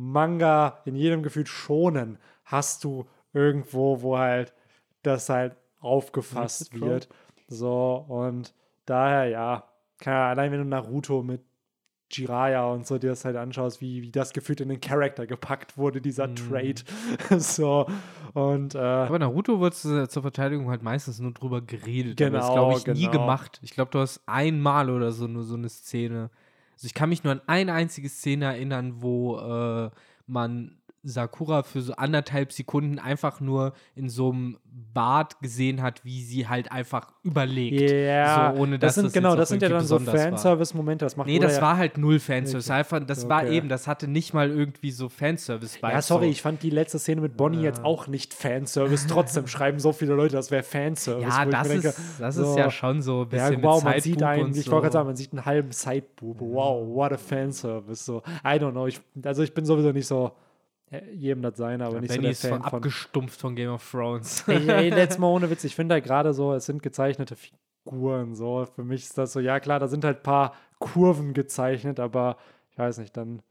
Manga, 0.00 0.78
in 0.84 0.94
jedem 0.94 1.22
Gefühl 1.24 1.46
schonen, 1.46 2.18
hast 2.44 2.84
du 2.84 3.06
irgendwo, 3.32 4.00
wo 4.02 4.16
halt 4.16 4.54
das 5.02 5.28
halt 5.28 5.56
aufgefasst 5.80 6.70
Trope. 6.70 6.84
wird. 6.86 7.08
So, 7.48 8.04
und 8.08 8.54
daher, 8.86 9.24
ja, 9.26 9.64
keine 9.98 10.16
Ahnung, 10.18 10.28
allein 10.30 10.52
wenn 10.52 10.58
du 10.60 10.64
Naruto 10.66 11.22
mit 11.22 11.40
Jiraiya 12.10 12.64
und 12.72 12.86
so 12.86 12.96
dir 12.98 13.10
das 13.10 13.24
halt 13.24 13.36
anschaust, 13.36 13.80
wie, 13.80 14.00
wie 14.02 14.10
das 14.12 14.32
gefühlt 14.32 14.60
in 14.60 14.68
den 14.70 14.80
Charakter 14.80 15.26
gepackt 15.26 15.76
wurde, 15.76 16.00
dieser 16.00 16.32
Trade. 16.34 16.76
so, 17.38 17.86
und 18.34 18.74
äh, 18.74 18.78
Aber 18.78 19.18
Naruto 19.18 19.60
wird 19.60 19.74
zu- 19.74 20.08
zur 20.08 20.22
Verteidigung 20.22 20.70
halt 20.70 20.82
meistens 20.82 21.18
nur 21.18 21.32
drüber 21.32 21.60
geredet. 21.60 22.20
aber 22.22 22.30
das 22.30 22.46
Genau, 22.46 22.52
glaube 22.54 22.72
ich 22.74 22.86
nie 22.86 23.00
genau. 23.00 23.10
gemacht. 23.12 23.58
Ich 23.62 23.72
glaube, 23.72 23.90
du 23.90 23.98
hast 23.98 24.22
einmal 24.26 24.90
oder 24.90 25.10
so 25.10 25.26
nur 25.26 25.42
so 25.42 25.56
eine 25.56 25.68
Szene. 25.68 26.30
Also 26.78 26.86
ich 26.86 26.94
kann 26.94 27.08
mich 27.08 27.24
nur 27.24 27.32
an 27.32 27.42
eine 27.48 27.72
einzige 27.72 28.08
Szene 28.08 28.44
erinnern, 28.44 29.02
wo 29.02 29.36
äh, 29.36 29.90
man 30.28 30.77
Sakura 31.02 31.62
für 31.62 31.80
so 31.80 31.94
anderthalb 31.94 32.52
Sekunden 32.52 32.98
einfach 32.98 33.40
nur 33.40 33.72
in 33.94 34.08
so 34.08 34.30
einem 34.30 34.58
Bad 34.94 35.40
gesehen 35.40 35.80
hat, 35.82 36.04
wie 36.04 36.22
sie 36.22 36.48
halt 36.48 36.72
einfach 36.72 37.12
überlegt. 37.22 37.90
Ja, 37.90 38.52
so, 38.54 38.60
ohne 38.60 38.78
das 38.78 38.88
dass 38.88 38.94
sind 38.96 39.04
das 39.06 39.12
genau, 39.12 39.36
das 39.36 39.48
sind 39.48 39.62
ja 39.62 39.68
dann 39.68 39.84
so 39.84 40.04
war. 40.06 40.14
Fanservice-Momente, 40.16 41.04
das 41.04 41.16
macht 41.16 41.26
Nee, 41.28 41.38
das 41.38 41.56
ja, 41.56 41.62
war 41.62 41.76
halt 41.76 41.98
null 41.98 42.18
Fanservice. 42.18 42.68
Okay. 42.70 42.78
Einfach, 42.78 43.00
das 43.06 43.28
war 43.28 43.42
Okay. 43.42 43.56
eben, 43.56 43.68
das 43.68 43.86
hatte 43.86 44.08
nicht 44.08 44.34
mal 44.34 44.50
irgendwie 44.50 44.90
so 44.90 45.08
Fanservice 45.08 45.78
bei. 45.80 45.92
Ja, 45.92 46.02
sorry, 46.02 46.26
so. 46.26 46.30
ich 46.32 46.42
fand 46.42 46.62
die 46.62 46.70
letzte 46.70 46.98
Szene 46.98 47.20
mit 47.20 47.36
Bonnie 47.36 47.62
jetzt 47.62 47.84
auch 47.84 48.06
nicht 48.08 48.34
Fanservice. 48.34 49.06
Trotzdem 49.08 49.46
schreiben 49.48 49.78
so 49.78 49.92
viele 49.92 50.14
Leute, 50.14 50.36
das 50.36 50.50
wäre 50.50 50.62
Fanservice. 50.62 51.28
Ja, 51.28 51.44
das, 51.44 51.68
mir 51.68 51.74
denke, 51.74 51.88
ist, 51.88 52.00
das 52.20 52.34
so, 52.34 52.42
ist 52.50 52.56
ja 52.56 52.70
schon 52.70 53.02
so 53.02 53.22
ein 53.22 53.28
Ja, 53.32 53.48
bisschen 53.48 53.62
wow, 53.62 53.82
mit 53.82 53.92
man 53.92 54.00
sieht 54.00 54.22
einen, 54.22 54.50
ich 54.54 54.64
so. 54.64 54.72
wollte 54.72 54.82
gerade 54.84 54.92
sagen, 54.94 55.06
man 55.06 55.16
sieht 55.16 55.32
einen 55.32 55.44
halben 55.44 55.72
Sideboob. 55.72 56.40
Wow, 56.40 56.86
what 56.94 57.12
a 57.12 57.16
Fanservice. 57.18 58.04
So, 58.04 58.22
I 58.44 58.58
don't 58.58 58.72
know. 58.72 58.86
Ich, 58.86 59.00
also 59.24 59.42
ich 59.42 59.54
bin 59.54 59.64
sowieso 59.64 59.92
nicht 59.92 60.06
so, 60.06 60.32
jedem 61.14 61.42
das 61.42 61.56
sein, 61.56 61.82
aber 61.82 62.00
nicht 62.00 62.08
Benny 62.10 62.26
so 62.26 62.30
ist 62.30 62.44
der 62.44 62.50
Fan 62.52 62.62
von. 62.62 62.72
abgestumpft 62.74 63.40
von 63.40 63.54
Game 63.56 63.70
of 63.70 63.90
Thrones. 63.90 64.44
Ey, 64.48 64.68
ey, 64.68 64.88
letztes 64.90 65.18
Mal 65.18 65.26
ohne 65.28 65.50
Witz, 65.50 65.64
ich 65.64 65.74
finde 65.74 65.94
halt 65.94 66.04
gerade 66.04 66.32
so, 66.32 66.54
es 66.54 66.66
sind 66.66 66.82
gezeichnete 66.82 67.36
Figuren. 67.36 68.34
So, 68.34 68.66
für 68.74 68.84
mich 68.84 69.02
ist 69.04 69.18
das 69.18 69.32
so, 69.32 69.40
ja 69.40 69.60
klar, 69.60 69.78
da 69.80 69.88
sind 69.88 70.04
halt 70.04 70.18
ein 70.18 70.22
paar 70.22 70.54
Kurven 70.78 71.34
gezeichnet, 71.34 72.00
aber 72.00 72.36
ich 72.70 72.78
weiß 72.78 72.98
nicht, 72.98 73.16
dann 73.16 73.42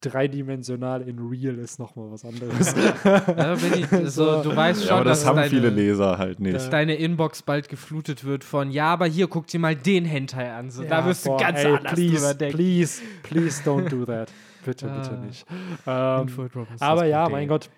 dreidimensional 0.00 1.02
in 1.08 1.18
real 1.20 1.56
ist 1.58 1.78
nochmal 1.78 2.10
was 2.10 2.24
anderes. 2.24 2.74
ja, 3.04 3.54
Benny, 3.54 4.08
so, 4.10 4.42
du 4.42 4.54
weißt 4.54 4.82
Ja, 4.82 4.88
schon, 4.88 4.96
aber 4.96 5.04
das 5.04 5.20
dass 5.20 5.28
haben 5.28 5.36
deine, 5.36 5.48
viele 5.50 5.70
Leser 5.70 6.18
halt 6.18 6.40
nicht. 6.40 6.54
dass 6.54 6.70
deine 6.70 6.96
Inbox 6.96 7.42
bald 7.42 7.68
geflutet 7.68 8.24
wird 8.24 8.42
von, 8.42 8.70
ja, 8.72 8.86
aber 8.92 9.06
hier, 9.06 9.28
guck 9.28 9.46
dir 9.46 9.60
mal 9.60 9.76
den 9.76 10.04
Hentai 10.04 10.52
an. 10.52 10.70
So, 10.70 10.82
da 10.82 11.00
Ja, 11.00 11.06
wirst 11.06 11.24
du 11.24 11.30
boah, 11.30 11.38
ganz 11.38 11.60
ey, 11.60 11.66
anders 11.72 11.92
please, 11.94 12.16
drüber 12.16 12.34
denken. 12.34 12.56
Please, 12.56 13.02
please 13.22 13.62
don't 13.64 13.88
do 13.88 14.04
that. 14.04 14.28
Bitte, 14.64 14.88
bitte 14.88 15.10
Ah. 15.10 15.24
nicht. 15.24 15.46
Ähm, 15.86 16.50
aber 16.80 17.04
ja, 17.06 17.28
mein 17.28 17.48
Gott. 17.48 17.70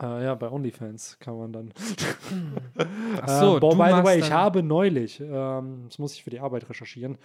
Äh, 0.00 0.24
ja, 0.24 0.34
bei 0.36 0.48
OnlyFans 0.50 1.18
kann 1.18 1.36
man 1.38 1.52
dann. 1.52 1.72
Ach 3.22 3.28
so, 3.40 3.54
ähm, 3.54 3.60
boah, 3.60 3.76
by 3.76 3.90
the 3.96 4.04
way, 4.04 4.18
ich 4.20 4.30
habe 4.30 4.62
neulich, 4.62 5.20
ähm, 5.20 5.84
das 5.88 5.98
muss 5.98 6.14
ich 6.14 6.22
für 6.22 6.30
die 6.30 6.38
Arbeit 6.38 6.68
recherchieren, 6.70 7.18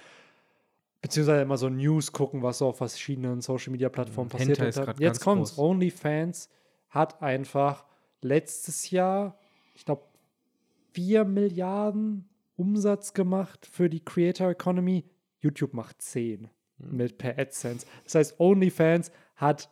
beziehungsweise 1.01 1.41
immer 1.43 1.57
so 1.57 1.69
News 1.69 2.11
gucken, 2.11 2.41
was 2.41 2.57
so 2.57 2.68
auf 2.68 2.77
verschiedenen 2.77 3.41
Social 3.41 3.72
Media 3.72 3.89
Plattformen 3.89 4.27
Mhm. 4.27 4.31
passiert 4.31 4.60
ist 4.60 4.81
Jetzt 4.99 5.22
kommt's. 5.22 5.55
groß. 5.55 5.60
OnlyFans 5.65 6.49
hat 6.89 7.22
einfach 7.22 7.85
letztes 8.22 8.89
Jahr, 8.89 9.38
ich 9.76 9.85
glaube, 9.85 10.03
4 10.93 11.26
Milliarden 11.26 12.27
Umsatz 12.55 13.14
gemacht 13.14 13.65
für 13.72 13.89
die 13.89 14.03
Creator 14.03 14.49
Economy. 14.49 15.05
YouTube 15.41 15.73
macht 15.73 16.01
10 16.01 16.41
Mhm. 16.41 16.49
Mit 16.91 17.18
per 17.18 17.38
AdSense. 17.38 17.85
Das 18.03 18.15
heißt, 18.15 18.39
OnlyFans 18.39 19.11
hat 19.35 19.69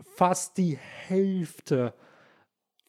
fast 0.00 0.56
die 0.58 0.76
Hälfte 0.76 1.94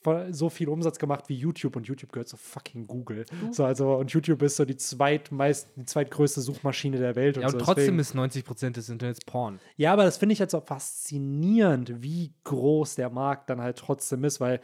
von 0.04 0.34
so 0.34 0.50
viel 0.50 0.68
Umsatz 0.68 0.98
gemacht 0.98 1.26
wie 1.30 1.36
YouTube 1.36 1.76
und 1.76 1.88
YouTube 1.88 2.12
gehört 2.12 2.28
zu 2.28 2.36
fucking 2.38 2.88
Google. 2.88 3.24
So, 3.52 3.64
also, 3.66 3.94
und 3.98 4.12
YouTube 4.12 4.42
ist 4.42 4.56
so 4.56 4.66
die 4.66 4.76
zweitmeist, 4.76 5.70
die 5.76 5.86
zweitgrößte 5.86 6.42
Suchmaschine 6.42 6.98
der 6.98 7.16
Welt. 7.16 7.38
Ja, 7.38 7.44
und 7.48 7.54
und 7.54 7.60
so. 7.60 7.66
trotzdem 7.66 7.98
Deswegen- 7.98 8.00
ist 8.00 8.16
90% 8.16 8.72
des 8.78 8.90
Internets 8.90 9.20
Porn. 9.24 9.60
ja, 9.78 9.94
aber 9.94 10.04
das 10.04 10.18
finde 10.18 10.34
ich 10.34 10.40
jetzt 10.40 10.56
auch 10.56 10.66
faszinierend, 10.66 12.02
wie 12.02 12.34
groß 12.46 12.96
der 12.96 13.12
Markt 13.12 13.50
dann 13.52 13.62
halt 13.62 13.78
trotzdem 13.78 14.24
ist, 14.24 14.40
weil 14.42 14.60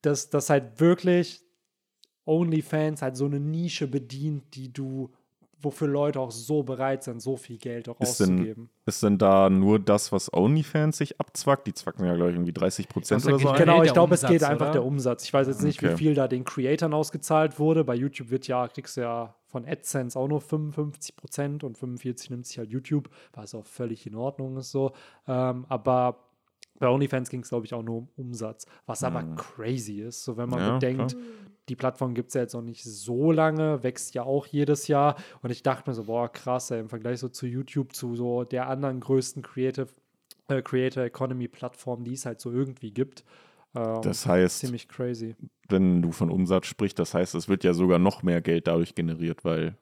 das, 0.00 0.30
das 0.30 0.48
halt 0.48 0.80
wirklich 0.80 1.42
OnlyFans 2.24 3.02
halt 3.02 3.16
so 3.16 3.26
eine 3.26 3.40
Nische 3.40 3.86
bedient, 3.88 4.54
die 4.54 4.72
du, 4.72 5.12
wofür 5.62 5.88
Leute 5.88 6.20
auch 6.20 6.30
so 6.30 6.62
bereit 6.62 7.02
sind, 7.04 7.20
so 7.22 7.36
viel 7.36 7.58
Geld 7.58 7.88
auch 7.88 7.98
Ist 8.00 8.20
denn, 8.20 8.34
auszugeben. 8.34 8.70
ist 8.86 9.02
denn 9.02 9.18
da 9.18 9.48
nur 9.50 9.78
das, 9.78 10.12
was 10.12 10.32
OnlyFans 10.32 10.96
sich 10.98 11.20
abzwackt? 11.20 11.66
Die 11.66 11.74
zwacken 11.74 12.04
ja, 12.06 12.14
glaube 12.14 12.30
ich, 12.30 12.36
irgendwie 12.36 12.52
30 12.52 12.88
Prozent 12.88 13.24
oder 13.26 13.38
so. 13.38 13.48
ein. 13.50 13.58
Genau, 13.58 13.82
ich 13.82 13.92
glaube, 13.92 14.14
es 14.14 14.26
geht 14.26 14.42
einfach 14.44 14.66
oder? 14.66 14.72
der 14.72 14.84
Umsatz. 14.84 15.24
Ich 15.24 15.32
weiß 15.32 15.46
jetzt 15.46 15.62
nicht, 15.62 15.82
wie 15.82 15.86
Okay. 15.86 15.96
viel 15.96 16.14
da 16.14 16.28
den 16.28 16.44
Creatoren 16.44 16.94
ausgezahlt 16.94 17.58
wurde. 17.58 17.84
Bei 17.84 17.94
YouTube 17.94 18.30
wird 18.30 18.46
ja, 18.48 18.66
kriegst 18.68 18.96
du 18.96 19.02
ja 19.02 19.34
von 19.46 19.64
AdSense 19.66 20.18
auch 20.18 20.28
nur 20.28 20.40
55 20.40 21.14
Prozent 21.16 21.64
und 21.64 21.76
45 21.78 22.30
nimmt 22.30 22.46
sich 22.46 22.58
halt 22.58 22.70
YouTube, 22.70 23.10
was 23.34 23.54
auch 23.54 23.66
völlig 23.66 24.06
in 24.06 24.14
Ordnung 24.14 24.56
ist 24.56 24.70
so. 24.70 24.92
Ähm, 25.28 25.66
aber 25.68 26.18
bei 26.78 26.88
OnlyFans 26.88 27.28
ging 27.30 27.40
es, 27.42 27.50
glaube 27.50 27.66
ich, 27.66 27.74
auch 27.74 27.82
nur 27.82 27.98
um 27.98 28.08
Umsatz, 28.16 28.66
was 28.86 29.04
aber 29.04 29.22
crazy 29.36 30.00
ist. 30.00 30.24
So, 30.24 30.36
wenn 30.36 30.48
man 30.48 30.58
Ja, 30.60 30.74
bedenkt, 30.74 31.12
klar. 31.12 31.22
Die 31.68 31.76
Plattform 31.76 32.14
gibt 32.14 32.28
es 32.28 32.34
ja 32.34 32.40
jetzt 32.42 32.54
noch 32.54 32.62
nicht 32.62 32.82
so 32.84 33.30
lange, 33.30 33.82
wächst 33.82 34.14
ja 34.14 34.24
auch 34.24 34.46
jedes 34.46 34.88
Jahr. 34.88 35.16
Und 35.42 35.50
ich 35.50 35.62
dachte 35.62 35.88
mir 35.88 35.94
so, 35.94 36.04
boah, 36.04 36.30
krass, 36.30 36.70
ey, 36.70 36.80
im 36.80 36.88
Vergleich 36.88 37.20
so 37.20 37.28
zu 37.28 37.46
YouTube, 37.46 37.94
zu 37.94 38.16
so 38.16 38.44
der 38.44 38.68
anderen 38.68 39.00
größten 39.00 39.42
Creative, 39.42 39.88
äh, 40.48 40.60
Creator 40.62 41.04
Economy 41.04 41.48
Plattform, 41.48 42.04
die 42.04 42.14
es 42.14 42.26
halt 42.26 42.40
so 42.40 42.50
irgendwie 42.50 42.90
gibt. 42.90 43.24
Ähm, 43.74 44.00
Das 44.02 44.26
heißt, 44.26 44.58
ziemlich 44.58 44.88
crazy. 44.88 45.36
wenn 45.68 46.02
du 46.02 46.12
von 46.12 46.30
Umsatz 46.30 46.66
sprichst, 46.66 46.98
das 46.98 47.14
heißt, 47.14 47.34
es 47.34 47.48
wird 47.48 47.64
ja 47.64 47.74
sogar 47.74 47.98
noch 47.98 48.22
mehr 48.22 48.40
Geld 48.42 48.66
dadurch 48.66 48.94
generiert, 48.94 49.44
weil 49.44 49.76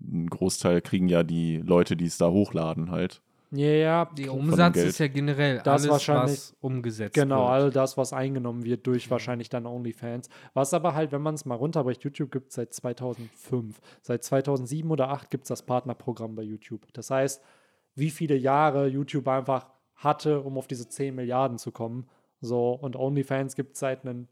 ein 0.00 0.28
Großteil 0.28 0.80
kriegen 0.80 1.08
ja 1.08 1.22
die 1.22 1.56
Leute, 1.58 1.96
die 1.96 2.06
es 2.06 2.18
da 2.18 2.30
hochladen, 2.30 2.90
halt. 2.90 3.22
Ja, 3.52 3.66
ja, 3.68 4.04
Der 4.06 4.34
Umsatz 4.34 4.76
ist 4.76 4.98
ja 4.98 5.06
generell 5.08 5.58
Das 5.62 5.82
alles, 5.82 5.88
wahrscheinlich- 5.92 6.30
was 6.32 6.56
umgesetzt 6.60 7.14
genau, 7.14 7.42
wird. 7.42 7.50
all 7.50 7.70
das, 7.70 7.96
was 7.96 8.12
eingenommen 8.12 8.64
wird 8.64 8.86
durch 8.86 9.08
wahrscheinlich 9.10 9.48
dann 9.48 9.66
OnlyFans. 9.66 10.28
Was 10.52 10.74
aber 10.74 10.94
halt, 10.94 11.12
wenn 11.12 11.22
man 11.22 11.34
es 11.36 11.44
mal 11.44 11.54
runterbricht, 11.54 12.02
YouTube 12.02 12.32
gibt 12.32 12.48
es 12.48 12.56
seit 12.56 12.74
2005. 12.74 13.80
Seit 14.02 14.24
2007 14.24 14.90
oder 14.90 15.04
2008 15.04 15.30
gibt 15.30 15.44
es 15.44 15.48
das 15.48 15.62
Partnerprogramm 15.62 16.34
bei 16.34 16.42
YouTube. 16.42 16.92
Das 16.92 17.10
heißt, 17.10 17.40
wie 17.94 18.10
viele 18.10 18.36
Jahre 18.36 18.88
YouTube 18.88 19.28
einfach 19.28 19.66
hatte, 19.94 20.40
um 20.42 20.58
auf 20.58 20.66
diese 20.66 20.88
10 20.88 21.14
Milliarden 21.14 21.58
zu 21.58 21.70
kommen. 21.72 22.06
So, 22.40 22.72
und 22.72 22.96
OnlyFans 22.96 23.54
gibt 23.54 23.74
es 23.74 23.80
seit 23.80 24.04
ein 24.04 24.28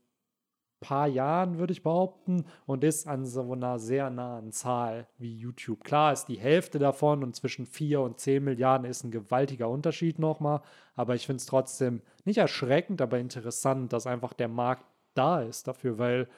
paar 0.85 1.09
Jahren, 1.09 1.59
würde 1.59 1.73
ich 1.73 1.83
behaupten, 1.83 2.45
und 2.67 2.85
ist 2.85 3.09
an 3.09 3.25
so 3.25 3.53
einer 3.53 3.79
sehr 3.79 4.11
nahen 4.11 4.53
Zahl 4.53 5.07
wie 5.17 5.35
YouTube. 5.35 5.83
Klar 5.83 6.13
ist 6.13 6.27
die 6.27 6.39
Hälfte 6.39 6.79
davon 6.79 7.25
und 7.25 7.35
zwischen 7.35 7.65
4 7.65 8.03
und 8.03 8.21
10 8.21 8.45
Milliarden 8.45 8.87
ist 8.87 9.03
ein 9.03 9.11
gewaltiger 9.11 9.71
Unterschied 9.71 10.19
nochmal, 10.19 10.61
aber 10.95 11.15
ich 11.15 11.25
finde 11.25 11.39
es 11.39 11.47
trotzdem 11.47 12.03
nicht 12.27 12.37
erschreckend, 12.37 13.01
aber 13.01 13.19
interessant, 13.19 13.95
dass 13.95 14.07
einfach 14.07 14.35
der 14.35 14.49
Markt 14.49 14.85
da 15.15 15.41
ist 15.41 15.67
dafür, 15.69 15.99
weil 15.99 16.29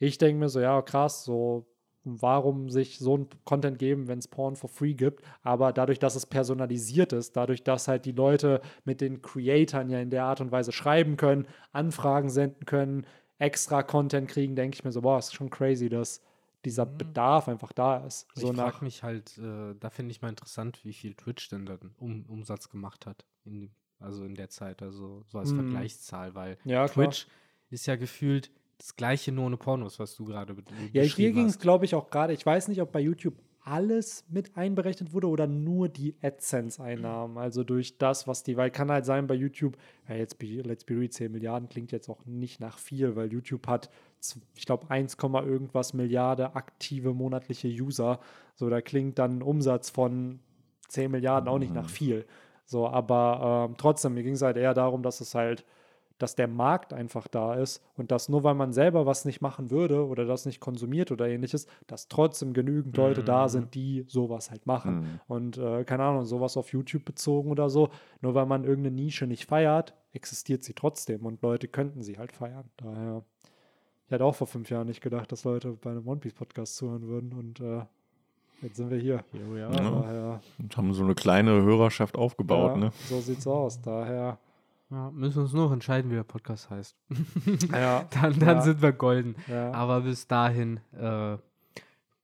ich 0.00 0.18
denke 0.18 0.40
mir 0.40 0.48
so, 0.48 0.58
ja, 0.58 0.82
krass, 0.82 1.24
so 1.24 1.66
warum 2.04 2.68
sich 2.68 2.98
so 2.98 3.16
ein 3.16 3.28
Content 3.44 3.78
geben, 3.78 4.08
wenn 4.08 4.18
es 4.18 4.28
Porn 4.28 4.56
for 4.56 4.68
free 4.68 4.94
gibt, 4.94 5.24
aber 5.42 5.72
dadurch, 5.72 5.98
dass 5.98 6.14
es 6.14 6.26
personalisiert 6.26 7.12
ist, 7.12 7.36
dadurch, 7.36 7.62
dass 7.64 7.88
halt 7.88 8.04
die 8.04 8.12
Leute 8.12 8.60
mit 8.84 9.00
den 9.00 9.22
Creatoren 9.22 9.88
ja 9.88 10.00
in 10.00 10.10
der 10.10 10.24
Art 10.24 10.40
und 10.40 10.52
Weise 10.52 10.72
schreiben 10.72 11.16
können, 11.16 11.46
Anfragen 11.72 12.28
senden 12.28 12.66
können, 12.66 13.06
extra 13.38 13.82
Content 13.82 14.28
kriegen, 14.28 14.56
denke 14.56 14.76
ich 14.76 14.84
mir 14.84 14.92
so, 14.92 15.02
boah, 15.02 15.18
ist 15.18 15.34
schon 15.34 15.50
crazy, 15.50 15.88
dass 15.88 16.22
dieser 16.64 16.86
Bedarf 16.86 17.48
einfach 17.48 17.72
da 17.72 17.98
ist. 18.06 18.26
So 18.34 18.50
ich 18.50 18.56
frage 18.56 18.84
mich 18.84 19.02
halt, 19.02 19.36
äh, 19.38 19.74
da 19.78 19.90
finde 19.90 20.12
ich 20.12 20.22
mal 20.22 20.30
interessant, 20.30 20.80
wie 20.84 20.94
viel 20.94 21.14
Twitch 21.14 21.48
denn 21.48 21.66
dann 21.66 21.94
um, 21.98 22.24
Umsatz 22.28 22.70
gemacht 22.70 23.06
hat. 23.06 23.24
In, 23.44 23.70
also 24.00 24.24
in 24.24 24.34
der 24.34 24.48
Zeit, 24.48 24.82
also 24.82 25.22
so 25.26 25.38
als 25.38 25.52
Mhm. 25.52 25.56
Vergleichszahl, 25.56 26.34
weil 26.34 26.56
Ja, 26.64 26.86
klar. 26.88 27.06
Twitch 27.06 27.26
ist 27.70 27.86
ja 27.86 27.96
gefühlt 27.96 28.50
das 28.78 28.96
gleiche 28.96 29.30
nur 29.30 29.46
ohne 29.46 29.56
Pornos, 29.56 29.98
was 29.98 30.16
du 30.16 30.24
gerade 30.24 30.54
be 30.54 30.62
Ja, 30.92 31.02
hier 31.02 31.02
beschrieben 31.02 31.34
ging 31.34 31.46
es, 31.46 31.54
hast. 31.54 31.60
glaube 31.62 31.84
ich, 31.84 31.94
auch 31.94 32.10
gerade, 32.10 32.32
ich 32.32 32.44
weiß 32.44 32.68
nicht, 32.68 32.80
ob 32.80 32.92
bei 32.92 33.00
YouTube 33.00 33.34
alles 33.64 34.24
mit 34.28 34.56
einberechnet 34.56 35.12
wurde 35.12 35.28
oder 35.28 35.46
nur 35.46 35.88
die 35.88 36.14
AdSense-Einnahmen. 36.22 37.38
Also 37.38 37.64
durch 37.64 37.96
das, 37.96 38.28
was 38.28 38.42
die, 38.42 38.56
weil 38.56 38.70
kann 38.70 38.90
halt 38.90 39.06
sein 39.06 39.26
bei 39.26 39.34
YouTube, 39.34 39.76
ja, 40.08 40.14
jetzt 40.14 40.38
be, 40.38 40.60
Let's 40.60 40.84
Be 40.84 40.94
Real, 40.94 41.08
10 41.08 41.32
Milliarden 41.32 41.68
klingt 41.68 41.90
jetzt 41.90 42.08
auch 42.10 42.26
nicht 42.26 42.60
nach 42.60 42.78
viel, 42.78 43.16
weil 43.16 43.32
YouTube 43.32 43.66
hat, 43.66 43.90
ich 44.54 44.66
glaube, 44.66 44.90
1, 44.90 45.16
Komma 45.16 45.42
irgendwas 45.42 45.94
Milliarde 45.94 46.54
aktive 46.54 47.14
monatliche 47.14 47.68
User. 47.68 48.20
So, 48.54 48.68
da 48.68 48.82
klingt 48.82 49.18
dann 49.18 49.38
ein 49.38 49.42
Umsatz 49.42 49.88
von 49.88 50.40
10 50.88 51.10
Milliarden 51.10 51.48
auch 51.48 51.58
nicht 51.58 51.74
nach 51.74 51.88
viel. 51.88 52.26
So, 52.66 52.86
aber 52.86 53.68
ähm, 53.68 53.76
trotzdem, 53.78 54.14
mir 54.14 54.22
ging 54.22 54.34
es 54.34 54.42
halt 54.42 54.56
eher 54.56 54.74
darum, 54.74 55.02
dass 55.02 55.20
es 55.20 55.34
halt 55.34 55.64
dass 56.18 56.36
der 56.36 56.46
Markt 56.48 56.92
einfach 56.92 57.26
da 57.28 57.54
ist 57.54 57.82
und 57.96 58.10
dass 58.12 58.28
nur 58.28 58.44
weil 58.44 58.54
man 58.54 58.72
selber 58.72 59.04
was 59.04 59.24
nicht 59.24 59.40
machen 59.40 59.70
würde 59.70 60.06
oder 60.06 60.24
das 60.24 60.46
nicht 60.46 60.60
konsumiert 60.60 61.10
oder 61.10 61.28
ähnliches, 61.28 61.66
dass 61.86 62.08
trotzdem 62.08 62.52
genügend 62.52 62.96
Leute 62.96 63.24
da 63.24 63.44
Mhm. 63.44 63.48
sind, 63.48 63.74
die 63.74 64.04
sowas 64.06 64.50
halt 64.50 64.64
machen. 64.66 64.94
Mhm. 65.00 65.20
Und 65.26 65.58
äh, 65.58 65.84
keine 65.84 66.04
Ahnung, 66.04 66.24
sowas 66.24 66.56
auf 66.56 66.72
YouTube 66.72 67.04
bezogen 67.04 67.50
oder 67.50 67.68
so, 67.68 67.88
nur 68.20 68.34
weil 68.34 68.46
man 68.46 68.64
irgendeine 68.64 68.94
Nische 68.94 69.26
nicht 69.26 69.46
feiert, 69.46 69.94
existiert 70.12 70.62
sie 70.62 70.74
trotzdem 70.74 71.26
und 71.26 71.42
Leute 71.42 71.66
könnten 71.68 72.02
sie 72.02 72.16
halt 72.18 72.32
feiern. 72.32 72.70
Daher, 72.76 73.24
ich 74.06 74.12
hätte 74.12 74.24
auch 74.24 74.34
vor 74.36 74.46
fünf 74.46 74.70
Jahren 74.70 74.86
nicht 74.86 75.00
gedacht, 75.00 75.32
dass 75.32 75.44
Leute 75.44 75.72
bei 75.80 75.90
einem 75.90 76.06
One 76.06 76.20
Piece 76.20 76.34
Podcast 76.34 76.76
zuhören 76.76 77.08
würden 77.08 77.32
und 77.32 77.58
äh, 77.60 77.82
jetzt 78.62 78.76
sind 78.76 78.90
wir 78.90 78.98
hier. 78.98 79.24
Jo, 79.32 79.56
ja. 79.56 79.70
Ja. 79.72 79.90
Daher, 79.90 80.40
Und 80.60 80.76
haben 80.76 80.92
so 80.94 81.02
eine 81.02 81.14
kleine 81.16 81.50
Hörerschaft 81.62 82.16
aufgebaut, 82.16 82.72
ja, 82.72 82.76
ne? 82.76 82.92
so 83.08 83.20
sieht's 83.20 83.46
aus. 83.48 83.80
Daher, 83.82 84.38
Ja, 84.94 85.10
müssen 85.10 85.36
wir 85.36 85.42
uns 85.42 85.52
noch 85.52 85.72
entscheiden, 85.72 86.08
wie 86.10 86.14
der 86.14 86.22
Podcast 86.22 86.70
heißt. 86.70 86.96
ja, 87.72 88.04
dann 88.22 88.38
dann 88.38 88.56
Ja. 88.58 88.60
sind 88.62 88.80
wir 88.80 88.92
golden. 88.92 89.34
ja. 89.48 89.72
Aber 89.72 90.02
bis 90.02 90.28
dahin, 90.28 90.78
äh, 90.96 91.36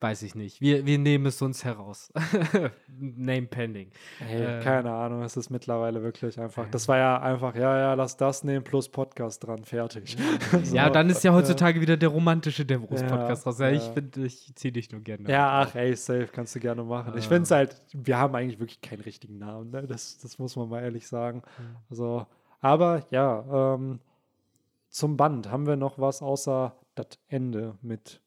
weiß 0.02 0.22
ich 0.22 0.34
nicht. 0.36 0.60
Wir, 0.60 0.86
wir 0.86 0.98
nehmen 0.98 1.26
es 1.26 1.42
uns 1.42 1.64
heraus. 1.64 2.12
Name 2.88 3.48
pending. 3.48 3.90
Hey, 4.20 4.58
Äh, 4.58 4.62
keine 4.62 4.92
Ahnung, 4.92 5.22
es 5.22 5.36
ist 5.36 5.50
mittlerweile 5.50 6.02
wirklich 6.02 6.38
einfach. 6.40 6.68
Das 6.70 6.86
war 6.86 6.96
ja 6.96 7.20
einfach, 7.20 7.54
ja, 7.56 7.76
ja, 7.76 7.94
lass 7.94 8.16
das 8.16 8.44
nehmen 8.44 8.62
plus 8.64 8.88
Podcast 8.88 9.44
dran, 9.44 9.64
fertig. 9.64 10.16
So, 10.62 10.74
ja, 10.76 10.88
dann 10.90 11.10
ist 11.10 11.24
ja 11.24 11.32
äh, 11.32 11.34
heutzutage 11.34 11.80
wieder 11.80 11.96
der 11.96 12.08
romantische 12.10 12.64
Demos-Podcast 12.64 13.44
Ja, 13.46 13.50
raus. 13.50 13.58
Ja, 13.58 13.70
ich 13.72 13.82
finde, 13.82 14.24
ich 14.24 14.54
ziehe 14.54 14.72
dich 14.72 14.90
nur 14.92 15.00
gerne. 15.00 15.28
Ja, 15.28 15.62
ach, 15.62 15.74
ey, 15.74 15.94
safe, 15.96 16.28
kannst 16.32 16.54
du 16.54 16.60
gerne 16.60 16.84
machen. 16.84 17.12
Ich 17.18 17.24
Äh. 17.26 17.28
finde 17.28 17.42
es 17.42 17.50
halt, 17.50 17.82
wir 17.92 18.16
haben 18.16 18.34
eigentlich 18.36 18.60
wirklich 18.60 18.80
keinen 18.80 19.00
richtigen 19.02 19.38
Namen, 19.38 19.70
ne? 19.70 19.86
das, 19.88 20.18
das 20.18 20.38
muss 20.38 20.54
man 20.56 20.68
mal 20.68 20.82
ehrlich 20.82 21.08
sagen. 21.08 21.42
Also, 21.90 22.26
aber 22.60 23.06
ja, 23.10 23.74
ähm, 23.74 24.00
zum 24.88 25.16
Band 25.16 25.50
haben 25.50 25.66
wir 25.66 25.76
noch 25.76 25.98
was 25.98 26.22
außer 26.22 26.74
das 26.94 27.18
Ende 27.28 27.76
mit. 27.82 28.20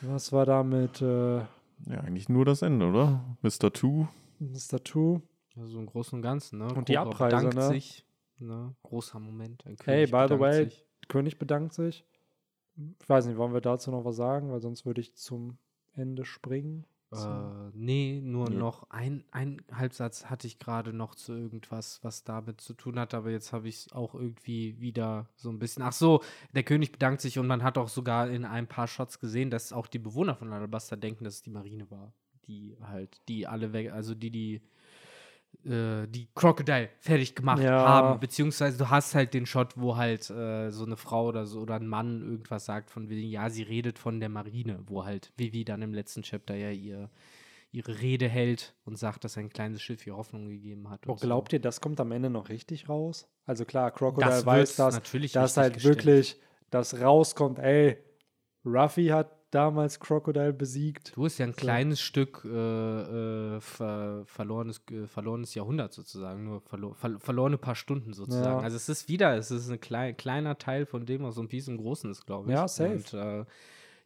Was 0.00 0.32
war 0.32 0.46
da 0.46 0.62
mit 0.62 1.00
äh, 1.02 1.38
Ja, 1.38 2.00
eigentlich 2.02 2.28
nur 2.28 2.44
das 2.44 2.62
Ende, 2.62 2.86
oder? 2.86 3.24
Mr. 3.42 3.72
Two. 3.72 4.08
Mr. 4.38 4.82
Two? 4.82 5.22
Also 5.56 5.78
im 5.78 5.86
Großen 5.86 6.16
und 6.16 6.22
Ganzen, 6.22 6.58
ne? 6.58 6.72
Und 6.74 6.88
die 6.88 6.94
Cobra 6.94 7.10
Abreise, 7.10 7.36
bedankt 7.36 7.56
ne? 7.56 7.68
sich. 7.68 8.04
Ne? 8.38 8.74
Großer 8.82 9.20
Moment. 9.20 9.64
Ein 9.66 9.76
Hey, 9.84 10.06
by 10.06 10.26
the 10.28 10.38
way, 10.38 10.64
sich. 10.64 10.84
König 11.08 11.38
bedankt 11.38 11.74
sich. 11.74 12.04
Ich 13.00 13.08
weiß 13.08 13.26
nicht, 13.26 13.36
wollen 13.36 13.52
wir 13.52 13.60
dazu 13.60 13.90
noch 13.90 14.04
was 14.04 14.16
sagen, 14.16 14.50
weil 14.50 14.60
sonst 14.60 14.84
würde 14.84 15.00
ich 15.00 15.14
zum 15.14 15.58
Ende 15.92 16.24
springen. 16.24 16.86
Äh, 17.16 17.70
nee, 17.74 18.20
nur 18.22 18.50
Nö. 18.50 18.56
noch 18.56 18.90
ein, 18.90 19.24
ein 19.30 19.62
Halbsatz 19.72 20.26
hatte 20.26 20.46
ich 20.46 20.58
gerade 20.58 20.92
noch 20.92 21.14
zu 21.14 21.32
irgendwas, 21.32 22.00
was 22.02 22.24
damit 22.24 22.60
zu 22.60 22.74
tun 22.74 22.98
hat, 22.98 23.14
aber 23.14 23.30
jetzt 23.30 23.52
habe 23.52 23.68
ich 23.68 23.76
es 23.76 23.92
auch 23.92 24.14
irgendwie 24.14 24.80
wieder 24.80 25.28
so 25.36 25.50
ein 25.50 25.58
bisschen. 25.58 25.82
Ach 25.82 25.92
so, 25.92 26.22
der 26.52 26.62
König 26.62 26.92
bedankt 26.92 27.20
sich 27.20 27.38
und 27.38 27.46
man 27.46 27.62
hat 27.62 27.78
auch 27.78 27.88
sogar 27.88 28.28
in 28.30 28.44
ein 28.44 28.66
paar 28.66 28.88
Shots 28.88 29.20
gesehen, 29.20 29.50
dass 29.50 29.72
auch 29.72 29.86
die 29.86 29.98
Bewohner 29.98 30.34
von 30.34 30.52
Alabasta 30.52 30.96
denken, 30.96 31.24
dass 31.24 31.34
es 31.34 31.42
die 31.42 31.50
Marine 31.50 31.90
war, 31.90 32.12
die 32.46 32.76
halt, 32.80 33.20
die 33.28 33.46
alle 33.46 33.72
weg, 33.72 33.92
also 33.92 34.14
die, 34.14 34.30
die 34.30 34.62
äh, 35.64 36.06
die 36.08 36.28
Crocodile 36.34 36.88
fertig 37.00 37.34
gemacht 37.34 37.62
Ja. 37.62 37.84
haben, 37.84 38.20
beziehungsweise 38.20 38.78
du 38.78 38.90
hast 38.90 39.14
halt 39.14 39.34
den 39.34 39.46
Shot, 39.46 39.72
wo 39.76 39.96
halt 39.96 40.28
äh, 40.30 40.70
so 40.70 40.84
eine 40.84 40.96
Frau 40.96 41.26
oder 41.26 41.46
so 41.46 41.60
oder 41.60 41.74
ein 41.76 41.86
Mann 41.86 42.22
irgendwas 42.22 42.64
sagt 42.64 42.90
von 42.90 43.08
wegen, 43.08 43.28
ja, 43.28 43.48
sie 43.50 43.62
redet 43.62 43.98
von 43.98 44.20
der 44.20 44.28
Marine, 44.28 44.80
wo 44.86 45.04
halt 45.04 45.32
Vivi 45.36 45.64
dann 45.64 45.82
im 45.82 45.94
letzten 45.94 46.22
Chapter 46.22 46.54
ja 46.54 46.70
ihr, 46.70 47.10
ihre 47.72 48.00
Rede 48.00 48.28
hält 48.28 48.74
und 48.84 48.98
sagt, 48.98 49.24
dass 49.24 49.36
ein 49.36 49.48
kleines 49.48 49.82
Schiff 49.82 50.06
ihr 50.06 50.16
Hoffnung 50.16 50.48
gegeben 50.48 50.90
hat. 50.90 51.06
Oh, 51.06 51.12
und 51.12 51.20
so. 51.20 51.26
glaubt 51.26 51.52
ihr, 51.52 51.60
das 51.60 51.80
kommt 51.80 51.98
am 52.00 52.12
Ende 52.12 52.30
noch 52.30 52.48
richtig 52.48 52.88
raus? 52.88 53.28
Also 53.46 53.64
klar, 53.64 53.90
Crocodile 53.90 54.30
Das 54.30 54.46
weiß 54.46 54.76
das, 54.76 54.94
natürlich 54.94 55.32
dass 55.32 55.56
halt 55.56 55.74
gestellt. 55.74 55.96
wirklich 55.96 56.36
das 56.70 57.00
rauskommt, 57.00 57.58
ey, 57.58 57.98
Ruffy 58.64 59.08
hat 59.08 59.33
damals 59.54 60.00
Crocodile 60.00 60.52
besiegt. 60.52 61.12
Du 61.16 61.24
hast 61.24 61.38
ja 61.38 61.46
ein 61.46 61.52
So. 61.52 61.58
kleines 61.60 62.00
Stück 62.00 62.44
äh, 62.44 62.48
äh, 63.56 63.60
ver 63.60 64.22
verlorenes, 64.26 64.82
äh, 64.90 65.06
verlorenes 65.06 65.54
Jahrhundert 65.54 65.92
sozusagen, 65.92 66.44
nur 66.44 66.60
verlo 66.62 66.92
ver 66.94 67.18
verlorene 67.18 67.58
paar 67.58 67.74
Stunden 67.74 68.12
sozusagen. 68.12 68.58
Ja. 68.58 68.64
Also 68.64 68.76
es 68.76 68.88
ist 68.88 69.08
wieder, 69.08 69.36
es 69.36 69.50
ist 69.50 69.70
ein 69.70 69.80
klei 69.80 70.12
kleiner 70.12 70.58
Teil 70.58 70.86
von 70.86 71.06
dem, 71.06 71.22
was 71.22 71.36
so 71.36 71.42
ein 71.42 71.48
Piece 71.48 71.68
im 71.68 71.76
Großen 71.76 72.10
ist, 72.10 72.26
glaube 72.26 72.50
ich. 72.50 72.54
Ja, 72.54 72.66
safe. 72.68 72.94
Und 72.94 73.14
äh, 73.14 73.44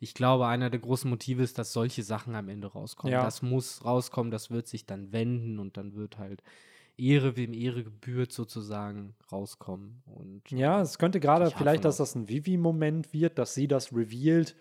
ich 0.00 0.14
glaube, 0.14 0.46
einer 0.46 0.70
der 0.70 0.80
großen 0.80 1.10
Motive 1.10 1.42
ist, 1.42 1.58
dass 1.58 1.72
solche 1.72 2.02
Sachen 2.02 2.34
am 2.36 2.48
Ende 2.48 2.68
rauskommen. 2.68 3.12
Ja. 3.12 3.24
Das 3.24 3.42
muss 3.42 3.84
rauskommen, 3.84 4.30
das 4.30 4.50
wird 4.50 4.68
sich 4.68 4.86
dann 4.86 5.12
wenden 5.12 5.58
und 5.58 5.76
dann 5.76 5.94
wird 5.96 6.18
halt 6.18 6.42
Ehre, 6.96 7.36
wem 7.36 7.52
Ehre 7.52 7.84
gebührt, 7.84 8.32
sozusagen 8.32 9.14
rauskommen. 9.30 10.02
Und 10.06 10.50
Ja, 10.50 10.80
es 10.80 10.98
könnte 10.98 11.20
gerade 11.20 11.50
vielleicht, 11.50 11.84
dass 11.84 11.96
das 11.98 12.14
ein 12.14 12.28
Vivi-Moment 12.28 13.12
wird, 13.12 13.38
dass 13.38 13.54
sie 13.54 13.68
das 13.68 13.92
revealed. 13.92 14.56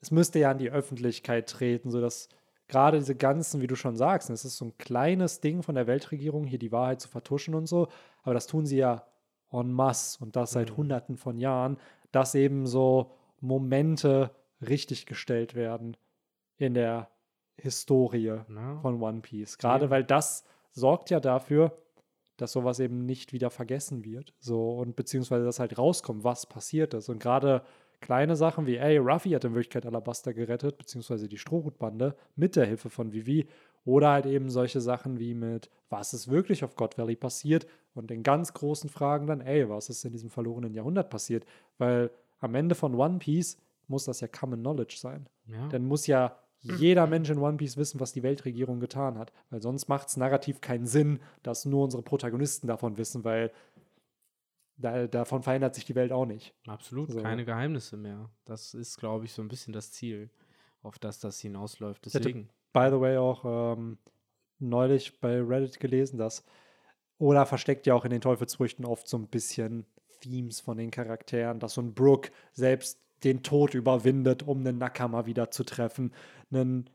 Es 0.00 0.10
müsste 0.10 0.38
ja 0.38 0.50
an 0.50 0.58
die 0.58 0.70
Öffentlichkeit 0.70 1.48
treten, 1.48 1.90
sodass 1.90 2.28
gerade 2.68 2.98
diese 2.98 3.14
ganzen, 3.16 3.60
wie 3.60 3.66
du 3.66 3.76
schon 3.76 3.96
sagst, 3.96 4.30
es 4.30 4.44
ist 4.44 4.56
so 4.56 4.66
ein 4.66 4.78
kleines 4.78 5.40
Ding 5.40 5.62
von 5.62 5.74
der 5.74 5.86
Weltregierung, 5.86 6.44
hier 6.44 6.58
die 6.58 6.72
Wahrheit 6.72 7.00
zu 7.00 7.08
vertuschen 7.08 7.54
und 7.54 7.66
so, 7.66 7.88
aber 8.22 8.34
das 8.34 8.46
tun 8.46 8.64
sie 8.66 8.78
ja 8.78 9.04
en 9.52 9.72
masse 9.72 10.22
und 10.22 10.36
das 10.36 10.52
seit 10.52 10.70
Mhm. 10.70 10.76
hunderten 10.76 11.16
von 11.16 11.36
Jahren, 11.38 11.76
dass 12.12 12.34
eben 12.34 12.66
so 12.66 13.12
Momente 13.40 14.30
richtig 14.60 15.06
gestellt 15.06 15.54
werden 15.54 15.96
in 16.56 16.74
der 16.74 17.08
Historie 17.56 18.40
Ne? 18.48 18.78
von 18.80 19.02
One 19.02 19.20
Piece. 19.20 19.58
Gerade 19.58 19.86
Ja. 19.86 19.90
weil 19.90 20.04
das 20.04 20.44
sorgt 20.72 21.10
ja 21.10 21.20
dafür, 21.20 21.76
dass 22.36 22.52
sowas 22.52 22.78
eben 22.78 23.04
nicht 23.04 23.32
wieder 23.32 23.50
vergessen 23.50 24.04
wird. 24.04 24.32
So 24.38 24.76
und 24.78 24.96
beziehungsweise 24.96 25.44
dass 25.44 25.58
halt 25.60 25.76
rauskommt, 25.76 26.24
was 26.24 26.46
passiert 26.46 26.94
ist. 26.94 27.08
Und 27.08 27.18
gerade 27.20 27.62
kleine 28.00 28.36
Sachen 28.36 28.66
wie, 28.66 28.76
ey, 28.76 28.98
Ruffy 28.98 29.30
hat 29.30 29.44
in 29.44 29.54
Wirklichkeit 29.54 29.86
Alabasta 29.86 30.32
gerettet, 30.32 30.78
beziehungsweise 30.78 31.28
die 31.28 31.38
Strohhutbande 31.38 32.14
mit 32.36 32.56
der 32.56 32.66
Hilfe 32.66 32.90
von 32.90 33.12
Vivi. 33.12 33.46
Oder 33.84 34.10
halt 34.10 34.26
eben 34.26 34.50
solche 34.50 34.80
Sachen 34.80 35.18
wie 35.18 35.34
mit, 35.34 35.70
was 35.88 36.12
ist 36.12 36.30
wirklich 36.30 36.64
auf 36.64 36.76
God 36.76 36.98
Valley 36.98 37.16
passiert? 37.16 37.66
Und 37.94 38.10
den 38.10 38.22
ganz 38.22 38.52
großen 38.52 38.90
Fragen 38.90 39.26
dann, 39.26 39.40
ey, 39.40 39.68
was 39.68 39.88
ist 39.88 40.04
in 40.04 40.12
diesem 40.12 40.30
verlorenen 40.30 40.74
Jahrhundert 40.74 41.10
passiert? 41.10 41.44
Weil 41.78 42.10
am 42.40 42.54
Ende 42.54 42.74
von 42.74 42.94
One 42.94 43.18
Piece 43.18 43.58
muss 43.88 44.04
das 44.04 44.20
ja 44.20 44.28
Common 44.28 44.60
Knowledge 44.60 44.96
sein 44.98 45.26
Ja. 45.46 45.68
dann 45.68 45.84
muss 45.84 46.06
ja 46.06 46.36
jeder 46.62 47.06
Mensch 47.06 47.30
in 47.30 47.38
One 47.38 47.56
Piece 47.56 47.78
wissen, 47.78 48.00
was 48.00 48.12
die 48.12 48.22
Weltregierung 48.22 48.80
getan 48.80 49.18
hat. 49.18 49.32
Weil 49.48 49.62
sonst 49.62 49.88
macht 49.88 50.08
es 50.08 50.16
narrativ 50.16 50.60
keinen 50.60 50.86
Sinn, 50.86 51.20
dass 51.42 51.64
nur 51.64 51.84
unsere 51.84 52.02
Protagonisten 52.02 52.66
davon 52.66 52.98
wissen, 52.98 53.24
weil 53.24 53.50
da, 54.80 55.06
davon 55.06 55.42
verändert 55.42 55.74
sich 55.74 55.84
die 55.84 55.94
Welt 55.94 56.12
auch 56.12 56.26
nicht. 56.26 56.54
Absolut, 56.66 57.10
So. 57.10 57.20
keine 57.22 57.44
Geheimnisse 57.44 57.96
mehr. 57.96 58.30
Das 58.44 58.74
ist, 58.74 58.98
glaube 58.98 59.24
ich, 59.24 59.32
so 59.32 59.42
ein 59.42 59.48
bisschen 59.48 59.72
das 59.72 59.92
Ziel, 59.92 60.30
auf 60.82 60.98
das 60.98 61.18
das 61.18 61.40
hinausläuft. 61.40 62.06
Deswegen. 62.06 62.48
By 62.72 62.88
the 62.90 63.00
way, 63.00 63.16
auch 63.16 63.76
ähm, 63.76 63.98
neulich 64.58 65.20
bei 65.20 65.40
Reddit 65.40 65.80
gelesen, 65.80 66.18
dass 66.18 66.44
oder 67.18 67.44
versteckt 67.44 67.86
ja 67.86 67.94
auch 67.94 68.04
in 68.04 68.10
den 68.10 68.22
Teufelsfrüchten 68.22 68.84
oft 68.84 69.06
so 69.06 69.18
ein 69.18 69.26
bisschen 69.26 69.84
Themes 70.20 70.60
von 70.60 70.78
den 70.78 70.90
Charakteren, 70.90 71.58
dass 71.58 71.74
so 71.74 71.82
ein 71.82 71.94
Brook 71.94 72.30
selbst 72.52 73.00
den 73.24 73.42
Tod 73.42 73.74
überwindet, 73.74 74.42
um 74.42 74.60
einen 74.60 74.78
Nakama 74.78 75.26
wieder 75.26 75.50
zu 75.50 75.64
treffen. 75.64 76.14
Einen 76.50 76.88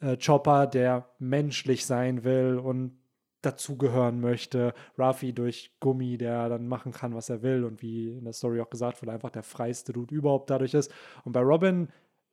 äh, 0.00 0.16
Chopper, 0.16 0.66
der 0.66 1.08
menschlich 1.18 1.86
sein 1.86 2.22
will 2.22 2.58
und 2.58 2.96
dazugehören 3.42 4.20
möchte. 4.20 4.72
Ruffy 4.98 5.32
durch 5.32 5.72
Gummi, 5.80 6.16
der 6.16 6.48
dann 6.48 6.68
machen 6.68 6.92
kann, 6.92 7.14
was 7.14 7.28
er 7.28 7.42
will 7.42 7.64
und 7.64 7.82
wie 7.82 8.10
in 8.10 8.24
der 8.24 8.32
Story 8.32 8.60
auch 8.60 8.70
gesagt 8.70 9.02
wurde, 9.02 9.12
einfach 9.12 9.30
der 9.30 9.42
freiste 9.42 9.92
Dude 9.92 10.14
überhaupt 10.14 10.50
dadurch 10.50 10.74
ist. 10.74 10.92
Und 11.24 11.32
bei 11.32 11.40
Robin 11.40 11.88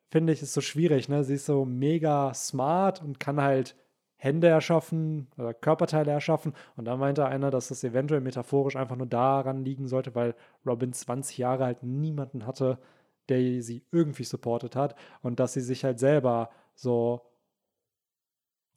finde 0.09 0.33
ich, 0.33 0.41
ist 0.41 0.53
so 0.53 0.61
schwierig, 0.61 1.09
ne? 1.09 1.23
Sie 1.23 1.35
ist 1.35 1.45
so 1.45 1.65
mega 1.65 2.33
smart 2.33 3.01
und 3.03 3.19
kann 3.19 3.41
halt 3.41 3.75
Hände 4.15 4.47
erschaffen 4.47 5.27
oder 5.37 5.53
Körperteile 5.53 6.11
erschaffen. 6.11 6.53
Und 6.75 6.85
da 6.85 6.97
meinte 6.97 7.25
einer, 7.25 7.51
dass 7.51 7.69
das 7.69 7.83
eventuell 7.83 8.21
metaphorisch 8.21 8.75
einfach 8.75 8.97
nur 8.97 9.07
daran 9.07 9.63
liegen 9.63 9.87
sollte, 9.87 10.13
weil 10.13 10.35
Robin 10.65 10.91
20 10.93 11.37
Jahre 11.37 11.65
halt 11.65 11.83
niemanden 11.83 12.45
hatte, 12.45 12.79
der 13.29 13.61
sie 13.61 13.83
irgendwie 13.91 14.25
supportet 14.25 14.75
hat 14.75 14.95
und 15.21 15.39
dass 15.39 15.53
sie 15.53 15.61
sich 15.61 15.85
halt 15.85 15.99
selber 15.99 16.49
so 16.75 17.21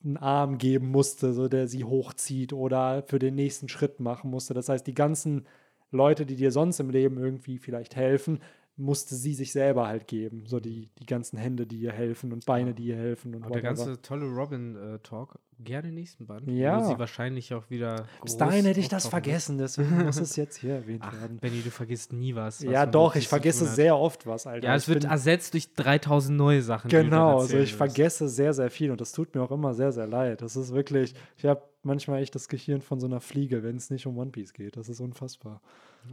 einen 0.04 0.16
Arm 0.16 0.58
geben 0.58 0.90
musste, 0.90 1.32
so 1.32 1.48
der 1.48 1.68
sie 1.68 1.84
hochzieht 1.84 2.52
oder 2.52 3.02
für 3.06 3.18
den 3.18 3.34
nächsten 3.34 3.68
Schritt 3.68 4.00
machen 4.00 4.30
musste. 4.30 4.54
Das 4.54 4.68
heißt, 4.68 4.86
die 4.86 4.94
ganzen 4.94 5.46
Leute, 5.90 6.26
die 6.26 6.36
dir 6.36 6.50
sonst 6.50 6.80
im 6.80 6.90
Leben 6.90 7.18
irgendwie 7.18 7.58
vielleicht 7.58 7.96
helfen, 7.96 8.40
musste 8.76 9.14
sie 9.14 9.34
sich 9.34 9.52
selber 9.52 9.86
halt 9.86 10.06
geben. 10.08 10.44
So 10.46 10.58
die, 10.58 10.88
die 10.98 11.06
ganzen 11.06 11.36
Hände, 11.38 11.66
die 11.66 11.76
ihr 11.78 11.92
helfen 11.92 12.32
und 12.32 12.46
Beine, 12.46 12.72
die 12.74 12.84
ihr 12.86 12.96
helfen 12.96 13.34
und 13.34 13.44
Aber 13.44 13.52
der 13.52 13.62
ganze 13.62 14.00
tolle 14.00 14.24
Robin-Talk, 14.26 15.38
gerne 15.60 15.92
nächsten 15.92 16.26
Band. 16.26 16.48
Ja. 16.50 16.80
Wo 16.80 16.88
sie 16.88 16.98
wahrscheinlich 16.98 17.52
auch 17.54 17.68
wieder. 17.70 18.06
Bis 18.22 18.36
dahin 18.36 18.64
hätte 18.64 18.80
ich 18.80 18.88
das 18.88 19.04
wird. 19.04 19.10
vergessen, 19.10 19.58
deswegen 19.58 20.04
muss 20.04 20.18
es 20.18 20.36
jetzt 20.36 20.56
hier 20.56 20.74
erwähnt 20.76 21.02
Ach, 21.04 21.12
werden. 21.20 21.38
Benny, 21.38 21.60
du 21.62 21.70
vergisst 21.70 22.12
nie 22.12 22.34
was. 22.34 22.64
was 22.64 22.72
Ja, 22.72 22.86
doch, 22.86 23.14
ich 23.14 23.28
vergesse 23.28 23.66
sehr 23.66 23.96
oft 23.96 24.26
was, 24.26 24.46
Alter. 24.46 24.66
Ja, 24.68 24.74
Ich 24.76 24.82
es 24.84 24.88
wird 24.88 25.02
bin- 25.02 25.10
ersetzt 25.10 25.52
durch 25.54 25.72
3000 25.74 26.36
neue 26.36 26.62
Sachen. 26.62 26.88
Genau, 26.88 27.40
also 27.40 27.54
ich 27.56 27.60
wirst. 27.70 27.72
vergesse 27.74 28.28
sehr, 28.28 28.52
sehr 28.54 28.70
viel 28.70 28.90
und 28.90 29.00
das 29.00 29.12
tut 29.12 29.34
mir 29.34 29.42
auch 29.42 29.52
immer 29.52 29.74
sehr, 29.74 29.92
sehr 29.92 30.06
leid. 30.06 30.42
Das 30.42 30.56
ist 30.56 30.72
wirklich, 30.72 31.14
ich 31.36 31.44
habe 31.44 31.62
manchmal 31.82 32.22
echt 32.22 32.34
das 32.34 32.48
Gehirn 32.48 32.80
von 32.80 33.00
so 33.00 33.06
einer 33.06 33.20
Fliege, 33.20 33.62
wenn 33.62 33.76
es 33.76 33.90
nicht 33.90 34.06
um 34.06 34.16
One 34.18 34.30
Piece 34.30 34.52
geht. 34.52 34.76
Das 34.76 34.88
ist 34.88 35.00
unfassbar. 35.00 35.60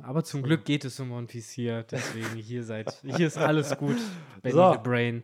Aber 0.04 0.24
zum 0.24 0.44
Glück 0.44 0.66
geht 0.66 0.86
es 0.86 1.00
um 1.00 1.12
One 1.12 1.28
Piece 1.28 1.50
hier, 1.52 1.84
deswegen 1.84 2.36
hier 2.36 2.64
seid, 2.64 3.02
hier 3.04 3.28
ist 3.28 3.38
alles 3.38 3.76
gut. 3.78 3.98
Benny 4.42 4.54
So. 4.54 4.74
the 4.74 4.80
Brain. 4.80 5.24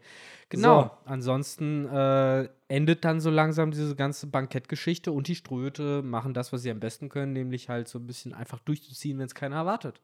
Genau. 0.50 0.84
So. 0.84 0.92
Ansonsten 1.06 1.86
äh, 1.88 2.50
endet 2.68 3.06
dann 3.06 3.20
so 3.20 3.30
langsam 3.30 3.72
diese 3.72 3.96
ganze 3.96 4.28
Bankettgeschichte 4.28 5.12
und 5.12 5.28
die 5.28 5.36
Ströte 5.36 6.02
machen 6.02 6.34
das, 6.34 6.54
was 6.54 6.62
sie 6.64 6.72
am 6.72 6.80
besten 6.80 7.10
können, 7.10 7.34
nämlich 7.34 7.70
halt 7.70 7.88
so 7.88 8.00
ein 8.00 8.08
bisschen 8.08 8.34
einfach 8.34 8.60
durchzuziehen, 8.60 9.18
wenn 9.20 9.26
es 9.26 9.36
keiner 9.36 9.58
erwartet. 9.58 10.02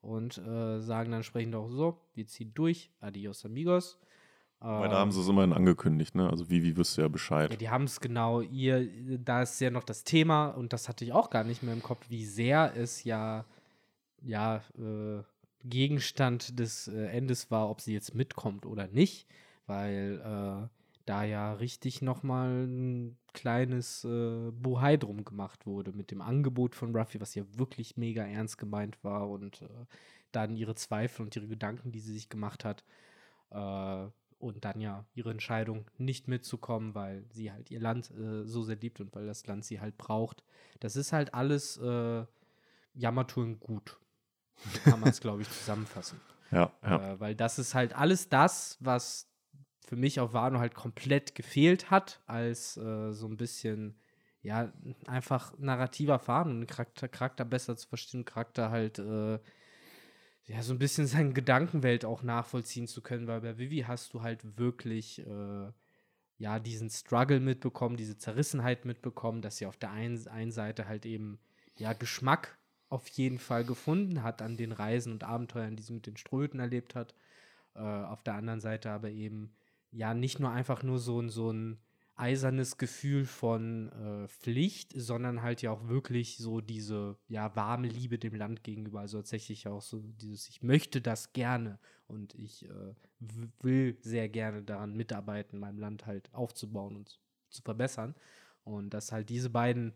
Und 0.00 0.38
äh, 0.38 0.80
sagen 0.80 1.10
dann 1.10 1.20
entsprechend 1.20 1.54
auch 1.54 1.68
so, 1.68 2.00
wir 2.14 2.26
ziehen 2.26 2.52
durch, 2.54 2.90
adios 3.00 3.44
amigos. 3.44 4.00
Weil 4.64 4.88
da 4.88 4.98
haben 4.98 5.10
sie 5.10 5.20
es 5.20 5.28
immerhin 5.28 5.52
angekündigt, 5.52 6.14
ne? 6.14 6.30
Also 6.30 6.48
Vivi 6.48 6.76
wüsste 6.76 7.00
ja 7.00 7.06
ja, 7.06 7.08
Bescheid. 7.08 7.60
die 7.60 7.68
haben 7.68 7.84
es 7.84 8.00
genau, 8.00 8.40
ihr, 8.40 8.88
da 9.18 9.42
ist 9.42 9.60
ja 9.60 9.70
noch 9.70 9.82
das 9.82 10.04
Thema, 10.04 10.48
und 10.48 10.72
das 10.72 10.88
hatte 10.88 11.04
ich 11.04 11.12
auch 11.12 11.30
gar 11.30 11.42
nicht 11.42 11.62
mehr 11.62 11.74
im 11.74 11.82
Kopf, 11.82 12.04
wie 12.08 12.24
sehr 12.24 12.72
es 12.76 13.02
ja, 13.02 13.44
ja, 14.22 14.62
äh, 14.78 15.22
Gegenstand 15.64 16.58
des 16.58 16.88
äh, 16.88 17.06
Endes 17.06 17.50
war, 17.50 17.70
ob 17.70 17.80
sie 17.80 17.92
jetzt 17.92 18.14
mitkommt 18.14 18.66
oder 18.66 18.86
nicht, 18.86 19.26
weil 19.66 20.20
äh, 20.24 20.68
da 21.06 21.24
ja 21.24 21.54
richtig 21.54 22.02
nochmal 22.02 22.66
ein 22.66 23.16
kleines 23.32 24.04
äh, 24.04 24.50
Bohai 24.52 24.96
drum 24.96 25.24
gemacht 25.24 25.66
wurde 25.66 25.92
mit 25.92 26.10
dem 26.10 26.20
Angebot 26.20 26.74
von 26.74 26.94
Ruffy, 26.94 27.20
was 27.20 27.34
ja 27.34 27.44
wirklich 27.56 27.96
mega 27.96 28.24
ernst 28.24 28.58
gemeint 28.58 29.02
war 29.02 29.28
und 29.28 29.62
äh, 29.62 29.68
dann 30.30 30.56
ihre 30.56 30.74
Zweifel 30.74 31.22
und 31.22 31.34
ihre 31.34 31.48
Gedanken, 31.48 31.92
die 31.92 32.00
sie 32.00 32.12
sich 32.12 32.28
gemacht 32.28 32.64
hat. 32.64 32.84
Äh, 33.50 34.08
und 34.42 34.64
dann 34.64 34.80
ja 34.80 35.06
ihre 35.14 35.30
Entscheidung, 35.30 35.86
nicht 35.98 36.28
mitzukommen, 36.28 36.94
weil 36.94 37.24
sie 37.30 37.52
halt 37.52 37.70
ihr 37.70 37.80
Land 37.80 38.10
äh, 38.10 38.44
so 38.44 38.62
sehr 38.62 38.76
liebt 38.76 39.00
und 39.00 39.14
weil 39.14 39.26
das 39.26 39.46
Land 39.46 39.64
sie 39.64 39.80
halt 39.80 39.96
braucht. 39.96 40.42
Das 40.80 40.96
ist 40.96 41.12
halt 41.12 41.32
alles 41.32 41.76
äh, 41.78 42.24
in 42.94 43.60
gut. 43.60 43.98
Kann 44.84 45.00
man 45.00 45.10
es, 45.10 45.20
glaube 45.20 45.42
ich, 45.42 45.50
zusammenfassen. 45.50 46.20
Ja, 46.50 46.70
ja. 46.82 47.14
Äh, 47.14 47.18
weil 47.18 47.34
das 47.34 47.58
ist 47.58 47.74
halt 47.74 47.96
alles 47.96 48.28
das, 48.28 48.76
was 48.78 49.32
für 49.86 49.96
mich 49.96 50.20
auf 50.20 50.34
Wano 50.34 50.58
halt 50.58 50.74
komplett 50.74 51.34
gefehlt 51.34 51.90
hat, 51.90 52.20
als 52.26 52.76
äh, 52.76 53.12
so 53.12 53.26
ein 53.26 53.38
bisschen, 53.38 53.98
ja, 54.42 54.70
einfach 55.06 55.54
narrativer 55.56 56.18
Faden 56.18 56.66
Charakter, 56.66 57.08
Charakter 57.08 57.46
besser 57.46 57.78
zu 57.78 57.88
verstehen, 57.88 58.26
Charakter 58.26 58.70
halt, 58.70 58.98
äh, 58.98 59.38
ja, 60.46 60.62
so 60.62 60.72
ein 60.72 60.78
bisschen 60.78 61.06
seine 61.08 61.32
Gedankenwelt 61.32 62.04
auch 62.04 62.22
nachvollziehen 62.22 62.86
zu 62.86 63.02
können, 63.02 63.26
weil 63.26 63.40
bei 63.40 63.58
Vivi 63.58 63.80
hast 63.86 64.12
du 64.14 64.22
halt 64.22 64.58
wirklich, 64.58 65.26
äh, 65.26 65.72
ja, 66.38 66.58
diesen 66.58 66.90
Struggle 66.90 67.40
mitbekommen, 67.40 67.96
diese 67.96 68.18
Zerrissenheit 68.18 68.84
mitbekommen, 68.84 69.42
dass 69.42 69.58
sie 69.58 69.66
auf 69.66 69.76
der 69.76 69.92
einen, 69.92 70.26
einen 70.28 70.52
Seite 70.52 70.88
halt 70.88 71.06
eben, 71.06 71.38
ja, 71.78 71.92
Geschmack 71.92 72.58
auf 72.88 73.08
jeden 73.08 73.38
Fall 73.38 73.64
gefunden 73.64 74.22
hat 74.22 74.42
an 74.42 74.56
den 74.56 74.72
Reisen 74.72 75.12
und 75.12 75.24
Abenteuern, 75.24 75.76
die 75.76 75.82
sie 75.82 75.94
mit 75.94 76.06
den 76.06 76.16
Ströten 76.16 76.60
erlebt 76.60 76.94
hat. 76.94 77.14
Äh, 77.74 77.80
auf 77.80 78.22
der 78.22 78.34
anderen 78.34 78.60
Seite 78.60 78.90
aber 78.90 79.10
eben, 79.10 79.54
ja, 79.92 80.14
nicht 80.14 80.40
nur 80.40 80.50
einfach 80.50 80.82
nur 80.82 80.98
so 80.98 81.20
ein, 81.20 81.30
so 81.30 81.50
ein 81.50 81.78
eisernes 82.14 82.76
Gefühl 82.76 83.24
von 83.24 83.90
äh, 83.92 84.28
Pflicht, 84.28 84.92
sondern 84.94 85.42
halt 85.42 85.62
ja 85.62 85.70
auch 85.70 85.88
wirklich 85.88 86.36
so 86.36 86.60
diese, 86.60 87.16
ja, 87.28 87.54
warme 87.56 87.88
Liebe 87.88 88.18
dem 88.18 88.34
Land 88.34 88.62
gegenüber. 88.62 89.00
Also 89.00 89.18
tatsächlich 89.18 89.66
auch 89.66 89.80
so 89.80 90.00
dieses, 90.00 90.48
ich 90.48 90.62
möchte 90.62 91.00
das 91.00 91.32
gerne 91.32 91.78
und 92.06 92.34
ich 92.34 92.68
äh, 92.68 92.94
will 93.60 93.96
sehr 94.00 94.28
gerne 94.28 94.62
daran 94.62 94.94
mitarbeiten, 94.94 95.58
mein 95.58 95.78
Land 95.78 96.06
halt 96.06 96.32
aufzubauen 96.34 96.96
und 96.96 97.20
zu 97.48 97.62
verbessern. 97.62 98.14
Und 98.64 98.90
dass 98.90 99.10
halt 99.10 99.28
diese 99.28 99.50
beiden 99.50 99.94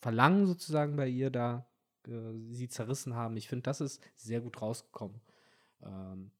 Verlangen 0.00 0.46
sozusagen 0.46 0.96
bei 0.96 1.08
ihr 1.08 1.30
da 1.30 1.66
äh, 2.06 2.32
sie 2.50 2.68
zerrissen 2.68 3.14
haben. 3.14 3.36
Ich 3.36 3.48
finde, 3.48 3.64
das 3.64 3.80
ist 3.80 4.00
sehr 4.16 4.40
gut 4.40 4.62
rausgekommen 4.62 5.20
ähm, 5.82 6.30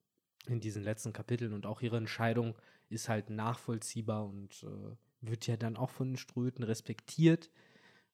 in 0.46 0.60
diesen 0.60 0.82
letzten 0.82 1.12
Kapiteln 1.12 1.52
und 1.52 1.66
auch 1.66 1.82
ihre 1.82 1.96
Entscheidung 1.96 2.56
ist 2.92 3.08
halt 3.08 3.30
nachvollziehbar 3.30 4.26
und 4.26 4.62
äh, 4.62 4.96
wird 5.20 5.46
ja 5.46 5.56
dann 5.56 5.76
auch 5.76 5.90
von 5.90 6.10
den 6.10 6.16
Ströten 6.16 6.64
respektiert, 6.64 7.50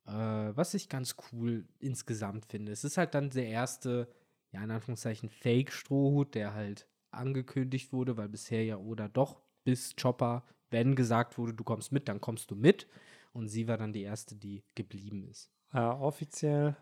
äh, 0.06 0.12
was 0.12 0.74
ich 0.74 0.88
ganz 0.88 1.16
cool 1.32 1.66
insgesamt 1.78 2.46
finde. 2.46 2.72
Es 2.72 2.84
ist 2.84 2.96
halt 2.96 3.14
dann 3.14 3.30
der 3.30 3.48
erste, 3.48 4.08
ja 4.52 4.62
in 4.62 4.70
Anführungszeichen, 4.70 5.28
Fake-Strohhut, 5.28 6.34
der 6.34 6.54
halt 6.54 6.86
angekündigt 7.10 7.92
wurde, 7.92 8.16
weil 8.16 8.28
bisher 8.28 8.64
ja 8.64 8.76
oder 8.76 9.08
doch 9.08 9.42
bis 9.64 9.96
Chopper, 9.96 10.44
wenn 10.70 10.94
gesagt 10.94 11.38
wurde, 11.38 11.54
du 11.54 11.64
kommst 11.64 11.92
mit, 11.92 12.08
dann 12.08 12.20
kommst 12.20 12.50
du 12.50 12.54
mit. 12.54 12.86
Und 13.32 13.48
sie 13.48 13.68
war 13.68 13.76
dann 13.76 13.92
die 13.92 14.02
erste, 14.02 14.34
die 14.34 14.64
geblieben 14.74 15.24
ist. 15.24 15.50
Ja, 15.72 15.98
offiziell 15.98 16.76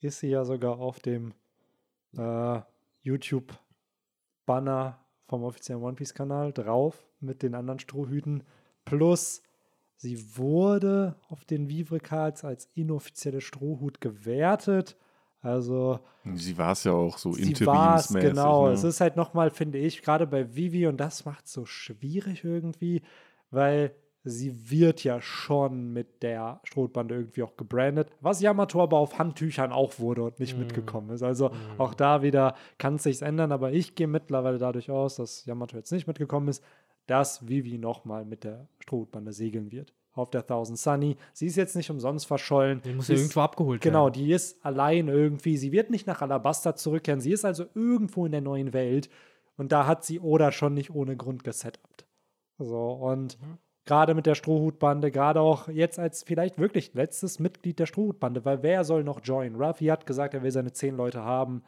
ist 0.00 0.20
sie 0.20 0.28
ja 0.28 0.44
sogar 0.44 0.78
auf 0.78 1.00
dem 1.00 1.34
äh, 2.16 2.60
YouTube-Banner 3.02 5.04
vom 5.28 5.44
offiziellen 5.44 5.82
One 5.82 5.94
Piece-Kanal 5.94 6.52
drauf 6.52 7.06
mit 7.20 7.42
den 7.42 7.54
anderen 7.54 7.78
Strohhüten. 7.78 8.42
Plus, 8.84 9.42
sie 9.96 10.36
wurde 10.36 11.16
auf 11.28 11.44
den 11.44 11.68
Vivre 11.68 12.00
Cards 12.00 12.44
als 12.44 12.68
inoffizielle 12.74 13.40
Strohhut 13.40 14.00
gewertet. 14.00 14.96
Also, 15.40 16.00
Sie 16.34 16.58
war 16.58 16.72
es 16.72 16.82
ja 16.84 16.92
auch 16.92 17.16
so 17.16 17.36
interimsmäßig. 17.36 18.30
genau. 18.30 18.66
Ne? 18.66 18.72
Es 18.72 18.82
ist 18.82 19.00
halt 19.00 19.16
nochmal, 19.16 19.50
finde 19.50 19.78
ich, 19.78 20.02
gerade 20.02 20.26
bei 20.26 20.56
Vivi, 20.56 20.86
und 20.86 20.96
das 20.96 21.24
macht 21.24 21.46
es 21.46 21.52
so 21.52 21.64
schwierig 21.64 22.42
irgendwie, 22.42 23.02
weil 23.50 23.94
sie 24.28 24.70
wird 24.70 25.02
ja 25.04 25.20
schon 25.20 25.92
mit 25.92 26.22
der 26.22 26.60
Strohbande 26.64 27.14
irgendwie 27.16 27.42
auch 27.42 27.56
gebrandet, 27.56 28.08
was 28.20 28.40
Yamato 28.40 28.82
aber 28.82 28.98
auf 28.98 29.18
Handtüchern 29.18 29.72
auch 29.72 29.98
wurde 29.98 30.22
und 30.22 30.38
nicht 30.40 30.56
mitgekommen 30.58 31.10
ist. 31.10 31.22
Also 31.22 31.50
auch 31.78 31.94
da 31.94 32.22
wieder 32.22 32.54
kann 32.78 32.96
es 32.96 33.02
sich 33.04 33.22
ändern, 33.22 33.52
aber 33.52 33.72
ich 33.72 33.94
gehe 33.94 34.06
mittlerweile 34.06 34.58
dadurch 34.58 34.90
aus, 34.90 35.16
dass 35.16 35.44
Yamato 35.46 35.76
jetzt 35.76 35.92
nicht 35.92 36.06
mitgekommen 36.06 36.48
ist, 36.48 36.62
dass 37.06 37.48
Vivi 37.48 37.78
nochmal 37.78 38.24
mit 38.24 38.44
der 38.44 38.68
Strohbande 38.80 39.32
segeln 39.32 39.72
wird. 39.72 39.94
Auf 40.12 40.30
der 40.30 40.44
Thousand 40.44 40.78
Sunny. 40.78 41.16
Sie 41.32 41.46
ist 41.46 41.54
jetzt 41.56 41.76
nicht 41.76 41.90
umsonst 41.90 42.26
verschollen. 42.26 42.82
Die 42.84 42.92
muss 42.92 43.06
Sie 43.06 43.14
ist- 43.14 43.20
irgendwo 43.20 43.40
abgeholt 43.40 43.80
Genau, 43.80 44.06
werden. 44.06 44.14
die 44.14 44.32
ist 44.32 44.64
allein 44.64 45.06
irgendwie. 45.06 45.56
Sie 45.56 45.70
wird 45.70 45.90
nicht 45.90 46.08
nach 46.08 46.22
Alabasta 46.22 46.74
zurückkehren. 46.74 47.20
Sie 47.20 47.30
ist 47.30 47.44
also 47.44 47.66
irgendwo 47.74 48.26
in 48.26 48.32
der 48.32 48.40
neuen 48.40 48.72
Welt. 48.72 49.08
Und 49.56 49.70
da 49.70 49.86
hat 49.86 50.04
sie 50.04 50.18
Oda 50.18 50.50
schon 50.50 50.74
nicht 50.74 50.90
ohne 50.92 51.16
Grund 51.16 51.44
gesetupt. 51.44 52.04
So, 52.58 52.90
und 52.90 53.38
gerade 53.88 54.14
mit 54.14 54.26
der 54.26 54.34
Strohhutbande, 54.34 55.10
gerade 55.10 55.40
auch 55.40 55.66
jetzt 55.68 55.98
als 55.98 56.22
vielleicht 56.22 56.58
wirklich 56.58 56.92
letztes 56.92 57.38
Mitglied 57.38 57.78
der 57.78 57.86
Strohhutbande, 57.86 58.44
weil 58.44 58.62
wer 58.62 58.84
soll 58.84 59.02
noch 59.02 59.20
joinen? 59.24 59.56
Ruffy 59.56 59.86
hat 59.86 60.04
gesagt, 60.04 60.34
er 60.34 60.42
will 60.42 60.50
seine 60.50 60.72
zehn 60.72 60.94
Leute 60.94 61.24
haben. 61.24 61.62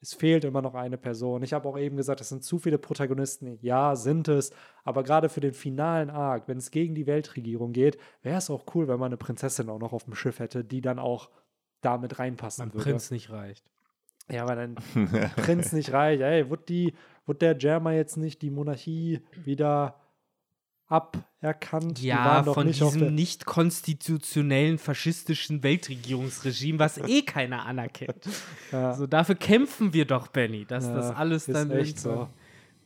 Es 0.00 0.12
fehlt 0.12 0.44
immer 0.44 0.62
noch 0.62 0.74
eine 0.74 0.98
Person. 0.98 1.44
Ich 1.44 1.52
habe 1.52 1.68
auch 1.68 1.78
eben 1.78 1.96
gesagt, 1.96 2.20
es 2.20 2.28
sind 2.28 2.42
zu 2.42 2.58
viele 2.58 2.78
Protagonisten. 2.78 3.56
Ja, 3.60 3.94
sind 3.94 4.26
es. 4.26 4.50
Aber 4.82 5.04
gerade 5.04 5.28
für 5.28 5.40
den 5.40 5.52
finalen 5.52 6.10
Arc, 6.10 6.48
wenn 6.48 6.58
es 6.58 6.72
gegen 6.72 6.96
die 6.96 7.06
Weltregierung 7.06 7.72
geht, 7.72 7.98
wäre 8.22 8.38
es 8.38 8.50
auch 8.50 8.64
cool, 8.74 8.88
wenn 8.88 8.98
man 8.98 9.10
eine 9.10 9.16
Prinzessin 9.16 9.68
auch 9.68 9.78
noch 9.78 9.92
auf 9.92 10.04
dem 10.04 10.14
Schiff 10.16 10.40
hätte, 10.40 10.64
die 10.64 10.80
dann 10.80 10.98
auch 10.98 11.30
damit 11.82 12.18
reinpassen 12.18 12.64
Beim 12.64 12.74
würde. 12.74 12.90
Prinz 12.90 13.12
nicht 13.12 13.30
reicht. 13.30 13.70
Ja, 14.28 14.48
weil 14.48 14.56
dann 14.56 14.74
Prinz 15.36 15.72
nicht 15.72 15.92
reicht. 15.92 16.22
Ey, 16.22 16.50
wird, 16.50 16.68
die, 16.68 16.94
wird 17.26 17.42
der 17.42 17.54
Germa 17.54 17.92
jetzt 17.92 18.16
nicht 18.16 18.42
die 18.42 18.50
Monarchie 18.50 19.20
wieder 19.44 19.99
aberkannt? 20.90 21.98
Die 22.00 22.06
Ja, 22.08 22.42
von 22.42 22.66
nicht 22.66 22.80
diesem 22.80 23.14
nicht 23.14 23.46
konstitutionellen 23.46 24.78
faschistischen 24.78 25.62
Weltregierungsregime, 25.62 26.78
was 26.78 26.98
eh 26.98 27.22
keiner 27.22 27.64
anerkennt. 27.66 28.28
Ja. 28.72 28.90
Also 28.90 29.06
dafür 29.08 29.34
kämpfen 29.34 29.92
wir 29.94 30.04
doch, 30.04 30.28
Benny, 30.28 30.64
dass 30.64 30.84
Ja, 30.86 30.94
das 30.94 31.10
alles 31.16 31.46
dann 31.46 31.70
echt 31.72 32.04
irgendwann 32.04 32.28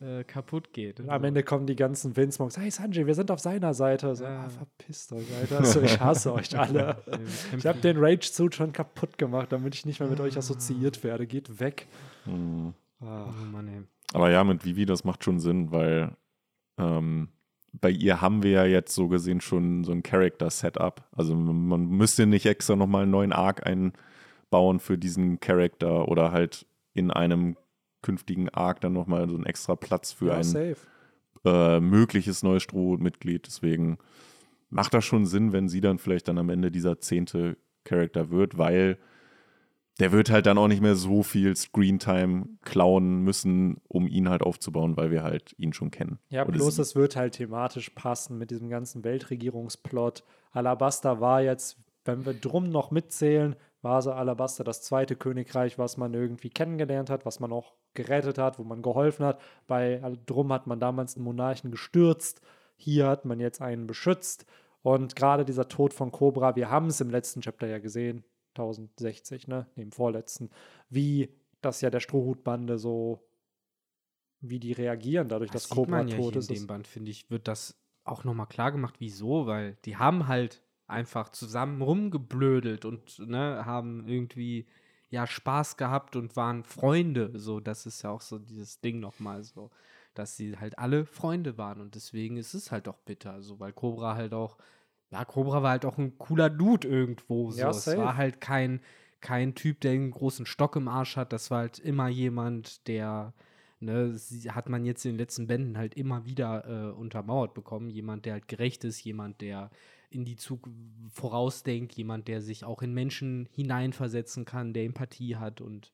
äh, 0.00 0.24
kaputt 0.24 0.72
geht. 0.72 1.06
Am 1.08 1.24
Ende 1.24 1.42
kommen 1.42 1.66
die 1.66 1.76
ganzen 1.76 2.16
Windsmogs. 2.16 2.56
Hey 2.56 2.70
Sanjay, 2.70 3.06
wir 3.06 3.14
sind 3.14 3.30
auf 3.30 3.38
seiner 3.40 3.74
Seite. 3.74 4.14
So, 4.16 4.24
Ja. 4.24 4.44
ah, 4.44 4.48
verpisst 4.48 5.12
euch, 5.12 5.26
Alter. 5.38 5.62
So, 5.64 5.82
ich 5.82 6.00
hasse 6.00 6.32
euch 6.32 6.58
alle. 6.58 6.96
Ich 7.56 7.66
habe 7.66 7.80
den 7.80 7.98
Rage-Suit 7.98 8.54
schon 8.54 8.72
kaputt 8.72 9.18
gemacht, 9.18 9.52
damit 9.52 9.74
ich 9.74 9.84
nicht 9.84 10.00
mehr 10.00 10.08
mit 10.08 10.20
euch 10.20 10.38
assoziiert 10.38 11.04
werde. 11.04 11.26
Geht 11.26 11.60
weg. 11.60 11.86
Mhm. 12.24 12.72
Ah. 13.00 13.26
Oh 13.28 13.44
Mann, 13.52 13.68
ey. 13.68 13.82
Aber 14.14 14.30
ja, 14.30 14.42
mit 14.42 14.64
Vivi, 14.64 14.86
das 14.86 15.04
macht 15.04 15.22
schon 15.22 15.38
Sinn, 15.38 15.70
weil 15.70 16.16
ähm, 16.78 17.28
bei 17.80 17.90
ihr 17.90 18.20
haben 18.20 18.42
wir 18.42 18.50
ja 18.50 18.64
jetzt 18.64 18.94
so 18.94 19.08
gesehen 19.08 19.40
schon 19.40 19.84
so 19.84 19.92
ein 19.92 20.02
Character-Setup. 20.02 21.02
Also 21.12 21.34
man 21.34 21.88
müsste 21.88 22.26
nicht 22.26 22.46
extra 22.46 22.76
nochmal 22.76 23.02
einen 23.02 23.10
neuen 23.10 23.32
Arc 23.32 23.66
einbauen 23.66 24.80
für 24.80 24.96
diesen 24.96 25.40
Charakter 25.40 26.08
oder 26.08 26.32
halt 26.32 26.66
in 26.92 27.10
einem 27.10 27.56
künftigen 28.02 28.48
Arc 28.50 28.80
dann 28.80 28.92
nochmal 28.92 29.28
so 29.28 29.34
einen 29.34 29.46
extra 29.46 29.74
Platz 29.74 30.12
für 30.12 30.26
Ja, 30.26 30.36
ein 30.36 30.76
äh, 31.44 31.80
mögliches 31.80 32.42
neues 32.42 32.62
Strohmitglied. 32.62 33.46
Deswegen 33.46 33.98
macht 34.70 34.94
das 34.94 35.04
schon 35.04 35.26
Sinn, 35.26 35.52
wenn 35.52 35.68
sie 35.68 35.80
dann 35.80 35.98
vielleicht 35.98 36.28
dann 36.28 36.38
am 36.38 36.50
Ende 36.50 36.70
dieser 36.70 37.00
zehnte 37.00 37.56
Charakter 37.84 38.30
wird, 38.30 38.56
weil 38.56 38.98
der 40.00 40.12
wird 40.12 40.30
halt 40.30 40.46
dann 40.46 40.58
auch 40.58 40.68
nicht 40.68 40.82
mehr 40.82 40.96
so 40.96 41.22
viel 41.22 41.54
Screentime 41.54 42.46
klauen 42.62 43.20
müssen, 43.20 43.80
um 43.88 44.08
ihn 44.08 44.28
halt 44.28 44.42
aufzubauen, 44.42 44.96
weil 44.96 45.10
wir 45.10 45.22
halt 45.22 45.54
ihn 45.58 45.72
schon 45.72 45.90
kennen. 45.90 46.18
Ja, 46.30 46.42
Oder 46.42 46.52
bloß 46.52 46.78
es 46.78 46.96
wird 46.96 47.16
halt 47.16 47.34
thematisch 47.34 47.90
passen 47.90 48.38
mit 48.38 48.50
diesem 48.50 48.68
ganzen 48.68 49.04
Weltregierungsplot. 49.04 50.24
Alabasta 50.52 51.20
war 51.20 51.42
jetzt 51.42 51.78
wenn 52.04 52.26
wir 52.26 52.34
drum 52.34 52.68
noch 52.68 52.90
mitzählen, 52.90 53.56
war 53.82 54.02
so 54.02 54.12
Alabaster 54.12 54.64
das 54.64 54.82
zweite 54.82 55.16
Königreich, 55.16 55.78
was 55.78 55.96
man 55.96 56.14
irgendwie 56.14 56.50
kennengelernt 56.50 57.10
hat, 57.10 57.26
was 57.26 57.40
man 57.40 57.52
auch 57.52 57.74
gerettet 57.94 58.38
hat, 58.38 58.58
wo 58.58 58.64
man 58.64 58.82
geholfen 58.82 59.24
hat. 59.24 59.40
Bei 59.66 60.00
Drum 60.26 60.52
hat 60.52 60.66
man 60.66 60.80
damals 60.80 61.16
einen 61.16 61.24
Monarchen 61.24 61.70
gestürzt. 61.70 62.40
Hier 62.76 63.06
hat 63.06 63.24
man 63.24 63.40
jetzt 63.40 63.60
einen 63.60 63.86
beschützt. 63.86 64.46
Und 64.82 65.16
gerade 65.16 65.44
dieser 65.44 65.68
Tod 65.68 65.94
von 65.94 66.12
Cobra, 66.12 66.56
wir 66.56 66.70
haben 66.70 66.88
es 66.88 67.00
im 67.00 67.10
letzten 67.10 67.40
Chapter 67.40 67.66
ja 67.66 67.78
gesehen, 67.78 68.24
1060, 68.54 69.48
ne, 69.48 69.66
im 69.76 69.92
vorletzten, 69.92 70.50
wie 70.88 71.30
das 71.60 71.80
ja 71.80 71.90
der 71.90 72.00
Strohhutbande 72.00 72.78
so, 72.78 73.20
wie 74.40 74.58
die 74.60 74.72
reagieren, 74.72 75.28
dadurch, 75.28 75.50
Das 75.50 75.62
dass 75.62 75.70
sieht 75.70 75.76
Cobra 75.76 75.98
man 75.98 76.08
ja 76.08 76.16
tot 76.16 76.36
ist. 76.36 76.50
in 76.50 76.56
dem 76.56 76.66
Band, 76.66 76.86
finde 76.86 77.10
ich, 77.10 77.30
wird 77.30 77.48
das 77.48 77.76
auch 78.04 78.24
nochmal 78.24 78.46
klar 78.46 78.72
gemacht, 78.72 78.96
wieso, 78.98 79.46
weil 79.46 79.76
die 79.84 79.96
haben 79.96 80.28
halt 80.28 80.62
einfach 80.86 81.30
zusammen 81.30 81.80
rumgeblödelt 81.80 82.84
und 82.84 83.18
ne, 83.20 83.64
haben 83.64 84.06
irgendwie 84.06 84.66
ja 85.08 85.26
Spaß 85.26 85.76
gehabt 85.78 86.16
und 86.16 86.36
waren 86.36 86.64
Freunde. 86.64 87.30
So, 87.38 87.60
das 87.60 87.86
ist 87.86 88.02
ja 88.02 88.10
auch 88.10 88.20
so 88.20 88.38
dieses 88.38 88.80
Ding 88.80 89.00
nochmal 89.00 89.42
so, 89.42 89.70
dass 90.12 90.36
sie 90.36 90.58
halt 90.58 90.78
alle 90.78 91.06
Freunde 91.06 91.56
waren 91.56 91.80
und 91.80 91.94
deswegen 91.94 92.36
ist 92.36 92.52
es 92.52 92.70
halt 92.70 92.88
auch 92.88 92.98
bitter, 92.98 93.40
so, 93.40 93.58
weil 93.60 93.72
Cobra 93.72 94.14
halt 94.14 94.34
auch, 94.34 94.58
ja, 95.14 95.24
Cobra 95.24 95.62
war 95.62 95.70
halt 95.70 95.84
auch 95.84 95.98
ein 95.98 96.18
cooler 96.18 96.50
Dude 96.50 96.88
irgendwo. 96.88 97.50
So. 97.50 97.60
Ja, 97.60 97.70
es 97.70 97.86
war 97.86 98.16
halt 98.16 98.40
kein, 98.40 98.80
kein 99.20 99.54
Typ, 99.54 99.80
der 99.80 99.92
einen 99.92 100.10
großen 100.10 100.44
Stock 100.44 100.76
im 100.76 100.88
Arsch 100.88 101.16
hat. 101.16 101.32
Das 101.32 101.50
war 101.50 101.60
halt 101.60 101.78
immer 101.78 102.08
jemand, 102.08 102.86
der 102.88 103.32
Ne, 103.80 104.16
sie, 104.16 104.50
hat 104.50 104.70
man 104.70 104.86
jetzt 104.86 105.04
in 105.04 105.12
den 105.12 105.18
letzten 105.18 105.46
Bänden 105.46 105.76
halt 105.76 105.94
immer 105.94 106.24
wieder 106.24 106.64
äh, 106.66 106.92
untermauert 106.92 107.52
bekommen. 107.52 107.90
Jemand, 107.90 108.24
der 108.24 108.34
halt 108.34 108.48
gerecht 108.48 108.82
ist, 108.84 109.04
jemand, 109.04 109.42
der 109.42 109.70
in 110.08 110.24
die 110.24 110.36
Zukunft 110.36 110.78
vorausdenkt, 111.10 111.92
jemand, 111.92 112.26
der 112.28 112.40
sich 112.40 112.64
auch 112.64 112.80
in 112.80 112.94
Menschen 112.94 113.46
hineinversetzen 113.52 114.46
kann, 114.46 114.72
der 114.72 114.84
Empathie 114.84 115.36
hat 115.36 115.60
und 115.60 115.92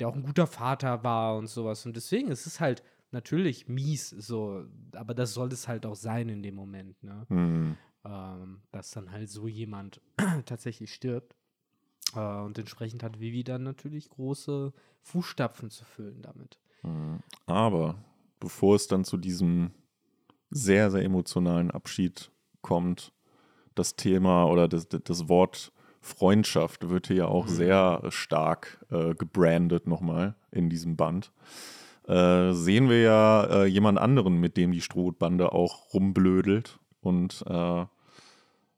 der 0.00 0.08
auch 0.08 0.14
ein 0.14 0.22
guter 0.22 0.46
Vater 0.46 1.04
war 1.04 1.36
und 1.36 1.48
sowas. 1.48 1.84
Und 1.84 1.96
deswegen 1.96 2.28
ist 2.28 2.46
es 2.46 2.60
halt 2.60 2.82
natürlich 3.10 3.68
mies, 3.68 4.08
so, 4.08 4.64
aber 4.92 5.12
das 5.12 5.34
soll 5.34 5.52
es 5.52 5.68
halt 5.68 5.84
auch 5.84 5.96
sein 5.96 6.30
in 6.30 6.42
dem 6.42 6.54
Moment, 6.54 7.02
ne? 7.02 7.26
Hm. 7.28 7.76
Ähm, 8.08 8.62
dass 8.70 8.90
dann 8.90 9.10
halt 9.10 9.28
so 9.28 9.46
jemand 9.46 10.00
tatsächlich 10.46 10.94
stirbt. 10.94 11.36
Äh, 12.14 12.40
und 12.40 12.58
entsprechend 12.58 13.02
hat 13.02 13.20
Vivi 13.20 13.44
dann 13.44 13.62
natürlich 13.62 14.08
große 14.08 14.72
Fußstapfen 15.02 15.70
zu 15.70 15.84
füllen 15.84 16.22
damit. 16.22 16.58
Hm. 16.82 17.20
Aber 17.46 17.96
bevor 18.40 18.76
es 18.76 18.86
dann 18.88 19.04
zu 19.04 19.16
diesem 19.16 19.72
sehr, 20.50 20.90
sehr 20.90 21.04
emotionalen 21.04 21.70
Abschied 21.70 22.30
kommt, 22.62 23.12
das 23.74 23.96
Thema 23.96 24.46
oder 24.46 24.68
das, 24.68 24.88
das 24.88 25.28
Wort 25.28 25.72
Freundschaft 26.00 26.88
wird 26.88 27.08
hier 27.08 27.16
ja 27.16 27.26
auch 27.26 27.48
sehr 27.48 28.02
stark 28.08 28.84
äh, 28.90 29.14
gebrandet 29.14 29.86
nochmal 29.86 30.36
in 30.50 30.70
diesem 30.70 30.96
Band. 30.96 31.32
Äh, 32.06 32.52
sehen 32.52 32.88
wir 32.88 33.02
ja 33.02 33.44
äh, 33.44 33.64
jemand 33.66 33.98
anderen, 33.98 34.40
mit 34.40 34.56
dem 34.56 34.72
die 34.72 34.80
Strohbande 34.80 35.52
auch 35.52 35.92
rumblödelt 35.92 36.78
und 37.00 37.44
äh, 37.46 37.84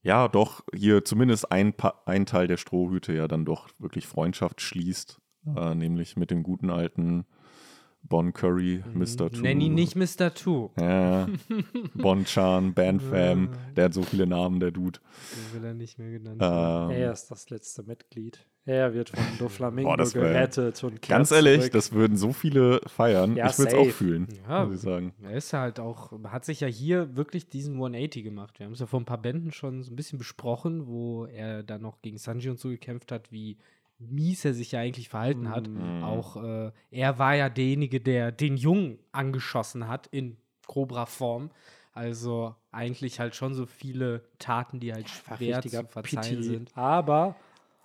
ja, 0.02 0.28
doch 0.28 0.62
hier 0.74 1.04
zumindest 1.04 1.52
ein, 1.52 1.74
ein 2.06 2.26
Teil 2.26 2.46
der 2.46 2.56
Strohhüte 2.56 3.12
ja 3.12 3.28
dann 3.28 3.44
doch 3.44 3.68
wirklich 3.78 4.06
Freundschaft 4.06 4.60
schließt, 4.60 5.20
äh, 5.56 5.74
nämlich 5.74 6.16
mit 6.16 6.30
dem 6.30 6.42
guten 6.42 6.70
alten 6.70 7.26
Bon 8.02 8.32
Curry, 8.32 8.82
Mr. 8.92 9.30
Two. 9.30 9.40
Nenn 9.42 9.60
ihn 9.60 9.74
nicht 9.74 9.94
Mr. 9.94 10.34
Two. 10.34 10.70
Ja, 10.80 11.28
Bon 11.94 12.24
Chan, 12.24 12.74
Bandfam, 12.74 13.50
der 13.76 13.84
hat 13.84 13.94
so 13.94 14.02
viele 14.02 14.26
Namen, 14.26 14.58
der 14.58 14.72
Dude. 14.72 14.98
Den 15.54 15.60
will 15.62 15.68
er 15.68 15.74
nicht 15.74 15.98
mehr 15.98 16.10
genannt 16.10 16.40
werden. 16.40 16.90
Ähm, 16.90 16.96
Er 17.02 17.12
ist 17.12 17.30
das 17.30 17.48
letzte 17.50 17.82
Mitglied. 17.84 18.44
Er 18.64 18.94
wird 18.94 19.10
von 19.10 19.22
Doflamingo 19.38 19.96
wär- 19.96 20.06
gerettet 20.12 20.82
und 20.82 21.02
ganz 21.02 21.30
ehrlich, 21.30 21.60
zurück. 21.60 21.72
das 21.72 21.92
würden 21.92 22.16
so 22.16 22.32
viele 22.32 22.80
feiern. 22.86 23.36
Ja, 23.36 23.48
ich 23.48 23.58
würde 23.58 23.72
es 23.72 23.78
auch 23.78 23.92
fühlen, 23.92 24.26
Ja. 24.48 24.64
muss 24.64 24.74
ich 24.76 24.80
sagen. 24.80 25.14
Er 25.22 25.32
ist 25.36 25.52
halt 25.52 25.78
auch, 25.78 26.12
hat 26.24 26.44
sich 26.44 26.60
ja 26.60 26.68
hier 26.68 27.14
wirklich 27.16 27.48
diesen 27.48 27.74
180 27.74 28.24
gemacht. 28.24 28.58
Wir 28.58 28.66
haben 28.66 28.72
es 28.72 28.80
ja 28.80 28.86
vor 28.86 29.00
ein 29.00 29.06
paar 29.06 29.22
Bänden 29.22 29.52
schon 29.52 29.82
so 29.82 29.92
ein 29.92 29.96
bisschen 29.96 30.18
besprochen, 30.18 30.86
wo 30.88 31.26
er 31.26 31.62
dann 31.62 31.82
noch 31.82 32.02
gegen 32.02 32.18
Sanji 32.18 32.50
und 32.50 32.58
so 32.58 32.68
gekämpft 32.70 33.12
hat, 33.12 33.30
wie 33.30 33.56
mies 34.00 34.44
er 34.44 34.54
sich 34.54 34.72
ja 34.72 34.80
eigentlich 34.80 35.08
verhalten 35.08 35.50
hat. 35.50 35.68
Mhm. 35.68 36.02
Auch 36.02 36.42
äh, 36.42 36.72
er 36.90 37.18
war 37.18 37.34
ja 37.36 37.48
derjenige, 37.48 38.00
der 38.00 38.32
den 38.32 38.56
Jungen 38.56 38.98
angeschossen 39.12 39.86
hat 39.88 40.08
in 40.08 40.36
Cobra-Form. 40.66 41.50
Also 41.92 42.54
eigentlich 42.72 43.20
halt 43.20 43.34
schon 43.34 43.52
so 43.54 43.66
viele 43.66 44.22
Taten, 44.38 44.80
die 44.80 44.92
halt 44.92 45.04
Einfach 45.04 45.36
schwer 45.36 45.60
zu 45.60 45.68
verzeihen 45.86 46.38
Pity. 46.38 46.42
sind. 46.42 46.76
Aber 46.76 47.36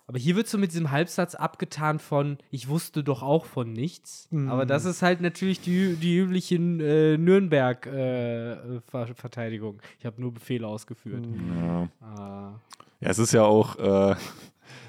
Aber 0.06 0.18
hier 0.18 0.36
wird 0.36 0.46
so 0.46 0.56
mit 0.56 0.70
diesem 0.70 0.92
Halbsatz 0.92 1.34
abgetan 1.34 1.98
von, 1.98 2.38
ich 2.52 2.68
wusste 2.68 3.02
doch 3.02 3.24
auch 3.24 3.44
von 3.44 3.72
nichts. 3.72 4.28
Mhm. 4.30 4.48
Aber 4.48 4.64
das 4.64 4.84
ist 4.84 5.02
halt 5.02 5.20
natürlich 5.20 5.60
die, 5.60 5.96
die 5.96 6.16
übliche 6.18 6.54
äh, 6.54 7.18
Nürnberg-Verteidigung. 7.18 9.82
ich 9.98 10.06
habe 10.06 10.20
nur 10.20 10.32
Befehle 10.32 10.68
ausgeführt. 10.68 11.26
Ja. 11.60 11.88
Ah. 12.00 12.60
Ja, 13.00 13.10
es 13.10 13.18
ist 13.18 13.32
ja 13.32 13.42
auch 13.44 13.76
äh, 13.78 14.14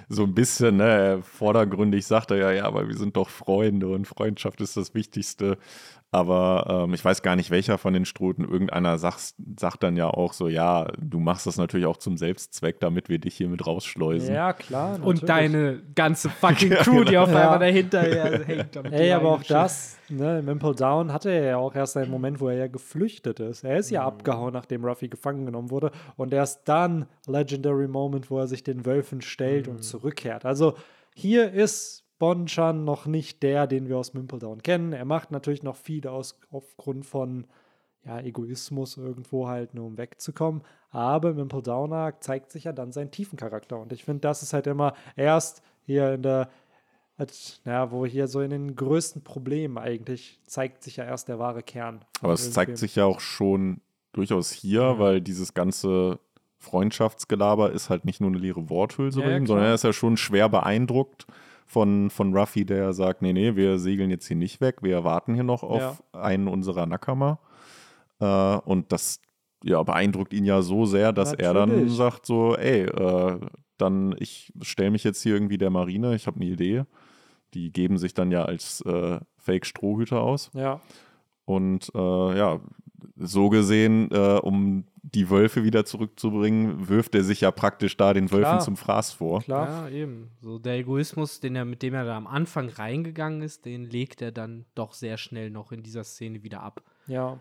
so 0.10 0.24
ein 0.24 0.34
bisschen 0.34 0.78
ne, 0.78 1.22
vordergründig, 1.22 2.06
sagt 2.06 2.32
er 2.32 2.38
ja, 2.38 2.52
ja, 2.52 2.66
aber 2.66 2.88
wir 2.88 2.98
sind 2.98 3.18
doch 3.18 3.30
Freunde 3.30 3.88
und 3.90 4.08
Freundschaft 4.08 4.62
ist 4.62 4.78
das 4.78 4.94
Wichtigste. 4.94 5.58
Aber 6.10 6.84
ähm, 6.86 6.94
ich 6.94 7.04
weiß 7.04 7.22
gar 7.22 7.36
nicht, 7.36 7.52
welcher 7.52 7.78
von 7.78 7.94
den 7.94 8.06
Struten. 8.06 8.46
Irgendeiner 8.46 8.98
sagt, 8.98 9.34
sagt 9.60 9.84
dann 9.84 9.98
ja 9.98 10.08
auch 10.08 10.32
so, 10.32 10.48
ja, 10.48 10.88
du 11.00 11.20
machst 11.20 11.46
das 11.46 11.58
natürlich 11.58 11.86
auch 11.86 11.98
zum 11.98 12.16
Selbstzweck, 12.18 12.80
damit 12.80 13.10
wir 13.10 13.20
dich 13.20 13.36
hier 13.36 13.50
mit 13.50 13.68
rausschleusen. 13.68 14.34
ja, 14.34 14.54
klar. 14.54 14.94
Und 15.04 15.22
natürlich. 15.24 15.28
deine 15.28 15.82
ganze 15.96 16.30
fucking 16.42 16.70
Crew, 16.70 17.04
die 17.04 17.18
auf 17.18 17.30
Ja. 17.30 17.44
einmal 17.44 17.60
dahinter 17.60 18.02
hängt. 18.46 18.74
damit 18.76 18.94
Ey, 18.94 19.12
aber 19.12 19.32
auch 19.32 19.44
das, 19.44 19.98
ne, 20.08 20.40
im 20.40 20.48
Impel 20.48 20.76
Down 20.76 21.12
hatte 21.12 21.30
er 21.30 21.44
ja 21.44 21.58
auch 21.58 21.76
erst 21.76 21.98
einen 21.98 22.10
Moment, 22.10 22.40
wo 22.40 22.48
er 22.48 22.56
ja 22.56 22.68
geflüchtet 22.68 23.42
ist. 23.42 23.66
Er 23.66 23.78
ist 23.78 23.90
ja 23.90 24.06
abgehauen, 24.06 24.54
nachdem 24.54 24.86
Ruffy 24.86 25.10
gefangen 25.10 25.46
genommen 25.46 25.72
wurde. 25.72 25.92
Und 26.16 26.34
erst 26.34 26.70
dann 26.70 27.08
Legendary 27.28 27.90
Moment, 27.90 28.32
wo 28.32 28.40
er 28.40 28.48
sich 28.48 28.64
den 28.64 28.86
Wölfen 28.86 29.20
stellt 29.20 29.68
und 29.68 29.84
zurückkehrt. 29.84 30.46
Also 30.46 30.76
hier 31.14 31.52
ist 31.52 32.06
Bonchan 32.19 32.84
noch 32.84 33.06
nicht 33.06 33.44
der, 33.44 33.68
den 33.68 33.88
wir 33.88 33.98
aus 33.98 34.14
Mimple 34.14 34.39
Down 34.39 34.64
kennen. 34.64 34.94
Er 34.94 35.06
macht 35.06 35.31
natürlich 35.31 35.64
noch 35.64 35.76
viel 35.76 36.07
aus, 36.07 36.39
aufgrund 36.52 37.06
von 37.06 37.45
ja, 38.06 38.19
Egoismus 38.19 38.98
irgendwo 38.98 39.48
halt, 39.48 39.73
nur 39.73 39.85
um 39.85 39.98
wegzukommen. 39.98 40.64
Aber 40.89 41.31
im 41.31 41.39
Impel 41.39 41.61
Down 41.61 41.94
Arc 41.94 42.23
zeigt 42.23 42.52
sich 42.52 42.64
ja 42.64 42.72
dann 42.72 42.91
sein 42.91 43.11
tiefen 43.11 43.38
Charakter. 43.38 43.80
Und 43.80 43.91
ich 43.91 44.06
finde, 44.06 44.22
das 44.22 44.41
ist 44.41 44.53
halt 44.53 44.68
immer 44.68 44.94
erst 45.15 45.61
hier 45.85 46.14
in 46.14 46.23
der 46.23 46.49
als, 47.18 47.61
ja, 47.65 47.91
wo 47.91 48.06
hier 48.06 48.27
so 48.27 48.41
in 48.41 48.52
den 48.52 48.76
größten 48.76 49.23
Problemen 49.23 49.80
eigentlich 49.80 50.39
zeigt 50.45 50.84
sich 50.84 50.98
ja 50.98 51.03
erst 51.03 51.27
der 51.27 51.39
wahre 51.39 51.64
Kern. 51.64 52.06
Aber 52.22 52.34
es 52.34 52.52
zeigt 52.52 52.77
sich 52.77 52.95
ja 52.95 53.06
auch 53.06 53.19
schon 53.19 53.81
durchaus 54.14 54.52
hier, 54.52 54.99
weil 54.99 55.19
dieses 55.19 55.56
ganze 55.56 56.19
Freundschaftsgelaber 56.60 57.72
ist 57.72 57.89
halt 57.89 58.06
nicht 58.06 58.22
nur 58.22 58.30
eine 58.30 58.38
leere 58.38 58.69
Worthülse 58.69 59.19
Ja, 59.19 59.26
bei 59.26 59.31
ja, 59.31 59.38
ihm, 59.38 59.48
sondern 59.48 59.65
er 59.65 59.73
ist 59.73 59.84
ja 59.84 59.94
schon 59.94 60.15
schwer 60.15 60.48
beeindruckt 60.48 61.26
von, 61.68 62.10
von 62.10 62.35
Ruffy, 62.35 62.65
der 62.65 62.94
sagt, 62.94 63.22
nee, 63.22 63.34
nee, 63.34 63.56
wir 63.56 63.77
segeln 63.77 64.10
jetzt 64.10 64.27
hier 64.27 64.38
nicht 64.38 64.61
weg, 64.61 64.77
wir 64.81 65.03
warten 65.03 65.34
hier 65.35 65.44
noch 65.44 65.64
auf 65.64 66.03
einen 66.14 66.48
unserer 66.48 66.85
Nakama. 66.85 67.39
Äh, 68.19 68.26
und 68.26 68.91
das 68.91 69.22
ja, 69.64 69.84
beeindruckt 69.84 70.34
ihn 70.34 70.45
ja 70.45 70.61
so 70.61 70.85
sehr, 70.85 71.11
dass 71.14 71.34
er 71.34 71.53
dann 71.53 71.69
Natürlich. 71.69 71.94
sagt 71.94 72.26
so, 72.26 72.56
ey, 72.56 72.84
äh, 72.84 73.39
dann 73.77 74.15
ich 74.19 74.53
stelle 74.61 74.91
mich 74.91 75.03
jetzt 75.03 75.22
hier 75.22 75.34
irgendwie 75.34 75.57
der 75.57 75.69
Marine, 75.69 76.15
ich 76.15 76.26
habe 76.26 76.38
eine 76.38 76.49
Idee. 76.49 76.84
Die 77.53 77.72
geben 77.72 77.98
sich 77.98 78.14
dann 78.14 78.31
ja 78.31 78.44
als 78.44 78.81
äh, 78.81 79.19
Fake-Strohhüter 79.38 80.22
aus. 80.22 80.52
Ja, 80.53 80.81
Und 81.45 81.91
äh, 81.95 82.38
ja, 82.38 82.60
so 83.15 83.49
gesehen, 83.49 84.10
äh, 84.11 84.40
um 84.41 84.86
die 85.03 85.30
Wölfe 85.30 85.64
wieder 85.64 85.86
zurückzubringen, 85.86 86.90
wirft 86.90 87.15
er 87.15 87.24
sich 87.24 87.41
ja 87.41 87.52
praktisch 87.52 87.95
da 87.98 88.14
den 88.14 88.30
Wölfen 88.32 88.41
Klar. 88.41 88.60
zum 88.60 88.76
Fraß 88.78 89.14
vor. 89.14 89.41
klar. 89.41 89.90
Ja, 89.90 89.95
eben. 89.95 90.30
So 90.41 90.60
der 90.60 90.76
Egoismus, 90.76 91.40
den 91.40 91.56
er, 91.56 91.65
mit 91.65 91.82
dem 91.82 91.94
er 91.94 92.06
da 92.06 92.18
am 92.18 92.28
Anfang 92.28 92.69
reingegangen 92.69 93.41
ist, 93.41 93.65
den 93.65 93.86
legt 93.86 94.22
er 94.22 94.32
dann 94.32 94.65
doch 94.76 94.94
sehr 94.94 95.18
schnell 95.18 95.49
noch 95.49 95.72
in 95.72 95.84
dieser 95.84 96.03
Szene 96.03 96.44
wieder 96.44 96.61
ab. 96.61 96.82
Ja. 97.07 97.40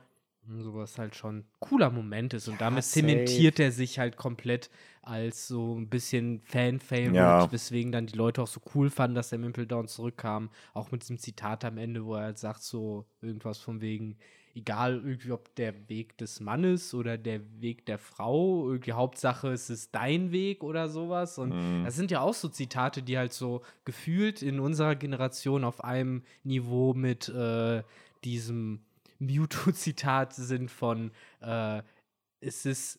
Und 0.49 0.63
So 0.63 0.75
was 0.77 0.97
halt 0.97 1.17
schon 1.17 1.39
ein 1.39 1.45
cooler 1.59 1.91
Moment 1.91 2.33
ist. 2.35 2.47
Und 2.47 2.61
damit 2.61 2.85
safe. 2.85 3.01
zementiert 3.01 3.59
er 3.59 3.73
sich 3.73 3.99
halt 3.99 4.17
komplett 4.17 4.71
als 5.03 5.49
so 5.49 5.75
ein 5.77 5.89
bisschen 5.89 6.41
Fan-Favorite, 6.45 7.17
Ja. 7.17 7.51
weswegen 7.51 7.91
dann 7.91 8.07
die 8.07 8.17
Leute 8.17 8.43
auch 8.43 8.47
so 8.47 8.61
cool 8.75 8.89
fanden, 8.91 9.17
dass 9.17 9.31
der 9.31 9.41
Mimple 9.41 9.67
Down 9.67 9.89
zurückkam. 9.89 10.51
Auch 10.73 10.93
mit 10.93 11.03
diesem 11.03 11.19
Zitat 11.19 11.65
am 11.65 11.79
Ende, 11.79 12.05
wo 12.05 12.15
er 12.15 12.23
halt 12.27 12.39
sagt, 12.39 12.63
so 12.63 13.07
irgendwas 13.21 13.59
von 13.59 13.81
wegen, 13.81 14.19
egal 14.57 14.95
irgendwie, 15.05 15.31
ob 15.33 15.55
der 15.55 15.89
Weg 15.89 16.17
des 16.19 16.41
Mannes 16.41 16.95
oder 16.95 17.19
der 17.19 17.41
Weg 17.61 17.85
der 17.87 17.99
Frau, 17.99 18.69
irgendwie 18.71 18.93
Hauptsache 18.93 19.49
es 19.53 19.69
ist 19.71 19.95
dein 19.95 20.33
Weg 20.33 20.65
oder 20.65 20.89
sowas. 20.89 21.39
Und 21.39 21.51
Mhm. 21.51 21.85
das 21.85 21.95
sind 21.95 22.11
ja 22.11 22.21
auch 22.21 22.35
so 22.35 22.49
Zitate, 22.49 23.03
die 23.03 23.19
halt 23.19 23.33
so 23.33 23.63
gefühlt 23.85 24.43
in 24.43 24.59
unserer 24.59 24.97
Generation 24.97 25.63
auf 25.63 25.85
einem 25.85 26.23
Niveau 26.43 26.95
mit 26.95 27.29
äh, 27.29 27.83
diesem 28.25 28.81
Mewtwo-Zitat 29.19 30.35
sind 30.35 30.71
von 30.71 31.11
äh, 31.41 31.83
es 32.41 32.67
ist 32.67 32.99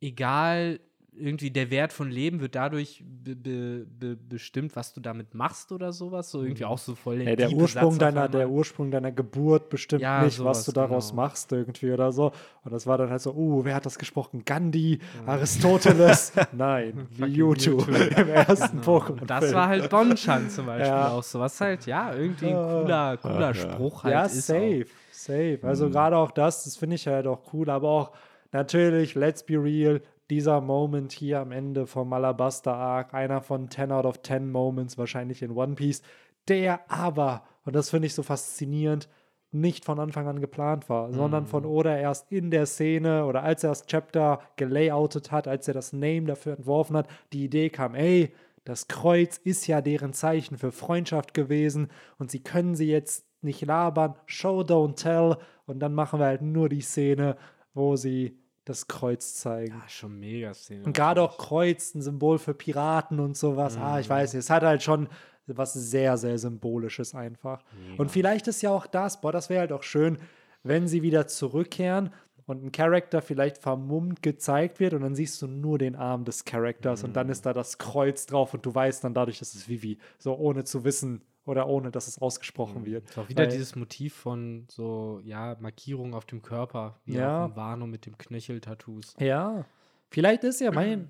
egal, 0.00 0.80
irgendwie 1.14 1.50
der 1.50 1.70
Wert 1.70 1.92
von 1.92 2.10
Leben 2.10 2.40
wird 2.40 2.54
dadurch 2.54 3.04
be 3.06 3.36
be 3.36 3.86
be 3.86 4.16
bestimmt, 4.16 4.74
was 4.76 4.94
du 4.94 5.00
damit 5.00 5.34
machst 5.34 5.70
oder 5.70 5.92
sowas. 5.92 6.30
So 6.30 6.42
irgendwie 6.42 6.64
auch 6.64 6.78
so 6.78 6.94
voll 6.94 7.20
Ja, 7.20 7.36
der 7.36 7.52
Ursprung 7.52 7.92
Satz 7.92 7.98
deiner, 8.00 8.28
der. 8.28 8.48
Ursprung 8.48 8.90
deiner 8.90 9.12
Geburt 9.12 9.68
bestimmt 9.68 10.02
Ja, 10.02 10.22
nicht, 10.22 10.34
was 10.34 10.36
sowas, 10.36 10.64
du 10.64 10.72
daraus 10.72 11.10
genau. 11.10 11.22
machst 11.22 11.52
irgendwie 11.52 11.92
oder 11.92 12.12
so. 12.12 12.32
Und 12.64 12.72
das 12.72 12.86
war 12.86 12.96
dann 12.96 13.10
halt 13.10 13.20
so, 13.20 13.32
uh, 13.34 13.64
wer 13.64 13.74
hat 13.74 13.84
das 13.84 13.98
gesprochen? 13.98 14.44
Gandhi, 14.44 15.00
Aristoteles? 15.26 16.32
Nein, 16.52 17.06
wie 17.10 17.26
YouTube 17.26 17.86
im 18.16 18.28
ersten 18.28 18.80
Pokémon. 18.80 19.20
Und 19.20 19.30
das 19.30 19.52
war 19.52 19.68
halt 19.68 19.90
Bonchan 19.90 20.48
zum 20.48 20.66
Beispiel 20.66 20.86
Ja. 20.86 21.10
auch 21.10 21.22
so. 21.22 21.40
Was 21.40 21.60
halt, 21.60 21.86
ja, 21.86 22.14
irgendwie 22.14 22.46
ein 22.48 22.54
cooler, 22.54 23.16
cooler 23.18 23.52
ja. 23.52 23.54
Spruch 23.54 24.04
halt 24.04 24.12
ja, 24.14 24.24
ist. 24.24 24.50
Auch. 24.50 24.54
safe, 24.54 24.86
safe. 25.10 25.58
Also 25.62 25.90
gerade 25.90 26.16
auch 26.16 26.30
das, 26.30 26.64
das 26.64 26.76
finde 26.76 26.96
ich 26.96 27.06
halt 27.06 27.26
auch 27.26 27.52
cool, 27.52 27.68
aber 27.68 27.88
auch 27.88 28.12
natürlich, 28.52 29.14
let's 29.14 29.42
be 29.42 29.54
real, 29.62 30.00
dieser 30.30 30.60
Moment 30.60 31.12
hier 31.12 31.40
am 31.40 31.52
Ende 31.52 31.86
vom 31.86 32.12
Alabaster 32.12 32.74
Arc, 32.74 33.14
einer 33.14 33.42
von 33.42 33.70
10 33.70 33.92
out 33.92 34.06
of 34.06 34.22
10 34.22 34.50
Moments 34.50 34.98
wahrscheinlich 34.98 35.42
in 35.42 35.52
One 35.52 35.74
Piece, 35.74 36.02
der 36.48 36.90
aber, 36.90 37.44
und 37.64 37.76
das 37.76 37.90
finde 37.90 38.06
ich 38.06 38.14
so 38.14 38.22
faszinierend, 38.22 39.08
nicht 39.54 39.84
von 39.84 40.00
Anfang 40.00 40.26
an 40.26 40.40
geplant 40.40 40.88
war, 40.88 41.12
sondern 41.12 41.46
von 41.46 41.66
Oda 41.66 41.98
erst 41.98 42.32
in 42.32 42.50
der 42.50 42.64
Szene 42.64 43.26
oder 43.26 43.42
als 43.42 43.62
er 43.62 43.70
das 43.70 43.84
Chapter 43.84 44.40
gelayoutet 44.56 45.30
hat, 45.30 45.46
als 45.46 45.68
er 45.68 45.74
das 45.74 45.92
Name 45.92 46.24
dafür 46.24 46.56
entworfen 46.56 46.96
hat, 46.96 47.06
die 47.34 47.44
Idee 47.44 47.68
kam, 47.68 47.94
ey, 47.94 48.32
das 48.64 48.88
Kreuz 48.88 49.36
ist 49.36 49.66
ja 49.66 49.82
deren 49.82 50.14
Zeichen 50.14 50.56
für 50.56 50.72
Freundschaft 50.72 51.34
gewesen 51.34 51.88
und 52.18 52.30
sie 52.30 52.42
können 52.42 52.74
sie 52.74 52.88
jetzt 52.88 53.26
nicht 53.42 53.60
labern, 53.62 54.14
show, 54.26 54.60
don't 54.60 54.94
tell. 54.94 55.36
Und 55.66 55.80
dann 55.80 55.94
machen 55.94 56.20
wir 56.20 56.26
halt 56.26 56.42
nur 56.42 56.68
die 56.68 56.80
Szene, 56.80 57.36
wo 57.74 57.96
sie 57.96 58.38
das 58.64 58.86
Kreuz 58.86 59.34
zeigen. 59.34 59.74
Ja, 59.74 59.88
schon 59.88 60.18
mega 60.18 60.54
Szene. 60.54 60.84
Und 60.84 60.94
gerade 60.94 61.22
auch 61.22 61.38
Kreuz, 61.38 61.94
ein 61.94 62.02
Symbol 62.02 62.38
für 62.38 62.54
Piraten 62.54 63.18
und 63.18 63.36
sowas. 63.36 63.76
Ah, 63.76 63.98
ich 63.98 64.08
weiß 64.08 64.32
nicht, 64.32 64.40
es 64.40 64.50
hat 64.50 64.62
halt 64.62 64.82
schon 64.82 65.08
was 65.46 65.72
sehr, 65.72 66.16
sehr 66.16 66.38
Symbolisches 66.38 67.14
einfach. 67.14 67.64
Und 67.98 68.10
vielleicht 68.10 68.46
ist 68.48 68.62
ja 68.62 68.70
auch 68.70 68.86
das, 68.86 69.20
boah, 69.20 69.32
das 69.32 69.50
wäre 69.50 69.60
halt 69.60 69.72
auch 69.72 69.82
schön, 69.82 70.18
wenn 70.62 70.86
sie 70.86 71.02
wieder 71.02 71.26
zurückkehren 71.26 72.10
und 72.46 72.64
ein 72.64 72.72
Charakter 72.72 73.22
vielleicht 73.22 73.58
vermummt 73.58 74.22
gezeigt 74.22 74.80
wird 74.80 74.94
und 74.94 75.02
dann 75.02 75.14
siehst 75.14 75.40
du 75.42 75.46
nur 75.46 75.78
den 75.78 75.96
Arm 75.96 76.24
des 76.24 76.44
Charakters 76.44 77.04
und 77.04 77.14
dann 77.14 77.28
ist 77.28 77.46
da 77.46 77.52
das 77.52 77.78
Kreuz 77.78 78.26
drauf 78.26 78.54
und 78.54 78.64
du 78.66 78.74
weißt 78.74 79.04
dann 79.04 79.14
dadurch, 79.14 79.38
dass 79.38 79.54
es 79.54 79.68
Vivi, 79.68 79.98
so 80.18 80.34
ohne 80.36 80.64
zu 80.64 80.84
wissen 80.84 81.22
oder 81.44 81.66
ohne, 81.68 81.90
dass 81.90 82.06
es 82.08 82.18
ausgesprochen 82.20 82.84
wird. 82.86 83.08
Ist 83.10 83.18
auch 83.18 83.28
wieder 83.28 83.42
Weil- 83.44 83.50
dieses 83.50 83.74
Motiv 83.76 84.14
von 84.14 84.66
so, 84.70 85.20
ja, 85.24 85.56
Markierungen 85.60 86.14
auf 86.14 86.24
dem 86.24 86.42
Körper, 86.42 87.00
wie 87.04 87.14
Ja. 87.16 87.46
in 87.46 87.56
Wano 87.56 87.86
mit 87.86 88.06
dem 88.06 88.16
Knöchel-Tattoos. 88.18 89.14
Ja, 89.18 89.64
vielleicht 90.10 90.44
ist 90.44 90.60
ja 90.60 90.70
mein, 90.70 91.08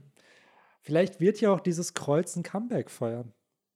vielleicht 0.80 1.20
wird 1.20 1.40
ja 1.40 1.52
auch 1.52 1.60
dieses 1.60 1.94
Kreuz 1.94 2.34
ein 2.36 2.42
Comeback 2.42 2.90
feiern. 2.90 3.32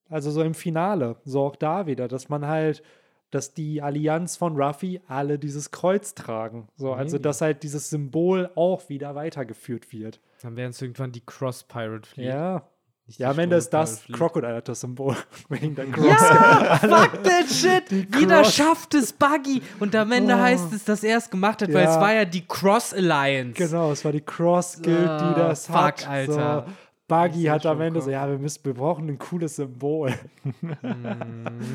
Also 0.08 0.30
so 0.30 0.42
im 0.42 0.54
Finale, 0.54 1.16
so 1.24 1.42
auch 1.44 1.56
da 1.56 1.86
wieder, 1.86 2.06
dass 2.08 2.28
man 2.28 2.46
halt, 2.46 2.82
dass 3.30 3.52
die 3.54 3.82
Allianz 3.82 4.36
von 4.36 4.56
Ruffy 4.56 5.00
alle 5.08 5.36
dieses 5.38 5.72
Kreuz 5.72 6.14
tragen. 6.14 6.68
So, 6.76 6.92
also 6.92 7.16
Maybe. 7.16 7.22
dass 7.24 7.40
halt 7.40 7.64
dieses 7.64 7.90
Symbol 7.90 8.50
auch 8.54 8.88
wieder 8.88 9.16
weitergeführt 9.16 9.92
wird. 9.92 10.20
Dann 10.42 10.54
wären 10.56 10.70
es 10.70 10.80
irgendwann 10.80 11.10
die 11.10 11.26
Cross-Pirate 11.26 12.08
Fleet. 12.08 12.26
Ja. 12.28 12.68
Nicht 13.06 13.18
Ja, 13.20 13.30
am 13.30 13.38
Ende 13.38 13.56
ist 13.56 13.70
das. 13.70 14.02
Crocodile 14.12 14.56
hat 14.56 14.68
das 14.68 14.80
Symbol. 14.80 15.16
Wegen 15.48 15.74
der 15.74 15.86
Cross. 15.86 16.06
Ja, 16.06 16.76
fuck 16.78 17.22
that 17.22 17.48
shit. 17.48 17.84
Jeder 18.18 18.44
schafft 18.44 18.94
es, 18.94 19.12
Buggy. 19.12 19.62
Und 19.80 19.94
am 19.94 20.10
Ende 20.12 20.34
Oh. 20.34 20.38
heißt 20.38 20.72
es, 20.72 20.84
dass 20.84 21.04
er 21.04 21.18
es 21.18 21.30
gemacht 21.30 21.62
hat, 21.62 21.72
weil 21.72 21.84
Ja. 21.84 21.94
es 21.94 22.00
war 22.00 22.12
ja 22.12 22.24
die 22.24 22.46
Cross 22.46 22.94
Alliance. 22.94 23.52
Genau, 23.54 23.92
es 23.92 24.04
war 24.04 24.12
die 24.12 24.20
Cross 24.22 24.80
Guild, 24.82 24.98
die 24.98 25.06
Ah, 25.06 25.34
das 25.34 25.66
fuck, 25.66 25.76
hat. 25.76 26.08
Alter. 26.08 26.64
So, 26.66 26.72
Buggy 27.08 27.44
hat 27.44 27.64
am 27.66 27.80
Ende 27.80 28.02
so, 28.02 28.10
ja, 28.10 28.28
wir 28.28 28.36
müssen, 28.38 28.64
wir 28.64 28.74
brauchen 28.74 29.08
ein 29.08 29.18
cooles 29.18 29.54
Symbol. 29.56 30.12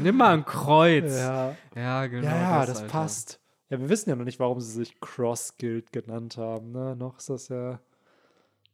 Nimm 0.04 0.18
mal 0.18 0.34
ein 0.34 0.46
Kreuz. 0.46 1.14
Ja, 1.18 1.56
Ja. 1.76 2.08
genau. 2.08 2.28
Ja, 2.28 2.42
ja, 2.60 2.66
das, 2.66 2.82
Alter. 2.82 2.92
passt. 2.92 3.40
Ja, 3.70 3.80
wir 3.80 3.88
wissen 3.90 4.10
ja 4.10 4.16
noch 4.18 4.26
nicht, 4.26 4.40
warum 4.40 4.60
sie 4.60 4.72
sich 4.72 5.00
Cross 5.00 5.56
Guild 5.58 5.94
genannt 5.94 6.36
haben. 6.38 6.74
Ne? 6.74 6.96
Noch 6.98 7.20
ist 7.20 7.30
das 7.30 7.48
ja 7.48 7.80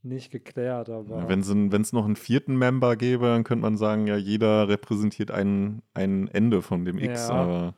nicht 0.08 0.32
geklärt, 0.32 0.90
aber. 0.90 1.28
Wenn 1.30 1.42
es 1.42 1.94
noch 1.94 2.06
einen 2.06 2.16
vierten 2.16 2.58
Member 2.58 2.96
gäbe, 2.96 3.26
dann 3.26 3.44
könnte 3.44 3.62
man 3.62 3.78
sagen, 3.78 4.08
ja, 4.08 4.18
jeder 4.18 4.68
repräsentiert 4.68 5.32
ein, 5.32 5.82
ein 5.94 6.28
Ende 6.28 6.62
von 6.62 6.86
dem 6.86 6.98
X. 6.98 7.28
Ja. 7.30 7.34
Aber 7.34 7.74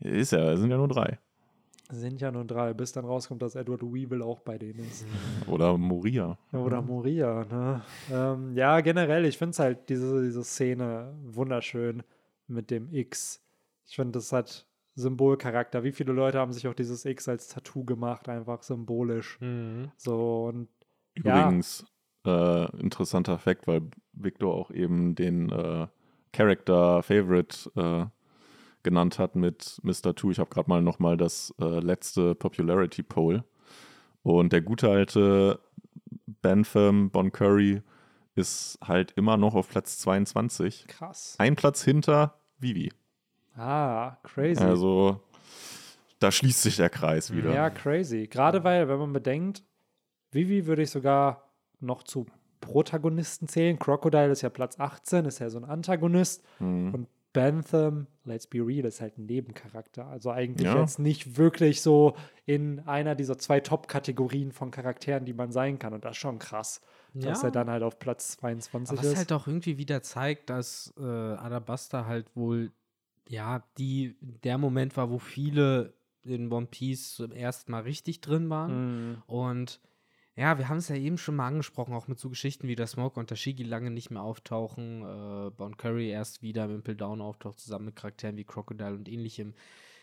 ist 0.00 0.32
ja, 0.32 0.52
es 0.52 0.60
sind 0.60 0.70
ja 0.70 0.76
nur 0.76 0.88
drei. 0.88 1.18
sind 1.90 2.20
ja 2.20 2.30
nur 2.30 2.44
drei, 2.44 2.74
bis 2.74 2.92
dann 2.92 3.04
rauskommt, 3.04 3.42
dass 3.42 3.54
Edward 3.54 3.82
Weevil 3.82 4.22
auch 4.22 4.40
bei 4.40 4.58
denen 4.58 4.80
ist. 4.80 5.06
Oder 5.46 5.76
Moria. 5.78 6.36
Oder 6.52 6.82
Moria, 6.82 7.44
ne? 7.44 7.82
Ähm, 8.12 8.54
ja, 8.54 8.80
generell, 8.80 9.24
ich 9.24 9.38
finde 9.38 9.50
es 9.52 9.58
halt, 9.58 9.88
diese, 9.88 10.22
diese 10.22 10.44
Szene 10.44 11.14
wunderschön 11.24 12.02
mit 12.48 12.70
dem 12.70 12.92
X. 12.92 13.42
Ich 13.88 13.96
finde, 13.96 14.12
das 14.12 14.32
hat 14.32 14.66
Symbolcharakter. 14.96 15.84
Wie 15.84 15.92
viele 15.92 16.12
Leute 16.12 16.38
haben 16.38 16.52
sich 16.52 16.66
auch 16.66 16.74
dieses 16.74 17.04
X 17.04 17.28
als 17.28 17.48
Tattoo 17.48 17.84
gemacht, 17.84 18.28
einfach 18.28 18.62
symbolisch. 18.62 19.38
Mhm. 19.40 19.90
So, 19.96 20.46
und 20.46 20.68
Ja. 21.22 21.42
Übrigens, 21.42 21.84
äh, 22.26 22.80
interessanter 22.80 23.38
Fakt, 23.38 23.66
weil 23.66 23.82
Victor 24.12 24.54
auch 24.54 24.70
eben 24.70 25.14
den 25.14 25.50
äh, 25.50 25.86
Character 26.32 27.02
Favorite 27.02 27.70
äh, 27.76 28.06
genannt 28.82 29.18
hat 29.18 29.34
mit 29.36 29.80
Mr. 29.82 30.14
Two. 30.14 30.30
Ich 30.30 30.38
habe 30.38 30.50
gerade 30.50 30.68
mal 30.68 30.82
nochmal 30.82 31.16
das 31.16 31.54
äh, 31.60 31.80
letzte 31.80 32.34
Popularity 32.34 33.02
Poll. 33.02 33.44
Und 34.22 34.52
der 34.52 34.60
gute 34.60 34.90
alte 34.90 35.60
Bentham 36.42 37.10
Bon 37.10 37.32
Curry 37.32 37.82
ist 38.34 38.78
halt 38.82 39.12
immer 39.12 39.36
noch 39.36 39.54
auf 39.54 39.68
Platz 39.68 39.98
22. 39.98 40.86
krass. 40.88 41.36
Ein 41.38 41.56
Platz 41.56 41.82
hinter 41.82 42.38
Vivi. 42.58 42.92
Ah, 43.56 44.16
crazy. 44.22 44.62
Also 44.62 45.20
da 46.18 46.30
schließt 46.30 46.62
sich 46.62 46.76
der 46.76 46.90
Kreis 46.90 47.32
wieder. 47.32 47.54
Ja, 47.54 47.70
crazy. 47.70 48.26
Gerade 48.26 48.62
weil, 48.64 48.88
wenn 48.88 48.98
man 48.98 49.12
bedenkt, 49.12 49.62
Vivi 50.36 50.66
würde 50.66 50.82
ich 50.82 50.90
sogar 50.90 51.50
noch 51.80 52.04
zu 52.04 52.26
Protagonisten 52.60 53.48
zählen. 53.48 53.78
Crocodile 53.78 54.30
ist 54.30 54.42
ja 54.42 54.50
Platz 54.50 54.78
18, 54.78 55.24
ist 55.24 55.38
ja 55.38 55.50
so 55.50 55.58
ein 55.58 55.64
Antagonist. 55.64 56.44
Mhm. 56.60 56.94
Und 56.94 57.08
Bantham, 57.32 58.06
let's 58.24 58.46
be 58.46 58.58
real, 58.66 58.86
ist 58.86 59.00
halt 59.02 59.18
ein 59.18 59.26
Nebencharakter. 59.26 60.06
Also 60.06 60.30
eigentlich 60.30 60.66
Ja. 60.66 60.80
jetzt 60.80 60.98
nicht 60.98 61.36
wirklich 61.36 61.82
so 61.82 62.16
in 62.46 62.80
einer 62.86 63.14
dieser 63.14 63.36
zwei 63.36 63.60
Top-Kategorien 63.60 64.52
von 64.52 64.70
Charakteren, 64.70 65.26
die 65.26 65.34
man 65.34 65.52
sein 65.52 65.78
kann. 65.78 65.92
Und 65.92 66.04
das 66.04 66.12
ist 66.12 66.16
schon 66.18 66.38
krass, 66.38 66.80
dass 67.12 67.42
Ja. 67.42 67.48
er 67.48 67.52
dann 67.52 67.68
halt 67.68 67.82
auf 67.82 67.98
Platz 67.98 68.36
22 68.38 68.92
Aber 68.98 69.06
was 69.06 69.12
ist. 69.12 69.18
halt 69.18 69.32
auch 69.32 69.46
irgendwie 69.46 69.76
wieder 69.76 70.02
zeigt, 70.02 70.48
dass 70.48 70.94
äh, 70.98 71.02
Alabasta 71.02 72.06
halt 72.06 72.34
wohl, 72.34 72.72
ja, 73.28 73.62
die, 73.76 74.16
der 74.44 74.56
Moment 74.56 74.96
war, 74.96 75.10
wo 75.10 75.18
viele 75.18 75.92
in 76.24 76.50
One 76.50 76.66
Piece 76.66 77.14
zum 77.16 77.32
ersten 77.32 77.70
Mal 77.70 77.82
richtig 77.82 78.22
drin 78.22 78.48
waren. 78.48 79.10
Mhm. 79.10 79.22
Und 79.26 79.80
ja, 80.36 80.58
wir 80.58 80.68
haben 80.68 80.76
es 80.78 80.88
ja 80.88 80.96
eben 80.96 81.16
schon 81.18 81.36
mal 81.36 81.46
angesprochen, 81.48 81.94
auch 81.94 82.08
mit 82.08 82.18
so 82.18 82.28
Geschichten 82.28 82.68
wie 82.68 82.76
der 82.76 82.86
Smoke 82.86 83.18
und 83.18 83.30
der 83.30 83.36
Shigi 83.36 83.62
lange 83.62 83.90
nicht 83.90 84.10
mehr 84.10 84.22
auftauchen, 84.22 85.02
äh, 85.02 85.50
Bon 85.50 85.76
Curry 85.76 86.10
erst 86.10 86.42
wieder 86.42 86.66
im 86.66 86.76
Impel 86.76 86.94
Down 86.96 87.20
auftaucht, 87.22 87.58
zusammen 87.58 87.86
mit 87.86 87.96
Charakteren 87.96 88.36
wie 88.36 88.44
Crocodile 88.44 88.94
und 88.94 89.08
ähnlichem. 89.08 89.54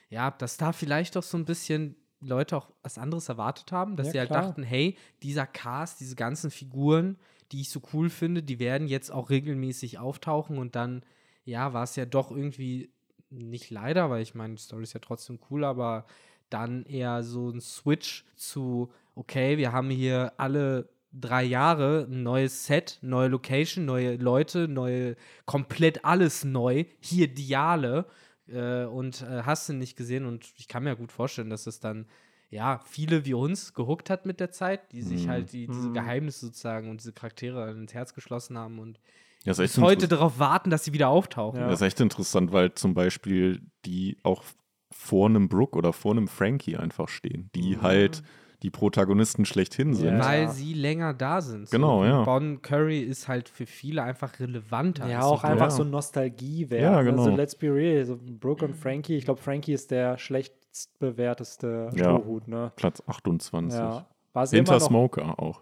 Ja, 0.09 0.31
dass 0.31 0.57
da 0.57 0.73
vielleicht 0.73 1.15
doch 1.15 1.23
so 1.23 1.37
ein 1.37 1.45
bisschen 1.45 1.95
Leute 2.19 2.57
auch 2.57 2.71
was 2.81 2.97
anderes 2.97 3.29
erwartet 3.29 3.71
haben, 3.71 3.95
dass 3.95 4.07
Ja, 4.07 4.11
sie 4.11 4.19
halt 4.19 4.29
klar. 4.29 4.43
dachten, 4.43 4.63
hey, 4.63 4.97
dieser 5.21 5.45
Cast, 5.45 5.99
diese 5.99 6.15
ganzen 6.15 6.51
Figuren, 6.51 7.17
die 7.51 7.61
ich 7.61 7.69
so 7.69 7.81
cool 7.93 8.09
finde, 8.09 8.41
die 8.43 8.59
werden 8.59 8.87
jetzt 8.87 9.11
auch 9.11 9.29
regelmäßig 9.29 9.99
auftauchen 9.99 10.57
und 10.57 10.75
dann, 10.75 11.03
ja, 11.45 11.73
war 11.73 11.83
es 11.83 11.95
ja 11.95 12.05
doch 12.05 12.31
irgendwie 12.31 12.91
nicht 13.29 13.69
leider, 13.69 14.09
weil 14.09 14.21
ich 14.21 14.35
meine, 14.35 14.55
die 14.55 14.61
Story 14.61 14.83
ist 14.83 14.93
ja 14.93 14.99
trotzdem 14.99 15.39
cool, 15.49 15.63
aber 15.63 16.05
dann 16.49 16.85
eher 16.85 17.23
so 17.23 17.49
ein 17.49 17.61
Switch 17.61 18.25
zu, 18.35 18.91
okay, 19.15 19.57
wir 19.57 19.71
haben 19.71 19.89
hier 19.89 20.33
alle 20.37 20.89
drei 21.11 21.43
Jahre 21.43 22.07
ein 22.09 22.23
neues 22.23 22.65
Set, 22.65 22.97
neue 23.01 23.27
Location, 23.27 23.85
neue 23.85 24.15
Leute, 24.15 24.67
neue, 24.67 25.15
komplett 25.45 26.03
alles 26.05 26.43
neu, 26.43 26.85
hier 26.99 27.27
Diale 27.27 28.05
äh, 28.47 28.85
und 28.85 29.21
äh, 29.21 29.43
hast 29.43 29.69
du 29.69 29.73
nicht 29.73 29.95
gesehen 29.95 30.25
und 30.25 30.51
ich 30.57 30.67
kann 30.67 30.83
mir 30.83 30.95
gut 30.95 31.11
vorstellen, 31.11 31.49
dass 31.49 31.67
es 31.67 31.79
dann 31.79 32.07
ja, 32.49 32.79
viele 32.85 33.25
wie 33.25 33.33
uns 33.33 33.73
gehuckt 33.73 34.11
hat 34.11 34.27
mit 34.27 34.39
der 34.39 34.51
Zeit, 34.51 34.91
die 34.91 35.01
sich 35.01 35.25
Mhm. 35.25 35.29
halt 35.29 35.53
die, 35.53 35.67
diese 35.67 35.89
Mhm. 35.89 35.93
Geheimnisse 35.93 36.45
sozusagen 36.47 36.89
und 36.89 37.01
diese 37.01 37.11
Charaktere 37.13 37.71
ins 37.71 37.93
Herz 37.95 38.13
geschlossen 38.13 38.57
haben 38.57 38.77
und 38.79 38.99
Ja, 39.43 39.53
bis 39.53 39.77
heute 39.79 40.07
darauf 40.07 40.37
warten, 40.39 40.69
dass 40.69 40.83
sie 40.85 40.93
wieder 40.93 41.09
auftauchen. 41.09 41.59
Ja. 41.59 41.67
Das 41.67 41.81
ist 41.81 41.87
echt 41.87 41.99
interessant, 41.99 42.51
weil 42.51 42.73
zum 42.75 42.93
Beispiel 42.93 43.61
die 43.85 44.17
auch 44.23 44.43
vor 44.91 45.27
einem 45.27 45.49
Brooke 45.49 45.75
oder 45.77 45.93
vor 45.93 46.11
einem 46.11 46.27
Frankie 46.27 46.77
einfach 46.77 47.09
stehen, 47.09 47.49
die 47.55 47.77
halt 47.79 48.23
die 48.63 48.69
Protagonisten 48.69 49.45
schlechthin 49.45 49.93
sind. 49.93 50.17
Ja. 50.17 50.25
Weil 50.25 50.49
sie 50.49 50.73
länger 50.73 51.13
da 51.13 51.41
sind. 51.41 51.69
Genau, 51.69 52.05
ja. 52.05 52.23
Bon 52.23 52.61
Curry 52.61 52.99
ist 53.01 53.27
halt 53.27 53.49
für 53.49 53.65
viele 53.65 54.01
einfach 54.01 54.39
relevanter. 54.39 55.07
Ja, 55.07 55.21
auch 55.23 55.41
so 55.41 55.47
einfach 55.47 55.65
Ja. 55.65 55.69
so 55.71 55.83
Nostalgiewert. 55.83 56.81
Ja, 56.81 56.95
Also 56.95 57.11
genau. 57.11 57.35
let's 57.35 57.55
be 57.55 57.67
real, 57.67 58.03
so 58.05 58.17
Brooke 58.39 58.63
und 58.65 58.73
Frankie, 58.75 59.17
ich 59.17 59.25
glaube, 59.25 59.41
Frankie 59.41 59.73
ist 59.73 59.91
der 59.91 60.17
schlechtst 60.17 60.97
bewerteste 60.99 61.89
Ja. 61.93 62.17
Strohhut, 62.17 62.47
ne? 62.47 62.71
Platz 62.77 63.03
28. 63.05 63.77
Ja. 63.77 64.05
War 64.31 64.47
sie 64.47 64.57
immer 64.57 64.65
Hinter 64.65 64.79
noch, 64.79 64.87
Smoker 64.87 65.39
auch. 65.39 65.61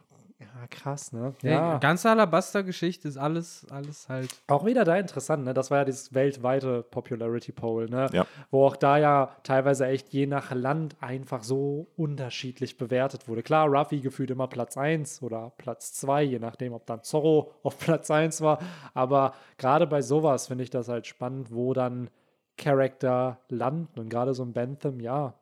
Ja, 0.62 0.66
Ah, 0.66 0.68
krass, 0.70 1.12
ne? 1.12 1.34
Ja. 1.42 1.78
Ganze 1.80 2.10
Alabaster-Geschichte 2.12 3.08
ist 3.08 3.18
alles, 3.18 3.66
alles 3.72 4.08
halt. 4.10 4.30
Auch 4.48 4.64
wieder 4.66 4.84
da 4.84 4.96
interessant, 4.98 5.44
ne? 5.44 5.54
Das 5.54 5.72
war 5.72 5.80
ja 5.80 5.86
dieses 5.86 6.14
weltweite 6.14 6.84
Popularity 6.84 7.52
Poll, 7.52 7.88
ne? 7.90 8.08
Ja. 8.14 8.28
Wo 8.52 8.68
auch 8.68 8.76
da 8.76 8.98
ja 8.98 9.36
teilweise 9.44 9.88
echt 9.88 10.10
je 10.10 10.28
nach 10.28 10.52
Land 10.54 10.96
einfach 11.02 11.44
so 11.44 11.88
unterschiedlich 11.98 12.78
bewertet 12.78 13.28
wurde. 13.28 13.42
Klar, 13.42 13.68
Ruffy 13.68 14.02
gefühlt 14.02 14.30
immer 14.30 14.48
Platz 14.48 14.78
1 14.78 15.24
oder 15.24 15.52
Platz 15.58 15.94
2, 15.94 16.24
je 16.24 16.40
nachdem, 16.40 16.74
ob 16.74 16.86
dann 16.86 17.02
Zorro 17.04 17.54
auf 17.64 17.80
Platz 17.80 18.12
1 18.12 18.42
war. 18.42 18.60
Aber 18.94 19.34
gerade 19.58 19.88
bei 19.88 20.02
sowas 20.02 20.48
finde 20.48 20.64
ich 20.64 20.70
das 20.70 20.88
halt 20.90 21.08
spannend, 21.08 21.52
wo 21.52 21.74
dann 21.74 22.10
Charakter 22.58 23.40
landen. 23.50 24.00
Und 24.00 24.10
gerade 24.10 24.34
so 24.36 24.44
ein 24.44 24.54
Bentham, 24.54 25.00
ja, 25.00 25.34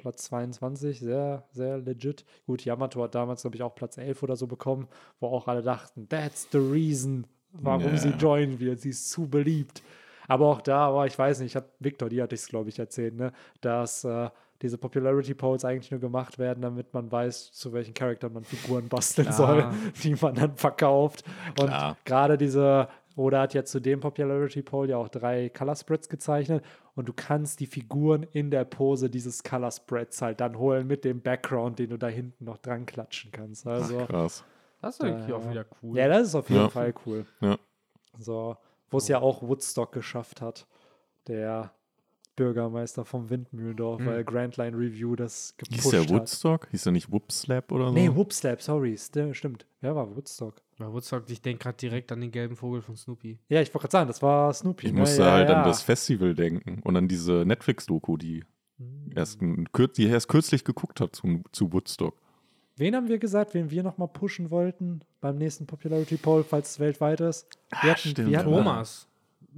Platz 0.00 0.24
22, 0.24 1.00
sehr, 1.00 1.44
sehr 1.52 1.78
legit. 1.78 2.24
Gut, 2.46 2.64
Yamato 2.64 3.02
hat 3.02 3.14
damals, 3.14 3.42
glaube 3.42 3.56
ich, 3.56 3.62
auch 3.62 3.74
Platz 3.74 3.98
11 3.98 4.22
oder 4.22 4.34
so 4.36 4.46
bekommen, 4.46 4.88
wo 5.20 5.28
auch 5.28 5.46
alle 5.46 5.62
dachten, 5.62 6.08
that's 6.08 6.48
the 6.52 6.58
reason, 6.58 7.26
warum 7.52 7.92
Ja. 7.92 7.96
sie 7.98 8.08
joinen 8.10 8.58
wird. 8.58 8.80
Sie 8.80 8.90
ist 8.90 9.10
zu 9.10 9.28
beliebt. 9.28 9.82
Aber 10.26 10.46
auch 10.46 10.60
da, 10.60 10.88
aber 10.88 11.06
ich 11.06 11.18
weiß 11.18 11.40
nicht, 11.40 11.52
ich 11.52 11.56
habe 11.56 11.66
Victor, 11.80 12.08
die 12.08 12.22
hatte 12.22 12.34
ich 12.34 12.40
es, 12.42 12.48
glaube 12.48 12.68
ich, 12.70 12.78
erzählt, 12.78 13.14
ne, 13.16 13.32
dass 13.60 14.04
äh, 14.04 14.30
diese 14.62 14.78
Popularity 14.78 15.34
Polls 15.34 15.64
eigentlich 15.64 15.90
nur 15.90 16.00
gemacht 16.00 16.38
werden, 16.38 16.60
damit 16.62 16.92
man 16.94 17.10
weiß, 17.10 17.52
zu 17.52 17.72
welchen 17.72 17.94
Charakteren 17.94 18.34
man 18.34 18.44
Figuren 18.44 18.88
basteln 18.88 19.26
Klar. 19.28 19.36
soll, 19.36 19.70
die 20.02 20.14
man 20.20 20.34
dann 20.34 20.54
verkauft. 20.56 21.24
Und 21.58 21.66
klar. 21.66 21.96
gerade 22.04 22.38
diese, 22.38 22.88
Oda 23.16 23.42
hat 23.42 23.54
jetzt 23.54 23.72
zu 23.72 23.80
dem 23.80 24.00
Popularity 24.00 24.62
Poll 24.62 24.90
ja 24.90 24.96
auch 24.96 25.08
drei 25.08 25.48
Color 25.48 25.76
Spreads 25.76 26.08
gezeichnet 26.08 26.64
und 26.94 27.08
du 27.08 27.12
kannst 27.12 27.60
die 27.60 27.66
Figuren 27.66 28.22
in 28.32 28.50
der 28.50 28.64
Pose 28.64 29.10
dieses 29.10 29.42
Color 29.42 29.70
Spreads 29.72 30.22
halt 30.22 30.40
dann 30.40 30.58
holen 30.58 30.86
mit 30.86 31.04
dem 31.04 31.20
Background, 31.20 31.78
den 31.78 31.90
du 31.90 31.96
da 31.98 32.06
hinten 32.08 32.44
noch 32.44 32.58
dran 32.58 32.86
klatschen 32.86 33.32
kannst. 33.32 33.66
Also, 33.66 33.98
Krass. 34.06 34.44
Das 34.80 34.94
ist 34.94 35.04
eigentlich 35.04 35.32
auch 35.32 35.48
wieder 35.50 35.66
cool. 35.82 35.96
ja, 35.98 36.08
das 36.08 36.28
ist 36.28 36.34
auf 36.34 36.48
jeden 36.48 36.62
Ja. 36.62 36.68
Fall 36.70 36.94
cool. 37.04 37.26
Ja. 37.40 37.58
So, 38.18 38.56
wo 38.90 38.98
es 38.98 39.08
ja 39.08 39.20
auch 39.20 39.42
Woodstock 39.42 39.92
geschafft 39.92 40.40
hat, 40.40 40.66
der 41.26 41.72
Bürgermeister 42.36 43.04
vom 43.04 43.28
Windmühlendorf, 43.30 44.00
Hm. 44.00 44.06
weil 44.06 44.24
Grand 44.24 44.56
Line 44.56 44.76
Review 44.76 45.16
das 45.16 45.54
Hieß 45.58 45.68
gepusht 45.78 45.92
der 45.92 46.00
hat. 46.02 46.10
Woodstock? 46.10 46.68
Hieß 46.70 46.84
der 46.84 46.92
nicht 46.92 47.10
Whoopslap 47.12 47.70
oder 47.72 47.88
so? 47.88 47.92
Nee, 47.94 48.10
Whoopslap, 48.14 48.62
sorry, 48.62 48.94
sti- 48.96 49.34
stimmt. 49.34 49.66
Wer 49.80 49.94
war 49.94 50.14
Woodstock? 50.16 50.62
Bei 50.78 50.90
Woodstock, 50.90 51.24
ich 51.28 51.42
denke 51.42 51.62
gerade 51.64 51.76
direkt 51.76 52.10
an 52.12 52.20
den 52.20 52.30
gelben 52.30 52.56
Vogel 52.56 52.80
von 52.82 52.96
Snoopy. 52.96 53.38
Ja, 53.48 53.60
ich 53.60 53.68
wollte 53.74 53.82
gerade 53.82 53.92
sagen, 53.92 54.08
das 54.08 54.22
war 54.22 54.52
Snoopy. 54.54 54.86
ich 54.86 54.92
ne? 54.92 55.00
musste 55.00 55.22
ja, 55.22 55.32
halt 55.32 55.48
ja. 55.50 55.62
an 55.62 55.68
das 55.68 55.82
Festival 55.82 56.34
denken 56.34 56.80
und 56.84 56.96
an 56.96 57.06
diese 57.08 57.44
Netflix-Doku, 57.44 58.16
die 58.16 58.44
erst, 59.14 59.42
ein- 59.42 59.68
kür- 59.68 59.92
die 59.92 60.06
ich 60.06 60.10
erst 60.10 60.28
kürzlich 60.28 60.64
geguckt 60.64 61.00
habe 61.00 61.12
zu, 61.12 61.42
zu 61.52 61.72
Woodstock. 61.72 62.14
Wen 62.76 62.96
haben 62.96 63.08
wir 63.08 63.18
gesagt, 63.18 63.52
wen 63.52 63.70
wir 63.70 63.82
nochmal 63.82 64.08
pushen 64.08 64.50
wollten 64.50 65.00
beim 65.20 65.36
nächsten 65.36 65.66
Popularity 65.66 66.16
Poll, 66.16 66.44
falls 66.44 66.70
es 66.70 66.80
weltweit 66.80 67.20
ist? 67.20 67.46
Wir 67.82 67.90
hatten, 67.90 67.98
stimmt, 68.08 68.30
wir 68.30 68.38
hatten, 68.38 68.48
ja. 68.50 68.56
Thomas. 68.56 69.06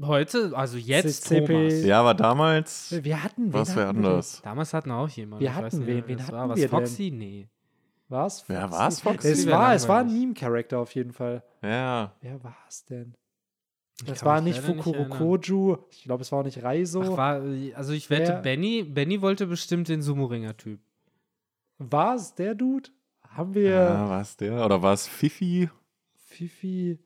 Heute, 0.00 0.56
also 0.56 0.78
jetzt 0.78 1.24
CCP. 1.24 1.46
Thomas. 1.46 1.84
Ja, 1.84 2.00
aber 2.00 2.14
damals, 2.14 2.94
Wir 3.04 3.22
hatten 3.22 3.46
wen 3.46 3.52
was 3.52 3.76
wäre 3.76 3.88
denn? 3.92 3.96
anders? 4.04 4.40
Damals 4.42 4.72
hatten 4.72 4.88
wir 4.88 4.96
auch 4.96 5.08
jemanden. 5.10 5.40
Wir 5.42 5.50
Ich 5.50 5.54
hatten 5.54 5.66
weiß 5.66 5.72
nicht, 5.74 5.86
wen. 5.86 5.96
wer 5.96 6.08
Wen 6.08 6.22
hatten 6.22 6.32
war. 6.32 6.48
Was 6.48 6.56
wir 6.56 6.68
denn? 6.68 6.78
Foxy? 6.78 7.10
Nee. 7.10 7.48
War's? 8.08 8.44
Wer 8.48 8.60
Foxy? 8.62 8.78
war's, 8.78 9.00
Foxy? 9.00 9.28
Es 9.28 9.46
Wär 9.46 9.52
war, 9.54 9.74
es 9.74 9.88
war 9.88 10.00
ein. 10.00 10.12
Meme-Charakter 10.12 10.78
auf 10.78 10.94
jeden 10.94 11.12
Fall. 11.12 11.42
Ja, 11.62 12.12
Wer 12.20 12.42
war 12.42 12.56
es 12.68 12.84
denn? 12.84 13.14
Das 14.06 14.24
war 14.24 14.40
nicht 14.40 14.58
Fukuro 14.58 14.96
erinnern. 14.96 15.18
Koju. 15.18 15.76
Ich 15.90 16.04
glaube, 16.04 16.22
es 16.22 16.32
war 16.32 16.40
auch 16.40 16.44
nicht 16.44 16.62
Raizo. 16.62 17.02
Ach, 17.02 17.16
war, 17.16 17.42
also 17.76 17.92
ich 17.92 18.10
wette, 18.10 18.32
Wer- 18.32 18.42
Benny, 18.42 18.82
Benny 18.82 19.20
wollte 19.22 19.46
bestimmt 19.46 19.88
den 19.88 20.02
Sumo-Ringer-Typ. 20.02 20.80
war 21.78 22.14
es 22.16 22.34
der 22.34 22.54
Dude? 22.54 22.88
Haben 23.28 23.54
wir 23.54 23.62
ja 23.70 24.08
war 24.08 24.20
es 24.22 24.36
der? 24.36 24.64
Oder 24.64 24.82
war 24.82 24.92
es 24.94 25.06
Fifi? 25.06 25.68
Fifi? 26.26 26.98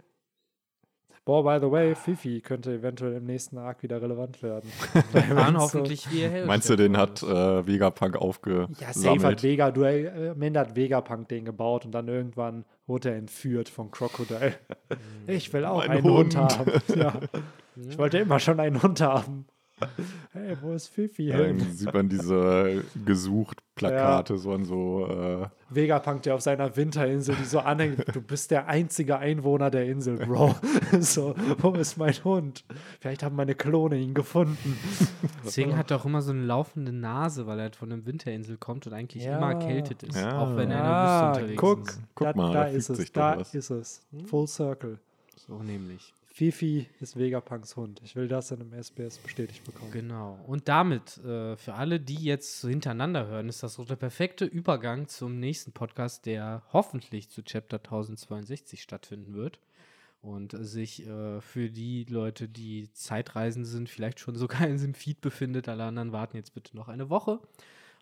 Boah, 1.27 1.43
by 1.43 1.59
the 1.61 1.69
way, 1.69 1.97
Fifi 1.97 2.41
könnte 2.41 2.73
eventuell 2.73 3.15
im 3.15 3.25
nächsten 3.25 3.59
Arc 3.59 3.83
wieder 3.83 4.01
relevant 4.01 4.45
werden. 4.45 4.71
Waren 5.35 5.59
hoffentlich 5.59 6.09
wie 6.13 6.21
er 6.23 6.31
Meinst 6.47 6.71
du, 6.71 6.77
den 6.77 6.97
hat 6.97 7.21
äh, 7.21 7.67
Vegapunk 7.67 8.15
Ja, 8.79 8.93
safe 8.93 9.09
hat 9.09 9.33
aufgesammelt? 9.33 9.43
Vega, 9.43 9.73
du, 9.73 9.83
äh, 9.83 10.35
hat 10.57 10.77
Vegapunk 10.77 11.27
den 11.29 11.45
gebaut 11.45 11.85
und 11.85 11.91
dann 11.91 12.07
irgendwann 12.07 12.65
wurde 12.87 13.11
er 13.11 13.17
entführt 13.17 13.69
von 13.69 13.91
Crocodile. 13.91 14.55
Ich 15.27 15.53
will 15.53 15.65
auch 15.65 15.79
Mein 15.79 15.91
einen 15.91 16.05
Hund, 16.05 16.37
Hund. 16.37 16.59
haben. 16.59 16.73
Ja. 16.95 17.21
Ich 17.75 17.99
wollte 17.99 18.19
immer 18.19 18.39
schon 18.39 18.61
einen 18.61 18.81
Hund 18.81 19.01
haben. 19.01 19.47
Hey, 20.33 20.57
wo 20.63 20.73
ist 20.73 20.89
Fifi 20.89 21.29
Dann 21.29 21.59
hin? 21.59 21.73
sieht 21.73 21.93
man 21.93 22.09
diese 22.09 22.83
gesucht 23.05 23.59
Plakate 23.75 24.39
so 24.39 24.53
an 24.53 24.65
so. 24.65 25.07
Äh, 25.07 25.49
Vegapunk, 25.69 26.23
der 26.23 26.35
auf 26.35 26.41
seiner 26.41 26.75
Winterinsel, 26.77 27.35
die 27.39 27.45
so 27.45 27.59
anhängt. 27.59 28.03
Du 28.15 28.23
bist 28.23 28.51
der 28.51 28.69
einzige 28.69 29.19
Einwohner 29.19 29.71
der 29.71 29.85
Insel, 29.87 30.17
Bro. 30.17 30.55
so, 31.01 31.35
wo 31.59 31.73
ist 31.73 31.99
mein 31.99 32.15
Hund? 32.25 32.65
Vielleicht 33.01 33.23
haben 33.23 33.37
meine 33.37 33.55
Klone 33.55 33.99
ihn 33.99 34.15
gefunden. 34.15 34.79
Deswegen 35.45 35.77
hat 35.77 35.91
er 35.91 35.99
auch 35.99 36.07
immer 36.07 36.23
so 36.23 36.31
eine 36.33 36.43
laufende 36.43 36.93
Nase, 36.93 37.47
weil 37.47 37.59
er 37.59 37.65
halt 37.65 37.77
von 37.77 37.93
einer 37.93 38.07
Winterinsel 38.07 38.57
kommt 38.57 38.87
und 38.87 38.95
eigentlich 38.95 39.25
Ja. 39.25 39.37
immer 39.37 39.53
erkältet 39.61 40.03
ist. 40.05 40.17
Ja. 40.17 40.39
Auch 40.41 40.57
wenn 40.57 40.71
er 40.71 40.79
in 40.79 40.85
der 40.85 40.85
Ah, 40.85 41.29
Wüste 41.33 41.41
unterwegs 41.43 41.61
guck, 41.61 41.89
ist. 41.91 42.01
Guck 42.15 42.27
da, 42.29 42.33
mal, 42.35 42.53
da 42.55 42.61
da 42.65 42.67
ist 42.69 42.89
es, 42.89 43.13
da 43.13 43.39
was. 43.41 43.55
ist 43.55 43.71
es. 43.71 44.01
Full 44.25 44.47
Circle. 44.47 44.99
So 45.37 45.63
nämlich. 45.63 46.15
Fifi 46.37 46.87
ist 47.01 47.17
Vegapunks 47.17 47.77
Hund. 47.77 48.03
Ich 48.05 48.15
will 48.15 48.29
das 48.29 48.51
in 48.51 48.61
einem 48.61 48.75
SBS 48.75 49.17
bestätigt 49.17 49.65
bekommen. 49.65 49.91
Genau. 49.91 50.39
Und 50.47 50.69
damit, 50.69 51.17
äh, 51.25 51.57
für 51.57 51.73
alle, 51.73 51.99
die 51.99 52.23
jetzt 52.23 52.61
hintereinander 52.61 53.27
hören, 53.27 53.49
ist 53.49 53.63
das 53.63 53.73
so 53.73 53.85
der 53.85 53.97
perfekte 53.97 54.45
Übergang 54.45 55.09
zum 55.09 55.41
nächsten 55.41 55.73
Podcast, 55.73 56.27
der 56.27 56.63
hoffentlich 56.75 57.31
zu 57.31 57.43
Chapter 57.43 57.79
1062 57.79 58.83
stattfinden 58.83 59.33
wird. 59.33 59.61
Und 60.21 60.55
sich 60.61 61.07
äh, 61.07 61.41
für 61.41 61.71
die 61.71 62.05
Leute, 62.05 62.51
die 62.51 62.93
Zeitreisen 62.93 63.65
sind, 63.65 63.89
vielleicht 63.89 64.21
schon 64.21 64.37
sogar 64.37 64.67
in 64.67 64.73
diesem 64.73 64.93
Feed 64.93 65.23
befindet. 65.23 65.71
Alle 65.71 65.85
anderen 65.85 66.13
warten 66.13 66.37
jetzt 66.37 66.53
bitte 66.53 66.77
noch 66.77 66.89
eine 66.89 67.09
Woche 67.09 67.41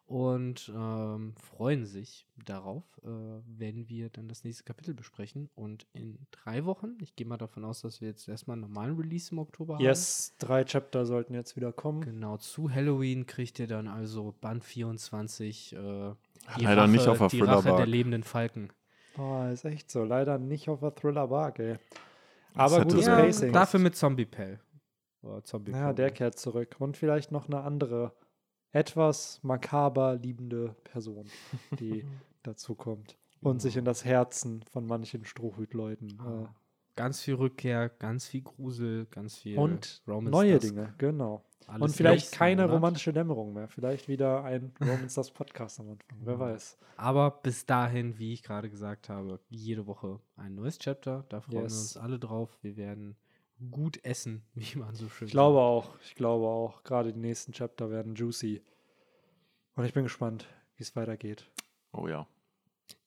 und 0.06 0.70
ähm, 0.74 1.35
freuen 1.36 1.86
sich 1.86 2.26
darauf, 2.44 2.85
äh, 3.02 3.09
wenn 3.47 3.89
wir 3.89 4.10
dann 4.10 4.28
das 4.28 4.44
nächste 4.44 4.64
Kapitel 4.64 4.94
besprechen. 4.94 5.48
Und 5.55 5.86
in 5.94 6.18
drei 6.31 6.64
Wochen, 6.66 6.98
ich 7.01 7.16
gehe 7.16 7.26
mal 7.26 7.39
davon 7.39 7.64
aus, 7.64 7.81
dass 7.81 8.01
wir 8.01 8.09
jetzt 8.09 8.28
erstmal 8.28 8.55
einen 8.55 8.62
normalen 8.62 8.97
Release 8.97 9.32
im 9.32 9.39
Oktober 9.39 9.74
haben. 9.74 9.82
Yes, 9.82 10.35
drei 10.39 10.64
Chapter 10.64 11.06
sollten 11.06 11.35
jetzt 11.35 11.56
wieder 11.56 11.72
kommen. 11.72 12.02
Genau, 12.02 12.36
zu 12.36 12.70
Halloween 12.70 13.26
kriegt 13.26 13.59
ihr 13.59 13.66
dann 13.66 13.89
also 13.89 14.35
Band 14.40 14.62
24. 14.64 15.72
Äh, 15.74 15.76
die 16.59 16.64
Leider 16.64 16.86
nicht 16.86 17.09
auf 17.09 17.18
der 17.18 17.28
Die 17.28 17.40
Rache 17.40 17.47
der 17.47 17.62
Thriller-Bark. 17.62 17.89
lebenden 17.89 18.22
Falken. 18.22 18.68
Oh, 19.16 19.44
ist 19.52 19.64
echt 19.64 19.90
so. 19.90 20.05
Leider 20.05 20.39
nicht 20.39 20.68
auf 20.68 20.81
der 20.81 20.94
Thriller 20.94 21.28
Bark, 21.28 21.59
ey. 21.60 21.76
Aber 22.55 22.82
gutes 22.82 23.05
so 23.06 23.10
Ja, 23.10 23.16
Pacing. 23.20 23.52
dafür 23.52 23.81
mit 23.81 23.97
Zombie 23.97 24.26
Pell. 24.26 24.60
Oder 25.22 25.43
Zombie 25.44 25.72
Ja, 25.72 25.93
der 25.94 26.10
kehrt 26.10 26.39
zurück. 26.39 26.76
Und 26.78 26.97
vielleicht 26.97 27.32
noch 27.32 27.48
eine 27.48 27.62
andere, 27.62 28.12
etwas 28.75 29.41
makaber 29.43 30.17
liebende 30.17 30.75
Person, 30.85 31.27
die 31.81 32.05
dazu 32.43 32.75
kommt. 32.75 33.17
Und 33.41 33.61
sich 33.63 33.77
in 33.77 33.85
das 33.85 34.05
Herzen 34.05 34.63
von 34.73 34.87
manchen 34.87 35.25
Strohhütleuten. 35.25 36.11
Äh, 36.19 36.47
Ganz 36.97 37.21
viel 37.21 37.35
Rückkehr, 37.35 37.89
ganz 37.89 38.27
viel 38.29 38.43
Grusel, 38.43 39.07
ganz 39.07 39.39
viel 39.39 39.59
und 39.59 40.01
Romance 40.07 40.31
neue 40.31 40.59
Dusk. 40.61 40.69
Dinge, 40.75 40.95
genau. 40.97 41.43
Alles 41.67 41.83
und 41.83 41.97
vielleicht 41.97 42.31
keine 42.33 42.63
Monat. 42.63 42.75
romantische 42.77 43.13
Dämmerung 43.13 43.53
mehr. 43.53 43.67
Vielleicht 43.69 44.07
wieder 44.07 44.45
ein 44.45 44.73
Romance 44.81 45.15
das 45.17 45.31
Podcast 45.33 45.81
am 45.81 45.91
Anfang. 45.91 46.19
Wer 46.21 46.39
weiß. 46.39 46.79
Aber 46.97 47.33
bis 47.33 47.67
dahin, 47.67 48.17
wie 48.19 48.33
ich 48.33 48.45
gerade 48.45 48.71
gesagt 48.71 49.09
habe, 49.09 49.41
jede 49.49 49.87
Woche 49.89 50.21
ein 50.37 50.55
neues 50.55 50.79
Chapter. 50.79 51.25
Da 51.31 51.41
freuen 51.41 51.57
wir 51.57 51.63
Yes. 51.65 51.73
uns 51.81 51.97
alle 51.97 52.19
drauf. 52.21 52.57
Wir 52.63 52.77
werden 52.77 53.17
gut 53.70 54.05
essen, 54.05 54.43
wie 54.55 54.78
man 54.78 54.94
so 54.94 55.09
schön 55.09 55.26
Ich 55.26 55.32
glaube 55.32 55.60
auch, 55.60 55.98
ich 56.01 56.14
glaube 56.14 56.47
auch. 56.47 56.82
Gerade 56.82 57.12
die 57.12 57.20
nächsten 57.20 57.52
Chapter 57.52 57.90
werden 57.90 58.14
juicy. 58.14 58.62
Und 59.76 59.85
ich 59.85 59.93
bin 59.93 60.05
gespannt, 60.05 60.47
wie 60.76 60.82
es 60.82 60.94
weitergeht. 60.97 61.51
oh 61.93 62.06
ja, 62.09 62.26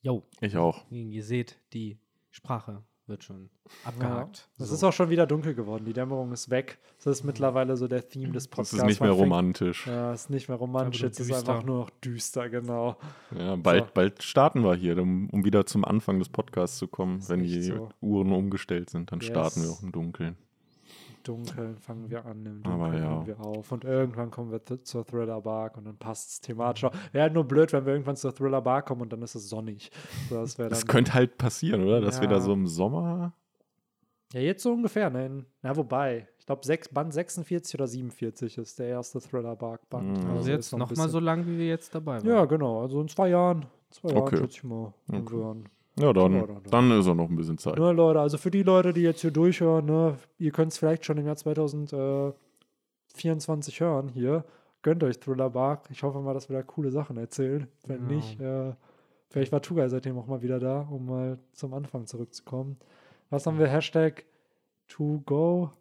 Jo, 0.01 0.23
ich 0.41 0.57
auch. 0.57 0.89
ihr 0.89 1.23
seht, 1.23 1.59
die 1.73 1.99
Sprache 2.31 2.83
wird 3.09 3.23
schon 3.23 3.49
abgehakt. 3.84 4.49
Es 4.57 4.67
So. 4.69 4.75
ist 4.75 4.84
auch 4.84 4.93
schon 4.93 5.09
wieder 5.09 5.25
dunkel 5.27 5.53
geworden. 5.55 5.85
Die 5.85 5.93
Dämmerung 5.93 6.31
ist 6.31 6.49
weg. 6.49 6.79
Das 6.97 7.07
ist 7.17 7.23
mittlerweile 7.23 7.77
so 7.77 7.88
der 7.88 8.07
Theme 8.07 8.31
des 8.34 8.43
Das 8.45 8.47
Podcasts. 8.49 8.73
ist 8.73 8.84
nicht 8.85 9.01
mehr 9.01 9.11
romantisch. 9.11 9.88
Ja, 9.88 10.13
ist 10.13 10.29
nicht 10.29 10.47
mehr 10.49 10.57
romantisch. 10.57 11.01
Jetzt 11.01 11.19
ist 11.19 11.29
düster. 11.29 11.51
einfach 11.53 11.63
nur 11.65 11.79
noch 11.81 11.89
düster, 11.89 12.49
genau. 12.49 12.97
Ja, 13.38 13.55
bald, 13.55 13.85
So. 13.85 13.91
bald 13.93 14.23
starten 14.23 14.63
wir 14.63 14.75
hier, 14.75 14.97
um, 14.97 15.29
um 15.29 15.43
wieder 15.45 15.65
zum 15.65 15.85
Anfang 15.85 16.19
des 16.19 16.29
Podcasts 16.29 16.77
zu 16.77 16.88
kommen. 16.88 17.27
Wenn 17.29 17.43
die 17.43 17.61
so. 17.61 17.89
Uhren 18.01 18.31
umgestellt 18.31 18.89
sind, 18.89 19.11
dann 19.11 19.19
Yes. 19.19 19.29
starten 19.29 19.63
wir 19.63 19.69
auch 19.71 19.81
im 19.84 19.91
Dunkeln. 19.91 20.38
Dunkeln 21.27 21.77
fangen 21.77 22.09
wir 22.09 22.25
an, 22.25 22.45
im 22.45 22.61
Aber 22.65 22.83
Dunkeln 22.85 23.03
ja. 23.03 23.09
hören 23.09 23.27
wir 23.27 23.39
auf. 23.39 23.71
Und 23.71 23.83
irgendwann 23.83 24.31
kommen 24.31 24.51
wir 24.51 24.59
th- 24.59 24.83
zur 24.83 25.05
Thriller 25.05 25.41
Bark 25.41 25.77
und 25.77 25.85
dann 25.85 25.97
passt 25.97 26.29
es 26.31 26.41
thematisch. 26.41 26.83
auch. 26.85 26.93
Wäre 27.11 27.23
halt 27.23 27.33
nur 27.33 27.43
blöd, 27.43 27.71
wenn 27.73 27.85
wir 27.85 27.93
irgendwann 27.93 28.15
zur 28.15 28.33
Thriller 28.33 28.61
Bark 28.61 28.87
kommen 28.87 29.01
und 29.01 29.13
dann 29.13 29.21
ist 29.21 29.35
es 29.35 29.49
sonnig. 29.49 29.91
So, 30.29 30.35
das 30.35 30.55
Das 30.69 30.85
könnte 30.87 31.13
halt 31.13 31.37
passieren, 31.37 31.83
oder? 31.83 32.01
Dass 32.01 32.19
wir 32.21 32.27
Ja. 32.29 32.35
da 32.35 32.41
so 32.41 32.53
im 32.53 32.67
Sommer. 32.67 33.33
Ja, 34.33 34.41
jetzt 34.41 34.63
so 34.63 34.73
ungefähr. 34.73 35.09
Ne? 35.09 35.25
In- 35.25 35.45
Na, 35.61 35.75
wobei. 35.75 36.27
Ich 36.39 36.45
glaube, 36.45 36.61
Band 36.93 37.13
46 37.13 37.75
oder 37.75 37.87
47 37.87 38.57
ist 38.57 38.79
der 38.79 38.87
erste 38.87 39.19
Thriller 39.19 39.55
Bark 39.55 39.89
Band. 39.89 40.23
Mhm. 40.23 40.29
Also 40.31 40.41
ist 40.41 40.47
jetzt 40.47 40.71
noch 40.77 40.89
ein 40.89 40.95
noch 40.97 41.07
so 41.09 41.19
lang, 41.19 41.45
wie 41.45 41.57
wir 41.57 41.67
jetzt 41.67 41.93
dabei 41.93 42.17
waren. 42.17 42.27
Ja, 42.27 42.45
genau. 42.45 42.81
Also 42.81 43.01
in 43.01 43.07
zwei 43.09 43.29
Jahren. 43.29 43.65
Zwei 43.89 44.09
Jahren, 44.09 44.21
Okay. 44.23 44.37
schätze 44.37 44.49
ich 44.57 44.63
mal. 44.63 44.93
Okay. 45.11 45.67
Ja, 45.99 46.13
dann, 46.13 46.33
Ja, 46.33 46.45
dann- 46.69 46.91
ist 46.91 47.07
er 47.07 47.15
noch 47.15 47.29
ein 47.29 47.35
bisschen 47.35 47.57
Zeit. 47.57 47.77
Ne, 47.77 47.91
Leute, 47.91 48.19
also 48.19 48.37
für 48.37 48.51
die 48.51 48.63
Leute, 48.63 48.93
die 48.93 49.01
jetzt 49.01 49.21
hier 49.21 49.31
durchhören, 49.31 49.85
ne, 49.85 50.17
ihr 50.37 50.51
könnt 50.51 50.71
es 50.71 50.77
vielleicht 50.77 51.05
schon 51.05 51.17
im 51.17 51.25
Jahr 51.25 51.35
2024 51.37 53.79
hören 53.79 54.09
hier. 54.09 54.45
Gönnt 54.83 55.03
euch 55.03 55.19
Thriller 55.19 55.49
Bark. 55.49 55.87
Ich 55.91 56.03
hoffe 56.03 56.19
mal, 56.21 56.33
dass 56.33 56.49
wir 56.49 56.55
da 56.55 56.63
coole 56.63 56.91
Sachen 56.91 57.17
erzählen. 57.17 57.67
Wenn 57.87 58.07
Genau. 58.07 58.11
nicht, 58.15 58.39
äh, 58.39 58.73
vielleicht 59.29 59.51
war 59.51 59.61
Tugai 59.61 59.89
seitdem 59.89 60.17
auch 60.17 60.27
mal 60.27 60.41
wieder 60.41 60.59
da, 60.59 60.81
um 60.81 61.05
mal 61.07 61.39
zum 61.53 61.73
Anfang 61.73 62.05
zurückzukommen. 62.05 62.77
Was 63.29 63.45
haben 63.47 63.57
wir? 63.59 63.67
Hashtag 63.67 64.25
to 64.87 65.21
go. 65.25 65.71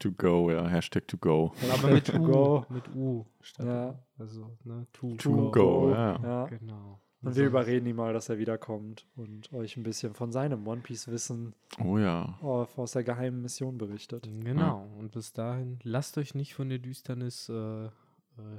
To 0.00 0.12
go, 0.12 0.50
ja, 0.50 0.66
Hashtag 0.68 1.08
to 1.08 1.16
go. 1.16 1.52
Aber 1.72 1.88
mit 1.88 2.06
to 2.06 2.18
U. 2.18 2.22
go. 2.30 2.64
Mit 2.68 2.84
U. 2.94 3.24
Statt 3.40 3.66
Ja. 3.66 3.94
Also, 4.18 4.50
ne, 4.64 4.86
to, 4.92 5.14
To 5.16 5.50
go, 5.50 5.90
ja. 5.90 6.20
ja. 6.22 6.46
Genau. 6.46 7.00
Und 7.26 7.36
wir 7.36 7.46
überreden 7.46 7.86
ihn 7.86 7.96
mal, 7.96 8.12
dass 8.12 8.28
er 8.28 8.38
wiederkommt 8.38 9.06
und 9.16 9.52
euch 9.52 9.76
ein 9.76 9.82
bisschen 9.82 10.14
von 10.14 10.32
seinem 10.32 10.66
One 10.66 10.80
Piece 10.80 11.08
Wissen 11.08 11.54
Oh 11.82 11.98
ja. 11.98 12.38
aus 12.42 12.92
der 12.92 13.04
geheimen 13.04 13.42
Mission 13.42 13.78
berichtet. 13.78 14.28
Genau. 14.44 14.88
Und 14.98 15.12
bis 15.12 15.32
dahin, 15.32 15.78
lasst 15.82 16.16
euch 16.18 16.34
nicht 16.34 16.54
von 16.54 16.68
der 16.68 16.78
Düsternis 16.78 17.48
äh, 17.48 17.86
äh, 17.86 17.90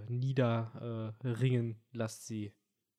niederringen. 0.09 1.75
lasst 1.93 2.27
sie 2.27 2.51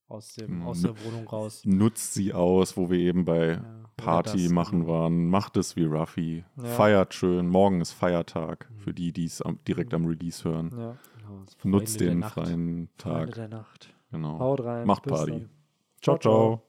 aus, 0.08 0.34
dem, 0.34 0.60
Mhm. 0.60 0.66
aus 0.66 0.80
der 0.82 0.94
Wohnung 1.04 1.26
raus. 1.28 1.62
Nutzt 1.66 2.14
sie 2.14 2.32
aus, 2.32 2.76
wo 2.76 2.88
wir 2.90 2.98
eben 2.98 3.24
bei 3.26 3.52
Ja, 3.54 3.84
Party 3.98 4.44
das, 4.44 4.52
machen 4.52 4.86
waren. 4.86 5.26
Macht 5.28 5.56
es 5.58 5.76
wie 5.76 5.84
Ruffy. 5.84 6.44
Ja. 6.56 6.64
Feiert 6.64 7.12
schön. 7.12 7.46
Morgen 7.48 7.80
ist 7.82 7.92
Feiertag 7.92 8.70
Mhm. 8.70 8.78
für 8.78 8.94
die, 8.94 9.12
die 9.12 9.26
es 9.26 9.42
direkt 9.66 9.92
am 9.92 10.06
Release 10.06 10.42
hören. 10.48 10.70
Ja. 10.76 10.96
Genau, 11.18 11.44
Nutzt 11.64 11.98
Freunde 11.98 12.14
den 12.14 12.22
freien 12.22 12.88
Freunde 12.96 12.96
Tag. 12.96 13.34
der 13.34 13.48
Nacht. 13.48 13.94
Genau. 14.10 14.38
Haut 14.38 14.64
rein. 14.64 14.86
Macht 14.86 15.02
Bis 15.02 15.12
Party. 15.12 15.30
dann. 15.32 15.50
Ciao, 16.00 16.18
ciao. 16.18 16.67